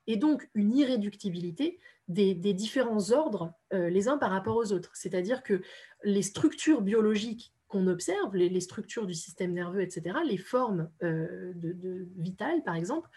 et 0.06 0.16
donc 0.16 0.48
une 0.55 0.76
irréductibilité 0.76 1.78
des, 2.09 2.35
différents 2.35 3.10
ordres 3.12 3.52
euh, 3.72 3.89
les 3.89 4.09
uns 4.09 4.18
par 4.18 4.31
rapport 4.31 4.56
aux 4.56 4.72
autres. 4.72 4.90
C'est-à-dire 4.94 5.43
que 5.43 5.62
les 6.02 6.22
structures 6.22 6.82
biologiques 6.82 7.52
qu'on 7.68 7.86
observe, 7.86 8.36
les, 8.36 8.60
structures 8.60 9.06
du 9.06 9.14
système 9.14 9.52
nerveux, 9.52 9.81
etc., 9.81 10.18
les 10.26 10.36
formes 10.36 10.90
euh, 11.02 11.52
de, 11.55 12.06
vitales, 12.16 12.62
par 12.62 12.74
exemple, 12.74 13.09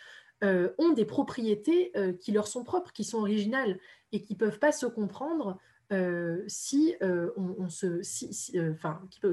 ont 0.43 0.93
des 0.93 1.05
propriétés 1.05 1.91
qui 2.19 2.31
leur 2.31 2.47
sont 2.47 2.63
propres, 2.63 2.91
qui 2.91 3.03
sont 3.03 3.17
originales 3.17 3.79
et 4.11 4.21
qui 4.21 4.33
ne 4.33 4.37
peuvent 4.37 4.59
pas 4.59 4.71
se 4.71 4.85
comprendre 4.85 5.57
euh, 5.93 6.43
si 6.47 6.95
euh, 7.01 7.31
on, 7.37 7.69
se, 7.69 7.85
euh, 8.57 8.73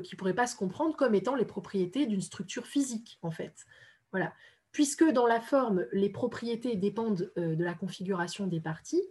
qui 0.02 0.16
ne 0.16 0.32
pas 0.32 0.46
se 0.46 0.54
comprendre 0.54 0.94
comme 0.94 1.16
étant 1.16 1.34
les 1.34 1.44
propriétés 1.44 2.06
d'une 2.06 2.20
structure 2.20 2.66
physique, 2.66 3.18
en 3.22 3.32
fait. 3.32 3.64
Voilà. 4.12 4.32
Puisque 4.74 5.04
dans 5.04 5.26
la 5.26 5.40
forme, 5.40 5.86
les 5.92 6.10
propriétés 6.10 6.76
dépendent 6.76 7.32
de 7.36 7.64
la 7.64 7.74
configuration 7.74 8.46
des 8.46 8.60
parties 8.60 9.04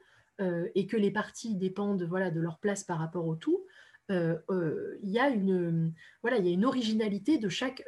et 0.75 0.87
que 0.87 0.97
les 0.97 1.09
parties 1.09 1.55
dépendent 1.55 2.03
voilà, 2.03 2.31
de 2.31 2.41
leur 2.41 2.59
place 2.59 2.83
par 2.83 2.99
rapport 2.99 3.25
au 3.25 3.35
tout, 3.35 3.65
il 4.09 5.09
y, 5.09 5.19
a 5.19 5.29
une, 5.29 5.93
voilà, 6.21 6.37
il 6.37 6.45
y 6.45 6.49
a 6.49 6.51
une 6.51 6.65
originalité 6.65 7.37
de 7.37 7.47
chaque, 7.47 7.81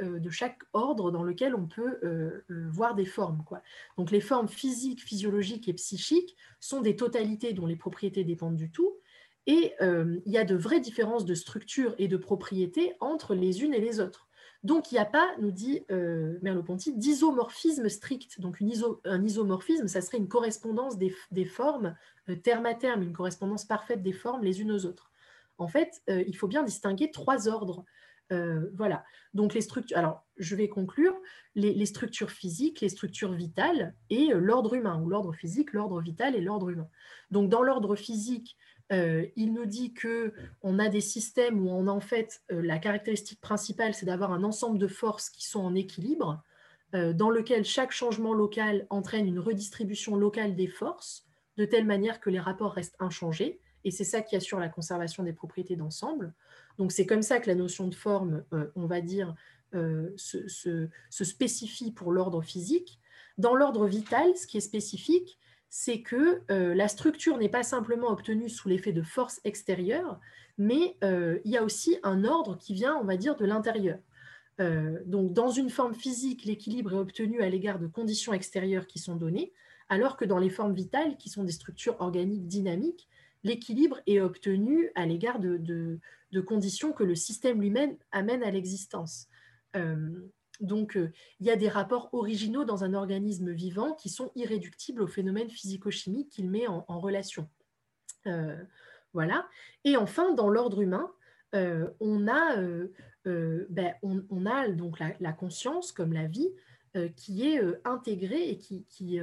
ordre 0.72 1.11
dans 1.11 1.22
lequel 1.22 1.53
on 1.53 1.68
peut 1.68 1.99
voir 2.49 2.95
des 2.95 3.06
formes. 3.06 3.43
Quoi. 3.45 3.61
Donc 3.97 4.10
les 4.10 4.22
formes 4.22 4.47
physiques, 4.47 5.03
physiologiques 5.03 5.68
et 5.68 5.73
psychiques 5.73 6.38
sont 6.61 6.80
des 6.80 6.95
totalités 6.95 7.52
dont 7.52 7.65
les 7.65 7.76
propriétés 7.76 8.23
dépendent 8.23 8.56
du 8.56 8.72
tout, 8.72 8.95
et 9.47 9.73
euh, 9.81 10.19
il 10.26 10.31
y 10.31 10.38
a 10.38 10.43
de 10.43 10.56
vraies 10.56 10.80
différences 10.80 11.26
de 11.26 11.35
structure 11.35 11.93
et 11.97 12.07
de 12.07 12.18
propriété 12.18 12.93
entre 12.99 13.35
les 13.35 13.64
unes 13.64 13.73
et 13.73 13.81
les 13.81 13.99
autres. 13.99 14.27
Donc, 14.65 14.91
il 14.91 14.95
n'y 14.95 14.99
a 14.99 15.05
pas, 15.05 15.29
nous 15.39 15.51
dit 15.51 15.85
euh, 15.91 16.39
Merleau-Ponty, 16.41 16.93
d'isomorphisme 16.97 17.87
strict. 17.87 18.41
Donc, 18.41 18.63
un 19.05 19.23
isomorphisme, 19.23 19.87
ça 19.87 20.01
serait 20.01 20.17
une 20.17 20.27
correspondance 20.27 20.97
des, 20.97 21.45
formes 21.45 21.95
euh, 22.29 22.35
terme 22.35 22.65
à 22.65 22.73
terme, 22.73 23.03
une 23.03 23.13
correspondance 23.13 23.63
parfaite 23.63 24.01
des 24.01 24.11
formes 24.11 24.43
les 24.43 24.61
unes 24.61 24.71
aux 24.71 24.87
autres. 24.87 25.11
En 25.59 25.67
fait, 25.67 26.01
il 26.07 26.35
faut 26.35 26.47
bien 26.47 26.63
distinguer 26.63 27.11
trois 27.11 27.47
ordres. 27.47 27.85
voilà. 28.73 29.05
Donc, 29.35 29.53
les 29.53 29.61
structures. 29.61 29.97
Alors, 29.97 30.25
je 30.35 30.55
vais 30.55 30.67
conclure. 30.67 31.15
les 31.53 31.85
structures 31.85 32.31
physiques, 32.31 32.81
les 32.81 32.89
structures 32.89 33.33
vitales 33.33 33.93
et 34.09 34.33
l'ordre 34.33 34.73
humain, 34.73 34.99
ou 34.99 35.09
l'ordre 35.09 35.31
physique, 35.31 35.73
l'ordre 35.73 36.01
vital 36.01 36.35
et 36.35 36.41
l'ordre 36.41 36.71
humain. 36.71 36.89
Donc, 37.29 37.49
dans 37.49 37.61
l'ordre 37.61 37.95
physique, 37.95 38.57
il 38.91 39.53
nous 39.53 39.66
dit 39.66 39.94
qu'on 39.94 40.80
a 40.80 40.90
des 40.90 41.02
systèmes 41.02 41.66
où 41.66 41.70
on 41.70 41.88
en 41.88 41.99
fait 41.99 42.41
la 42.49 42.78
caractéristique 42.78 43.41
principale, 43.41 43.94
c'est 43.94 44.06
d'avoir 44.06 44.32
un 44.32 44.44
ensemble 44.44 44.78
de 44.78 44.88
forces 44.88 45.30
qui 45.30 45.45
sont 45.45 45.62
en 45.62 45.76
équilibre, 45.76 46.44
dans 46.94 47.30
lequel 47.30 47.66
chaque 47.66 47.91
changement 47.91 48.34
local 48.34 48.86
entraîne 48.90 49.28
une 49.28 49.40
redistribution 49.40 50.16
locale 50.16 50.56
des 50.56 50.68
forces, 50.68 51.26
de 51.57 51.66
telle 51.66 51.86
manière 51.86 52.20
que 52.20 52.30
les 52.30 52.40
rapports 52.40 52.74
restent 52.74 52.95
inchangés. 52.99 53.60
Et 53.84 53.91
c'est 53.91 54.03
ça 54.03 54.22
qui 54.22 54.36
assure 54.36 54.60
la 54.60 54.70
conservation 54.70 55.24
des 55.24 55.34
propriétés 55.34 55.76
d'ensemble. 55.76 56.34
Donc 56.78 56.91
c'est 56.91 57.06
comme 57.06 57.22
ça 57.22 57.40
que 57.40 57.49
la 57.49 57.56
notion 57.56 57.88
de 57.88 57.95
forme, 57.95 58.44
on 58.76 58.86
va 58.86 59.02
dire, 59.02 59.36
se, 60.16 60.90
spécifie 61.10 61.91
pour 61.91 62.12
l'ordre 62.12 62.41
physique. 62.41 62.99
Dans 63.38 63.56
l'ordre 63.56 63.86
vital, 63.88 64.36
ce 64.36 64.48
qui 64.48 64.57
est 64.57 64.62
spécifique, 64.62 65.38
c'est 65.77 65.99
que 65.99 66.41
euh, 66.52 66.73
la 66.73 66.88
structure 66.88 67.38
n'est 67.38 67.49
pas 67.49 67.61
simplement 67.61 68.07
obtenue 68.10 68.47
sous 68.47 68.69
l'effet 68.69 68.93
de 68.93 69.02
forces 69.02 69.41
extérieures, 69.43 70.22
mais 70.57 70.95
euh, 71.03 71.39
il 71.43 71.52
y 71.52 71.57
a 71.57 71.64
aussi 71.65 71.97
un 72.02 72.23
ordre 72.23 72.57
qui 72.57 72.73
vient, 72.73 72.95
on 72.95 73.03
va 73.03 73.18
dire, 73.18 73.35
de 73.35 73.43
l'intérieur. 73.43 73.99
Euh, 74.61 74.99
donc, 75.06 75.34
dans 75.34 75.49
une 75.49 75.69
forme 75.69 75.93
physique, 75.93 76.45
l'équilibre 76.45 76.93
est 76.93 76.97
obtenu 76.97 77.41
à 77.41 77.49
l'égard 77.49 77.77
de 77.77 77.88
conditions 77.88 78.31
extérieures 78.31 78.88
qui 78.88 78.99
sont 78.99 79.18
données, 79.18 79.52
alors 79.89 80.15
que 80.15 80.23
dans 80.23 80.39
les 80.39 80.49
formes 80.49 80.73
vitales, 80.73 81.18
qui 81.18 81.27
sont 81.27 81.43
des 81.43 81.52
structures 81.52 81.99
organiques 81.99 82.47
dynamiques, 82.47 83.10
l'équilibre 83.43 83.99
est 84.07 84.22
obtenu 84.22 84.91
à 84.95 85.06
l'égard 85.06 85.39
de, 85.39 85.57
de, 85.57 85.99
conditions 86.39 86.93
que 86.93 87.03
le 87.03 87.15
système 87.15 87.60
lui-même 87.60 87.97
amène 88.14 88.43
à 88.43 88.52
l'existence. 88.52 89.27
Donc, 90.61 90.95
euh, 90.95 91.11
il 91.40 91.48
y 91.48 91.52
a 91.52 91.56
des 91.56 91.68
rapports 91.68 92.10
originaux 92.14 92.64
dans 92.64 92.84
un 92.84 92.94
organisme 92.94 93.52
vivant 93.52 93.94
qui 93.94 94.10
sont 94.10 94.32
irréductibles 94.36 95.02
au 95.02 95.07
phénomène 95.07 95.49
physico-chimique 95.49 96.30
qu'il 96.30 96.49
met 96.49 96.68
en, 96.68 96.99
relation. 96.99 97.49
Euh, 98.27 98.57
voilà. 99.14 99.48
Et 99.84 99.98
enfin, 99.98 100.34
dans 100.34 100.49
l'ordre 100.49 100.82
humain, 100.82 101.11
euh, 101.53 101.90
on, 101.99 102.27
a, 102.27 102.57
ben, 103.26 103.94
on, 104.02 104.45
a, 104.45 104.69
donc 104.69 104.99
la, 104.99 105.34
conscience, 105.34 105.91
comme 105.91 106.14
la 106.14 106.27
vie, 106.27 106.49
qui 107.18 107.48
est 107.48 107.61
intégrée 107.84 108.49
et 108.49 108.57
qui, 108.57 109.19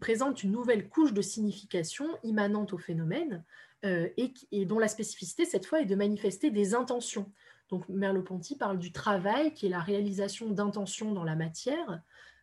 présente 0.00 0.42
une 0.42 0.50
nouvelle 0.50 0.88
couche 0.88 1.12
de 1.12 1.22
signification 1.22 2.06
immanente 2.24 2.72
au 2.72 2.78
phénomène 2.78 3.44
et 3.82 4.66
dont 4.66 4.78
la 4.78 4.88
spécificité, 4.88 5.44
cette 5.44 5.66
fois, 5.66 5.80
est 5.80 5.86
de 5.86 5.94
manifester 5.94 6.50
des 6.50 6.74
intentions. 6.74 7.30
Donc 7.74 7.88
Merleau-Ponty 7.88 8.56
parle 8.56 8.78
du 8.78 8.92
travail 8.92 9.52
qui 9.52 9.66
est 9.66 9.68
la 9.68 9.80
réalisation 9.80 10.48
d'intentions 10.48 11.10
dans 11.10 11.24
la 11.24 11.34
matière. 11.34 12.02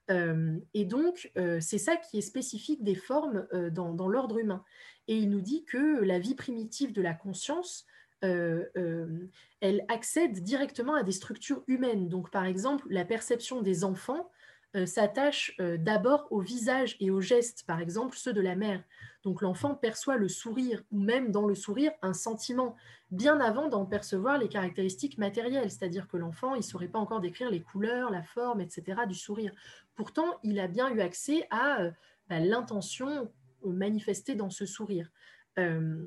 Euh, 0.10 0.58
et 0.74 0.84
donc, 0.84 1.32
euh, 1.38 1.60
c'est 1.62 1.78
ça 1.78 1.96
qui 1.96 2.18
est 2.18 2.22
spécifique 2.22 2.84
des 2.84 2.96
formes 2.96 3.48
euh, 3.54 3.70
dans, 3.70 4.10
l'ordre 4.10 4.40
humain. 4.40 4.62
Et 5.08 5.16
il 5.16 5.30
nous 5.30 5.40
dit 5.40 5.64
que 5.64 6.04
la 6.04 6.20
vie 6.20 6.36
primitive 6.36 6.92
de 6.92 7.02
la 7.02 7.14
conscience, 7.14 7.86
elle 8.22 9.86
accède 9.88 10.44
directement 10.44 10.96
à 10.96 11.04
des 11.04 11.14
structures 11.14 11.64
humaines. 11.68 12.10
Donc, 12.10 12.30
par 12.30 12.44
exemple, 12.44 12.86
la 12.90 13.06
perception 13.06 13.62
des 13.62 13.86
enfants 13.86 14.30
s'attache 14.86 15.56
d'abord 15.80 16.28
au 16.32 16.40
visage 16.40 16.96
et 17.00 17.12
aux 17.12 17.22
gestes, 17.22 17.66
par 17.68 17.82
exemple 17.82 18.16
ceux 18.18 18.34
de 18.34 18.42
la 18.42 18.56
mère. 18.56 18.82
Donc 19.24 19.42
l'enfant 19.42 19.76
perçoit 19.76 20.18
le 20.18 20.28
sourire 20.28 20.82
ou 20.92 21.00
même 21.00 21.32
dans 21.32 21.46
le 21.46 21.56
sourire 21.56 21.92
un 22.02 22.14
sentiment 22.14 22.76
bien 23.12 23.40
avant 23.42 23.68
d'en 23.68 23.86
percevoir 23.86 24.38
les 24.38 24.48
caractéristiques 24.48 25.18
matérielles, 25.18 25.70
c'est-à-dire 25.70 26.08
que 26.08 26.18
l'enfant, 26.18 26.56
il 26.56 26.60
ne 26.60 26.64
saurait 26.64 26.88
pas 26.88 27.00
encore 27.00 27.20
décrire 27.20 27.52
les 27.52 27.62
couleurs, 27.62 28.10
la 28.10 28.24
forme, 28.24 28.62
etc. 28.62 29.02
du 29.08 29.16
sourire. 29.16 29.52
Pourtant, 29.96 30.40
il 30.44 30.60
a 30.60 30.68
bien 30.68 30.90
eu 30.90 31.02
accès 31.02 31.46
à 31.52 31.82
euh, 31.82 31.92
bah, 32.30 32.40
l'intention 32.40 33.30
manifestée 33.66 34.36
dans 34.36 34.50
ce 34.50 34.66
sourire. 34.66 35.12
Euh, 35.60 36.04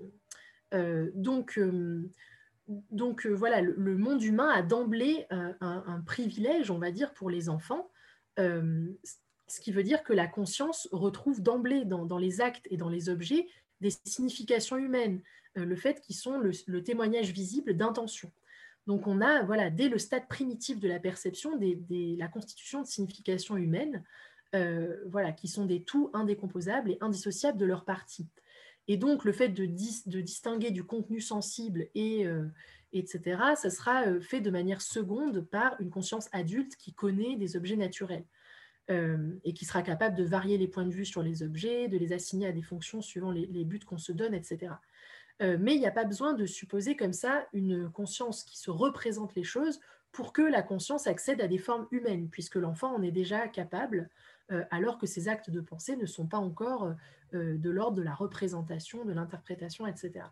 euh, 0.72 1.10
donc, 1.14 1.60
donc 2.66 3.26
voilà, 3.26 3.60
le, 3.60 3.96
monde 3.96 4.22
humain 4.22 4.48
a 4.48 4.62
d'emblée 4.62 5.26
un, 5.30 6.02
privilège, 6.06 6.70
on 6.70 6.78
va 6.78 6.90
dire, 6.90 7.12
pour 7.12 7.30
les 7.30 7.48
enfants, 7.48 7.90
ce 8.36 9.60
qui 9.60 9.72
veut 9.72 9.82
dire 9.82 10.02
que 10.02 10.12
la 10.12 10.26
conscience 10.26 10.88
retrouve 10.92 11.42
d'emblée 11.42 11.84
dans, 11.84 12.18
les 12.18 12.40
actes 12.40 12.66
et 12.70 12.76
dans 12.76 12.88
les 12.88 13.08
objets 13.08 13.46
des 13.80 13.90
significations 14.04 14.76
humaines, 14.76 15.20
euh, 15.58 15.64
le 15.64 15.76
fait 15.76 16.00
qu'ils 16.00 16.16
sont 16.16 16.38
le, 16.38 16.82
témoignage 16.82 17.30
visible 17.32 17.76
d'intention. 17.76 18.32
Donc 18.86 19.06
on 19.06 19.20
a, 19.20 19.42
voilà, 19.44 19.70
dès 19.70 19.88
le 19.88 19.98
stade 19.98 20.28
primitif 20.28 20.78
de 20.78 20.88
la 20.88 20.98
perception, 20.98 21.58
la 21.58 22.28
constitution 22.28 22.82
de 22.82 22.86
significations 22.86 23.56
humaines, 23.56 24.02
euh, 24.54 24.96
voilà, 25.08 25.32
qui 25.32 25.48
sont 25.48 25.64
des 25.64 25.82
tout 25.82 26.10
indécomposables 26.12 26.90
et 26.90 26.98
indissociables 27.00 27.58
de 27.58 27.64
leur 27.64 27.84
partie. 27.84 28.28
Et 28.86 28.96
donc 28.96 29.24
le 29.24 29.32
fait 29.32 29.48
de, 29.48 29.64
distinguer 29.64 30.70
du 30.70 30.84
contenu 30.84 31.20
sensible 31.20 31.88
et 31.94 32.26
euh, 32.26 32.46
etc., 32.98 33.38
ça 33.56 33.70
sera 33.70 34.20
fait 34.20 34.40
de 34.40 34.50
manière 34.50 34.82
seconde 34.82 35.40
par 35.40 35.80
une 35.80 35.90
conscience 35.90 36.28
adulte 36.32 36.76
qui 36.76 36.92
connaît 36.92 37.36
des 37.36 37.56
objets 37.56 37.76
naturels. 37.76 38.24
Euh, 38.90 39.40
et 39.44 39.54
qui 39.54 39.64
sera 39.64 39.80
capable 39.80 40.14
de 40.14 40.24
varier 40.24 40.58
les 40.58 40.68
points 40.68 40.84
de 40.84 40.92
vue 40.92 41.06
sur 41.06 41.22
les 41.22 41.42
objets, 41.42 41.88
de 41.88 41.96
les 41.96 42.12
assigner 42.12 42.48
à 42.48 42.52
des 42.52 42.60
fonctions 42.60 43.00
suivant 43.00 43.30
les, 43.30 43.64
buts 43.64 43.78
qu'on 43.78 43.96
se 43.96 44.12
donne, 44.12 44.34
etc. 44.34 44.74
Euh, 45.40 45.56
mais 45.58 45.74
il 45.74 45.80
n'y 45.80 45.86
a 45.86 45.90
pas 45.90 46.04
besoin 46.04 46.34
de 46.34 46.44
supposer 46.44 46.94
comme 46.94 47.14
ça 47.14 47.46
une 47.54 47.88
conscience 47.90 48.44
qui 48.44 48.58
se 48.58 48.70
représente 48.70 49.34
les 49.36 49.42
choses 49.42 49.80
pour 50.12 50.34
que 50.34 50.42
la 50.42 50.60
conscience 50.60 51.06
accède 51.06 51.40
à 51.40 51.48
des 51.48 51.56
formes 51.56 51.88
humaines, 51.92 52.28
puisque 52.28 52.56
l'enfant 52.56 52.94
en 52.94 53.02
est 53.02 53.10
déjà 53.10 53.48
capable, 53.48 54.10
euh, 54.52 54.64
alors 54.70 54.98
que 54.98 55.06
ses 55.06 55.28
actes 55.28 55.48
de 55.48 55.62
pensée 55.62 55.96
ne 55.96 56.04
sont 56.04 56.26
pas 56.26 56.38
encore 56.38 56.94
de 57.32 57.70
l'ordre 57.70 57.96
de 57.96 58.02
la 58.02 58.14
représentation, 58.14 59.04
de 59.04 59.12
l'interprétation, 59.12 59.88
etc. 59.88 60.26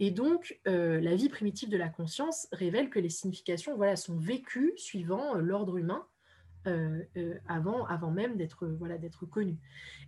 Et 0.00 0.10
donc, 0.10 0.60
la 0.64 1.16
vie 1.16 1.28
primitive 1.28 1.68
de 1.68 1.76
la 1.76 1.88
conscience 1.88 2.46
révèle 2.52 2.88
que 2.88 2.98
les 2.98 3.08
significations 3.08 3.76
voilà, 3.76 3.96
sont 3.96 4.16
vécues 4.16 4.72
suivant 4.76 5.34
l'ordre 5.34 5.76
humain, 5.76 6.06
euh, 6.68 7.02
euh, 7.16 7.34
avant, 7.46 7.86
avant 7.86 8.10
même 8.10 8.36
d'être 8.36 8.66
voilà, 8.66 8.96
connu. 9.30 9.56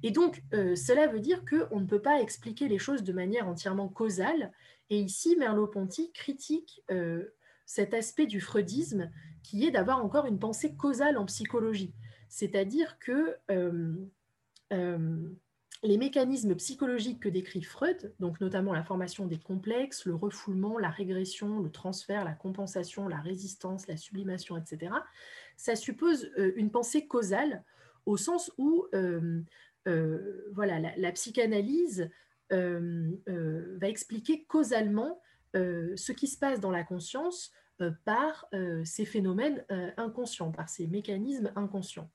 Et 0.03 0.11
donc, 0.11 0.43
euh, 0.53 0.75
cela 0.75 1.07
veut 1.07 1.21
dire 1.21 1.45
qu'on 1.45 1.81
ne 1.81 1.87
peut 1.87 2.03
pas 2.03 2.21
expliquer 2.21 2.69
les 2.69 2.79
choses 2.79 3.03
de 3.03 3.13
manière 3.13 3.49
entièrement 3.49 3.89
causale. 3.89 4.53
Et 4.91 4.99
ici, 4.99 5.37
Merleau-Ponty 5.37 6.13
critique 6.13 6.85
cet 7.65 7.95
aspect 7.95 8.27
du 8.27 8.41
freudisme 8.41 9.11
qui 9.43 9.65
est 9.65 9.71
d'avoir 9.71 10.05
encore 10.05 10.27
une 10.27 10.41
pensée 10.41 10.75
causale 10.75 11.17
en 11.17 11.25
psychologie. 11.25 11.95
C'est-à-dire 12.29 12.99
que 12.99 13.37
les 15.83 15.97
mécanismes 15.97 16.55
psychologiques 16.57 17.21
que 17.21 17.29
décrit 17.29 17.63
Freud, 17.63 18.13
donc 18.21 18.41
notamment 18.41 18.75
la 18.75 18.85
formation 18.85 19.27
des 19.27 19.39
complexes, 19.39 20.05
le 20.05 20.15
refoulement, 20.15 20.79
la 20.79 20.91
régression, 20.91 21.61
le 21.61 21.71
transfert, 21.71 22.25
la 22.25 22.35
compensation, 22.35 23.09
la 23.09 23.21
résistance, 23.21 23.87
la 23.87 23.97
sublimation, 23.97 24.59
etc., 24.59 24.93
ça 25.57 25.77
suppose 25.77 26.31
euh, 26.39 26.53
une 26.57 26.71
pensée 26.71 27.07
causale 27.07 27.65
au 28.07 28.17
sens 28.17 28.51
où 28.59 28.87
euh, 28.95 29.43
euh, 29.89 30.51
voilà, 30.53 30.79
la, 30.97 31.13
psychanalyse 31.13 32.11
va 32.51 33.89
expliquer 33.89 34.45
causalement 34.45 35.23
ce 35.55 36.13
qui 36.13 36.27
se 36.27 36.39
passe 36.39 36.61
dans 36.61 36.71
la 36.71 36.83
conscience 36.83 37.53
par 38.05 38.47
ces 38.85 39.05
phénomènes 39.05 39.65
inconscients, 39.97 40.51
par 40.51 40.69
ces 40.69 40.87
mécanismes 40.89 41.53
inconscients. 41.55 42.11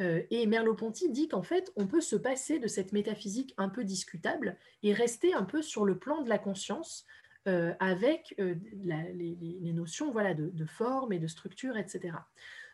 Et 0.00 0.46
Merleau-Ponty 0.46 1.10
dit 1.10 1.28
qu'en 1.28 1.42
fait, 1.42 1.72
on 1.76 1.86
peut 1.86 2.00
se 2.00 2.16
passer 2.16 2.58
de 2.58 2.66
cette 2.66 2.92
métaphysique 2.92 3.54
un 3.58 3.68
peu 3.68 3.84
discutable 3.84 4.56
et 4.82 4.94
rester 4.94 5.34
un 5.34 5.44
peu 5.44 5.60
sur 5.62 5.84
le 5.84 5.98
plan 5.98 6.22
de 6.22 6.28
la 6.28 6.38
conscience 6.38 7.06
avec 7.46 8.34
les, 8.38 9.72
notions 9.74 10.10
voilà, 10.10 10.34
de, 10.34 10.64
forme 10.64 11.12
et 11.12 11.18
de 11.18 11.26
structure, 11.26 11.76
etc. 11.76 12.14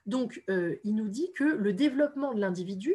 Donc, 0.06 0.44
euh, 0.48 0.76
il 0.84 0.94
nous 0.94 1.08
dit 1.08 1.32
que 1.34 1.44
le 1.44 1.72
développement 1.72 2.32
de 2.32 2.40
l'individu, 2.40 2.94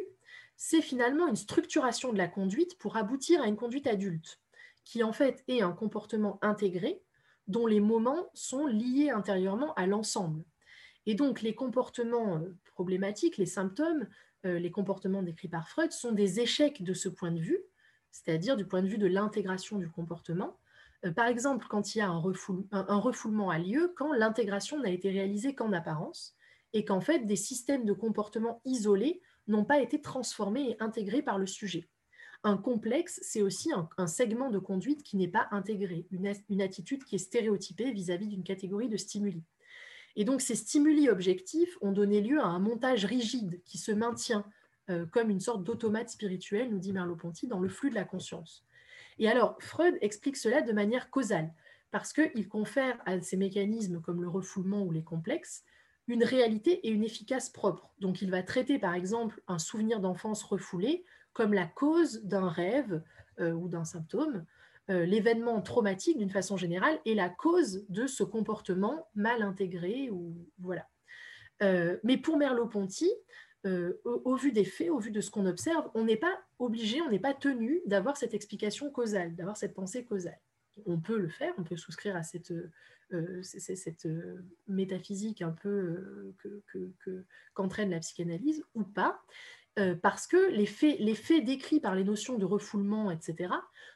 c'est 0.56 0.80
finalement 0.80 1.28
une 1.28 1.36
structuration 1.36 2.12
de 2.12 2.18
la 2.18 2.28
conduite 2.28 2.78
pour 2.78 2.96
aboutir 2.96 3.42
à 3.42 3.46
une 3.46 3.56
conduite 3.56 3.86
adulte, 3.86 4.40
qui 4.84 5.02
en 5.02 5.12
fait 5.12 5.44
est 5.48 5.60
un 5.60 5.72
comportement 5.72 6.38
intégré 6.42 7.02
dont 7.48 7.66
les 7.66 7.80
moments 7.80 8.30
sont 8.34 8.66
liés 8.66 9.10
intérieurement 9.10 9.74
à 9.74 9.86
l'ensemble. 9.86 10.44
Et 11.06 11.14
donc, 11.14 11.42
les 11.42 11.54
comportements 11.54 12.36
euh, 12.36 12.56
problématiques, 12.64 13.36
les 13.36 13.46
symptômes, 13.46 14.06
euh, 14.44 14.58
les 14.58 14.70
comportements 14.70 15.22
décrits 15.22 15.48
par 15.48 15.68
Freud 15.68 15.92
sont 15.92 16.12
des 16.12 16.40
échecs 16.40 16.82
de 16.82 16.94
ce 16.94 17.08
point 17.08 17.32
de 17.32 17.40
vue, 17.40 17.60
c'est-à-dire 18.10 18.56
du 18.56 18.66
point 18.66 18.82
de 18.82 18.88
vue 18.88 18.98
de 18.98 19.06
l'intégration 19.06 19.78
du 19.78 19.88
comportement. 19.88 20.58
Par 21.16 21.26
exemple, 21.26 21.66
quand 21.68 21.94
il 21.94 21.98
y 21.98 22.00
a 22.00 22.08
un, 22.08 22.18
refoulement 22.98 23.50
à 23.50 23.58
lieu, 23.58 23.92
quand 23.96 24.12
l'intégration 24.12 24.78
n'a 24.78 24.90
été 24.90 25.10
réalisée 25.10 25.52
qu'en 25.52 25.72
apparence, 25.72 26.36
et 26.72 26.84
qu'en 26.84 27.00
fait, 27.00 27.26
des 27.26 27.36
systèmes 27.36 27.84
de 27.84 27.92
comportement 27.92 28.60
isolés 28.64 29.20
n'ont 29.48 29.64
pas 29.64 29.80
été 29.80 30.00
transformés 30.00 30.70
et 30.70 30.82
intégrés 30.82 31.22
par 31.22 31.38
le 31.38 31.46
sujet. 31.46 31.88
Un 32.44 32.56
complexe, 32.56 33.20
c'est 33.22 33.42
aussi 33.42 33.70
un, 33.98 34.06
segment 34.06 34.50
de 34.50 34.58
conduite 34.58 35.02
qui 35.02 35.16
n'est 35.16 35.28
pas 35.28 35.48
intégré, 35.52 36.06
une, 36.10 36.62
attitude 36.62 37.04
qui 37.04 37.14
est 37.14 37.18
stéréotypée 37.18 37.92
vis-à-vis 37.92 38.26
d'une 38.26 38.42
catégorie 38.42 38.88
de 38.88 38.96
stimuli. 38.96 39.42
Et 40.16 40.24
donc 40.24 40.40
ces 40.40 40.54
stimuli 40.54 41.08
objectifs 41.08 41.76
ont 41.80 41.92
donné 41.92 42.20
lieu 42.20 42.40
à 42.40 42.46
un 42.46 42.58
montage 42.58 43.04
rigide 43.04 43.60
qui 43.64 43.78
se 43.78 43.92
maintient 43.92 44.44
euh, 44.90 45.06
comme 45.06 45.30
une 45.30 45.40
sorte 45.40 45.64
d'automate 45.64 46.10
spirituel, 46.10 46.70
nous 46.70 46.78
dit 46.78 46.92
Merleau-Ponty, 46.92 47.46
dans 47.46 47.60
le 47.60 47.68
flux 47.68 47.90
de 47.90 47.94
la 47.94 48.04
conscience. 48.04 48.64
Et 49.18 49.28
alors, 49.28 49.56
Freud 49.60 49.96
explique 50.00 50.36
cela 50.36 50.62
de 50.62 50.72
manière 50.72 51.10
causale, 51.10 51.52
parce 51.90 52.12
qu'il 52.12 52.48
confère 52.48 53.00
à 53.06 53.20
ces 53.20 53.36
mécanismes 53.36 54.00
comme 54.00 54.22
le 54.22 54.28
refoulement 54.28 54.82
ou 54.82 54.90
les 54.90 55.04
complexes 55.04 55.62
une 56.08 56.24
réalité 56.24 56.86
et 56.86 56.90
une 56.90 57.04
efficace 57.04 57.48
propre. 57.48 57.92
Donc, 58.00 58.22
il 58.22 58.30
va 58.30 58.42
traiter, 58.42 58.78
par 58.78 58.94
exemple, 58.94 59.40
un 59.46 59.58
souvenir 59.58 60.00
d'enfance 60.00 60.42
refoulé 60.42 61.04
comme 61.32 61.54
la 61.54 61.66
cause 61.66 62.22
d'un 62.24 62.48
rêve 62.48 63.02
euh, 63.40 63.52
ou 63.52 63.68
d'un 63.68 63.84
symptôme. 63.84 64.44
Euh, 64.92 65.06
l'événement 65.06 65.60
traumatique, 65.62 66.18
d'une 66.18 66.30
façon 66.30 66.56
générale, 66.56 67.00
est 67.06 67.14
la 67.14 67.30
cause 67.30 67.86
de 67.88 68.06
ce 68.06 68.22
comportement 68.22 69.08
mal 69.14 69.42
intégré. 69.42 70.10
Ou, 70.10 70.34
voilà. 70.58 70.86
Euh, 71.62 71.96
mais 72.04 72.18
pour 72.18 72.36
Merleau-Ponty, 72.36 73.10
au, 74.04 74.34
vu 74.34 74.50
des 74.50 74.64
faits, 74.64 74.90
au 74.90 74.98
vu 74.98 75.12
de 75.12 75.20
ce 75.20 75.30
qu'on 75.30 75.46
observe, 75.46 75.88
on 75.94 76.04
n'est 76.04 76.16
pas 76.16 76.36
obligé, 76.58 77.00
on 77.00 77.08
n'est 77.08 77.20
pas 77.20 77.32
tenu 77.32 77.80
d'avoir 77.86 78.16
cette 78.16 78.34
explication 78.34 78.90
causale, 78.90 79.36
d'avoir 79.36 79.56
cette 79.56 79.72
pensée 79.72 80.04
causale. 80.04 80.40
On 80.84 80.98
peut 80.98 81.18
le 81.18 81.28
faire, 81.28 81.54
on 81.58 81.62
peut 81.62 81.76
souscrire 81.76 82.16
à 82.16 82.24
cette, 82.24 82.52
métaphysique 84.66 85.42
un 85.42 85.52
peu 85.52 86.34
qu'entraîne 87.54 87.90
la 87.90 88.00
psychanalyse 88.00 88.64
ou 88.74 88.82
pas. 88.82 89.22
Euh, 89.78 89.94
parce 89.94 90.26
que 90.26 90.50
les 90.50 90.66
faits, 90.66 90.98
les 90.98 91.14
faits 91.14 91.44
décrits 91.44 91.80
par 91.80 91.94
les 91.94 92.04
notions 92.04 92.36
de 92.36 92.44
refoulement, 92.44 93.10
etc., 93.10 93.54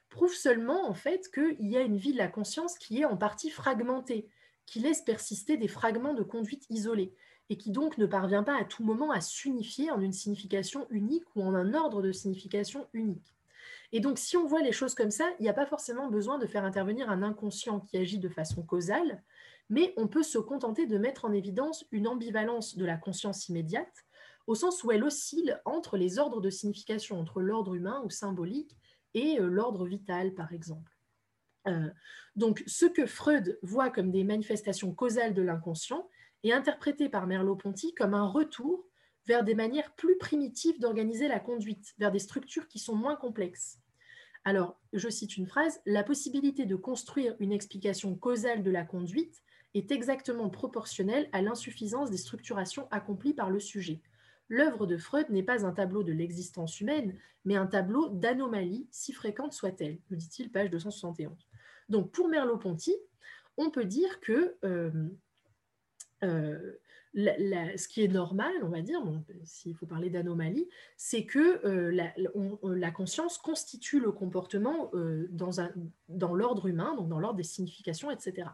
prouvent 0.09 0.35
seulement 0.35 0.89
en 0.89 0.95
fait 0.95 1.31
qu'il 1.33 1.69
y 1.69 1.77
a 1.77 1.83
une 1.83 1.97
vie 1.97 2.13
de 2.13 2.19
la 2.19 2.29
conscience 2.29 2.79
qui 2.79 3.01
est 3.01 3.05
en 3.05 3.17
partie 3.17 3.51
fragmentée, 3.51 4.29
qui 4.67 4.81
laisse 4.81 5.03
persister 5.03 5.57
des 5.57 5.69
fragments 5.69 6.15
de 6.15 6.23
conduite 6.23 6.67
isolés 6.71 7.13
et 7.49 7.57
qui 7.57 7.71
donc 7.71 7.99
ne 7.99 8.07
parvient 8.07 8.43
pas 8.43 8.59
à 8.61 8.65
tout 8.65 8.83
moment 8.83 9.11
à 9.11 9.21
s'unifier 9.21 9.91
en 9.91 10.01
une 10.01 10.13
signification 10.13 10.87
unique 10.91 11.25
ou 11.37 11.43
en 11.43 11.55
un 11.55 11.75
ordre 11.75 12.03
de 12.03 12.13
signification 12.13 12.89
unique. 12.93 13.37
Et 13.93 14.01
donc, 14.01 14.19
si 14.19 14.37
on 14.37 14.47
voit 14.47 14.63
les 14.63 14.73
choses 14.73 14.95
comme 14.95 15.13
ça, 15.13 15.31
il 15.39 15.45
n'y 15.45 15.49
a 15.49 15.55
pas 15.55 15.67
forcément 15.67 16.09
besoin 16.09 16.39
de 16.39 16.47
faire 16.47 16.65
intervenir 16.65 17.09
un 17.09 17.23
inconscient 17.23 17.81
qui 17.81 17.97
agit 17.97 18.19
de 18.19 18.29
façon 18.29 18.63
causale, 18.63 19.23
mais 19.71 19.95
on 19.97 20.09
peut 20.09 20.25
se 20.25 20.39
contenter 20.39 20.87
de 20.87 20.99
mettre 20.99 21.25
en 21.25 21.33
évidence 21.33 21.85
une 21.93 22.09
ambivalence 22.09 22.77
de 22.77 22.85
la 22.85 22.97
conscience 22.97 23.49
immédiate 23.49 24.05
au 24.47 24.55
sens 24.55 24.85
où 24.85 24.93
elle 24.93 25.05
oscille 25.05 25.61
entre 25.65 25.97
les 25.97 26.19
ordres 26.19 26.41
de 26.41 26.51
signification, 26.51 27.19
entre 27.19 27.41
l'ordre 27.41 27.75
humain 27.75 28.03
ou 28.05 28.11
symbolique 28.11 28.77
et 29.17 29.41
euh, 29.41 29.49
l'ordre 29.49 29.87
vital, 29.87 30.35
par 30.35 30.53
exemple. 30.53 30.93
Euh, 31.67 31.91
donc, 32.37 32.63
ce 32.67 32.87
que 32.87 33.07
Freud 33.07 33.59
voit 33.63 33.91
comme 33.91 34.13
des 34.13 34.23
manifestations 34.23 34.95
causales 34.95 35.35
de 35.35 35.43
l'inconscient 35.43 36.09
est 36.45 36.53
interprété 36.53 37.09
par 37.09 37.27
Merleau-Ponty 37.27 37.95
comme 37.95 38.15
un 38.15 38.29
retour 38.29 38.87
vers 39.27 39.43
des 39.43 39.57
manières 39.57 39.93
plus 39.97 40.17
primitives 40.19 40.79
d'organiser 40.79 41.27
la 41.27 41.41
conduite, 41.41 41.95
vers 41.99 42.13
des 42.13 42.21
structures 42.21 42.69
qui 42.69 42.79
sont 42.79 42.95
moins 42.95 43.17
complexes. 43.17 43.81
Alors, 44.45 44.79
je 44.93 45.09
cite 45.09 45.37
une 45.37 45.49
phrase, 45.49 45.81
La 45.87 46.05
possibilité 46.05 46.67
de 46.67 46.77
construire 46.77 47.35
une 47.41 47.53
explication 47.53 48.15
causale 48.15 48.63
de 48.63 48.71
la 48.71 48.85
conduite 48.85 49.43
est 49.75 49.91
exactement 49.91 50.51
proportionnelle 50.51 51.29
à 51.33 51.43
l'insuffisance 51.43 52.11
des 52.11 52.17
structurations 52.19 52.87
accomplies 52.93 53.35
par 53.35 53.51
le 53.51 53.59
sujet 53.61 54.03
l'œuvre 54.49 54.87
de 54.87 54.97
Freud 54.97 55.29
n'est 55.31 55.43
pas 55.43 55.65
un 55.65 55.73
tableau 55.73 56.03
de 56.03 56.13
l'existence 56.13 56.81
humaine, 56.81 57.17
mais 57.45 57.57
un 57.57 57.67
tableau 57.67 58.09
d'anomalies, 58.09 58.87
si 58.91 59.13
fréquentes 59.13 59.53
soient-elles, 59.53 59.99
nous 60.11 60.17
dit-il, 60.17 60.51
page 60.51 60.71
271. 60.71 61.33
Donc 61.89 62.11
pour 62.11 62.29
Merleau-Ponty, 62.29 62.95
on 63.57 63.71
peut 63.71 63.85
dire 63.85 64.21
que 64.21 64.57
euh, 64.65 64.91
euh, 66.25 66.59
ce 67.17 67.89
qui 67.89 68.03
est 68.03 68.09
normal, 68.09 68.53
on 68.63 68.69
va 68.69 68.83
dire, 68.83 69.01
s'il 69.43 69.75
faut 69.75 69.87
parler 69.87 70.11
d'anomalie, 70.11 70.69
c'est 70.99 71.25
que 71.25 71.65
euh, 71.67 72.11
la, 72.63 72.91
conscience 72.91 73.39
constitue 73.39 74.01
le 74.01 74.13
comportement 74.13 74.91
euh, 74.93 75.27
dans, 75.31 76.35
l'ordre 76.35 76.67
humain, 76.67 76.95
donc 76.95 77.09
dans 77.09 77.19
l'ordre 77.19 77.39
des 77.39 77.43
significations, 77.43 78.11
etc. 78.11 78.49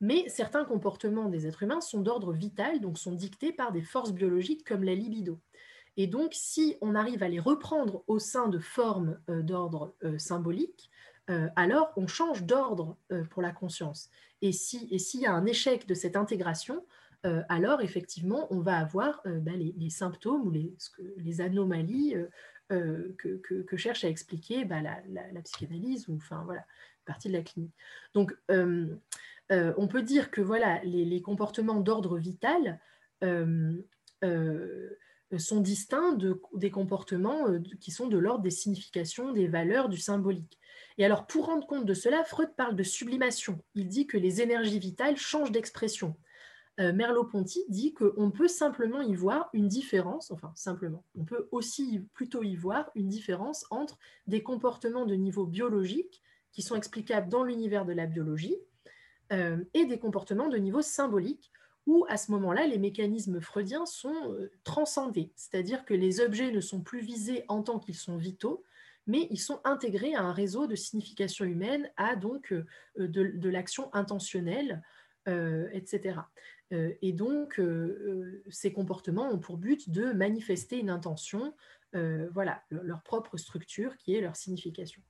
Mais 0.00 0.28
certains 0.28 0.64
comportements 0.64 1.28
des 1.28 1.46
êtres 1.46 1.62
humains 1.62 1.80
sont 1.80 2.00
d'ordre 2.00 2.32
vital, 2.32 2.80
donc 2.80 2.98
sont 2.98 3.12
dictés 3.12 3.52
par 3.52 3.72
des 3.72 3.82
forces 3.82 4.12
biologiques 4.12 4.66
comme 4.66 4.84
la 4.84 4.94
libido. 4.94 5.38
Et 5.96 6.06
donc, 6.06 6.30
si 6.32 6.76
on 6.80 6.94
arrive 6.94 7.22
à 7.22 7.28
les 7.28 7.40
reprendre 7.40 8.02
au 8.06 8.18
sein 8.18 8.48
de 8.48 8.58
formes 8.58 9.18
d'ordre 9.28 9.94
symbolique, 10.18 10.90
alors 11.56 11.92
on 11.96 12.06
change 12.06 12.44
d'ordre 12.44 12.96
pour 13.28 13.42
la 13.42 13.50
conscience. 13.50 14.08
Et 14.40 14.52
s'il 14.52 15.20
y 15.20 15.26
a 15.26 15.34
un 15.34 15.44
échec 15.44 15.86
de 15.86 15.94
cette 15.94 16.16
intégration, 16.16 16.82
euh, 17.26 17.42
alors 17.48 17.82
effectivement, 17.82 18.46
on 18.50 18.60
va 18.60 18.78
avoir 18.78 19.20
euh, 19.26 19.38
bah, 19.40 19.52
les, 19.54 19.90
symptômes 19.90 20.46
ou 20.46 20.50
les, 20.50 21.40
anomalies 21.40 22.16
euh, 22.72 23.14
que, 23.18 23.76
cherche 23.76 24.04
à 24.04 24.08
expliquer 24.08 24.64
bah, 24.64 24.80
la, 24.80 25.42
psychanalyse 25.42 26.08
ou 26.08 26.16
enfin 26.16 26.42
voilà, 26.44 26.64
partie 27.04 27.28
de 27.28 27.34
la 27.34 27.42
clinique. 27.42 27.74
Donc, 28.14 28.34
on 29.50 29.88
peut 29.88 30.02
dire 30.02 30.30
que 30.30 30.40
voilà, 30.40 30.80
les, 30.84 31.22
comportements 31.22 31.80
d'ordre 31.80 32.18
vital 32.18 32.80
sont 35.38 35.60
distincts 35.60 36.16
des 36.54 36.70
comportements 36.70 37.46
qui 37.80 37.90
sont 37.90 38.06
de 38.06 38.18
l'ordre 38.18 38.42
des 38.42 38.50
significations, 38.50 39.32
des 39.32 39.48
valeurs, 39.48 39.88
du 39.88 39.98
symbolique. 39.98 40.60
Et 40.98 41.04
alors, 41.04 41.26
pour 41.26 41.46
rendre 41.46 41.66
compte 41.66 41.86
de 41.86 41.94
cela, 41.94 42.24
Freud 42.24 42.50
parle 42.56 42.76
de 42.76 42.82
sublimation. 42.82 43.62
Il 43.74 43.88
dit 43.88 44.06
que 44.06 44.18
les 44.18 44.42
énergies 44.42 44.78
vitales 44.78 45.16
changent 45.16 45.52
d'expression. 45.52 46.14
Euh, 46.78 46.92
Merleau-Ponty 46.92 47.64
dit 47.68 47.94
qu'on 47.94 48.30
peut 48.30 48.48
simplement 48.48 49.02
y 49.02 49.14
voir 49.14 49.50
une 49.52 49.68
différence, 49.68 50.30
enfin 50.30 50.52
simplement, 50.54 51.04
on 51.14 51.24
peut 51.24 51.48
aussi 51.50 52.06
plutôt 52.14 52.42
y 52.42 52.56
voir 52.56 52.90
une 52.94 53.08
différence 53.08 53.66
entre 53.70 53.98
des 54.26 54.42
comportements 54.42 55.04
de 55.04 55.14
niveau 55.14 55.46
biologique 55.46 56.22
qui 56.52 56.62
sont 56.62 56.76
explicables 56.76 57.28
dans 57.28 57.44
l'univers 57.44 57.84
de 57.84 57.92
la 57.92 58.06
biologie 58.06 58.56
euh, 58.56 58.58
et 59.30 59.86
des 59.86 59.98
comportements 59.98 60.48
de 60.48 60.56
niveau 60.56 60.82
symbolique 60.82 61.52
où 61.86 62.04
à 62.08 62.16
ce 62.16 62.30
moment-là, 62.32 62.66
les 62.66 62.78
mécanismes 62.78 63.40
freudiens 63.40 63.86
sont 63.86 64.32
euh, 64.32 64.50
transcendés, 64.64 65.32
c'est-à-dire 65.34 65.84
que 65.84 65.94
les 65.94 66.20
objets 66.20 66.52
ne 66.52 66.60
sont 66.60 66.82
plus 66.82 67.00
visés 67.00 67.44
en 67.48 67.62
tant 67.62 67.78
qu'ils 67.78 67.94
sont 67.94 68.16
vitaux, 68.16 68.64
mais 69.06 69.26
ils 69.30 69.40
sont 69.40 69.60
intégrés 69.64 70.14
à 70.14 70.22
un 70.22 70.32
réseau 70.32 70.66
de 70.66 70.74
signification 70.74 71.44
humaine, 71.44 71.90
à 71.96 72.16
donc 72.16 72.52
de, 72.96 73.48
l'action 73.48 73.92
intentionnelle, 73.94 74.82
etc. 75.26 76.20
Euh, 76.72 76.92
et 77.02 77.12
donc, 77.12 77.58
euh, 77.58 77.64
euh, 77.64 78.44
ces 78.50 78.72
comportements 78.72 79.28
ont 79.28 79.38
pour 79.38 79.56
but 79.56 79.90
de 79.90 80.12
manifester 80.12 80.78
une 80.78 80.90
intention, 80.90 81.54
voilà, 82.32 82.62
leur 82.70 83.02
propre 83.02 83.36
structure 83.36 83.96
qui 83.96 84.14
est 84.14 84.20
leur 84.20 84.36
signification. 84.36 85.02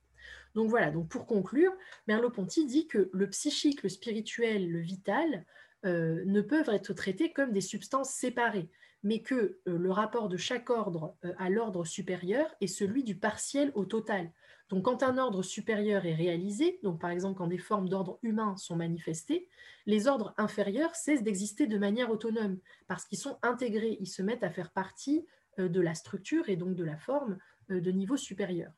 Donc 0.55 0.69
voilà, 0.69 0.91
donc 0.91 1.07
pour 1.07 1.25
conclure, 1.25 1.71
Merleau-Ponty 2.07 2.65
dit 2.65 2.87
que 2.87 3.09
le 3.13 3.29
psychique, 3.29 3.83
le 3.83 3.89
spirituel, 3.89 4.69
le 4.69 4.79
vital 4.79 5.45
ne 5.83 6.41
peuvent 6.41 6.69
être 6.69 6.93
traités 6.93 7.31
comme 7.31 7.51
des 7.53 7.61
substances 7.61 8.11
séparées, 8.11 8.69
mais 9.01 9.21
que 9.21 9.59
le 9.65 9.91
rapport 9.91 10.29
de 10.29 10.37
chaque 10.37 10.69
ordre 10.69 11.15
à 11.39 11.49
l'ordre 11.49 11.85
supérieur 11.85 12.53
est 12.61 12.67
celui 12.67 13.03
du 13.03 13.15
partiel 13.15 13.71
au 13.73 13.85
total. 13.85 14.31
Donc, 14.71 14.85
quand 14.85 15.03
un 15.03 15.17
ordre 15.17 15.43
supérieur 15.43 16.05
est 16.05 16.15
réalisé, 16.15 16.79
donc 16.81 17.01
par 17.01 17.09
exemple 17.09 17.37
quand 17.37 17.47
des 17.47 17.57
formes 17.57 17.89
d'ordre 17.89 18.19
humain 18.23 18.55
sont 18.55 18.77
manifestées, 18.77 19.49
les 19.85 20.07
ordres 20.07 20.33
inférieurs 20.37 20.95
cessent 20.95 21.23
d'exister 21.23 21.67
de 21.67 21.77
manière 21.77 22.09
autonome 22.09 22.57
parce 22.87 23.03
qu'ils 23.03 23.17
sont 23.17 23.37
intégrés, 23.41 23.97
ils 23.99 24.07
se 24.07 24.21
mettent 24.21 24.45
à 24.45 24.49
faire 24.49 24.71
partie 24.71 25.25
euh, 25.59 25.67
de 25.67 25.81
la 25.81 25.93
structure 25.93 26.47
et 26.47 26.55
donc 26.55 26.75
de 26.75 26.85
la 26.85 26.95
forme 26.95 27.37
euh, 27.69 27.81
de 27.81 27.91
niveau 27.91 28.15
supérieur. 28.15 28.71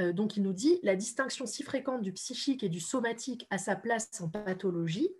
Euh, 0.00 0.12
donc, 0.12 0.36
il 0.36 0.42
nous 0.42 0.52
dit 0.52 0.78
la 0.82 0.96
distinction 0.96 1.46
si 1.46 1.62
fréquente 1.62 2.02
du 2.02 2.12
psychique 2.12 2.62
et 2.62 2.68
du 2.68 2.80
somatique 2.80 3.46
a 3.50 3.58
sa 3.58 3.76
place 3.76 4.20
en 4.20 4.28
pathologie, 4.28 5.10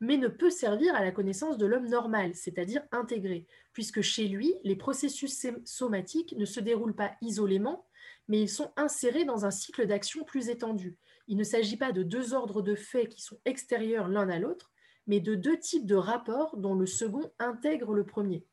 mais 0.00 0.16
ne 0.16 0.28
peut 0.28 0.50
servir 0.50 0.94
à 0.94 1.04
la 1.04 1.12
connaissance 1.12 1.56
de 1.56 1.66
l'homme 1.66 1.88
normal, 1.88 2.34
c'est-à-dire 2.34 2.82
intégré, 2.90 3.46
puisque 3.72 4.00
chez 4.02 4.28
lui, 4.28 4.54
les 4.64 4.76
processus 4.76 5.46
somatiques 5.64 6.34
ne 6.36 6.44
se 6.44 6.60
déroulent 6.60 6.96
pas 6.96 7.12
isolément, 7.22 7.86
mais 8.28 8.40
ils 8.40 8.48
sont 8.48 8.72
insérés 8.76 9.24
dans 9.24 9.44
un 9.44 9.50
cycle 9.50 9.86
d'action 9.86 10.24
plus 10.24 10.48
étendu. 10.48 10.96
Il 11.28 11.36
ne 11.36 11.44
s'agit 11.44 11.76
pas 11.76 11.92
de 11.92 12.02
deux 12.02 12.34
ordres 12.34 12.62
de 12.62 12.74
faits 12.74 13.08
qui 13.08 13.22
sont 13.22 13.38
extérieurs 13.44 14.08
l'un 14.08 14.28
à 14.28 14.38
l'autre, 14.38 14.72
mais 15.06 15.20
de 15.20 15.34
deux 15.34 15.58
types 15.58 15.86
de 15.86 15.94
rapports 15.94 16.56
dont 16.56 16.74
le 16.74 16.86
second 16.86 17.30
intègre 17.38 17.94
le 17.94 18.04
premier. 18.04 18.44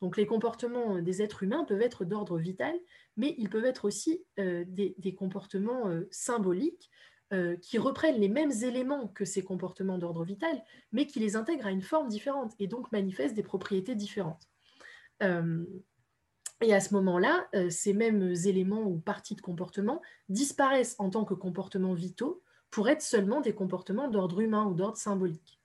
Donc 0.00 0.16
les 0.16 0.26
comportements 0.26 1.00
des 1.00 1.22
êtres 1.22 1.42
humains 1.42 1.64
peuvent 1.64 1.82
être 1.82 2.04
d'ordre 2.04 2.38
vital, 2.38 2.74
mais 3.16 3.34
ils 3.38 3.50
peuvent 3.50 3.64
être 3.64 3.84
aussi 3.84 4.24
euh, 4.38 4.64
des, 4.66 5.14
comportements 5.14 5.88
euh, 5.88 6.08
symboliques 6.10 6.90
euh, 7.32 7.56
qui 7.56 7.78
reprennent 7.78 8.18
les 8.18 8.28
mêmes 8.28 8.52
éléments 8.62 9.08
que 9.08 9.24
ces 9.24 9.42
comportements 9.42 9.98
d'ordre 9.98 10.24
vital, 10.24 10.62
mais 10.92 11.06
qui 11.06 11.20
les 11.20 11.36
intègrent 11.36 11.66
à 11.66 11.70
une 11.70 11.82
forme 11.82 12.08
différente 12.08 12.54
et 12.58 12.66
donc 12.66 12.90
manifestent 12.92 13.34
des 13.34 13.42
propriétés 13.42 13.94
différentes. 13.94 14.48
Et 16.62 16.74
à 16.74 16.80
ce 16.80 16.92
moment-là, 16.94 17.48
euh, 17.54 17.70
ces 17.70 17.94
mêmes 17.94 18.34
éléments 18.44 18.82
ou 18.82 18.98
parties 18.98 19.34
de 19.34 19.40
comportement 19.40 20.02
disparaissent 20.28 20.96
en 20.98 21.08
tant 21.08 21.24
que 21.24 21.34
comportements 21.34 21.94
vitaux 21.94 22.42
pour 22.70 22.88
être 22.88 23.02
seulement 23.02 23.40
des 23.40 23.54
comportements 23.54 24.08
d'ordre 24.08 24.40
humain 24.40 24.66
ou 24.66 24.74
d'ordre 24.74 24.98
symbolique. 24.98 25.59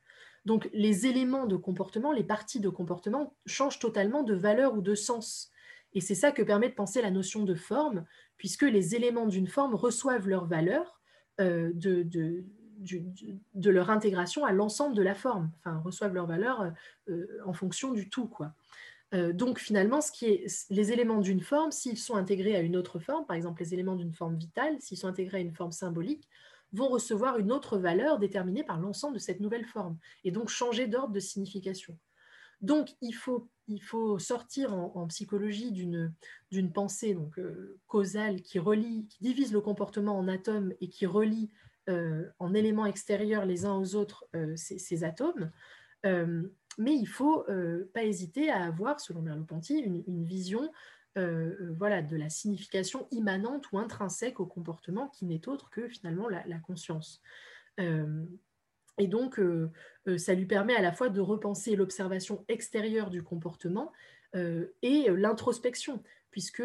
Donc 0.46 0.70
les 0.74 1.08
éléments 1.08 1.48
de 1.48 1.56
comportement, 1.56 2.12
les 2.12 2.24
parties 2.24 2.60
de 2.60 2.70
comportement 2.70 3.36
changent 3.46 3.80
totalement 3.80 4.24
de 4.24 4.36
valeur 4.36 4.76
ou 4.76 4.82
de 4.82 4.96
sens. 4.96 5.52
Et 5.94 6.02
c'est 6.02 6.16
ça 6.16 6.32
que 6.32 6.44
permet 6.44 6.70
de 6.70 6.76
penser 6.76 7.02
la 7.02 7.10
notion 7.10 7.44
de 7.44 7.56
forme, 7.56 8.06
puisque 8.38 8.64
les 8.64 8.96
éléments 8.96 9.28
d'une 9.28 9.48
forme 9.48 9.76
reçoivent 9.76 10.28
leur 10.28 10.46
valeur 10.46 11.02
de, 11.40 12.04
de, 12.84 13.70
leur 13.70 13.90
intégration 13.90 14.46
à 14.46 14.52
l'ensemble 14.52 14.96
de 14.96 15.02
la 15.02 15.16
forme, 15.16 15.52
enfin, 15.60 15.78
reçoivent 15.80 16.14
leur 16.14 16.28
valeur 16.28 16.74
en 17.46 17.54
fonction 17.54 17.92
du 17.94 18.10
tout. 18.10 18.28
Quoi. 18.28 18.54
donc 19.14 19.58
finalement, 19.60 20.02
ce 20.02 20.12
qui 20.12 20.26
est, 20.26 20.70
les 20.70 20.92
éléments 20.92 21.22
d'une 21.22 21.42
forme, 21.42 21.72
s'ils 21.72 21.98
sont 21.98 22.16
intégrés 22.16 22.56
à 22.56 22.60
une 22.60 22.76
autre 22.76 23.00
forme, 23.00 23.26
par 23.26 23.38
exemple 23.38 23.62
les 23.64 23.74
éléments 23.74 23.96
d'une 23.96 24.14
forme 24.14 24.36
vitale, 24.36 24.76
s'ils 24.80 24.98
sont 24.98 25.08
intégrés 25.08 25.38
à 25.38 25.42
une 25.42 25.56
forme 25.56 25.72
symbolique, 25.72 26.28
vont 26.76 26.90
recevoir 26.90 27.38
une 27.38 27.52
autre 27.52 27.78
valeur 27.78 28.20
déterminée 28.20 28.64
par 28.64 28.80
l'ensemble 28.80 29.16
de 29.16 29.20
cette 29.20 29.40
nouvelle 29.40 29.66
forme, 29.66 29.98
et 30.24 30.32
donc 30.32 30.50
changer 30.50 30.88
d'ordre 30.88 31.14
de 31.14 31.20
signification. 31.20 31.98
Donc, 32.62 32.90
il 33.02 33.14
faut, 33.14 33.50
il 33.68 33.82
faut 33.82 34.18
sortir 34.18 34.74
en, 34.74 35.08
psychologie 35.08 35.72
d'une 35.72 36.72
pensée 36.74 37.14
donc, 37.14 37.38
euh, 37.38 37.78
causale 37.88 38.42
qui 38.42 38.60
relie, 38.60 39.08
qui 39.08 39.22
divise 39.22 39.54
le 39.54 39.62
comportement 39.62 40.18
en 40.18 40.28
atomes 40.28 40.74
et 40.82 40.90
qui 40.90 41.06
relie 41.06 41.52
euh, 41.90 42.28
en 42.40 42.54
éléments 42.54 42.86
extérieurs 42.86 43.46
les 43.46 43.66
uns 43.66 43.76
aux 43.76 43.96
autres 43.96 44.26
euh, 44.36 44.56
ces, 44.56 45.04
atomes. 45.04 45.52
mais 46.04 46.94
il 46.96 47.02
ne 47.02 47.08
faut 47.08 47.46
pas 47.94 48.04
hésiter 48.04 48.50
à 48.50 48.64
avoir, 48.64 49.00
selon 49.00 49.22
Merleau-Ponty, 49.22 49.80
une, 49.80 50.04
une, 50.08 50.24
vision 50.24 50.72
voilà, 51.16 52.02
de 52.02 52.18
la 52.18 52.30
signification 52.30 53.08
immanente 53.12 53.72
ou 53.72 53.80
intrinsèque 53.80 54.40
au 54.40 54.46
comportement 54.46 55.08
qui 55.08 55.26
n'est 55.26 55.48
autre 55.48 55.70
que 55.70 55.88
finalement 55.88 56.28
la, 56.28 56.60
conscience. 56.60 57.22
Et 58.98 59.08
donc, 59.08 59.40
euh, 59.40 59.72
euh, 60.08 60.18
ça 60.18 60.34
lui 60.34 60.46
permet 60.46 60.76
à 60.76 60.82
la 60.82 60.92
fois 60.92 61.10
de 61.10 61.20
repenser 61.20 61.76
l'observation 61.76 62.46
extérieure 62.48 63.10
du 63.10 63.24
comportement 63.24 63.92
euh, 64.36 64.68
et 64.82 65.10
l'introspection, 65.10 66.02
puisque, 66.32 66.64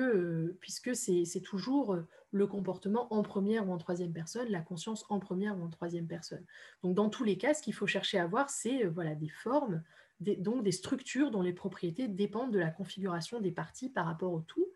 puisque 0.61 0.95
c'est 0.95 1.43
toujours 1.43 1.97
le 2.33 2.47
comportement 2.47 3.13
en 3.13 3.23
première 3.23 3.69
ou 3.69 3.73
en 3.73 3.79
troisième 3.79 4.13
personne, 4.13 4.49
la 4.49 4.61
conscience 4.61 5.05
en 5.09 5.19
première 5.19 5.59
ou 5.59 5.65
en 5.65 5.69
troisième 5.69 6.07
personne. 6.07 6.45
Donc, 6.83 6.95
dans 6.95 7.09
tous 7.09 7.25
les 7.25 7.37
cas, 7.37 7.55
ce 7.55 7.63
qu'il 7.63 7.75
faut 7.75 7.87
chercher 7.87 8.19
à 8.19 8.27
voir, 8.27 8.51
c'est 8.51 8.85
voilà, 8.85 9.15
des 9.15 9.29
formes, 9.29 9.83
donc 10.21 10.63
des 10.63 10.73
structures 10.73 11.31
dont 11.31 11.43
les 11.43 11.53
propriétés 11.53 12.09
dépendent 12.09 12.53
de 12.53 12.59
la 12.59 12.71
configuration 12.71 13.41
des 13.41 13.53
parties 13.53 13.89
par 13.89 14.07
rapport 14.07 14.33
au 14.33 14.41
tout. 14.41 14.69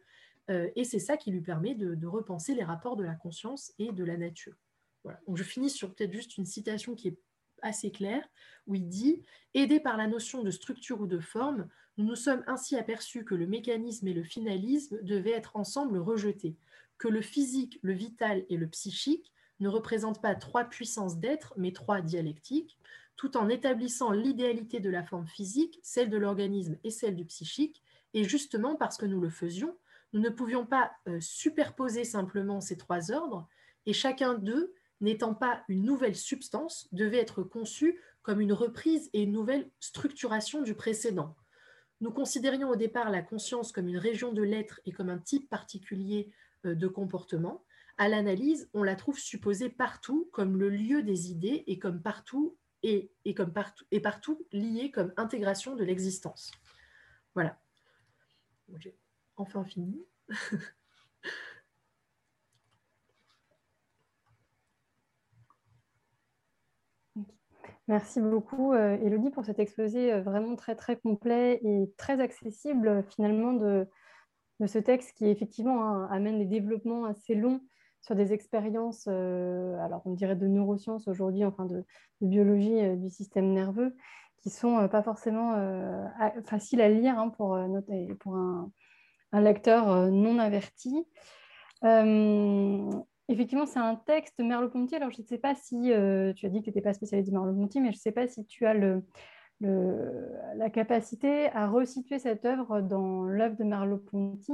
et 0.48 0.84
c'est 0.84 0.98
ça 0.98 1.16
qui 1.16 1.30
lui 1.30 1.40
permet 1.40 1.74
de, 1.74 2.06
repenser 2.06 2.54
les 2.54 2.64
rapports 2.64 2.96
de 2.96 3.04
la 3.04 3.14
conscience 3.14 3.72
et 3.78 3.92
de 3.92 4.04
la 4.04 4.16
nature. 4.16 4.54
Je 5.32 5.42
finis 5.42 5.70
sur 5.70 5.94
peut-être 5.94 6.12
juste 6.12 6.38
une 6.38 6.46
citation 6.46 6.94
qui 6.94 7.08
est 7.08 7.18
assez 7.62 7.90
clair, 7.90 8.26
où 8.66 8.74
il 8.74 8.88
dit 8.88 9.22
Aidé 9.54 9.80
par 9.80 9.96
la 9.96 10.06
notion 10.06 10.42
de 10.42 10.50
structure 10.50 11.00
ou 11.00 11.06
de 11.06 11.18
forme, 11.18 11.68
nous 11.96 12.04
nous 12.04 12.16
sommes 12.16 12.42
ainsi 12.46 12.76
aperçus 12.76 13.24
que 13.24 13.34
le 13.34 13.46
mécanisme 13.46 14.08
et 14.08 14.14
le 14.14 14.24
finalisme 14.24 14.98
devaient 15.02 15.30
être 15.32 15.56
ensemble 15.56 15.98
rejetés, 15.98 16.56
que 16.98 17.08
le 17.08 17.22
physique, 17.22 17.78
le 17.82 17.92
vital 17.92 18.44
et 18.48 18.56
le 18.56 18.68
psychique 18.68 19.32
ne 19.60 19.68
représentent 19.68 20.20
pas 20.20 20.34
trois 20.34 20.64
puissances 20.64 21.18
d'être, 21.18 21.54
mais 21.56 21.72
trois 21.72 22.00
dialectiques, 22.00 22.78
tout 23.16 23.36
en 23.36 23.48
établissant 23.48 24.10
l'idéalité 24.10 24.80
de 24.80 24.90
la 24.90 25.02
forme 25.02 25.26
physique, 25.26 25.78
celle 25.82 26.10
de 26.10 26.16
l'organisme 26.16 26.76
et 26.84 26.90
celle 26.90 27.16
du 27.16 27.24
psychique, 27.24 27.82
et 28.12 28.24
justement 28.24 28.76
parce 28.76 28.96
que 28.96 29.06
nous 29.06 29.20
le 29.20 29.30
faisions, 29.30 29.76
nous 30.12 30.20
ne 30.20 30.30
pouvions 30.30 30.66
pas 30.66 30.92
euh, 31.08 31.18
superposer 31.20 32.04
simplement 32.04 32.60
ces 32.60 32.76
trois 32.76 33.10
ordres, 33.10 33.48
et 33.86 33.92
chacun 33.92 34.34
d'eux 34.34 34.74
n'étant 35.00 35.34
pas 35.34 35.62
une 35.68 35.84
nouvelle 35.84 36.16
substance, 36.16 36.88
devait 36.92 37.18
être 37.18 37.42
conçu 37.42 38.00
comme 38.22 38.40
une 38.40 38.52
reprise 38.52 39.10
et 39.12 39.22
une 39.22 39.32
nouvelle 39.32 39.70
structuration 39.80 40.62
du 40.62 40.74
précédent. 40.74 41.36
Nous 42.00 42.10
considérions 42.10 42.70
au 42.70 42.76
départ 42.76 43.10
la 43.10 43.22
conscience 43.22 43.70
comme 43.70 43.88
une 43.88 43.98
région 43.98 44.32
de 44.32 44.42
l'être 44.42 44.80
et 44.86 44.92
comme 44.92 45.10
un 45.10 45.18
type 45.18 45.48
particulier 45.48 46.32
euh, 46.64 46.74
de 46.74 46.88
comportement. 46.88 47.64
À 47.98 48.08
l'analyse, 48.08 48.68
on 48.74 48.82
la 48.82 48.96
trouve 48.96 49.18
supposée 49.18 49.68
partout 49.68 50.28
comme 50.32 50.56
le 50.56 50.70
lieu 50.70 51.02
des 51.02 51.30
idées 51.30 51.64
et 51.66 51.78
comme 51.78 52.02
partout 52.02 52.56
et, 52.84 53.34
comme 53.34 53.52
partout 53.52 53.84
et 53.90 54.02
liée 54.52 54.90
comme 54.90 55.12
intégration 55.16 55.74
de 55.74 55.84
l'existence. 55.84 56.52
Voilà. 57.34 57.58
J'ai 58.78 58.96
enfin 59.36 59.64
fini. 59.64 60.04
Merci 67.86 68.20
beaucoup, 68.20 68.72
euh, 68.72 68.96
Elodie, 69.02 69.28
pour 69.30 69.44
cet 69.44 69.58
exposé 69.58 70.10
euh, 70.10 70.22
vraiment 70.22 70.56
très, 70.56 70.74
très 70.74 70.96
complet 70.96 71.60
et 71.62 71.92
très 71.98 72.18
accessible, 72.18 73.04
finalement, 73.10 73.52
de, 73.52 73.86
ce 74.66 74.78
texte 74.78 75.12
qui, 75.18 75.26
effectivement, 75.26 75.84
hein, 75.84 76.08
amène 76.10 76.38
des 76.38 76.46
développements 76.46 77.04
assez 77.04 77.34
longs 77.34 77.60
sur 78.04 78.14
des 78.14 78.32
expériences, 78.32 79.06
euh, 79.08 79.78
alors 79.78 80.02
on 80.04 80.12
dirait 80.12 80.36
de 80.36 80.46
neurosciences 80.46 81.08
aujourd'hui, 81.08 81.44
enfin 81.44 81.64
de, 81.64 81.84
biologie 82.20 82.96
du 82.96 83.10
système 83.10 83.52
nerveux, 83.52 83.96
qui 84.38 84.50
sont 84.50 84.88
pas 84.88 85.02
forcément 85.02 85.54
faciles 86.44 86.80
à 86.80 86.88
lire 86.88 87.18
hein, 87.18 87.30
pour, 87.30 87.58
pour 88.20 88.36
un, 88.36 88.70
lecteur 89.32 90.10
non 90.10 90.38
averti. 90.38 91.06
Effectivement, 93.28 93.64
c'est 93.64 93.78
un 93.78 93.96
texte 93.96 94.38
de 94.38 94.44
Merleau-Ponty. 94.44 94.96
Alors, 94.96 95.10
je 95.10 95.22
ne 95.22 95.26
sais 95.26 95.38
pas 95.38 95.54
si 95.54 95.92
euh, 95.92 96.34
tu 96.34 96.44
as 96.44 96.50
dit 96.50 96.58
que 96.58 96.64
tu 96.64 96.70
n'étais 96.70 96.82
pas 96.82 96.92
spécialiste 96.92 97.30
de 97.30 97.34
Merleau-Ponty, 97.34 97.80
mais 97.80 97.90
je 97.90 97.96
ne 97.96 98.00
sais 98.00 98.12
pas 98.12 98.28
si 98.28 98.44
tu 98.44 98.66
as 98.66 98.74
le, 98.74 99.02
la 99.60 100.68
capacité 100.68 101.48
à 101.52 101.66
resituer 101.66 102.18
cette 102.18 102.44
œuvre 102.44 102.82
dans 102.82 103.24
l'œuvre 103.24 103.56
de 103.56 103.64
Merleau-Ponty. 103.64 104.52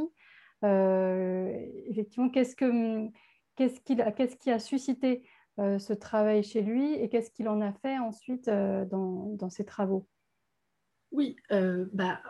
Euh, 0.65 1.53
effectivement, 1.89 2.29
qu'est-ce, 2.29 2.55
que, 2.55 3.09
qu'est-ce, 3.57 4.37
qui 4.37 4.51
a 4.51 4.59
suscité 4.59 5.23
euh, 5.59 5.79
ce 5.79 5.93
travail 5.93 6.43
chez 6.43 6.63
lui 6.63 6.95
et 6.95 7.09
qu'est-ce 7.09 7.31
qu'il 7.31 7.49
en 7.49 7.61
a 7.61 7.73
fait 7.73 7.99
ensuite 7.99 8.49
dans, 8.49 9.35
dans, 9.37 9.51
ses 9.51 9.65
travaux? 9.65 10.07
Oui, 11.13 11.37
bah, 11.51 12.21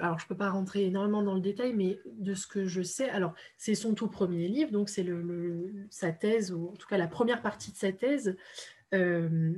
alors 0.00 0.18
je 0.18 0.24
ne 0.24 0.28
peux 0.28 0.36
pas 0.36 0.50
rentrer 0.50 0.84
énormément 0.84 1.22
dans 1.22 1.34
le 1.34 1.40
détail, 1.40 1.74
mais 1.74 2.00
de 2.06 2.34
ce 2.34 2.46
que 2.46 2.66
je 2.66 2.82
sais, 2.82 3.08
alors 3.10 3.34
c'est 3.56 3.74
son 3.74 3.94
tout 3.94 4.08
premier 4.08 4.48
livre, 4.48 4.70
donc 4.70 4.88
c'est 4.88 5.06
sa 5.90 6.12
thèse, 6.12 6.52
ou 6.52 6.68
en 6.68 6.76
tout 6.76 6.86
cas 6.86 6.98
la 6.98 7.08
première 7.08 7.42
partie 7.42 7.72
de 7.72 7.76
sa 7.76 7.92
thèse. 7.92 8.36
Euh, 8.94 9.52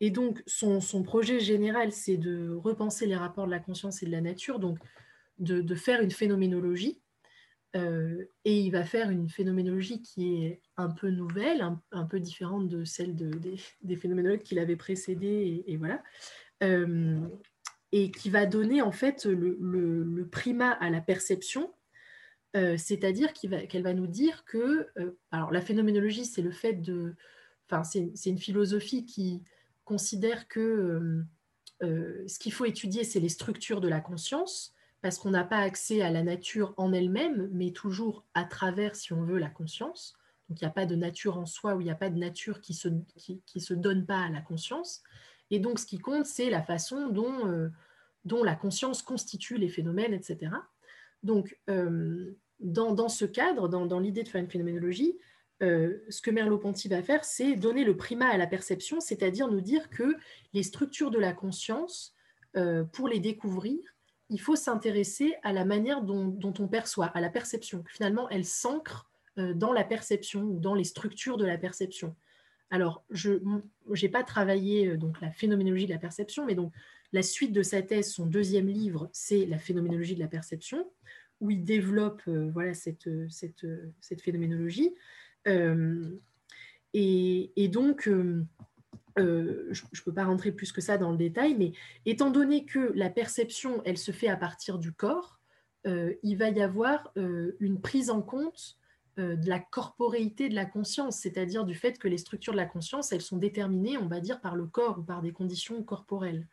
et 0.00 0.10
donc 0.10 0.42
son, 0.46 0.80
projet 1.02 1.38
général, 1.38 1.92
c'est 1.92 2.16
de 2.16 2.54
repenser 2.54 3.06
les 3.06 3.16
rapports 3.16 3.46
de 3.46 3.52
la 3.52 3.60
conscience 3.60 4.02
et 4.02 4.06
de 4.06 4.10
la 4.10 4.20
nature, 4.20 4.58
donc 4.58 4.78
de 5.38 5.74
faire 5.74 6.00
une 6.00 6.10
phénoménologie. 6.10 7.01
Euh, 7.74 8.26
et 8.44 8.60
il 8.60 8.70
va 8.70 8.84
faire 8.84 9.10
une 9.10 9.28
phénoménologie 9.28 10.02
qui 10.02 10.44
est 10.44 10.60
un 10.76 10.90
peu 10.90 11.08
nouvelle, 11.08 11.62
un, 11.90 12.04
peu 12.04 12.20
différente 12.20 12.68
de 12.68 12.84
celle 12.84 13.16
de, 13.16 13.30
des, 13.82 13.96
phénoménologues 13.96 14.42
qui 14.42 14.54
l'avaient 14.54 14.76
précédé, 14.76 15.64
et, 15.66 15.76
voilà. 15.76 16.02
Euh, 16.62 17.18
et 17.90 18.10
qui 18.10 18.30
va 18.30 18.46
donner 18.46 18.82
en 18.82 18.92
fait 18.92 19.24
le, 19.24 20.28
primat 20.30 20.70
à 20.70 20.90
la 20.90 21.00
perception, 21.00 21.72
euh, 22.56 22.76
c'est-à-dire 22.76 23.32
qu'elle 23.32 23.82
va, 23.82 23.94
nous 23.94 24.06
dire 24.06 24.44
que, 24.44 24.88
alors 25.30 25.50
la 25.50 25.62
phénoménologie, 25.62 26.26
c'est 26.26 26.42
le 26.42 26.52
fait 26.52 26.74
de, 26.74 27.14
enfin 27.68 27.84
c'est 27.84 28.30
une 28.30 28.38
philosophie 28.38 29.06
qui 29.06 29.42
considère 29.84 30.46
que 30.48 31.22
ce 31.80 32.38
qu'il 32.38 32.52
faut 32.52 32.64
étudier, 32.66 33.04
c'est 33.04 33.20
les 33.20 33.28
structures 33.28 33.80
de 33.80 33.88
la 33.88 34.00
conscience, 34.00 34.74
parce 35.02 35.18
qu'on 35.18 35.30
n'a 35.30 35.44
pas 35.44 35.58
accès 35.58 36.00
à 36.00 36.10
la 36.10 36.22
nature 36.22 36.74
en 36.76 36.92
elle-même, 36.92 37.50
mais 37.52 37.72
toujours 37.72 38.24
à 38.34 38.44
travers, 38.44 38.94
si 38.94 39.12
on 39.12 39.22
veut, 39.22 39.38
la 39.38 39.50
conscience. 39.50 40.14
Donc 40.48 40.60
il 40.60 40.64
n'y 40.64 40.68
a 40.68 40.72
pas 40.72 40.86
de 40.86 40.94
nature 40.94 41.38
en 41.38 41.46
soi 41.46 41.74
ou 41.74 41.80
il 41.80 41.84
n'y 41.84 41.90
a 41.90 41.96
pas 41.96 42.08
de 42.10 42.18
nature 42.18 42.60
qui 42.60 42.72
se, 42.72 42.88
qui, 43.16 43.42
qui 43.44 43.60
se 43.60 43.74
donne 43.74 44.06
pas 44.06 44.20
à 44.20 44.30
la 44.30 44.40
conscience. 44.40 45.02
Et 45.50 45.58
donc, 45.58 45.78
ce 45.78 45.86
qui 45.86 45.98
compte, 45.98 46.24
c'est 46.24 46.50
la 46.50 46.62
façon 46.62 47.08
dont, 47.08 47.46
euh, 47.46 47.68
dont, 48.24 48.42
la 48.42 48.54
conscience 48.54 49.02
constitue 49.02 49.58
les 49.58 49.68
phénomènes, 49.68 50.14
etc. 50.14 50.50
Donc, 51.22 51.58
euh, 51.68 52.32
dans, 52.60 52.94
dans, 52.94 53.10
ce 53.10 53.24
cadre, 53.24 53.68
dans, 53.68 53.84
dans 53.84 53.98
l'idée 53.98 54.22
de 54.22 54.28
faire 54.28 54.40
une 54.40 54.50
phénoménologie, 54.50 55.18
euh, 55.62 55.98
ce 56.08 56.22
que 56.22 56.30
Merleau-Ponty 56.30 56.88
va 56.88 57.02
faire, 57.02 57.24
c'est 57.24 57.54
donner 57.56 57.84
le 57.84 57.96
primat 57.96 58.28
à 58.28 58.38
la 58.38 58.46
perception, 58.46 59.00
c'est-à-dire 59.00 59.48
nous 59.48 59.60
dire 59.60 59.90
que 59.90 60.16
les 60.54 60.62
structures 60.62 61.10
de 61.10 61.18
la 61.18 61.32
conscience, 61.32 62.14
pour 62.92 63.08
les 63.08 63.18
découvrir, 63.18 63.78
il 64.32 64.40
faut 64.40 64.56
s'intéresser 64.56 65.36
à 65.42 65.52
la 65.52 65.64
manière 65.64 66.02
dont, 66.02 66.54
on 66.58 66.66
perçoit, 66.66 67.06
à 67.06 67.20
la 67.20 67.30
perception. 67.30 67.84
Finalement, 67.86 68.28
elle 68.30 68.44
s'ancre 68.44 69.08
dans 69.36 69.72
la 69.72 69.84
perception 69.84 70.42
ou 70.42 70.58
dans 70.58 70.74
les 70.74 70.84
structures 70.84 71.36
de 71.36 71.44
la 71.44 71.56
perception. 71.58 72.16
Alors, 72.72 73.04
je 73.10 73.38
n'ai 73.86 74.08
pas 74.08 74.24
travaillé 74.24 74.88
euh, 74.88 74.96
donc, 74.96 75.20
la 75.20 75.30
phénoménologie 75.30 75.86
de 75.86 75.92
la 75.92 75.98
perception, 75.98 76.46
mais 76.46 76.54
donc 76.54 76.72
la 77.12 77.22
suite 77.22 77.52
de 77.52 77.62
sa 77.62 77.82
thèse, 77.82 78.10
son 78.10 78.24
deuxième 78.24 78.66
livre, 78.66 79.10
c'est 79.12 79.44
la 79.44 79.58
phénoménologie 79.58 80.14
de 80.14 80.20
la 80.20 80.26
perception, 80.26 80.90
où 81.40 81.50
il 81.50 81.64
développe 81.64 82.22
euh, 82.28 82.50
voilà, 82.50 82.72
cette, 82.72 83.10
cette, 83.28 83.66
cette 84.00 84.22
phénoménologie. 84.22 84.94
Euh, 85.46 86.18
et, 86.94 87.68
donc, 87.68 88.08
je 89.16 89.22
ne 89.82 90.04
peux 90.04 90.12
pas 90.12 90.24
rentrer 90.24 90.52
plus 90.52 90.72
que 90.72 90.80
ça 90.80 90.98
dans 90.98 91.10
le 91.10 91.16
détail, 91.16 91.54
mais 91.58 91.72
étant 92.06 92.30
donné 92.30 92.64
que 92.64 92.92
la 92.94 93.10
perception, 93.10 93.82
elle 93.84 93.98
se 93.98 94.12
fait 94.12 94.28
à 94.28 94.36
partir 94.36 94.78
du 94.78 94.92
corps, 94.92 95.40
il 95.84 96.36
va 96.36 96.48
y 96.50 96.62
avoir 96.62 97.12
une 97.16 97.80
prise 97.80 98.10
en 98.10 98.22
compte 98.22 98.78
de 99.18 99.48
la 99.48 99.58
corporéité 99.58 100.48
de 100.48 100.54
la 100.54 100.64
conscience, 100.64 101.18
c'est-à-dire 101.18 101.64
du 101.64 101.74
fait 101.74 101.98
que 101.98 102.08
les 102.08 102.18
structures 102.18 102.52
de 102.52 102.58
la 102.58 102.66
conscience, 102.66 103.12
elles 103.12 103.20
sont 103.20 103.36
déterminées, 103.36 103.98
on 103.98 104.06
va 104.06 104.20
dire, 104.20 104.40
par 104.40 104.56
le 104.56 104.66
corps 104.66 104.98
ou 104.98 105.02
par 105.02 105.22
des 105.22 105.32
conditions 105.32 105.82
corporelles. 105.82 106.46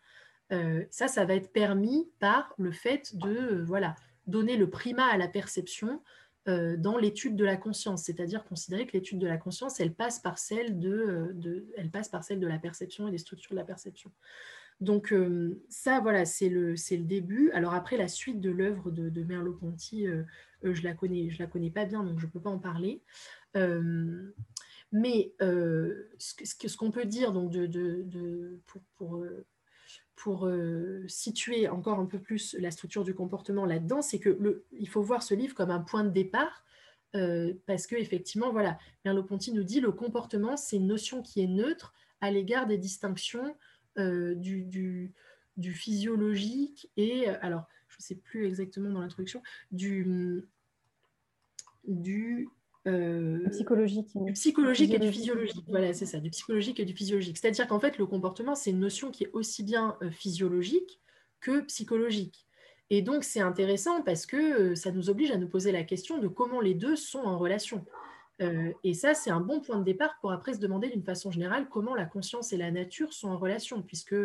ça, 0.89 1.07
ça 1.07 1.25
va 1.25 1.35
être 1.35 1.53
permis 1.53 2.09
par 2.19 2.53
le 2.57 2.71
fait 2.71 3.15
de 3.15 3.63
voilà, 3.65 3.95
donner 4.27 4.57
le 4.57 4.69
primat 4.69 5.07
à 5.07 5.17
la 5.17 5.27
perception 5.27 6.01
dans 6.77 6.97
l'étude 6.97 7.35
de 7.35 7.45
la 7.45 7.57
conscience, 7.57 8.03
c'est-à-dire 8.03 8.43
considérer 8.43 8.85
que 8.85 8.93
l'étude 8.93 9.19
de 9.19 9.27
la 9.27 9.37
conscience, 9.37 9.79
elle 9.79 9.93
passe 9.93 10.19
par 10.19 10.37
celle 10.37 10.79
de, 10.79 11.35
elle 11.77 11.89
passe 11.89 12.09
par 12.09 12.23
celle 12.23 12.39
de 12.39 12.47
la 12.47 12.59
perception 12.59 13.07
et 13.07 13.11
des 13.11 13.17
structures 13.17 13.51
de 13.51 13.57
la 13.57 13.65
perception. 13.65 14.11
Donc 14.79 15.13
ça, 15.67 15.99
voilà, 15.99 16.25
c'est 16.25 16.49
le, 16.49 16.71
le 16.71 17.03
début. 17.03 17.51
Alors 17.51 17.73
après, 17.73 17.97
la 17.97 18.07
suite 18.07 18.39
de 18.39 18.49
l'œuvre 18.49 18.91
de, 18.91 19.09
de 19.09 19.23
Merleau-Ponty, 19.23 20.07
je 20.63 20.83
la 20.83 20.93
connais, 20.93 21.29
je 21.29 21.39
la 21.39 21.47
connais 21.47 21.71
pas 21.71 21.85
bien, 21.85 22.03
donc 22.03 22.19
je 22.19 22.25
ne 22.25 22.31
peux 22.31 22.39
pas 22.39 22.49
en 22.49 22.59
parler. 22.59 23.01
mais 23.55 25.33
ce, 25.39 26.77
qu'on 26.77 26.91
peut 26.91 27.05
dire 27.05 27.33
donc 27.33 27.51
de, 27.51 28.59
pour, 28.65 28.81
pour, 28.95 29.25
pour 30.19 30.51
situer 31.07 31.69
encore 31.69 31.97
un 31.97 32.05
peu 32.05 32.19
plus 32.19 32.55
la 32.59 32.71
structure 32.71 33.05
du 33.05 33.13
comportement 33.13 33.65
là-dedans, 33.65 34.01
c'est 34.01 34.19
que 34.19 34.63
il 34.71 34.89
faut 34.89 35.01
voir 35.01 35.23
ce 35.23 35.33
livre 35.33 35.55
comme 35.55 35.71
un 35.71 35.79
point 35.79 36.03
de 36.03 36.09
départ. 36.09 36.65
parce 37.65 37.87
que 37.87 37.95
effectivement, 37.95 38.51
voilà, 38.51 38.77
Merleau-Ponty 39.05 39.53
nous 39.53 39.63
dit 39.63 39.79
le 39.79 39.93
comportement, 39.93 40.57
c'est 40.57 40.75
une 40.75 40.87
notion 40.87 41.21
qui 41.21 41.41
est 41.41 41.47
neutre 41.47 41.93
à 42.21 42.31
l'égard 42.31 42.67
des 42.67 42.77
distinctions 42.77 43.55
euh, 43.97 44.35
du, 44.35 44.61
du, 45.57 45.73
physiologique 45.73 46.89
et, 46.95 47.27
euh, 47.27 47.35
alors, 47.41 47.67
je 47.89 47.97
ne 47.97 48.01
sais 48.01 48.15
plus 48.15 48.45
exactement 48.45 48.89
dans 48.89 49.01
l'introduction, 49.01 49.41
du, 49.71 50.45
du 51.85 52.47
euh, 52.87 53.49
psychologique. 53.49 54.09
Du 54.15 54.33
psychologique 54.33 54.93
et 54.93 54.99
du 54.99 55.11
physiologique. 55.11 55.65
Voilà, 55.67 55.93
c'est 55.93 56.05
ça, 56.05 56.19
du 56.19 56.29
psychologique 56.29 56.79
et 56.79 56.85
du 56.85 56.93
physiologique. 56.93 57.37
C'est-à-dire 57.37 57.67
qu'en 57.67 57.79
fait, 57.79 57.97
le 57.97 58.05
comportement, 58.05 58.55
c'est 58.55 58.71
une 58.71 58.79
notion 58.79 59.11
qui 59.11 59.25
est 59.25 59.31
aussi 59.33 59.63
bien 59.63 59.97
physiologique 60.11 60.99
que 61.41 61.61
psychologique. 61.61 62.45
Et 62.89 63.01
donc, 63.01 63.23
c'est 63.23 63.41
intéressant 63.41 64.01
parce 64.01 64.25
que 64.25 64.73
ça 64.75 64.91
nous 64.91 65.09
oblige 65.09 65.31
à 65.31 65.37
nous 65.37 65.47
poser 65.47 65.71
la 65.71 65.83
question 65.83 66.17
de 66.17 66.27
comment 66.27 66.59
les 66.59 66.73
deux 66.73 66.95
sont 66.95 67.19
en 67.19 67.37
relation. 67.37 67.85
Euh, 68.41 68.71
et 68.83 68.93
ça, 68.93 69.13
c'est 69.13 69.31
un 69.31 69.41
bon 69.41 69.59
point 69.59 69.77
de 69.77 69.83
départ 69.83 70.17
pour 70.21 70.31
après 70.31 70.53
se 70.53 70.59
demander 70.59 70.89
d'une 70.89 71.03
façon 71.03 71.29
générale 71.29 71.67
comment 71.69 71.93
la 71.93 72.05
conscience 72.05 72.53
et 72.53 72.57
la 72.57 72.71
nature 72.71 73.13
sont 73.13 73.29
en 73.29 73.37
relation, 73.37 73.81
puisque 73.81 74.15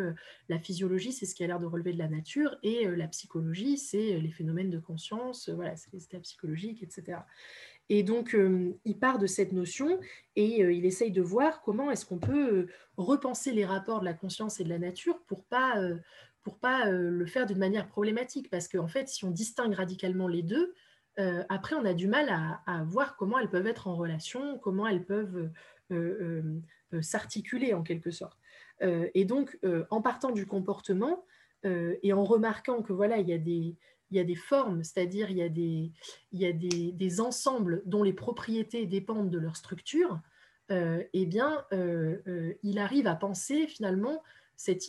la 0.49 0.59
physiologie, 0.59 1.13
c'est 1.13 1.27
ce 1.27 1.35
qui 1.35 1.43
a 1.43 1.47
l'air 1.47 1.59
de 1.59 1.67
relever 1.67 1.93
de 1.93 1.99
la 1.99 2.09
nature, 2.09 2.57
et 2.63 2.87
euh, 2.87 2.95
la 2.95 3.09
psychologie, 3.09 3.77
c'est 3.77 4.19
les 4.19 4.31
phénomènes 4.31 4.71
de 4.71 4.79
conscience, 4.79 5.49
euh, 5.49 5.55
voilà, 5.55 5.77
c'est 5.77 5.93
les 5.93 6.05
états 6.05 6.21
psychologiques, 6.21 6.83
etc. 6.83 7.19
Et 7.91 8.03
donc, 8.03 8.37
il 8.85 8.99
part 8.99 9.19
de 9.19 9.27
cette 9.27 9.53
notion 9.53 10.01
et 10.37 10.61
il 10.61 10.87
essaye 10.87 11.11
de 11.11 11.21
voir 11.21 11.61
comment 11.61 11.91
est-ce 11.91 12.07
qu'on 12.07 12.19
peut 12.19 12.67
repenser 12.97 13.53
les 13.53 13.67
rapports 13.67 14.01
de 14.01 14.07
la 14.07 14.15
conscience 14.15 14.59
et 14.59 14.65
de 14.65 14.71
la 14.71 14.79
nature 14.79 15.21
pour 15.27 15.45
pas, 15.45 15.77
pour 16.43 16.59
pas 16.59 16.87
le 16.91 17.27
faire 17.27 17.45
d'une 17.45 17.59
manière 17.59 17.87
problématique. 17.87 18.49
Parce 18.51 18.69
qu'en 18.69 18.89
fait, 18.89 19.09
si 19.09 19.27
on 19.27 19.31
distingue 19.31 19.75
radicalement 19.75 20.29
les 20.29 20.43
deux, 20.43 20.73
euh, 21.19 21.45
après, 21.49 21.77
on 21.77 21.85
a 21.85 21.95
du 21.95 22.09
mal 22.09 22.29
à, 22.67 22.85
voir 22.85 23.17
comment 23.17 23.39
elles 23.39 23.51
peuvent 23.51 23.67
être 23.67 23.87
en 23.87 23.97
relation, 23.97 24.59
comment 24.59 24.87
elles 24.87 25.05
peuvent 25.05 25.51
euh, 25.93 26.61
euh, 26.93 27.03
s'articuler 27.03 27.75
en 27.75 27.83
quelque 27.83 28.11
sorte. 28.11 28.39
et 28.81 29.25
donc, 29.25 29.59
en 29.91 30.01
partant 30.01 30.31
du 30.31 30.47
comportement 30.47 31.25
et 31.65 32.13
en 32.13 32.25
remarquant 32.25 32.83
que 32.83 32.93
voilà, 32.93 33.19
il 33.19 33.29
y 33.29 33.33
a 33.33 33.39
des, 33.39 33.77
il 34.15 34.19
y 34.19 34.21
a 34.21 34.25
des 34.25 34.35
formes, 34.35 34.83
c'est-à-dire 34.83 35.31
il 35.31 35.37
y 35.37 35.43
a, 35.43 35.49
des, 35.49 35.93
il 36.33 36.41
y 36.41 36.47
a 36.47 36.53
des, 36.53 36.93
des, 36.93 37.21
ensembles 37.21 37.83
dont 37.85 38.03
les 38.03 38.13
propriétés 38.13 38.87
dépendent 38.87 39.31
de 39.31 39.39
leur 39.39 39.57
structure, 39.57 40.21
eh 40.71 41.27
bien, 41.27 41.65
il 42.63 42.79
arrive 42.79 43.07
à 43.07 43.15
penser 43.15 43.67
finalement 43.67 44.23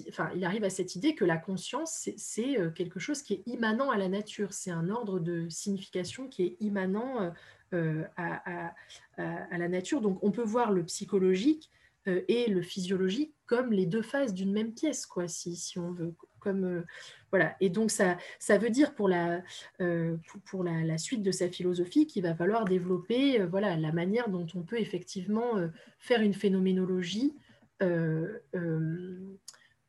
enfin, 0.10 0.30
il 0.36 0.44
arrive 0.44 0.64
à 0.64 0.70
cette 0.70 0.96
idée 0.96 1.16
que 1.16 1.26
la 1.26 1.38
conscience, 1.38 2.10
c'est 2.18 2.60
euh, 2.60 2.70
quelque 2.70 3.00
chose 3.00 3.22
qui 3.22 3.34
est 3.34 3.44
immanent 3.46 3.90
à 3.90 3.98
la 3.98 4.10
nature, 4.10 4.54
c'est 4.54 4.72
un 4.72 4.90
ordre 4.90 5.20
de 5.20 5.50
signification 5.50 6.28
qui 6.28 6.44
est 6.44 6.58
immanent 6.60 7.22
euh, 7.22 7.32
euh, 7.74 8.04
à, 8.18 9.58
la 9.58 9.68
nature. 9.68 10.02
Donc 10.02 10.20
on 10.22 10.32
peut 10.32 10.44
voir 10.44 10.72
le 10.72 10.84
psychologique 10.86 11.72
et 12.06 12.48
le 12.52 12.62
physiologique 12.62 13.34
comme 13.48 13.74
les 13.74 13.88
deux 13.88 14.04
faces 14.04 14.36
d'une 14.36 14.54
même 14.54 14.76
pièce, 14.76 15.08
quoi, 15.08 15.28
si, 15.28 15.56
si 15.56 15.80
on 15.80 15.92
veut. 15.92 16.14
Comme, 16.46 16.86
voilà. 17.32 17.56
Et 17.60 17.70
donc 17.70 17.92
ça, 17.92 18.18
ça 18.40 18.58
veut 18.58 18.70
dire 18.70 18.94
pour, 18.94 19.10
la, 19.10 19.42
la, 19.80 20.98
suite 20.98 21.24
de 21.24 21.32
sa 21.32 21.50
philosophie 21.50 22.08
qu'il 22.08 22.24
va 22.24 22.36
falloir 22.36 22.66
développer 22.66 23.44
voilà, 23.46 23.76
la 23.76 23.92
manière 23.92 24.30
dont 24.30 24.48
on 24.56 24.62
peut 24.62 24.80
effectivement 24.80 25.54
faire 26.00 26.22
une 26.22 26.34
phénoménologie 26.34 27.34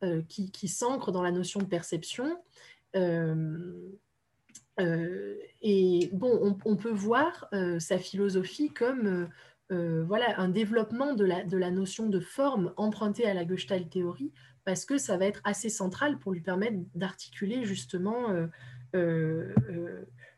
euh, 0.04 0.20
qui, 0.28 0.68
s'ancre 0.68 1.10
dans 1.10 1.22
la 1.22 1.30
notion 1.30 1.58
de 1.58 1.64
perception. 1.64 2.36
Euh, 2.96 3.88
euh, 4.78 5.36
et 5.62 6.10
bon, 6.12 6.58
on, 6.66 6.76
peut 6.76 6.90
voir 6.90 7.48
sa 7.78 7.96
philosophie 7.96 8.68
comme 8.68 9.30
voilà, 9.70 10.38
un 10.38 10.50
développement 10.50 11.14
de 11.14 11.24
la, 11.24 11.44
de 11.44 11.56
la, 11.56 11.70
notion 11.70 12.10
de 12.10 12.20
forme 12.20 12.74
empruntée 12.76 13.24
à 13.24 13.32
la 13.32 13.46
Gestalt 13.48 13.88
théorie, 13.88 14.32
parce 14.66 14.84
que 14.84 14.98
ça 14.98 15.16
va 15.16 15.24
être 15.24 15.40
assez 15.44 15.70
central 15.70 16.18
pour 16.18 16.32
lui 16.32 16.42
permettre 16.42 16.76
d'articuler 16.94 17.64
justement 17.64 18.26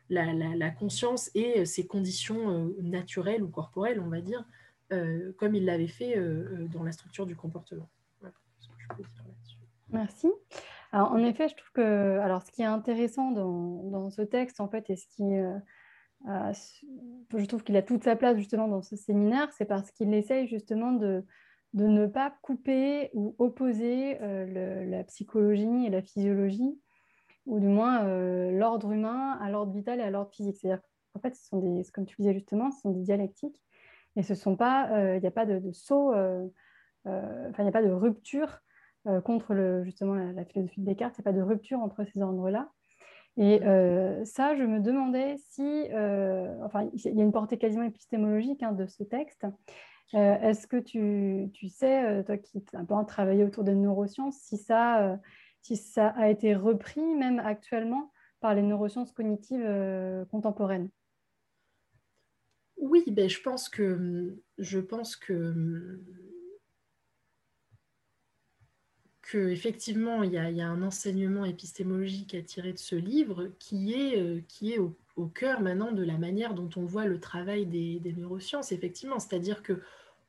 la, 0.09 0.71
conscience 0.71 1.29
et 1.35 1.65
ses 1.65 1.85
conditions 1.85 2.73
naturelles 2.81 3.43
ou 3.43 3.49
corporelles, 3.49 3.99
on 3.99 4.07
va 4.07 4.21
dire, 4.21 4.45
comme 5.37 5.55
il 5.55 5.65
l'avait 5.65 5.87
fait 5.87 6.15
dans 6.71 6.83
la 6.83 6.93
structure 6.93 7.25
du 7.25 7.35
comportement. 7.35 7.89
Merci. 9.91 10.31
En 10.91 11.23
effet, 11.23 11.47
je 11.49 11.55
trouve 11.55 11.71
que 11.73 12.19
alors, 12.19 12.41
ce 12.41 12.51
qui 12.51 12.61
est 12.61 12.65
intéressant 12.65 13.31
dans, 13.31 14.09
ce 14.09 14.21
texte, 14.21 14.59
en 14.59 14.67
fait, 14.67 14.89
et 14.89 14.95
ce 14.95 15.07
qui, 15.07 15.23
euh, 16.27 16.53
je 17.35 17.45
trouve 17.45 17.63
qu'il 17.63 17.77
a 17.77 17.81
toute 17.81 18.03
sa 18.03 18.15
place 18.15 18.37
justement 18.37 18.67
dans 18.67 18.81
ce 18.81 18.95
séminaire, 18.95 19.51
c'est 19.53 19.65
parce 19.65 19.91
qu'il 19.91 20.13
essaye 20.13 20.47
justement 20.47 20.91
de, 20.91 21.23
de 21.73 21.85
ne 21.85 22.07
pas 22.07 22.33
couper 22.41 23.09
ou 23.13 23.35
opposer 23.37 24.21
euh, 24.21 24.85
la 24.85 25.03
psychologie 25.03 25.85
et 25.85 25.89
la 25.89 26.01
physiologie, 26.01 26.79
ou 27.45 27.59
du 27.59 27.67
moins 27.67 28.05
euh, 28.05 28.51
l'ordre 28.51 28.91
humain 28.91 29.37
à 29.41 29.49
l'ordre 29.49 29.73
vital 29.73 29.99
et 29.99 30.03
à 30.03 30.09
l'ordre 30.09 30.31
physique. 30.31 30.57
C'est-à-dire 30.57 30.81
qu'en 31.13 31.19
fait, 31.19 31.35
ce 31.35 31.45
sont 31.45 31.59
des, 31.59 31.83
comme 31.93 32.05
tu 32.05 32.15
disais 32.19 32.33
justement, 32.33 32.71
ce 32.71 32.81
sont 32.81 32.91
des 32.91 33.01
dialectiques, 33.01 33.61
et 34.15 34.23
ce 34.23 34.35
sont 34.35 34.55
pas, 34.55 35.15
il 35.15 35.21
n'y 35.21 35.27
a 35.27 35.31
pas 35.31 35.45
de, 35.45 35.59
de 35.59 35.71
saut, 35.71 36.09
enfin, 36.09 37.59
il 37.59 37.63
n'y 37.63 37.69
a 37.69 37.71
pas 37.71 37.83
de 37.83 37.91
rupture 37.91 38.59
euh, 39.07 39.21
contre 39.21 39.53
le, 39.53 39.83
justement 39.85 40.13
la, 40.13 40.43
philosophie 40.43 40.81
de 40.81 40.85
Descartes, 40.85 41.15
il 41.17 41.21
n'y 41.21 41.29
a 41.29 41.31
pas 41.31 41.37
de 41.37 41.41
rupture 41.41 41.79
entre 41.79 42.03
ces 42.03 42.21
ordres-là. 42.21 42.69
Et 43.37 43.63
euh, 43.63 44.25
ça, 44.25 44.55
je 44.55 44.63
me 44.63 44.81
demandais 44.81 45.37
si, 45.37 45.87
euh, 45.93 46.53
enfin, 46.65 46.89
il 46.93 47.15
y 47.15 47.21
a 47.21 47.23
une 47.23 47.31
portée 47.31 47.57
quasiment 47.57 47.83
épistémologique 47.83 48.61
hein, 48.61 48.73
de 48.73 48.85
ce 48.87 49.03
texte. 49.03 49.45
Est-ce 50.13 50.65
que 50.67 50.77
tu, 50.77 51.69
sais, 51.69 52.23
toi 52.25 52.37
qui 52.37 52.63
as 52.73 52.79
un 52.79 52.85
peu 52.85 52.95
travaillé 53.05 53.43
autour 53.43 53.63
des 53.63 53.75
neurosciences, 53.75 54.37
si 54.37 54.57
ça, 54.57 55.19
si 55.61 55.77
ça 55.77 56.07
a 56.09 56.29
été 56.29 56.55
repris 56.55 57.15
même 57.15 57.39
actuellement 57.39 58.11
par 58.39 58.55
les 58.55 58.63
neurosciences 58.63 59.11
cognitives 59.11 60.25
contemporaines? 60.31 60.89
Oui, 62.77 63.03
ben, 63.07 63.29
je 63.29 63.41
pense 63.41 63.69
que, 63.69 64.35
je 64.57 64.79
pense 64.79 65.15
que 65.15 66.01
effectivement 69.37 70.23
il 70.23 70.33
y, 70.33 70.37
a, 70.37 70.67
un 70.67 70.81
enseignement 70.81 71.45
épistémologique 71.45 72.35
à 72.35 72.41
tirer 72.41 72.73
de 72.73 72.79
ce 72.79 72.95
livre 72.95 73.51
qui 73.59 73.93
est, 73.93 74.19
euh, 74.19 74.41
qui 74.47 74.73
est 74.73 74.79
au, 74.79 74.95
cœur 75.35 75.59
maintenant 75.61 75.91
de 75.91 76.01
la 76.01 76.17
manière 76.17 76.53
dont 76.53 76.69
on 76.77 76.85
voit 76.85 77.05
le 77.05 77.19
travail 77.19 77.65
des, 77.65 78.13
neurosciences, 78.15 78.71
effectivement. 78.71 79.19
C'est-à-dire 79.19 79.61
que 79.61 79.81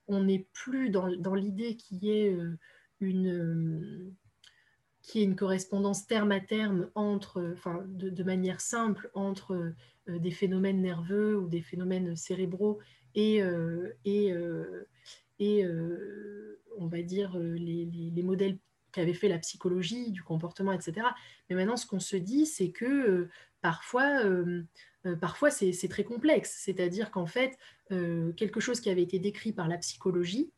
on 0.09 0.25
n'est 0.25 0.47
plus 0.53 0.91
dans, 0.91 1.07
l'idée 1.07 1.77
qui 1.77 2.11
est 2.11 2.35
euh, 2.35 2.59
une 2.99 3.29
euh, 3.29 4.13
qui 5.03 5.21
est 5.21 5.25
une 5.25 5.37
correspondance 5.37 6.07
terme 6.07 6.33
à 6.33 6.41
terme 6.41 6.91
entre, 6.97 7.53
enfin, 7.53 7.85
de, 7.87 8.23
manière 8.23 8.61
simple 8.61 9.11
entre 9.15 9.73
des 10.07 10.31
phénomènes 10.31 10.83
nerveux 10.83 11.39
ou 11.39 11.49
des 11.49 11.63
phénomènes 11.63 12.17
cérébraux 12.17 12.79
et, 13.15 13.41
et, 14.05 14.35
et 15.39 15.67
on 16.79 16.87
va 16.87 17.03
dire 17.03 17.37
les, 17.39 17.87
les 18.15 18.23
modèles 18.23 18.59
qu'avait 18.93 19.15
fait 19.15 19.29
la 19.29 19.39
psychologie 19.39 20.11
du 20.11 20.23
comportement, 20.23 20.73
etc. 20.73 21.07
Mais 21.49 21.57
maintenant, 21.57 21.77
ce 21.77 21.87
qu'on 21.87 22.01
se 22.01 22.17
dit, 22.17 22.47
c'est 22.47 22.71
que 22.71 22.85
euh, 22.85 23.29
parfois, 23.61 24.25
euh, 24.25 24.63
euh, 25.07 25.17
parfois 25.17 25.51
c'est 25.51 25.89
très 25.89 26.05
complexe. 26.05 26.57
C'est-à-dire 26.61 27.11
qu'en 27.11 27.27
fait, 27.27 27.59
quelque 28.37 28.61
chose 28.61 28.81
qui 28.81 28.89
avait 28.89 29.03
été 29.03 29.19
décrit 29.19 29.53
par 29.53 29.67
la 29.67 29.77
psychologie, 29.79 30.53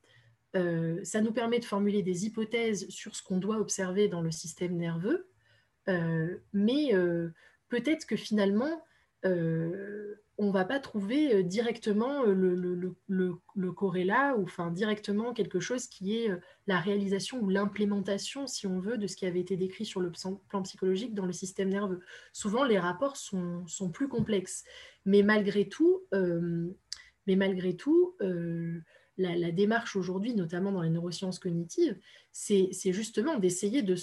ça 0.54 1.22
nous 1.22 1.32
permet 1.32 1.60
de 1.60 1.64
formuler 1.64 2.02
des 2.02 2.26
hypothèses 2.26 2.86
sur 2.90 3.16
ce 3.16 3.22
qu'on 3.22 3.38
doit 3.38 3.56
observer 3.56 4.08
dans 4.08 4.20
le 4.20 4.30
système 4.30 4.76
nerveux, 4.76 5.30
mais 6.52 6.92
peut-être 7.70 8.04
que 8.04 8.16
finalement, 8.16 8.84
on 10.42 10.46
ne 10.46 10.52
va 10.52 10.64
pas 10.64 10.80
trouver 10.80 11.32
euh, 11.34 11.42
directement 11.44 12.24
euh, 12.24 12.34
le, 12.34 13.72
corrélat 13.72 14.34
ou 14.36 14.42
enfin 14.42 14.72
directement 14.72 15.32
quelque 15.32 15.60
chose 15.60 15.86
qui 15.86 16.16
est 16.18 16.30
euh, 16.30 16.36
la 16.66 16.80
réalisation 16.80 17.40
ou 17.40 17.48
l'implémentation, 17.48 18.48
si 18.48 18.66
on 18.66 18.80
veut, 18.80 18.98
de 18.98 19.06
ce 19.06 19.14
qui 19.14 19.24
avait 19.24 19.38
été 19.38 19.56
décrit 19.56 19.84
sur 19.84 20.00
le 20.00 20.10
plan 20.48 20.62
psychologique 20.62 21.14
dans 21.14 21.26
le 21.26 21.32
système 21.32 21.68
nerveux. 21.68 22.00
Souvent, 22.32 22.64
les 22.64 22.78
rapports 22.78 23.16
sont, 23.16 23.64
plus 23.92 24.08
complexes. 24.08 24.64
Mais 25.04 25.22
malgré 25.22 25.68
tout, 25.68 26.02
mais 26.12 27.36
malgré 27.36 27.76
tout 27.76 28.16
la, 29.18 29.50
démarche 29.50 29.96
aujourd'hui, 29.96 30.34
notamment 30.34 30.70
dans 30.70 30.82
les 30.82 30.90
neurosciences 30.90 31.40
cognitives, 31.40 31.98
c'est 32.30 32.92
justement 32.92 33.36
d'essayer 33.38 33.82
de, 33.82 33.96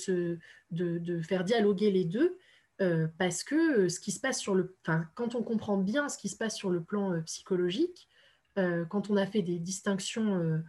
de 0.71 1.21
faire 1.21 1.45
dialoguer 1.45 1.91
les 1.91 2.03
deux 2.03 2.37
euh, 2.81 3.07
parce 3.17 3.43
que 3.43 3.55
euh, 3.55 3.89
ce 3.89 3.99
qui 3.99 4.11
se 4.11 4.21
passe 4.21 4.39
sur 4.39 4.55
le, 4.55 4.73
quand 5.15 5.35
on 5.35 5.43
comprend 5.43 5.77
bien 5.77 6.07
ce 6.07 6.17
qui 6.17 6.29
se 6.29 6.37
passe 6.37 6.55
sur 6.55 6.69
le 6.69 6.81
plan 6.81 7.13
euh, 7.13 7.21
psychologique, 7.21 8.07
quand 8.89 9.09
on 9.09 9.15
a 9.15 9.25
fait 9.25 9.41
des 9.41 9.57
distinctions 9.57 10.61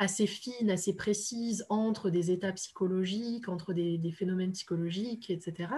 assez 0.00 0.26
fines, 0.26 0.68
assez 0.68 0.96
précises 0.96 1.64
entre 1.68 2.10
des 2.10 2.32
états 2.32 2.50
psychologiques, 2.50 3.48
entre 3.48 3.72
des, 3.72 4.10
phénomènes 4.10 4.50
psychologiques, 4.50 5.30
etc., 5.30 5.68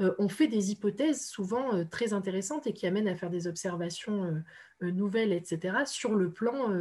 on 0.00 0.28
fait 0.28 0.48
des 0.48 0.72
hypothèses 0.72 1.28
souvent 1.28 1.84
très 1.84 2.12
intéressantes 2.12 2.66
et 2.66 2.72
qui 2.72 2.88
amènent 2.88 3.06
à 3.06 3.14
faire 3.14 3.30
des 3.30 3.46
observations 3.46 4.42
nouvelles, 4.80 5.32
etc., 5.32 5.84
sur 5.86 6.16
le 6.16 6.32
plan 6.32 6.74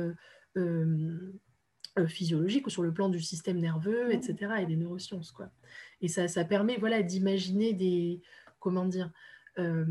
physiologique 2.07 2.67
ou 2.67 2.69
sur 2.69 2.83
le 2.83 2.93
plan 2.93 3.09
du 3.09 3.19
système 3.21 3.59
nerveux, 3.59 4.13
etc., 4.13 4.53
et 4.61 4.65
des 4.65 4.75
neurosciences. 4.75 5.31
Quoi. 5.31 5.49
Et 6.01 6.07
ça, 6.07 6.27
ça 6.27 6.45
permet 6.45 6.77
voilà, 6.77 7.03
d'imaginer 7.03 7.73
des... 7.73 8.21
Comment 8.59 8.85
dire 8.85 9.11
euh, 9.57 9.85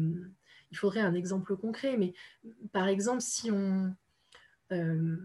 Il 0.71 0.77
faudrait 0.77 1.01
un 1.01 1.15
exemple 1.15 1.57
concret, 1.57 1.97
mais 1.97 2.13
par 2.73 2.89
exemple, 2.89 3.21
si 3.21 3.51
on... 3.51 3.93
Euh, 4.73 5.17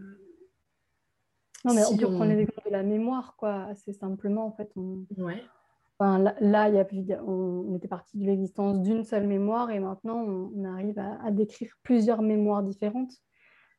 non, 1.64 1.74
mais 1.74 1.84
on 1.86 1.96
peut 1.96 2.06
prendre 2.06 2.32
l'exemple 2.34 2.66
de 2.66 2.72
la 2.72 2.82
mémoire, 2.82 3.36
quoi, 3.36 3.64
assez 3.64 3.92
simplement, 3.92 4.46
en 4.46 4.52
fait. 4.52 4.70
On... 4.76 5.06
Ouais. 5.16 5.42
Enfin, 5.98 6.18
là, 6.40 6.68
il 6.68 6.74
y 6.74 7.12
a, 7.12 7.24
on, 7.24 7.76
était 7.76 7.88
parti 7.88 8.18
de 8.18 8.26
l'existence 8.26 8.82
d'une 8.82 9.04
seule 9.04 9.26
mémoire 9.26 9.70
et 9.70 9.78
maintenant, 9.78 10.22
on, 10.22 10.64
arrive 10.64 10.98
à, 10.98 11.30
décrire 11.30 11.72
plusieurs 11.82 12.20
mémoires 12.20 12.62
différentes. 12.62 13.12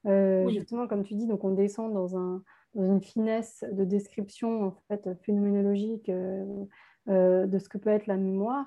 Euh, 0.05 0.47
justement, 0.49 0.87
comme 0.87 1.03
tu 1.03 1.15
dis, 1.15 1.27
donc 1.27 1.43
on 1.43 1.51
descend 1.51 1.93
dans, 1.93 2.15
un, 2.17 2.41
une 2.75 3.01
finesse 3.01 3.63
de 3.71 3.83
description 3.83 4.65
en 4.65 4.77
fait, 4.87 5.09
phénoménologique 5.23 6.09
euh, 6.09 7.45
de 7.45 7.59
ce 7.59 7.69
que 7.69 7.77
peut 7.77 7.91
être 7.91 8.07
la 8.07 8.17
mémoire 8.17 8.65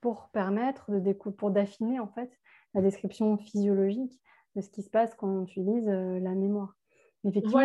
pour 0.00 0.28
permettre 0.32 0.90
de 0.90 1.12
pour 1.12 1.50
d'affiner 1.50 1.98
en 1.98 2.08
fait 2.08 2.30
la 2.74 2.82
description 2.82 3.36
physiologique 3.38 4.20
de 4.54 4.60
ce 4.60 4.70
qui 4.70 4.82
se 4.82 4.90
passe 4.90 5.14
quand 5.14 5.28
on 5.28 5.44
utilise 5.44 5.88
euh, 5.88 6.20
la 6.20 6.34
mémoire. 6.34 6.76
Effectivement, 7.24 7.60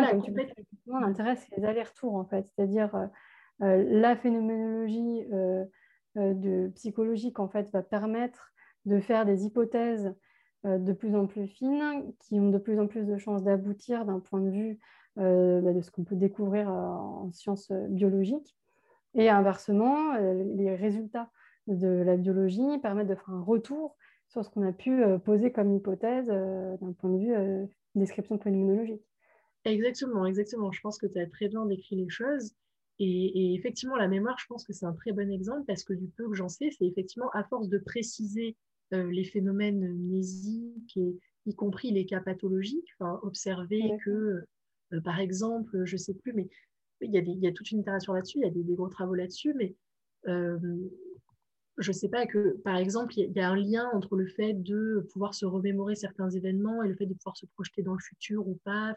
l'intérêt, 1.00 1.36
c'est 1.36 1.56
les 1.56 1.64
allers-retours 1.64 2.14
en 2.14 2.24
fait, 2.24 2.46
c'est-à-dire 2.46 2.94
euh, 3.62 3.84
la 3.88 4.16
phénoménologie 4.16 5.26
de 6.14 6.68
psychologique 6.74 7.38
en 7.38 7.48
fait 7.48 7.70
va 7.72 7.82
permettre 7.82 8.52
de 8.84 9.00
faire 9.00 9.24
des 9.24 9.44
hypothèses 9.44 10.14
de 10.64 10.92
plus 10.92 11.14
en 11.14 11.26
plus 11.26 11.46
fines 11.46 12.12
qui 12.20 12.38
ont 12.40 12.50
de 12.50 12.58
plus 12.58 12.78
en 12.80 12.86
plus 12.86 13.04
de 13.06 13.16
chances 13.16 13.42
d'aboutir 13.44 14.04
d'un 14.04 14.20
point 14.20 14.40
de 14.40 14.50
vue 14.50 14.78
bah, 15.16 15.72
de 15.72 15.80
ce 15.80 15.90
qu'on 15.90 16.04
peut 16.04 16.16
découvrir 16.16 16.68
en 16.68 17.30
sciences 17.32 17.72
biologiques. 17.88 18.56
Et 19.16 19.30
inversement, 19.30 20.14
euh, 20.14 20.44
les 20.56 20.76
résultats 20.76 21.30
de 21.66 21.88
la 21.88 22.16
biologie 22.16 22.78
permettent 22.82 23.08
de 23.08 23.14
faire 23.14 23.30
un 23.30 23.42
retour 23.42 23.96
sur 24.28 24.44
ce 24.44 24.50
qu'on 24.50 24.62
a 24.62 24.72
pu 24.72 25.02
euh, 25.02 25.18
poser 25.18 25.50
comme 25.50 25.74
hypothèse 25.74 26.28
euh, 26.30 26.76
d'un 26.80 26.92
point 26.92 27.10
de 27.10 27.18
vue 27.18 27.68
description 27.94 28.38
phénoménologique. 28.38 29.02
Exactement, 29.64 30.26
exactement. 30.26 30.70
Je 30.70 30.80
pense 30.82 30.98
que 30.98 31.06
tu 31.06 31.18
as 31.18 31.26
très 31.26 31.48
bien 31.48 31.64
décrit 31.64 31.96
les 31.96 32.08
choses. 32.08 32.52
Et, 32.98 33.54
effectivement, 33.54 33.96
la 33.96 34.08
mémoire, 34.08 34.38
je 34.38 34.46
pense 34.46 34.64
que 34.64 34.72
c'est 34.72 34.86
un 34.86 34.94
très 34.94 35.12
bon 35.12 35.30
exemple 35.30 35.64
parce 35.66 35.84
que 35.84 35.92
du 35.92 36.08
peu 36.08 36.28
que 36.28 36.34
j'en 36.34 36.48
sais, 36.48 36.70
c'est 36.70 36.86
effectivement 36.86 37.28
à 37.32 37.44
force 37.44 37.68
de 37.68 37.78
préciser 37.78 38.56
les 38.90 39.24
phénomènes 39.24 39.92
mnésiques, 39.98 40.96
et, 40.96 41.18
y 41.46 41.54
compris 41.54 41.90
les 41.90 42.06
cas 42.06 42.20
pathologiques, 42.20 42.88
observer 43.22 43.82
que, 44.02 44.44
par 45.04 45.20
exemple, 45.20 45.84
je 45.84 45.94
ne 45.94 45.98
sais 45.98 46.14
plus, 46.14 46.32
mais 46.32 46.48
il 47.00 47.12
y, 47.12 47.46
a 47.46 47.52
toute 47.52 47.70
une 47.70 47.80
itération 47.80 48.12
là-dessus, 48.12 48.38
il 48.38 48.44
y 48.44 48.46
a 48.46 48.50
des, 48.50 48.74
gros 48.74 48.88
travaux 48.88 49.14
là-dessus, 49.14 49.54
mais 49.54 49.74
euh, 50.28 50.58
je 51.78 51.90
ne 51.90 51.94
sais 51.94 52.08
pas 52.08 52.26
que, 52.26 52.56
par 52.64 52.76
exemple, 52.76 53.12
il 53.18 53.32
y, 53.32 53.40
a 53.40 53.50
un 53.50 53.56
lien 53.56 53.88
entre 53.92 54.16
le 54.16 54.26
fait 54.26 54.54
de 54.54 55.06
pouvoir 55.12 55.34
se 55.34 55.44
remémorer 55.44 55.94
certains 55.94 56.30
événements 56.30 56.82
et 56.82 56.88
le 56.88 56.94
fait 56.94 57.06
de 57.06 57.14
pouvoir 57.14 57.36
se 57.36 57.46
projeter 57.46 57.82
dans 57.82 57.92
le 57.92 58.00
futur 58.00 58.48
ou 58.48 58.58
pas. 58.64 58.96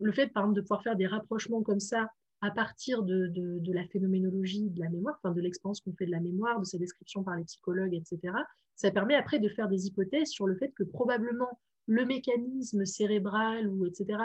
Le 0.00 0.12
fait, 0.12 0.28
par 0.28 0.44
exemple, 0.44 0.56
de 0.56 0.62
pouvoir 0.62 0.82
faire 0.82 0.96
des 0.96 1.06
rapprochements 1.06 1.62
comme 1.62 1.80
ça 1.80 2.10
à 2.42 2.50
partir 2.50 3.02
de, 3.02 3.26
de, 3.28 3.72
la 3.72 3.84
phénoménologie 3.84 4.70
de 4.70 4.80
la 4.80 4.88
mémoire, 4.88 5.20
enfin, 5.22 5.34
de 5.34 5.40
l'expérience 5.42 5.82
qu'on 5.82 5.92
fait 5.92 6.06
de 6.06 6.10
la 6.10 6.20
mémoire, 6.20 6.58
de 6.58 6.64
sa 6.64 6.78
description 6.78 7.22
par 7.22 7.36
les 7.36 7.44
psychologues, 7.44 7.94
etc., 7.94 8.34
ça 8.76 8.90
permet 8.90 9.14
après 9.14 9.38
de 9.38 9.48
faire 9.50 9.68
des 9.68 9.86
hypothèses 9.86 10.30
sur 10.30 10.46
le 10.46 10.56
fait 10.56 10.70
que 10.70 10.84
probablement 10.84 11.60
le 11.86 12.06
mécanisme 12.06 12.86
cérébral 12.86 13.68
ou 13.68 13.84
etc., 13.84 14.20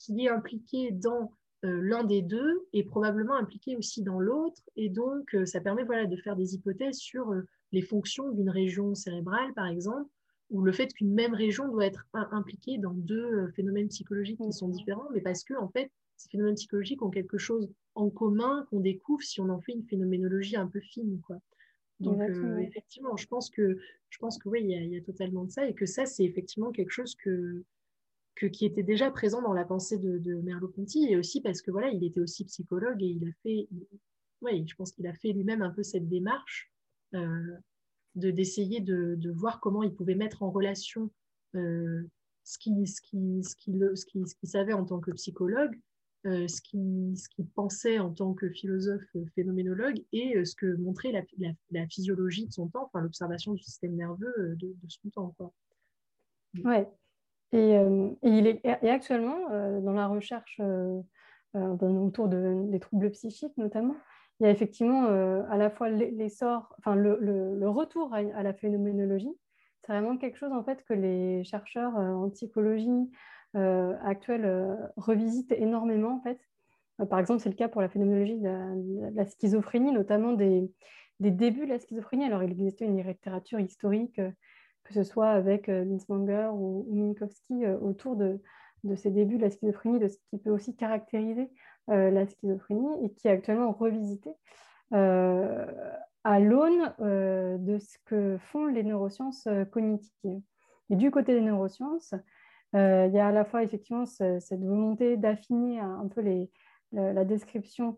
qui 0.00 0.24
est 0.24 0.30
impliqué 0.30 0.90
dans 0.90 1.30
euh, 1.64 1.80
l'un 1.82 2.04
des 2.04 2.22
deux 2.22 2.66
est 2.72 2.84
probablement 2.84 3.34
impliqué 3.34 3.76
aussi 3.76 4.02
dans 4.02 4.18
l'autre. 4.18 4.62
Et 4.76 4.88
donc, 4.88 5.34
euh, 5.34 5.44
ça 5.44 5.60
permet 5.60 5.84
voilà, 5.84 6.06
de 6.06 6.16
faire 6.16 6.34
des 6.34 6.54
hypothèses 6.54 6.96
sur 6.96 7.30
euh, 7.32 7.42
les 7.72 7.82
fonctions 7.82 8.30
d'une 8.30 8.48
région 8.48 8.94
cérébrale, 8.94 9.52
par 9.54 9.66
exemple, 9.66 10.08
ou 10.48 10.62
le 10.62 10.72
fait 10.72 10.92
qu'une 10.92 11.12
même 11.12 11.34
région 11.34 11.68
doit 11.68 11.86
être 11.86 12.06
impliquée 12.12 12.78
dans 12.78 12.94
deux 12.94 13.48
phénomènes 13.52 13.88
psychologiques 13.88 14.40
qui 14.40 14.52
sont 14.52 14.68
différents, 14.68 15.08
mais 15.12 15.20
parce 15.20 15.44
que, 15.44 15.54
en 15.54 15.68
fait, 15.68 15.92
ces 16.16 16.28
phénomènes 16.30 16.56
psychologiques 16.56 17.02
ont 17.02 17.10
quelque 17.10 17.38
chose 17.38 17.70
en 17.94 18.10
commun 18.10 18.66
qu'on 18.68 18.80
découvre 18.80 19.22
si 19.22 19.40
on 19.40 19.48
en 19.48 19.60
fait 19.60 19.72
une 19.72 19.84
phénoménologie 19.84 20.56
un 20.56 20.66
peu 20.66 20.80
fine. 20.80 21.20
Quoi. 21.20 21.36
Donc, 22.00 22.20
effectivement, 22.58 23.16
je 23.16 23.28
pense 23.28 23.48
que, 23.48 23.78
je 24.08 24.18
pense 24.18 24.38
que 24.38 24.48
oui, 24.48 24.62
il 24.62 24.92
y, 24.92 24.96
a 24.96 25.02
totalement 25.02 25.44
de 25.44 25.50
ça, 25.50 25.68
et 25.68 25.74
que 25.74 25.86
ça, 25.86 26.04
c'est 26.04 26.24
effectivement 26.24 26.72
quelque 26.72 26.90
chose 26.90 27.14
que, 27.14 27.62
qui 28.46 28.64
était 28.64 28.82
déjà 28.82 29.10
présent 29.10 29.42
dans 29.42 29.52
la 29.52 29.64
pensée 29.64 29.98
de, 29.98 30.34
Merleau-Ponty, 30.42 31.06
et 31.10 31.16
aussi 31.16 31.40
parce 31.40 31.62
que 31.62 31.70
voilà, 31.70 31.90
il 31.90 32.04
était 32.04 32.20
aussi 32.20 32.44
psychologue 32.44 33.02
et 33.02 33.06
il 33.06 33.28
a 33.28 33.32
fait, 33.42 33.68
ouais, 34.40 34.64
je 34.66 34.74
pense 34.74 34.92
qu'il 34.92 35.06
a 35.06 35.14
fait 35.14 35.32
lui-même 35.32 35.62
un 35.62 35.70
peu 35.70 35.82
cette 35.82 36.08
démarche 36.08 36.70
euh, 37.14 37.56
de 38.16 38.30
d'essayer 38.30 38.80
de, 38.80 39.14
de, 39.16 39.30
voir 39.30 39.60
comment 39.60 39.82
il 39.82 39.94
pouvait 39.94 40.14
mettre 40.14 40.42
en 40.42 40.50
relation 40.50 41.10
euh, 41.54 42.02
ce 42.44 42.58
qu'il 42.58 42.82
qui, 42.84 43.42
qui, 43.58 43.80
qui, 44.40 44.46
savait 44.46 44.72
en 44.72 44.84
tant 44.84 44.98
que 44.98 45.12
psychologue, 45.12 45.78
euh, 46.26 46.48
ce 46.48 46.60
qu'il 46.60 47.16
ce 47.16 47.28
pensait 47.54 47.98
en 47.98 48.12
tant 48.12 48.34
que 48.34 48.50
philosophe 48.50 49.04
phénoménologue 49.34 50.02
et 50.12 50.44
ce 50.44 50.54
que 50.56 50.74
montrait 50.76 51.12
la, 51.12 51.22
la, 51.70 51.86
physiologie 51.86 52.46
de 52.46 52.52
son 52.52 52.68
temps, 52.68 52.86
enfin 52.86 53.00
l'observation 53.00 53.52
du 53.52 53.62
système 53.62 53.94
nerveux 53.94 54.56
de, 54.56 54.68
de 54.68 54.88
son 54.88 55.10
temps. 55.10 55.34
Quoi. 55.36 55.52
Ouais, 56.64 56.88
et, 57.52 57.76
euh, 57.76 58.10
il 58.22 58.46
est, 58.46 58.60
et 58.64 58.90
actuellement, 58.90 59.50
euh, 59.50 59.80
dans 59.80 59.92
la 59.92 60.06
recherche 60.06 60.60
euh, 60.60 61.00
autour 61.54 62.28
de, 62.28 62.70
des 62.70 62.78
troubles 62.78 63.10
psychiques 63.10 63.56
notamment, 63.56 63.96
il 64.38 64.44
y 64.44 64.46
a 64.46 64.50
effectivement 64.50 65.04
à 65.50 65.58
la 65.58 65.68
fois 65.68 65.90
l'essor, 65.90 66.74
enfin 66.78 66.94
le, 66.94 67.18
le, 67.20 67.68
retour 67.68 68.14
à, 68.14 68.42
la 68.42 68.54
phénoménologie. 68.54 69.34
C'est 69.84 69.92
vraiment 69.92 70.16
quelque 70.16 70.38
chose 70.38 70.52
en 70.52 70.64
fait 70.64 70.82
que 70.84 70.94
les 70.94 71.44
chercheurs 71.44 71.94
en 71.94 72.30
psychologie 72.30 73.10
actuelle 73.52 74.90
revisitent 74.96 75.52
énormément 75.52 76.16
en 76.16 76.22
fait. 76.22 76.38
par 77.10 77.18
exemple, 77.18 77.40
c'est 77.40 77.50
le 77.50 77.54
cas 77.54 77.68
pour 77.68 77.82
la 77.82 77.90
phénoménologie 77.90 78.38
de 78.38 79.14
la, 79.14 79.26
schizophrénie, 79.26 79.92
notamment 79.92 80.32
des, 80.32 80.72
des, 81.18 81.30
débuts 81.30 81.66
de 81.66 81.72
la 81.72 81.78
schizophrénie. 81.78 82.24
Alors, 82.24 82.42
il 82.42 82.52
existait 82.52 82.86
une 82.86 82.96
littérature 82.96 83.60
historique 83.60 84.22
que 84.90 84.94
ce 84.94 85.04
soit 85.04 85.30
avec 85.30 85.68
euh, 85.68 85.84
Linsmanger 85.84 86.50
ou, 86.52 86.84
Minkowski 86.90 87.64
euh, 87.64 87.78
autour 87.78 88.16
de, 88.16 88.40
de 88.82 88.96
ces 88.96 89.10
débuts 89.10 89.36
de 89.36 89.42
la 89.42 89.50
schizophrénie, 89.50 90.00
de 90.00 90.08
ce 90.08 90.16
qui 90.28 90.38
peut 90.38 90.50
aussi 90.50 90.74
caractériser 90.74 91.48
euh, 91.90 92.10
la 92.10 92.26
schizophrénie 92.26 93.04
et 93.04 93.12
qui 93.12 93.28
est 93.28 93.30
actuellement 93.30 93.72
revisité 93.72 94.30
à 94.92 96.40
l'aune 96.40 96.92
de 96.98 97.78
ce 97.78 97.96
que 98.06 98.38
font 98.38 98.66
les 98.66 98.82
neurosciences 98.82 99.46
cognitives. 99.70 100.42
Et 100.90 100.96
du 100.96 101.12
côté 101.12 101.32
des 101.32 101.40
neurosciences, 101.40 102.12
il 102.74 103.10
y 103.12 103.18
a 103.20 103.28
à 103.28 103.30
la 103.30 103.44
fois 103.44 103.62
effectivement 103.62 104.04
cette 104.04 104.64
volonté 104.64 105.16
d'affiner 105.16 105.78
un 105.78 106.08
peu 106.08 106.22
les, 106.22 106.50
la, 106.90 107.24
description 107.24 107.96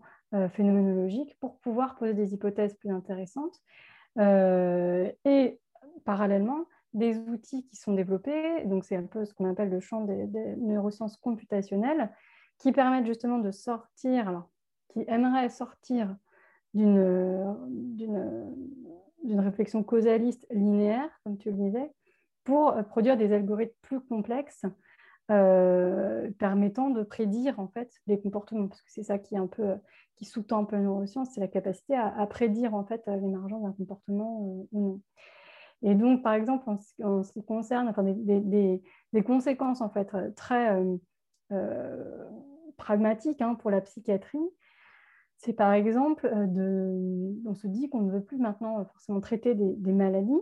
phénoménologique 0.51 1.35
pour 1.41 1.61
pouvoir 1.61 1.97
poser 1.97 2.13
des 2.13 2.35
hypothèses 2.35 2.75
plus 2.75 2.91
intéressantes. 2.91 3.57
et 4.19 5.59
parallèlement, 6.05 6.67
des 6.95 7.17
outils 7.19 7.65
qui 7.65 7.77
sont 7.77 7.93
développés, 7.95 8.65
donc 8.67 8.85
c'est 8.85 8.97
un 8.97 9.07
peu 9.07 9.25
ce 9.25 9.35
qu'on 9.35 9.49
appelle 9.51 9.71
le 9.71 9.81
champ 9.81 10.03
des, 10.05 10.27
neurosciences 10.57 11.17
computationnelles, 11.17 12.11
qui 12.59 12.73
permettent 12.73 13.07
justement 13.07 13.39
de 13.39 13.51
sortir, 13.51 14.45
qui 14.89 15.05
aimeraient 15.09 15.49
sortir 15.49 16.15
d'une 16.75 17.97
réflexion 19.25 19.83
causaliste 19.83 20.47
linéaire, 20.51 21.11
comme 21.25 21.39
tu 21.39 21.51
le 21.51 21.57
disais, 21.57 21.91
pour 22.45 22.75
produire 22.89 23.17
des 23.17 23.33
algorithmes 23.33 23.75
plus 23.83 24.01
complexes 24.01 24.65
euh, 25.31 26.31
permettant 26.39 26.91
de 26.91 27.03
prédire 27.05 27.61
en 27.61 27.69
fait 27.69 27.91
les 28.07 28.21
comportements, 28.21 28.67
parce 28.69 28.83
que 28.83 28.91
c'est 28.91 29.05
ça 29.05 29.19
qui 29.19 29.37
qui 30.17 30.25
sous-tend 30.25 30.63
un 30.63 30.65
peu 30.65 30.77
la 30.77 30.83
neuroscience, 30.83 31.29
c'est 31.33 31.41
la 31.41 31.49
capacité 31.49 31.97
à, 31.97 32.27
prédire 32.27 32.75
en 32.75 32.85
fait 32.85 33.03
l'émergence 33.07 33.63
d'un 33.63 33.73
comportement 33.73 34.43
euh, 34.43 34.67
ou 34.73 34.81
non. 34.81 35.01
Et 35.83 35.95
donc, 35.95 36.23
par 36.23 36.35
exemple, 36.35 36.69
en, 36.69 37.23
ce 37.23 37.33
qui 37.33 37.45
concerne 37.45 37.89
enfin, 37.89 38.05
des, 38.05 38.83
conséquences 39.25 39.81
en 39.81 39.91
fait 39.91 40.15
très 40.37 40.81
euh, 41.51 42.25
pragmatiques 42.77 43.43
hein, 43.43 43.55
pour 43.55 43.71
la 43.71 43.81
psychiatrie, 43.81 44.39
c'est 45.39 45.53
par 45.53 45.73
exemple 45.73 46.33
on 46.33 47.55
se 47.55 47.67
dit 47.67 47.89
qu'on 47.89 48.03
ne 48.03 48.13
veut 48.13 48.23
plus 48.23 48.39
maintenant 48.39 48.85
forcément 48.85 49.21
traiter 49.21 49.55
des, 49.55 49.75
des 49.75 49.93
maladies, 49.93 50.41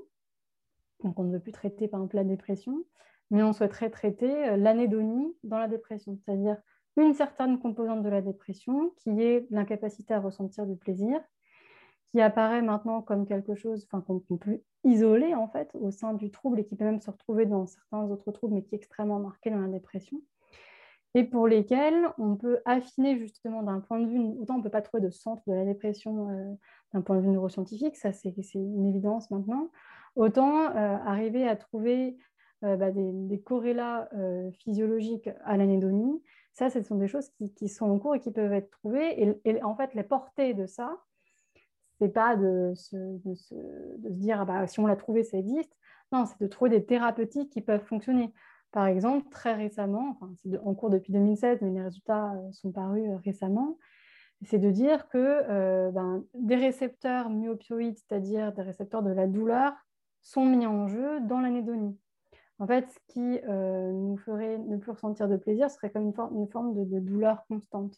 donc 1.02 1.18
on 1.18 1.24
ne 1.24 1.32
veut 1.32 1.40
plus 1.40 1.52
traiter 1.52 1.88
par 1.88 2.00
exemple 2.00 2.16
la 2.16 2.24
dépression, 2.24 2.84
mais 3.30 3.42
on 3.42 3.52
souhaiterait 3.52 3.90
traiter 3.90 4.48
euh, 4.48 4.56
l'anédonie 4.56 5.34
dans 5.44 5.58
la 5.58 5.68
dépression, 5.68 6.16
c'est-à-dire 6.16 6.56
une 6.96 7.14
certaine 7.14 7.58
composante 7.58 8.02
de 8.02 8.08
la 8.08 8.20
dépression 8.20 8.90
qui 8.96 9.22
est 9.22 9.46
l'incapacité 9.50 10.12
à 10.12 10.20
ressentir 10.20 10.66
du 10.66 10.76
plaisir, 10.76 11.20
qui 12.10 12.20
apparaît 12.20 12.62
maintenant 12.62 13.02
comme 13.02 13.26
quelque 13.26 13.54
chose 13.54 13.86
qu'on 13.86 14.36
peut 14.36 14.60
isoler 14.84 15.34
en 15.34 15.48
fait 15.48 15.70
au 15.74 15.90
sein 15.90 16.14
du 16.14 16.30
trouble 16.30 16.58
et 16.58 16.64
qui 16.64 16.76
peut 16.76 16.84
même 16.84 17.00
se 17.00 17.10
retrouver 17.10 17.46
dans 17.46 17.66
certains 17.66 18.02
autres 18.02 18.32
troubles, 18.32 18.54
mais 18.54 18.62
qui 18.62 18.74
est 18.74 18.78
extrêmement 18.78 19.20
marqué 19.20 19.50
dans 19.50 19.60
la 19.60 19.68
dépression, 19.68 20.20
et 21.14 21.24
pour 21.24 21.48
lesquels 21.48 22.08
on 22.18 22.36
peut 22.36 22.60
affiner 22.64 23.18
justement 23.18 23.62
d'un 23.62 23.80
point 23.80 23.98
de 23.98 24.06
vue, 24.06 24.20
autant 24.40 24.54
on 24.54 24.58
ne 24.58 24.62
peut 24.62 24.70
pas 24.70 24.82
trouver 24.82 25.02
de 25.02 25.10
centre 25.10 25.42
de 25.48 25.52
la 25.52 25.64
dépression 25.64 26.30
euh, 26.30 26.54
d'un 26.94 27.00
point 27.00 27.16
de 27.16 27.22
vue 27.22 27.28
neuroscientifique, 27.28 27.96
ça 27.96 28.12
c'est 28.12 28.32
une 28.54 28.88
évidence 28.88 29.30
maintenant, 29.30 29.70
autant 30.14 30.70
euh, 30.70 30.96
arriver 31.04 31.48
à 31.48 31.56
trouver 31.56 32.16
euh, 32.64 32.76
bah, 32.76 32.92
des, 32.92 33.40
corrélats 33.40 34.08
physiologiques 34.58 35.30
à 35.44 35.56
l'anédonie. 35.56 36.22
Ça, 36.52 36.68
ce 36.68 36.82
sont 36.82 36.96
des 36.96 37.08
choses 37.08 37.30
qui, 37.56 37.68
sont 37.68 37.88
en 37.88 37.98
cours 37.98 38.16
et 38.16 38.20
qui 38.20 38.30
peuvent 38.30 38.52
être 38.52 38.70
trouvées. 38.70 39.38
Et, 39.44 39.62
en 39.62 39.74
fait, 39.76 39.94
les 39.94 40.02
portées 40.02 40.52
de 40.52 40.66
ça, 40.66 40.98
c'est 42.00 42.08
pas 42.08 42.36
de 42.36 42.72
se, 42.74 42.96
de, 42.96 43.34
se, 43.34 43.54
dire 44.08 44.40
ah 44.40 44.44
bah, 44.44 44.66
si 44.66 44.80
on 44.80 44.86
l'a 44.86 44.96
trouvé, 44.96 45.22
ça 45.22 45.38
existe. 45.38 45.72
Non, 46.12 46.26
c'est 46.26 46.40
de 46.40 46.48
trouver 46.48 46.70
des 46.70 46.84
thérapeutiques 46.84 47.50
qui 47.50 47.60
peuvent 47.60 47.84
fonctionner. 47.84 48.32
Par 48.72 48.86
exemple, 48.86 49.28
très 49.30 49.54
récemment, 49.54 50.10
enfin, 50.10 50.32
c'est 50.36 50.58
en 50.58 50.74
cours 50.74 50.90
depuis 50.90 51.12
2016, 51.12 51.58
mais 51.62 51.70
les 51.70 51.82
résultats 51.82 52.32
euh, 52.32 52.52
sont 52.52 52.72
parus 52.72 53.08
récemment, 53.24 53.78
c'est 54.42 54.58
de 54.58 54.70
dire 54.70 55.08
que 55.08 55.90
ben, 55.90 56.24
des 56.32 56.56
récepteurs 56.56 57.28
myopioïdes, 57.28 57.98
c'est-à-dire 57.98 58.52
des 58.54 58.62
récepteurs 58.62 59.02
de 59.02 59.10
la 59.10 59.26
douleur, 59.26 59.74
sont 60.22 60.46
mis 60.46 60.66
en 60.66 60.88
jeu 60.88 61.20
dans 61.20 61.40
l'anédonie. 61.40 61.98
En 62.60 62.66
fait, 62.66 62.86
ce 62.90 62.98
qui 63.08 63.40
euh, 63.48 63.90
nous 63.90 64.18
ferait 64.18 64.58
ne 64.58 64.76
plus 64.76 64.90
ressentir 64.90 65.28
de 65.28 65.36
plaisir 65.36 65.70
serait 65.70 65.90
comme 65.90 66.02
une, 66.02 66.48
forme 66.48 66.74
de, 66.74 67.00
douleur 67.00 67.42
constante. 67.48 67.96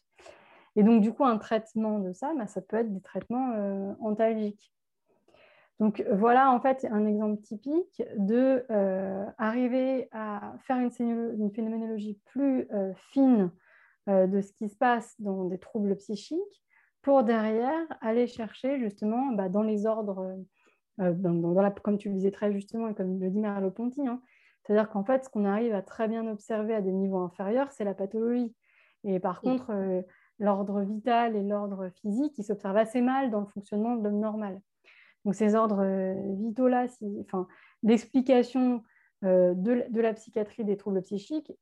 Et 0.77 0.83
donc, 0.83 1.03
du 1.03 1.13
coup, 1.13 1.25
un 1.25 1.39
traitement 1.39 1.99
de 1.99 2.13
ça, 2.13 2.33
bah, 2.37 2.47
ça 2.47 2.61
peut 2.61 2.77
être 2.77 2.93
des 2.93 3.01
traitements 3.01 3.53
euh, 3.53 3.93
antalgiques. 4.01 4.73
Donc, 5.81 6.05
voilà 6.13 6.53
en 6.53 6.61
fait 6.61 6.87
un 6.93 7.07
exemple 7.07 7.43
typique 7.43 8.03
de 8.17 8.65
euh, 8.71 9.27
arriver 9.37 10.09
à 10.13 10.55
faire 10.61 10.79
une, 10.79 11.51
phénoménologie 11.51 12.21
plus 12.27 12.69
fine 13.11 13.51
de 14.07 14.41
ce 14.41 14.53
qui 14.53 14.69
se 14.69 14.77
passe 14.77 15.21
dans 15.21 15.47
des 15.47 15.59
troubles 15.59 15.97
psychiques 15.97 16.63
pour 17.01 17.25
derrière 17.25 17.85
aller 18.01 18.29
chercher 18.29 18.79
justement 18.79 19.33
bah, 19.33 19.49
dans 19.49 19.63
les 19.63 19.87
ordres, 19.87 20.37
comme 21.83 21.99
tu 21.99 22.11
le 22.11 22.15
disais 22.15 22.31
très 22.31 22.53
justement 22.53 22.87
et 22.87 22.95
comme 22.95 23.19
le 23.19 23.31
dit 23.31 23.41
Merleau-Ponty, 23.41 24.07
hein, 24.07 24.21
c'est-à-dire 24.65 24.89
qu'en 24.91 25.05
fait, 25.05 25.25
ce 25.25 25.29
qu'on 25.29 25.45
arrive 25.45 25.75
à 25.75 25.83
très 25.83 26.09
bien 26.09 26.27
observer 26.29 26.75
à 26.75 26.81
des 26.81 26.93
niveaux 26.93 27.19
inférieurs, 27.19 27.71
c'est 27.73 27.85
la 27.85 27.95
pathologie. 27.95 28.55
Et 29.05 29.19
par 29.19 29.41
contre, 29.41 29.71
euh, 29.71 30.03
l'ordre 30.39 30.83
vital 30.83 31.37
et 31.37 31.43
l'ordre 31.43 31.91
physique, 32.01 32.37
ils 32.39 32.45
s'observent 32.45 32.77
assez 32.77 33.01
mal 33.01 33.31
dans 33.31 33.41
le 33.41 33.47
fonctionnement 33.47 33.97
de 33.97 34.05
l'homme 34.05 34.21
normal. 34.21 34.61
Donc 35.25 35.35
ces 35.35 35.55
ordres 35.55 35.83
euh, 35.83 36.15
vitaux-là, 36.37 36.87
enfin, 37.21 37.47
l'explication 37.83 38.83
euh, 39.25 39.55
de, 39.55 40.01
la 40.01 40.15
psychiatrie 40.15 40.65
des 40.65 40.77
troubles 40.77 41.03
psychiques 41.03 41.53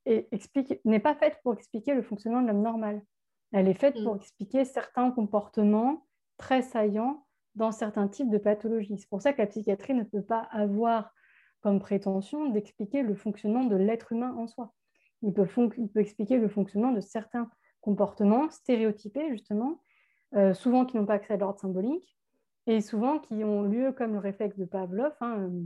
n'est 0.85 1.01
pas 1.01 1.15
faite 1.15 1.39
pour 1.43 1.53
expliquer 1.53 1.95
le 1.95 2.03
fonctionnement 2.03 2.41
de 2.41 2.47
l'homme 2.47 2.63
normal. 2.63 3.03
Elle 3.53 3.69
est 3.69 3.75
faite 3.75 4.03
pour 4.03 4.15
mm. 4.15 4.19
expliquer 4.19 4.65
certains 4.65 5.11
comportements 5.11 6.07
très 6.39 6.63
saillants 6.63 7.27
dans 7.57 7.73
certains 7.73 8.09
types 8.09 8.31
de 8.31 8.39
pathologies. 8.39 8.99
C'est 8.99 9.11
pour 9.11 9.21
ça 9.21 9.33
que 9.33 9.43
la 9.43 9.47
psychiatrie 9.47 9.95
ne 9.95 10.05
peut 10.05 10.23
pas 10.23 10.49
avoir 10.53 11.13
comme 11.61 11.81
prétention 11.81 12.49
d'expliquer 12.49 13.03
le 13.03 13.15
fonctionnement 13.15 13.65
de 13.65 13.77
l'être 13.77 14.13
humain 14.13 14.35
en 14.39 14.47
soi. 14.47 14.73
Il 15.23 15.35
peut, 15.35 15.47
il 15.77 15.89
peut, 15.89 16.01
expliquer 16.01 16.39
le 16.39 16.49
fonctionnement 16.49 16.93
de 16.93 17.01
certains 17.01 17.51
comportements 17.81 18.51
stéréotypés, 18.51 19.31
justement, 19.31 19.81
euh, 20.35 20.55
souvent 20.55 20.85
qui 20.85 20.97
n'ont 20.97 21.07
pas 21.07 21.15
accès 21.15 21.35
à 21.35 21.37
l'ordre 21.37 21.59
symbolique, 21.59 22.17
et 22.67 22.81
souvent 22.81 23.19
qui 23.19 23.43
ont 23.45 23.63
lieu, 23.63 23.93
comme 23.93 24.13
le 24.13 24.19
réflexe 24.19 24.57
de 24.59 24.65
Pavlov, 24.65 25.13
hein, 25.21 25.41
euh, 25.41 25.63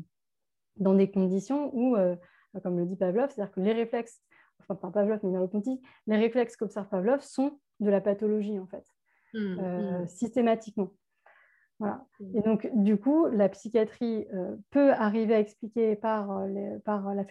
dans 0.77 0.95
des 0.95 1.11
conditions 1.11 1.71
où, 1.75 1.97
euh, 1.97 2.17
comme 2.63 2.79
le 2.79 2.87
dit 2.87 2.97
Pavlov, 2.97 3.31
c'est-à-dire 3.31 3.53
que 3.53 3.61
les 3.61 3.73
réflexes, 3.73 4.23
enfin 4.61 4.75
pas 4.75 4.91
Pavlov, 4.91 5.21
mais 5.23 5.31
Merleau-Ponty, 5.31 5.81
les 6.07 6.17
réflexes 6.17 6.57
qu'observe 6.57 6.89
Pavlov 6.89 7.21
sont 7.21 7.59
de 7.81 7.91
la 7.91 8.01
pathologie, 8.01 8.59
en 8.59 8.67
fait, 8.67 8.85
mmh, 9.35 9.39
mmh. 9.39 10.07
systématiquement. 10.07 10.93
Voilà. 11.81 12.07
Et 12.35 12.41
donc, 12.41 12.69
du 12.73 12.97
coup, 12.97 13.27
la 13.27 13.49
psychiatrie 13.49 14.27
euh, 14.33 14.57
peut 14.71 14.93
arriver 14.93 15.35
à 15.35 15.41
expliquer 15.41 15.97
par, 15.97 16.29
par 16.85 17.15
la 17.15 17.25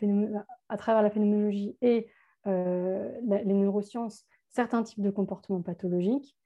à 0.69 0.77
travers 0.77 1.01
la 1.01 1.09
phénoménologie 1.09 1.77
et 1.81 2.09
euh, 2.45 3.09
les 3.23 3.53
neurosciences 3.53 4.25
certains 4.53 4.83
types 4.83 5.01
de 5.01 5.09
comportements 5.09 5.61
pathologiques, 5.61 6.37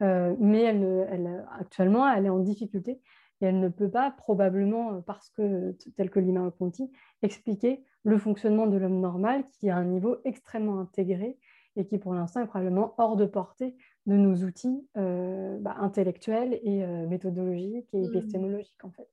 mais 0.00 0.60
elle, 0.60 1.08
elle, 1.10 1.46
actuellement, 1.58 2.06
elle 2.12 2.26
est 2.26 2.30
en 2.30 2.40
difficulté 2.40 3.00
et 3.40 3.46
elle 3.46 3.60
ne 3.60 3.68
peut 3.68 3.90
pas, 3.90 4.10
probablement, 4.10 5.02
parce 5.02 5.30
que, 5.30 5.76
tel 5.96 6.10
que 6.10 6.20
Lima 6.20 6.50
Ponti, 6.50 6.90
expliquer 7.22 7.84
le 8.02 8.18
fonctionnement 8.18 8.66
de 8.66 8.76
l'homme 8.76 9.00
normal 9.00 9.44
qui 9.52 9.68
a 9.68 9.76
un 9.76 9.84
niveau 9.84 10.16
extrêmement 10.24 10.80
intégré 10.80 11.38
et 11.76 11.86
qui, 11.86 11.98
pour 11.98 12.14
l'instant, 12.14 12.40
est 12.40 12.46
probablement 12.46 12.94
hors 12.98 13.16
de 13.16 13.26
portée 13.26 13.76
de 14.06 14.14
nos 14.14 14.36
outils 14.44 14.86
euh, 14.96 15.58
bah, 15.58 15.76
intellectuels 15.78 16.58
et 16.62 16.84
euh, 16.84 17.06
méthodologiques 17.06 17.92
et 17.92 18.00
mmh. 18.00 18.14
épistémologiques, 18.14 18.84
en 18.84 18.90
fait. 18.90 19.08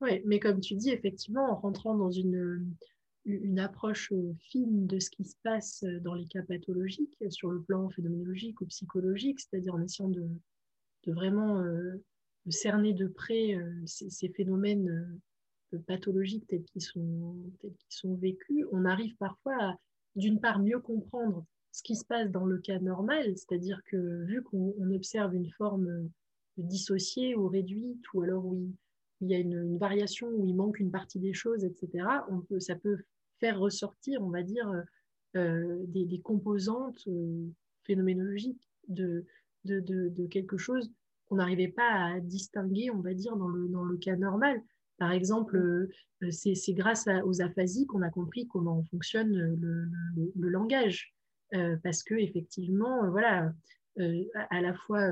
Oui, 0.00 0.22
mais 0.24 0.40
comme 0.40 0.60
tu 0.60 0.74
dis, 0.76 0.90
effectivement, 0.90 1.50
en 1.50 1.56
rentrant 1.56 1.94
dans 1.94 2.10
une, 2.10 2.64
une 3.24 3.58
approche 3.58 4.12
euh, 4.12 4.34
fine 4.38 4.86
de 4.86 4.98
ce 4.98 5.10
qui 5.10 5.24
se 5.24 5.36
passe 5.42 5.84
dans 6.02 6.14
les 6.14 6.26
cas 6.26 6.42
pathologiques, 6.42 7.16
sur 7.30 7.50
le 7.50 7.62
plan 7.62 7.88
phénoménologique 7.90 8.60
ou 8.60 8.66
psychologique, 8.66 9.40
c'est-à-dire 9.40 9.74
en 9.74 9.82
essayant 9.82 10.08
de, 10.08 10.26
vraiment 11.06 11.64
cerner 12.48 12.92
de 12.92 13.06
près 13.06 13.58
ces, 13.86 14.28
phénomènes 14.28 15.18
pathologiques 15.86 16.46
tels 16.46 16.64
qu'ils 16.64 16.82
sont, 16.82 17.36
sont 17.88 18.14
vécus, 18.16 18.66
on 18.70 18.84
arrive 18.84 19.16
parfois 19.16 19.54
à, 19.60 19.74
d'une 20.16 20.40
part, 20.40 20.60
mieux 20.60 20.78
comprendre 20.78 21.44
ce 21.72 21.82
qui 21.82 21.96
se 21.96 22.04
passe 22.04 22.30
dans 22.30 22.44
le 22.44 22.58
cas 22.58 22.78
normal, 22.80 23.36
c'est-à-dire 23.36 23.80
que 23.84 24.24
vu 24.24 24.42
qu'on 24.42 24.90
observe 24.90 25.34
une 25.34 25.50
forme 25.50 26.10
dissociée 26.56 27.36
ou 27.36 27.48
réduite, 27.48 28.02
ou 28.12 28.22
alors 28.22 28.44
où 28.44 28.70
il, 29.20 29.28
y 29.28 29.34
a 29.34 29.38
une, 29.38 29.78
variation, 29.78 30.28
où 30.28 30.46
il 30.46 30.54
manque 30.54 30.80
une 30.80 30.90
partie 30.90 31.20
des 31.20 31.32
choses, 31.32 31.64
etc., 31.64 32.04
peut, 32.48 32.60
ça 32.60 32.74
peut 32.74 32.98
faire 33.40 33.58
ressortir, 33.58 34.22
on 34.22 34.30
va 34.30 34.42
dire, 34.42 34.70
euh, 35.36 35.76
des, 35.86 36.20
composantes 36.20 37.02
euh, 37.08 37.46
phénoménologiques 37.84 38.68
de, 38.88 39.24
de, 39.64 40.26
quelque 40.26 40.56
chose 40.56 40.92
qu'on 41.26 41.36
n'arrivait 41.36 41.68
pas 41.68 42.14
à 42.14 42.20
distinguer, 42.20 42.90
on 42.90 43.00
va 43.00 43.14
dire, 43.14 43.36
dans 43.36 43.48
le, 43.48 43.68
dans 43.68 43.84
le 43.84 43.96
cas 43.96 44.16
normal. 44.16 44.60
Par 44.98 45.12
exemple, 45.12 45.56
euh, 45.56 46.30
c'est 46.30 46.74
grâce 46.74 47.08
aux 47.24 47.40
aphasies 47.40 47.86
qu'on 47.86 48.02
a 48.02 48.10
compris 48.10 48.46
comment 48.46 48.82
fonctionne 48.84 49.32
le 49.32 50.48
langage. 50.48 51.14
Euh, 51.54 51.76
parce 51.82 52.02
que 52.02 52.14
effectivement, 52.14 53.04
euh, 53.04 53.10
voilà, 53.10 53.52
euh, 53.98 54.24
à, 54.50 54.60
la 54.60 54.72
fois 54.74 55.02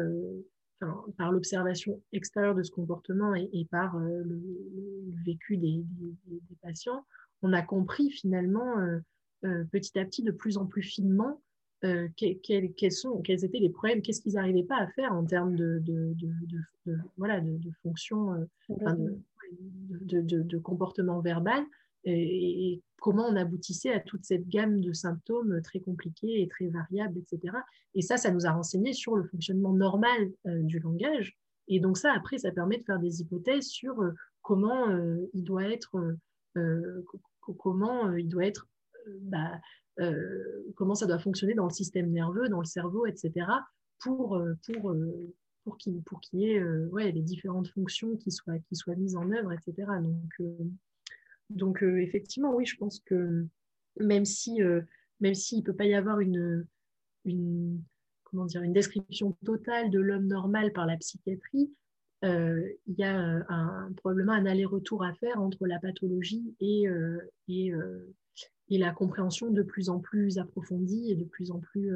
par 1.16 1.32
l'observation 1.32 2.00
extérieure 2.12 2.54
de 2.54 2.62
ce 2.62 2.70
comportement 2.70 3.34
et, 3.34 3.66
par 3.70 3.98
le, 3.98 4.40
vécu 5.26 5.56
des, 5.56 5.84
patients, 6.62 7.04
on 7.42 7.52
a 7.52 7.62
compris 7.62 8.10
finalement 8.10 8.74
petit 9.42 9.98
à 9.98 10.04
petit, 10.04 10.22
de 10.22 10.32
plus 10.32 10.56
en 10.56 10.66
plus 10.66 10.82
finement, 10.82 11.40
quels, 11.80 12.92
sont, 12.92 13.20
quels 13.22 13.44
étaient 13.44 13.58
les 13.58 13.70
problèmes, 13.70 14.02
qu'est-ce 14.02 14.20
qu'ils 14.20 14.34
n'arrivaient 14.34 14.64
pas 14.64 14.78
à 14.78 14.88
faire 14.88 15.12
en 15.12 15.24
termes 15.24 15.54
de, 15.54 15.80
de, 15.80 16.14
voilà, 17.16 17.40
de, 17.40 17.70
fonction, 17.82 18.46
de, 18.68 20.58
comportement 20.58 21.20
verbal 21.20 21.64
et, 22.04 22.82
comment 23.00 23.26
on 23.26 23.36
aboutissait 23.36 23.92
à 23.92 24.00
toute 24.00 24.24
cette 24.24 24.48
gamme 24.48 24.80
de 24.80 24.92
symptômes 24.92 25.60
très 25.62 25.80
compliqués 25.80 26.42
et 26.42 26.48
très 26.48 26.66
variables, 26.66 27.18
etc. 27.18 27.56
Et 27.94 28.02
ça, 28.02 28.16
ça 28.16 28.30
nous 28.30 28.46
a 28.46 28.50
renseigné 28.50 28.92
sur 28.92 29.16
le 29.16 29.24
fonctionnement 29.24 29.72
normal 29.72 30.30
euh, 30.46 30.62
du 30.62 30.78
langage. 30.78 31.38
Et 31.68 31.80
donc 31.80 31.96
ça, 31.98 32.12
après, 32.12 32.38
ça 32.38 32.50
permet 32.50 32.78
de 32.78 32.84
faire 32.84 32.98
des 32.98 33.20
hypothèses 33.20 33.68
sur 33.68 34.00
euh, 34.02 34.12
comment 34.42 34.88
euh, 34.90 35.30
il 35.34 35.44
doit 35.44 35.64
être 35.64 36.16
comment 37.54 38.12
il 38.12 38.28
doit 38.28 38.46
être, 38.46 38.68
bah, 39.22 39.60
comment 40.76 40.94
ça 40.94 41.06
doit 41.06 41.18
fonctionner 41.18 41.54
dans 41.54 41.64
le 41.64 41.72
système 41.72 42.10
nerveux, 42.10 42.48
dans 42.48 42.60
le 42.60 42.66
cerveau, 42.66 43.06
etc., 43.06 43.46
pour, 44.00 44.40
pour, 45.64 45.78
qu'il 45.78 46.02
y 46.34 46.50
ait 46.50 46.62
ouais, 46.62 47.10
les 47.10 47.22
différentes 47.22 47.68
fonctions 47.68 48.16
qui 48.16 48.30
soient, 48.30 48.54
mises 48.96 49.16
en 49.16 49.30
œuvre, 49.32 49.52
etc. 49.52 49.88
Donc, 51.50 51.82
effectivement, 51.82 52.54
oui, 52.54 52.64
je 52.64 52.76
pense 52.76 53.00
que 53.00 53.46
même 53.98 54.24
si 54.24 54.60
s'il 55.34 55.58
ne 55.58 55.64
peut 55.64 55.74
pas 55.74 55.86
y 55.86 55.94
avoir 55.94 56.20
une 56.20 56.64
description 58.68 59.36
totale 59.44 59.90
de 59.90 59.98
l'homme 59.98 60.28
normal 60.28 60.72
par 60.72 60.86
la 60.86 60.96
psychiatrie, 60.96 61.72
euh, 62.24 62.68
il 62.86 62.98
y 62.98 63.04
a 63.04 63.18
euh, 63.18 63.42
un, 63.48 63.92
probablement 63.96 64.32
un 64.32 64.46
aller-retour 64.46 65.04
à 65.04 65.14
faire 65.14 65.40
entre 65.40 65.66
la 65.66 65.78
pathologie 65.78 66.54
et, 66.60 66.88
euh, 66.88 67.18
et, 67.46 67.72
et, 68.70 68.78
la 68.78 68.92
compréhension 68.92 69.50
de 69.50 69.62
plus 69.62 69.88
en 69.88 70.00
plus 70.00 70.38
approfondie 70.38 71.12
et 71.12 71.16
de 71.16 71.24
plus 71.24 71.50
en 71.50 71.60
plus 71.60 71.90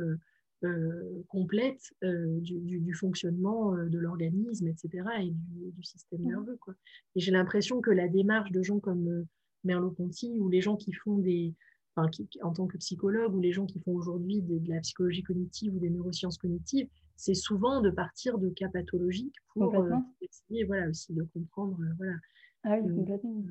complète 1.26 1.92
du, 2.02 2.60
du, 2.60 2.94
fonctionnement 2.94 3.72
de 3.74 3.98
l'organisme, 3.98 4.68
etc., 4.68 4.90
et 5.20 5.30
du, 5.30 5.72
du 5.72 5.82
système 5.82 6.22
mmh. 6.22 6.28
nerveux. 6.28 6.56
Quoi. 6.60 6.74
Et 7.16 7.20
j'ai 7.20 7.32
l'impression 7.32 7.80
que 7.80 7.90
la 7.90 8.06
démarche 8.06 8.52
de 8.52 8.62
gens 8.62 8.78
comme 8.78 9.26
Merleau-Ponty 9.64 10.38
ou 10.38 10.48
les 10.48 10.60
gens 10.60 10.76
qui 10.76 10.92
font 10.92 11.18
des, 11.18 11.52
en 11.96 12.52
tant 12.52 12.66
que 12.66 12.78
psychologue 12.78 13.34
ou 13.34 13.40
les 13.40 13.52
gens 13.52 13.66
qui 13.66 13.80
font 13.80 13.92
aujourd'hui 13.92 14.40
de, 14.42 14.60
la 14.68 14.80
psychologie 14.80 15.22
cognitive 15.22 15.74
ou 15.74 15.78
des 15.78 15.90
neurosciences 15.90 16.38
cognitives, 16.38 16.88
c'est 17.22 17.34
souvent 17.34 17.80
de 17.80 17.90
partir 17.90 18.36
de 18.36 18.48
cas 18.48 18.68
pathologiques 18.68 19.36
pour 19.54 19.72
euh, 19.76 19.94
essayer 20.20 20.64
voilà, 20.64 20.88
aussi 20.88 21.14
de 21.14 21.22
comprendre. 21.32 21.78
Euh, 21.80 21.94
voilà, 21.96 22.16
ah 22.64 22.78
oui, 22.82 22.96
complètement. 22.96 23.44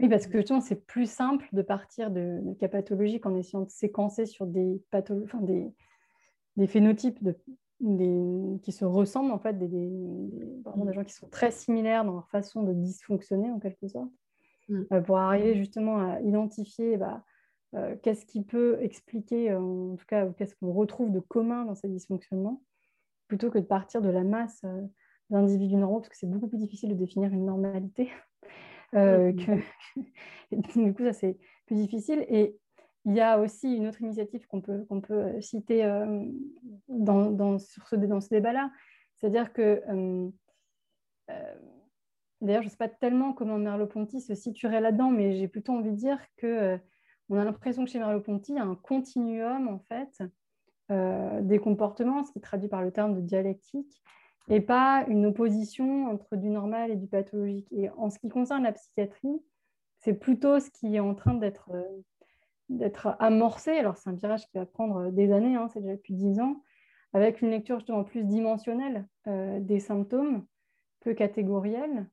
oui, 0.00 0.08
parce 0.10 0.26
que 0.26 0.36
justement, 0.36 0.60
c'est 0.60 0.84
plus 0.84 1.10
simple 1.10 1.48
de 1.54 1.62
partir 1.62 2.10
de, 2.10 2.42
cas 2.60 2.68
pathologiques 2.68 3.24
en 3.24 3.34
essayant 3.36 3.62
de 3.62 3.70
séquencer 3.70 4.26
sur 4.26 4.46
des, 4.46 4.82
enfin, 4.92 5.40
des, 5.40 5.72
des 6.56 6.66
phénotypes 6.66 7.24
de, 7.24 7.34
des, 7.80 8.60
qui 8.60 8.70
se 8.70 8.84
ressemblent, 8.84 9.32
en 9.32 9.38
fait, 9.38 9.58
des, 9.58 9.68
des, 9.68 9.88
des, 9.88 10.92
gens 10.92 11.04
qui 11.04 11.14
sont 11.14 11.28
très 11.28 11.52
similaires 11.52 12.04
dans 12.04 12.12
leur 12.12 12.28
façon 12.28 12.64
de 12.64 12.74
dysfonctionner, 12.74 13.50
en 13.50 13.60
quelque 13.60 13.88
sorte, 13.88 14.12
mm. 14.68 14.82
euh, 14.92 15.00
pour 15.00 15.16
arriver 15.16 15.56
justement 15.56 16.00
à 16.00 16.20
identifier 16.20 16.98
bah, 16.98 17.24
euh, 17.74 17.96
qu'est-ce 18.02 18.24
qui 18.24 18.42
peut 18.42 18.78
expliquer, 18.80 19.50
euh, 19.50 19.58
en 19.58 19.96
tout 19.96 20.06
cas, 20.06 20.26
qu'est-ce 20.36 20.54
qu'on 20.54 20.72
retrouve 20.72 21.10
de 21.10 21.18
commun 21.18 21.64
dans 21.64 21.74
ces 21.74 21.88
dysfonctionnements, 21.88 22.62
plutôt 23.34 23.50
que 23.50 23.58
de 23.58 23.64
partir 23.64 24.00
de 24.00 24.10
la 24.10 24.22
masse 24.22 24.62
euh, 24.64 24.82
d'individus 25.28 25.74
normaux, 25.74 25.98
parce 25.98 26.08
que 26.08 26.16
c'est 26.16 26.30
beaucoup 26.30 26.46
plus 26.46 26.58
difficile 26.58 26.90
de 26.90 26.94
définir 26.94 27.32
une 27.32 27.44
normalité. 27.44 28.08
que... 28.92 29.56
du 30.52 30.94
coup, 30.94 31.02
ça, 31.02 31.12
c'est 31.12 31.36
plus 31.66 31.74
difficile. 31.74 32.24
Et 32.28 32.56
il 33.06 33.12
y 33.12 33.20
a 33.20 33.40
aussi 33.40 33.74
une 33.74 33.88
autre 33.88 34.00
initiative 34.02 34.46
qu'on 34.46 34.60
peut, 34.60 34.84
qu'on 34.84 35.00
peut 35.00 35.40
citer 35.40 35.82
dans, 36.86 37.32
dans, 37.32 37.58
sur 37.58 37.88
ce, 37.88 37.96
dans 37.96 38.20
ce 38.20 38.28
débat-là, 38.28 38.70
c'est-à-dire 39.16 39.52
que, 39.52 39.82
d'ailleurs, 42.40 42.62
je 42.62 42.68
ne 42.68 42.70
sais 42.70 42.76
pas 42.76 42.88
tellement 42.88 43.32
comment 43.32 43.58
Merleau-Ponty 43.58 44.20
se 44.20 44.36
situerait 44.36 44.80
là-dedans, 44.80 45.10
mais 45.10 45.32
j'ai 45.32 45.48
plutôt 45.48 45.72
envie 45.72 45.90
de 45.90 45.96
dire 45.96 46.20
que 46.36 46.78
on 47.28 47.36
a 47.36 47.44
l'impression 47.44 47.84
que 47.84 47.90
chez 47.90 47.98
Merleau-Ponty, 47.98 48.52
il 48.52 48.56
y 48.56 48.60
a 48.60 48.64
un 48.64 48.76
continuum 48.76 49.66
en 49.68 49.80
fait 49.80 50.22
euh, 50.90 51.40
des 51.40 51.58
comportements, 51.58 52.24
ce 52.24 52.32
qui 52.32 52.38
est 52.38 52.42
traduit 52.42 52.68
par 52.68 52.82
le 52.82 52.90
terme 52.90 53.14
de 53.14 53.22
dialectique, 53.22 54.02
et 54.48 54.60
pas 54.60 55.06
une 55.08 55.24
opposition 55.24 56.10
entre 56.10 56.36
du 56.36 56.50
normal 56.50 56.90
et 56.90 56.96
du 56.96 57.06
pathologique. 57.06 57.72
Et 57.72 57.88
en 57.96 58.10
ce 58.10 58.18
qui 58.18 58.28
concerne 58.28 58.64
la 58.64 58.72
psychiatrie, 58.72 59.40
c'est 60.00 60.12
plutôt 60.12 60.60
ce 60.60 60.68
qui 60.70 60.94
est 60.94 61.00
en 61.00 61.14
train 61.14 61.32
d'être 61.32 61.70
euh, 61.72 62.90
amorcé. 63.18 63.70
Alors 63.70 63.96
c'est 63.96 64.10
un 64.10 64.14
virage 64.14 64.46
qui 64.46 64.58
va 64.58 64.66
prendre 64.66 65.10
des 65.10 65.32
années, 65.32 65.56
hein, 65.56 65.68
c'est 65.72 65.80
déjà 65.80 65.96
depuis 65.96 66.12
dix 66.12 66.38
ans, 66.38 66.62
avec 67.14 67.40
une 67.40 67.48
lecture 67.48 67.78
justement 67.78 68.04
plus 68.04 68.24
dimensionnelle 68.24 69.06
euh, 69.26 69.60
des 69.60 69.80
symptômes, 69.80 70.44
peu 71.00 71.14
catégorielle, 71.14 72.08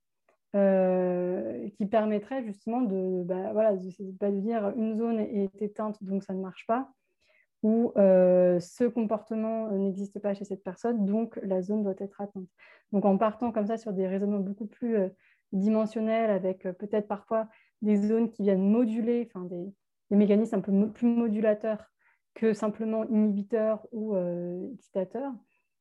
qui 0.54 1.86
permettrait 1.86 2.44
justement 2.44 2.82
de, 2.82 3.22
bah, 3.24 3.52
voilà, 3.52 3.72
pas 4.20 4.30
de 4.30 4.38
dire 4.38 4.70
une 4.76 4.94
zone 4.98 5.18
est 5.18 5.62
éteinte 5.62 6.04
donc 6.04 6.22
ça 6.22 6.34
ne 6.34 6.42
marche 6.42 6.66
pas, 6.66 6.92
ou 7.62 7.92
euh, 7.96 8.58
ce 8.60 8.84
comportement 8.84 9.70
n'existe 9.70 10.18
pas 10.18 10.34
chez 10.34 10.44
cette 10.44 10.64
personne 10.64 11.04
donc 11.04 11.38
la 11.42 11.62
zone 11.62 11.82
doit 11.82 11.94
être 11.98 12.20
atteinte. 12.20 12.48
Donc 12.92 13.04
en 13.04 13.16
partant 13.16 13.52
comme 13.52 13.66
ça 13.66 13.76
sur 13.76 13.92
des 13.92 14.06
raisonnements 14.06 14.40
beaucoup 14.40 14.66
plus 14.66 14.96
euh, 14.96 15.08
dimensionnels 15.52 16.30
avec 16.30 16.62
peut-être 16.78 17.08
parfois 17.08 17.48
des 17.82 17.96
zones 17.96 18.30
qui 18.30 18.42
viennent 18.42 18.68
moduler, 18.68 19.28
enfin 19.32 19.46
des, 19.46 19.72
des, 20.10 20.16
mécanismes 20.16 20.56
un 20.56 20.60
peu 20.60 20.90
plus 20.90 21.06
modulateurs 21.06 21.84
que 22.34 22.54
simplement 22.54 23.04
inhibiteurs 23.04 23.86
ou 23.92 24.16
excitateurs, 24.72 25.32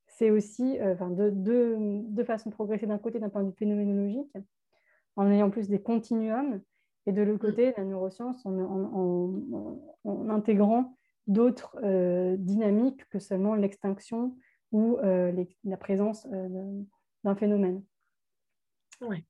c'est 0.08 0.30
aussi 0.30 0.78
de, 0.78 1.30
de, 1.30 1.78
de, 2.10 2.24
façon 2.26 2.49
progressée 2.49 2.86
d'un 2.86 2.98
côté 2.98 3.20
d'un 3.20 3.30
point 3.30 3.44
de 3.44 3.49
vue 3.49 3.56
phénoménologique 3.56 4.36
en 5.16 5.30
ayant 5.32 5.49
plus 5.49 5.70
des 5.70 5.82
continuums, 5.82 6.62
et 7.06 7.12
de 7.12 7.22
l'autre 7.22 7.44
mm. 7.44 7.49
côté, 7.49 7.74
la 7.78 7.84
neuroscience 7.84 8.45
en, 8.45 9.78
intégrant 10.30 10.95
d'autres 11.27 11.77
euh, 11.84 12.35
dynamiques 12.38 13.07
que 13.10 13.19
seulement 13.19 13.56
l'extinction 13.56 14.35
ou 14.72 14.98
euh, 14.99 15.45
la 15.64 15.77
présence 15.77 16.27
euh, 16.31 16.81
d'un 17.23 17.35
phénomène. 17.35 17.84
Oui. 19.02 19.26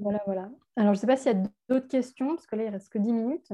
Voilà, 0.00 0.22
voilà. 0.26 0.50
Alors, 0.76 0.94
je 0.94 0.98
ne 0.98 1.00
sais 1.00 1.06
pas 1.06 1.16
s'il 1.16 1.32
y 1.32 1.34
a 1.34 1.42
d'autres 1.68 1.88
questions, 1.88 2.28
parce 2.28 2.46
que 2.46 2.56
là, 2.56 2.62
il 2.62 2.66
ne 2.66 2.72
reste 2.72 2.88
que 2.88 2.98
10 2.98 3.12
minutes. 3.12 3.52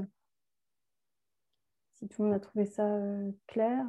Si 1.94 2.08
tout 2.08 2.22
le 2.22 2.28
monde 2.28 2.36
a 2.36 2.40
trouvé 2.40 2.64
ça 2.64 2.98
clair. 3.46 3.84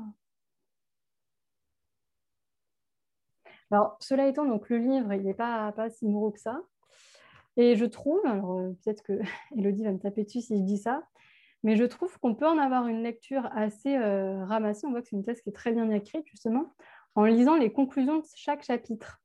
Alors, 3.71 3.97
cela 3.99 4.27
étant, 4.27 4.45
donc, 4.45 4.69
le 4.69 4.77
livre, 4.77 5.13
il 5.13 5.23
n'est 5.23 5.33
pas, 5.33 5.71
pas 5.73 5.89
si 5.89 6.07
morose 6.07 6.33
que 6.33 6.39
ça. 6.39 6.61
Et 7.55 7.75
je 7.75 7.85
trouve, 7.85 8.25
alors 8.25 8.57
peut-être 8.83 9.03
que 9.03 9.19
Elodie 9.55 9.83
va 9.83 9.91
me 9.91 9.99
taper 9.99 10.23
dessus 10.23 10.41
si 10.41 10.57
je 10.57 10.63
dis 10.63 10.77
ça, 10.77 11.03
mais 11.63 11.75
je 11.75 11.83
trouve 11.83 12.17
qu'on 12.19 12.35
peut 12.35 12.47
en 12.47 12.57
avoir 12.57 12.87
une 12.87 13.03
lecture 13.03 13.49
assez 13.53 13.95
euh, 13.97 14.45
ramassée. 14.45 14.87
On 14.87 14.91
voit 14.91 15.01
que 15.01 15.07
c'est 15.07 15.15
une 15.15 15.23
thèse 15.23 15.41
qui 15.41 15.49
est 15.49 15.53
très 15.53 15.71
bien 15.71 15.89
écrite, 15.91 16.25
justement, 16.27 16.73
en 17.15 17.25
lisant 17.25 17.55
les 17.55 17.71
conclusions 17.71 18.19
de 18.19 18.25
chaque 18.35 18.63
chapitre. 18.63 19.21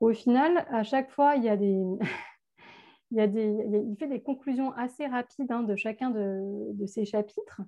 Au 0.00 0.12
final, 0.12 0.66
à 0.70 0.84
chaque 0.84 1.10
fois, 1.10 1.36
il 1.36 1.44
y 1.44 1.48
a 1.48 1.56
des. 1.56 1.82
il, 3.10 3.96
fait 3.98 4.06
des 4.06 4.22
conclusions 4.22 4.72
assez 4.72 5.06
rapides 5.06 5.50
hein, 5.50 5.62
de 5.62 5.76
chacun 5.76 6.10
de, 6.10 6.86
ces 6.86 7.04
chapitres 7.04 7.60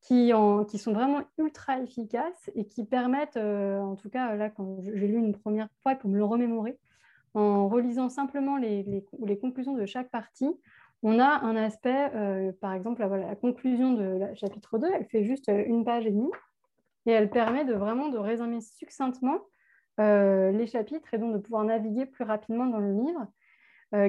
qui, 0.00 0.30
sont 0.30 0.92
vraiment 0.92 1.22
ultra 1.38 1.80
efficaces 1.80 2.50
et 2.54 2.66
qui 2.66 2.84
permettent, 2.84 3.36
euh, 3.36 3.78
en 3.80 3.96
tout 3.96 4.08
cas, 4.08 4.34
là, 4.36 4.50
quand 4.50 4.78
j'ai 4.82 5.06
lu 5.06 5.18
une 5.18 5.36
première 5.36 5.68
fois 5.82 5.94
pour 5.96 6.10
me 6.10 6.16
le 6.16 6.24
remémorer, 6.24 6.78
en 7.34 7.68
relisant 7.68 8.08
simplement 8.08 8.56
les, 8.56 9.04
conclusions 9.40 9.74
de 9.74 9.86
chaque 9.86 10.10
partie, 10.10 10.50
on 11.02 11.18
a 11.20 11.44
un 11.44 11.56
aspect, 11.56 12.10
euh, 12.14 12.52
par 12.60 12.72
exemple, 12.74 13.02
la, 13.06 13.36
conclusion 13.36 13.92
de 13.92 14.18
la 14.18 14.34
chapitre 14.34 14.78
2, 14.78 14.88
elle 14.92 15.06
fait 15.06 15.24
juste 15.24 15.48
euh, 15.48 15.64
une 15.66 15.84
page 15.84 16.06
et 16.06 16.10
demie, 16.10 16.30
et 17.06 17.12
elle 17.12 17.30
permet 17.30 17.64
de 17.64 17.74
vraiment 17.74 18.08
de 18.08 18.18
résumer 18.18 18.60
succinctement 18.60 19.38
euh, 20.00 20.50
les 20.50 20.66
chapitres 20.66 21.12
et 21.14 21.18
donc 21.18 21.32
de 21.32 21.38
pouvoir 21.38 21.64
naviguer 21.64 22.06
plus 22.06 22.24
rapidement 22.24 22.66
dans 22.66 22.80
le 22.80 22.92
livre, 22.92 23.26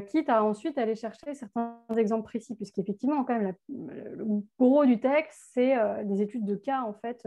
quitte 0.07 0.28
à 0.28 0.44
ensuite 0.44 0.78
aller 0.78 0.95
chercher 0.95 1.34
certains 1.34 1.80
exemples 1.95 2.26
précis, 2.26 2.53
puisqu'effectivement, 2.53 3.24
quand 3.24 3.40
même, 3.40 3.53
le 3.70 4.26
gros 4.60 4.86
du 4.86 4.99
texte, 4.99 5.52
c'est 5.53 5.74
des 6.03 6.22
études 6.22 6.44
de 6.44 6.56
cas, 6.56 6.82
en 6.82 6.94
fait, 6.95 7.26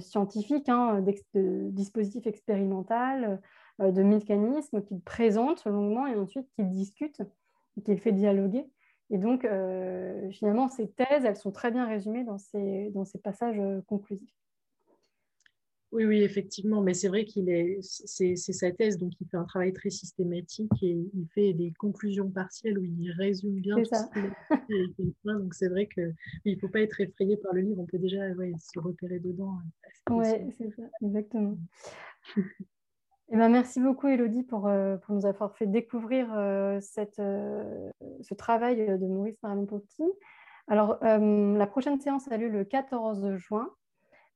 scientifiques, 0.00 0.70
hein, 0.70 1.02
de 1.34 1.68
dispositifs 1.72 2.26
expérimentaux, 2.26 2.94
de 3.80 4.02
mécanismes 4.02 4.82
qu'il 4.82 5.02
présente 5.02 5.66
longuement 5.66 6.06
et 6.06 6.14
ensuite 6.16 6.48
qu'il 6.52 6.70
qu'il 7.84 8.00
fait 8.00 8.12
dialoguer. 8.12 8.66
Et 9.10 9.18
donc, 9.18 9.44
euh, 9.44 10.30
finalement, 10.30 10.68
ces 10.68 10.90
thèses, 10.90 11.24
elles 11.24 11.36
sont 11.36 11.52
très 11.52 11.70
bien 11.70 11.86
résumées 11.86 12.24
dans 12.24 12.38
ces, 12.38 12.90
dans 12.90 13.04
ces 13.04 13.18
passages 13.18 13.58
euh, 13.58 13.80
conclusifs. 13.86 14.34
Oui, 15.92 16.04
oui, 16.04 16.22
effectivement, 16.22 16.82
mais 16.82 16.94
c'est 16.94 17.06
vrai 17.08 17.24
qu'il 17.24 17.48
est, 17.48 17.78
c'est, 17.80 18.34
sa 18.36 18.72
thèse, 18.72 18.98
donc 18.98 19.12
il 19.20 19.28
fait 19.28 19.36
un 19.36 19.44
travail 19.44 19.72
très 19.72 19.88
systématique 19.88 20.70
et 20.82 21.08
il 21.14 21.26
fait 21.32 21.52
des 21.52 21.72
conclusions 21.78 22.28
partielles 22.28 22.78
où 22.78 22.84
il 22.84 23.12
résume 23.12 23.60
bien 23.60 23.76
tout 23.76 23.84
ça. 23.84 24.10
donc 25.24 25.54
c'est 25.54 25.68
vrai 25.68 25.86
qu'il 25.86 26.14
ne 26.44 26.56
faut 26.58 26.68
pas 26.68 26.80
être 26.80 27.00
effrayé 27.00 27.36
par 27.36 27.54
le 27.54 27.60
livre, 27.60 27.80
on 27.80 27.86
peut 27.86 27.98
déjà 27.98 28.18
se 28.34 28.78
repérer 28.80 29.20
dedans. 29.20 29.58
Oui, 30.10 30.26
c'est 30.58 30.70
ça, 30.74 30.82
exactement. 31.02 31.56
Eh 33.32 33.36
ben, 33.36 33.48
merci 33.48 33.80
beaucoup, 33.80 34.06
Elodie, 34.06 34.44
pour, 34.44 34.68
euh, 34.68 34.98
pour, 34.98 35.12
nous 35.16 35.26
avoir 35.26 35.56
fait 35.56 35.66
découvrir 35.66 36.32
euh, 36.32 36.78
euh, 37.18 37.90
ce 38.22 38.34
travail 38.34 38.86
de 38.86 39.06
Maurice 39.06 39.42
marlon 39.42 39.66
Alors, 40.68 40.98
la 41.02 41.66
prochaine 41.66 42.00
séance 42.00 42.30
a 42.30 42.36
lieu 42.36 42.48
le 42.48 42.64
14 42.64 43.34
juin. 43.34 43.68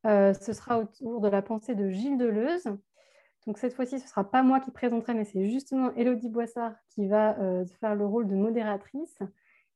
ce 0.04 0.52
sera 0.52 0.80
autour 0.80 1.20
de 1.20 1.28
la 1.28 1.40
pensée 1.40 1.76
de 1.76 1.88
Gilles 1.88 2.18
Deleuze. 2.18 2.64
Donc 3.46 3.58
cette 3.58 3.74
fois-ci, 3.74 3.98
ce 4.00 4.04
ne 4.04 4.08
sera 4.08 4.28
pas 4.28 4.42
moi 4.42 4.58
qui 4.58 4.72
présenterai, 4.72 5.14
mais 5.14 5.24
c'est 5.24 5.48
justement 5.48 5.94
Elodie 5.94 6.28
Boissard 6.28 6.74
qui 6.88 7.06
va 7.06 7.36
faire 7.80 7.94
le 7.94 8.06
rôle 8.06 8.26
de 8.26 8.34
modératrice. 8.34 9.18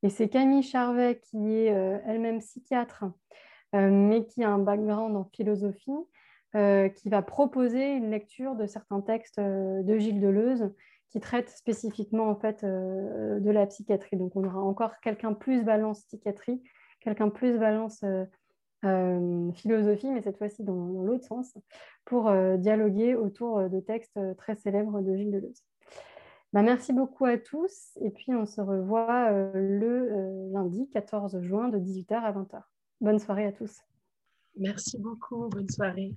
Et 0.03 0.11
c'est 0.11 0.29
Camille 0.29 0.65
Charvet 0.65 1.21
qui 1.21 1.53
est 1.53 1.67
elle-même 2.05 2.41
psychiatre, 2.41 3.05
mais 3.73 4.27
qui 4.27 4.43
a 4.43 4.51
un 4.51 4.59
background 4.59 5.17
en 5.17 5.25
philosophie, 5.25 5.93
qui 6.55 7.09
va 7.09 7.23
proposer 7.23 7.95
une 7.95 8.11
lecture 8.11 8.55
de 8.55 8.67
certains 8.67 9.01
textes 9.01 9.41
de 9.41 9.99
Gilles 9.99 10.21
Deleuze 10.21 10.73
qui 11.11 11.19
traitent 11.19 11.51
spécifiquement 11.51 12.29
en 12.29 12.37
fait 12.37 12.65
de 12.65 13.51
la 13.51 13.67
psychiatrie. 13.67 14.17
Donc 14.17 14.37
on 14.37 14.45
aura 14.45 14.61
encore 14.61 15.01
quelqu'un 15.01 15.33
plus 15.33 15.65
balance 15.65 16.05
psychiatrie, 16.05 16.63
quelqu'un 17.01 17.29
plus 17.29 17.59
balance 17.59 18.05
euh, 18.85 19.51
philosophie, 19.53 20.11
mais 20.11 20.21
cette 20.21 20.37
fois-ci 20.37 20.63
dans, 20.63 21.03
l'autre 21.05 21.25
sens, 21.25 21.55
pour 22.05 22.29
euh, 22.29 22.57
dialoguer 22.57 23.15
autour 23.15 23.59
euh, 23.59 23.69
de 23.69 23.81
textes 23.81 24.19
très 24.37 24.57
célèbres 24.57 25.01
de 25.01 25.17
Gilles 25.17 25.31
Deleuze. 25.31 25.63
Bah, 26.53 26.63
merci 26.63 26.93
beaucoup 26.93 27.25
à 27.25 27.39
tous 27.39 27.97
et 28.03 28.11
puis 28.11 28.35
on 28.35 28.45
se 28.45 28.61
revoit 28.61 29.31
le 29.55 30.51
lundi 30.53 30.89
14 30.91 31.41
juin 31.41 31.69
de 31.69 31.79
18h 31.79 32.15
à 32.15 32.33
20h. 32.33 32.61
Bonne 33.01 33.19
soirée 33.19 33.47
à 33.47 33.53
tous. 33.53 33.81
Merci 34.57 34.99
beaucoup, 34.99 35.49
bonne 35.49 35.69
soirée. 35.69 36.15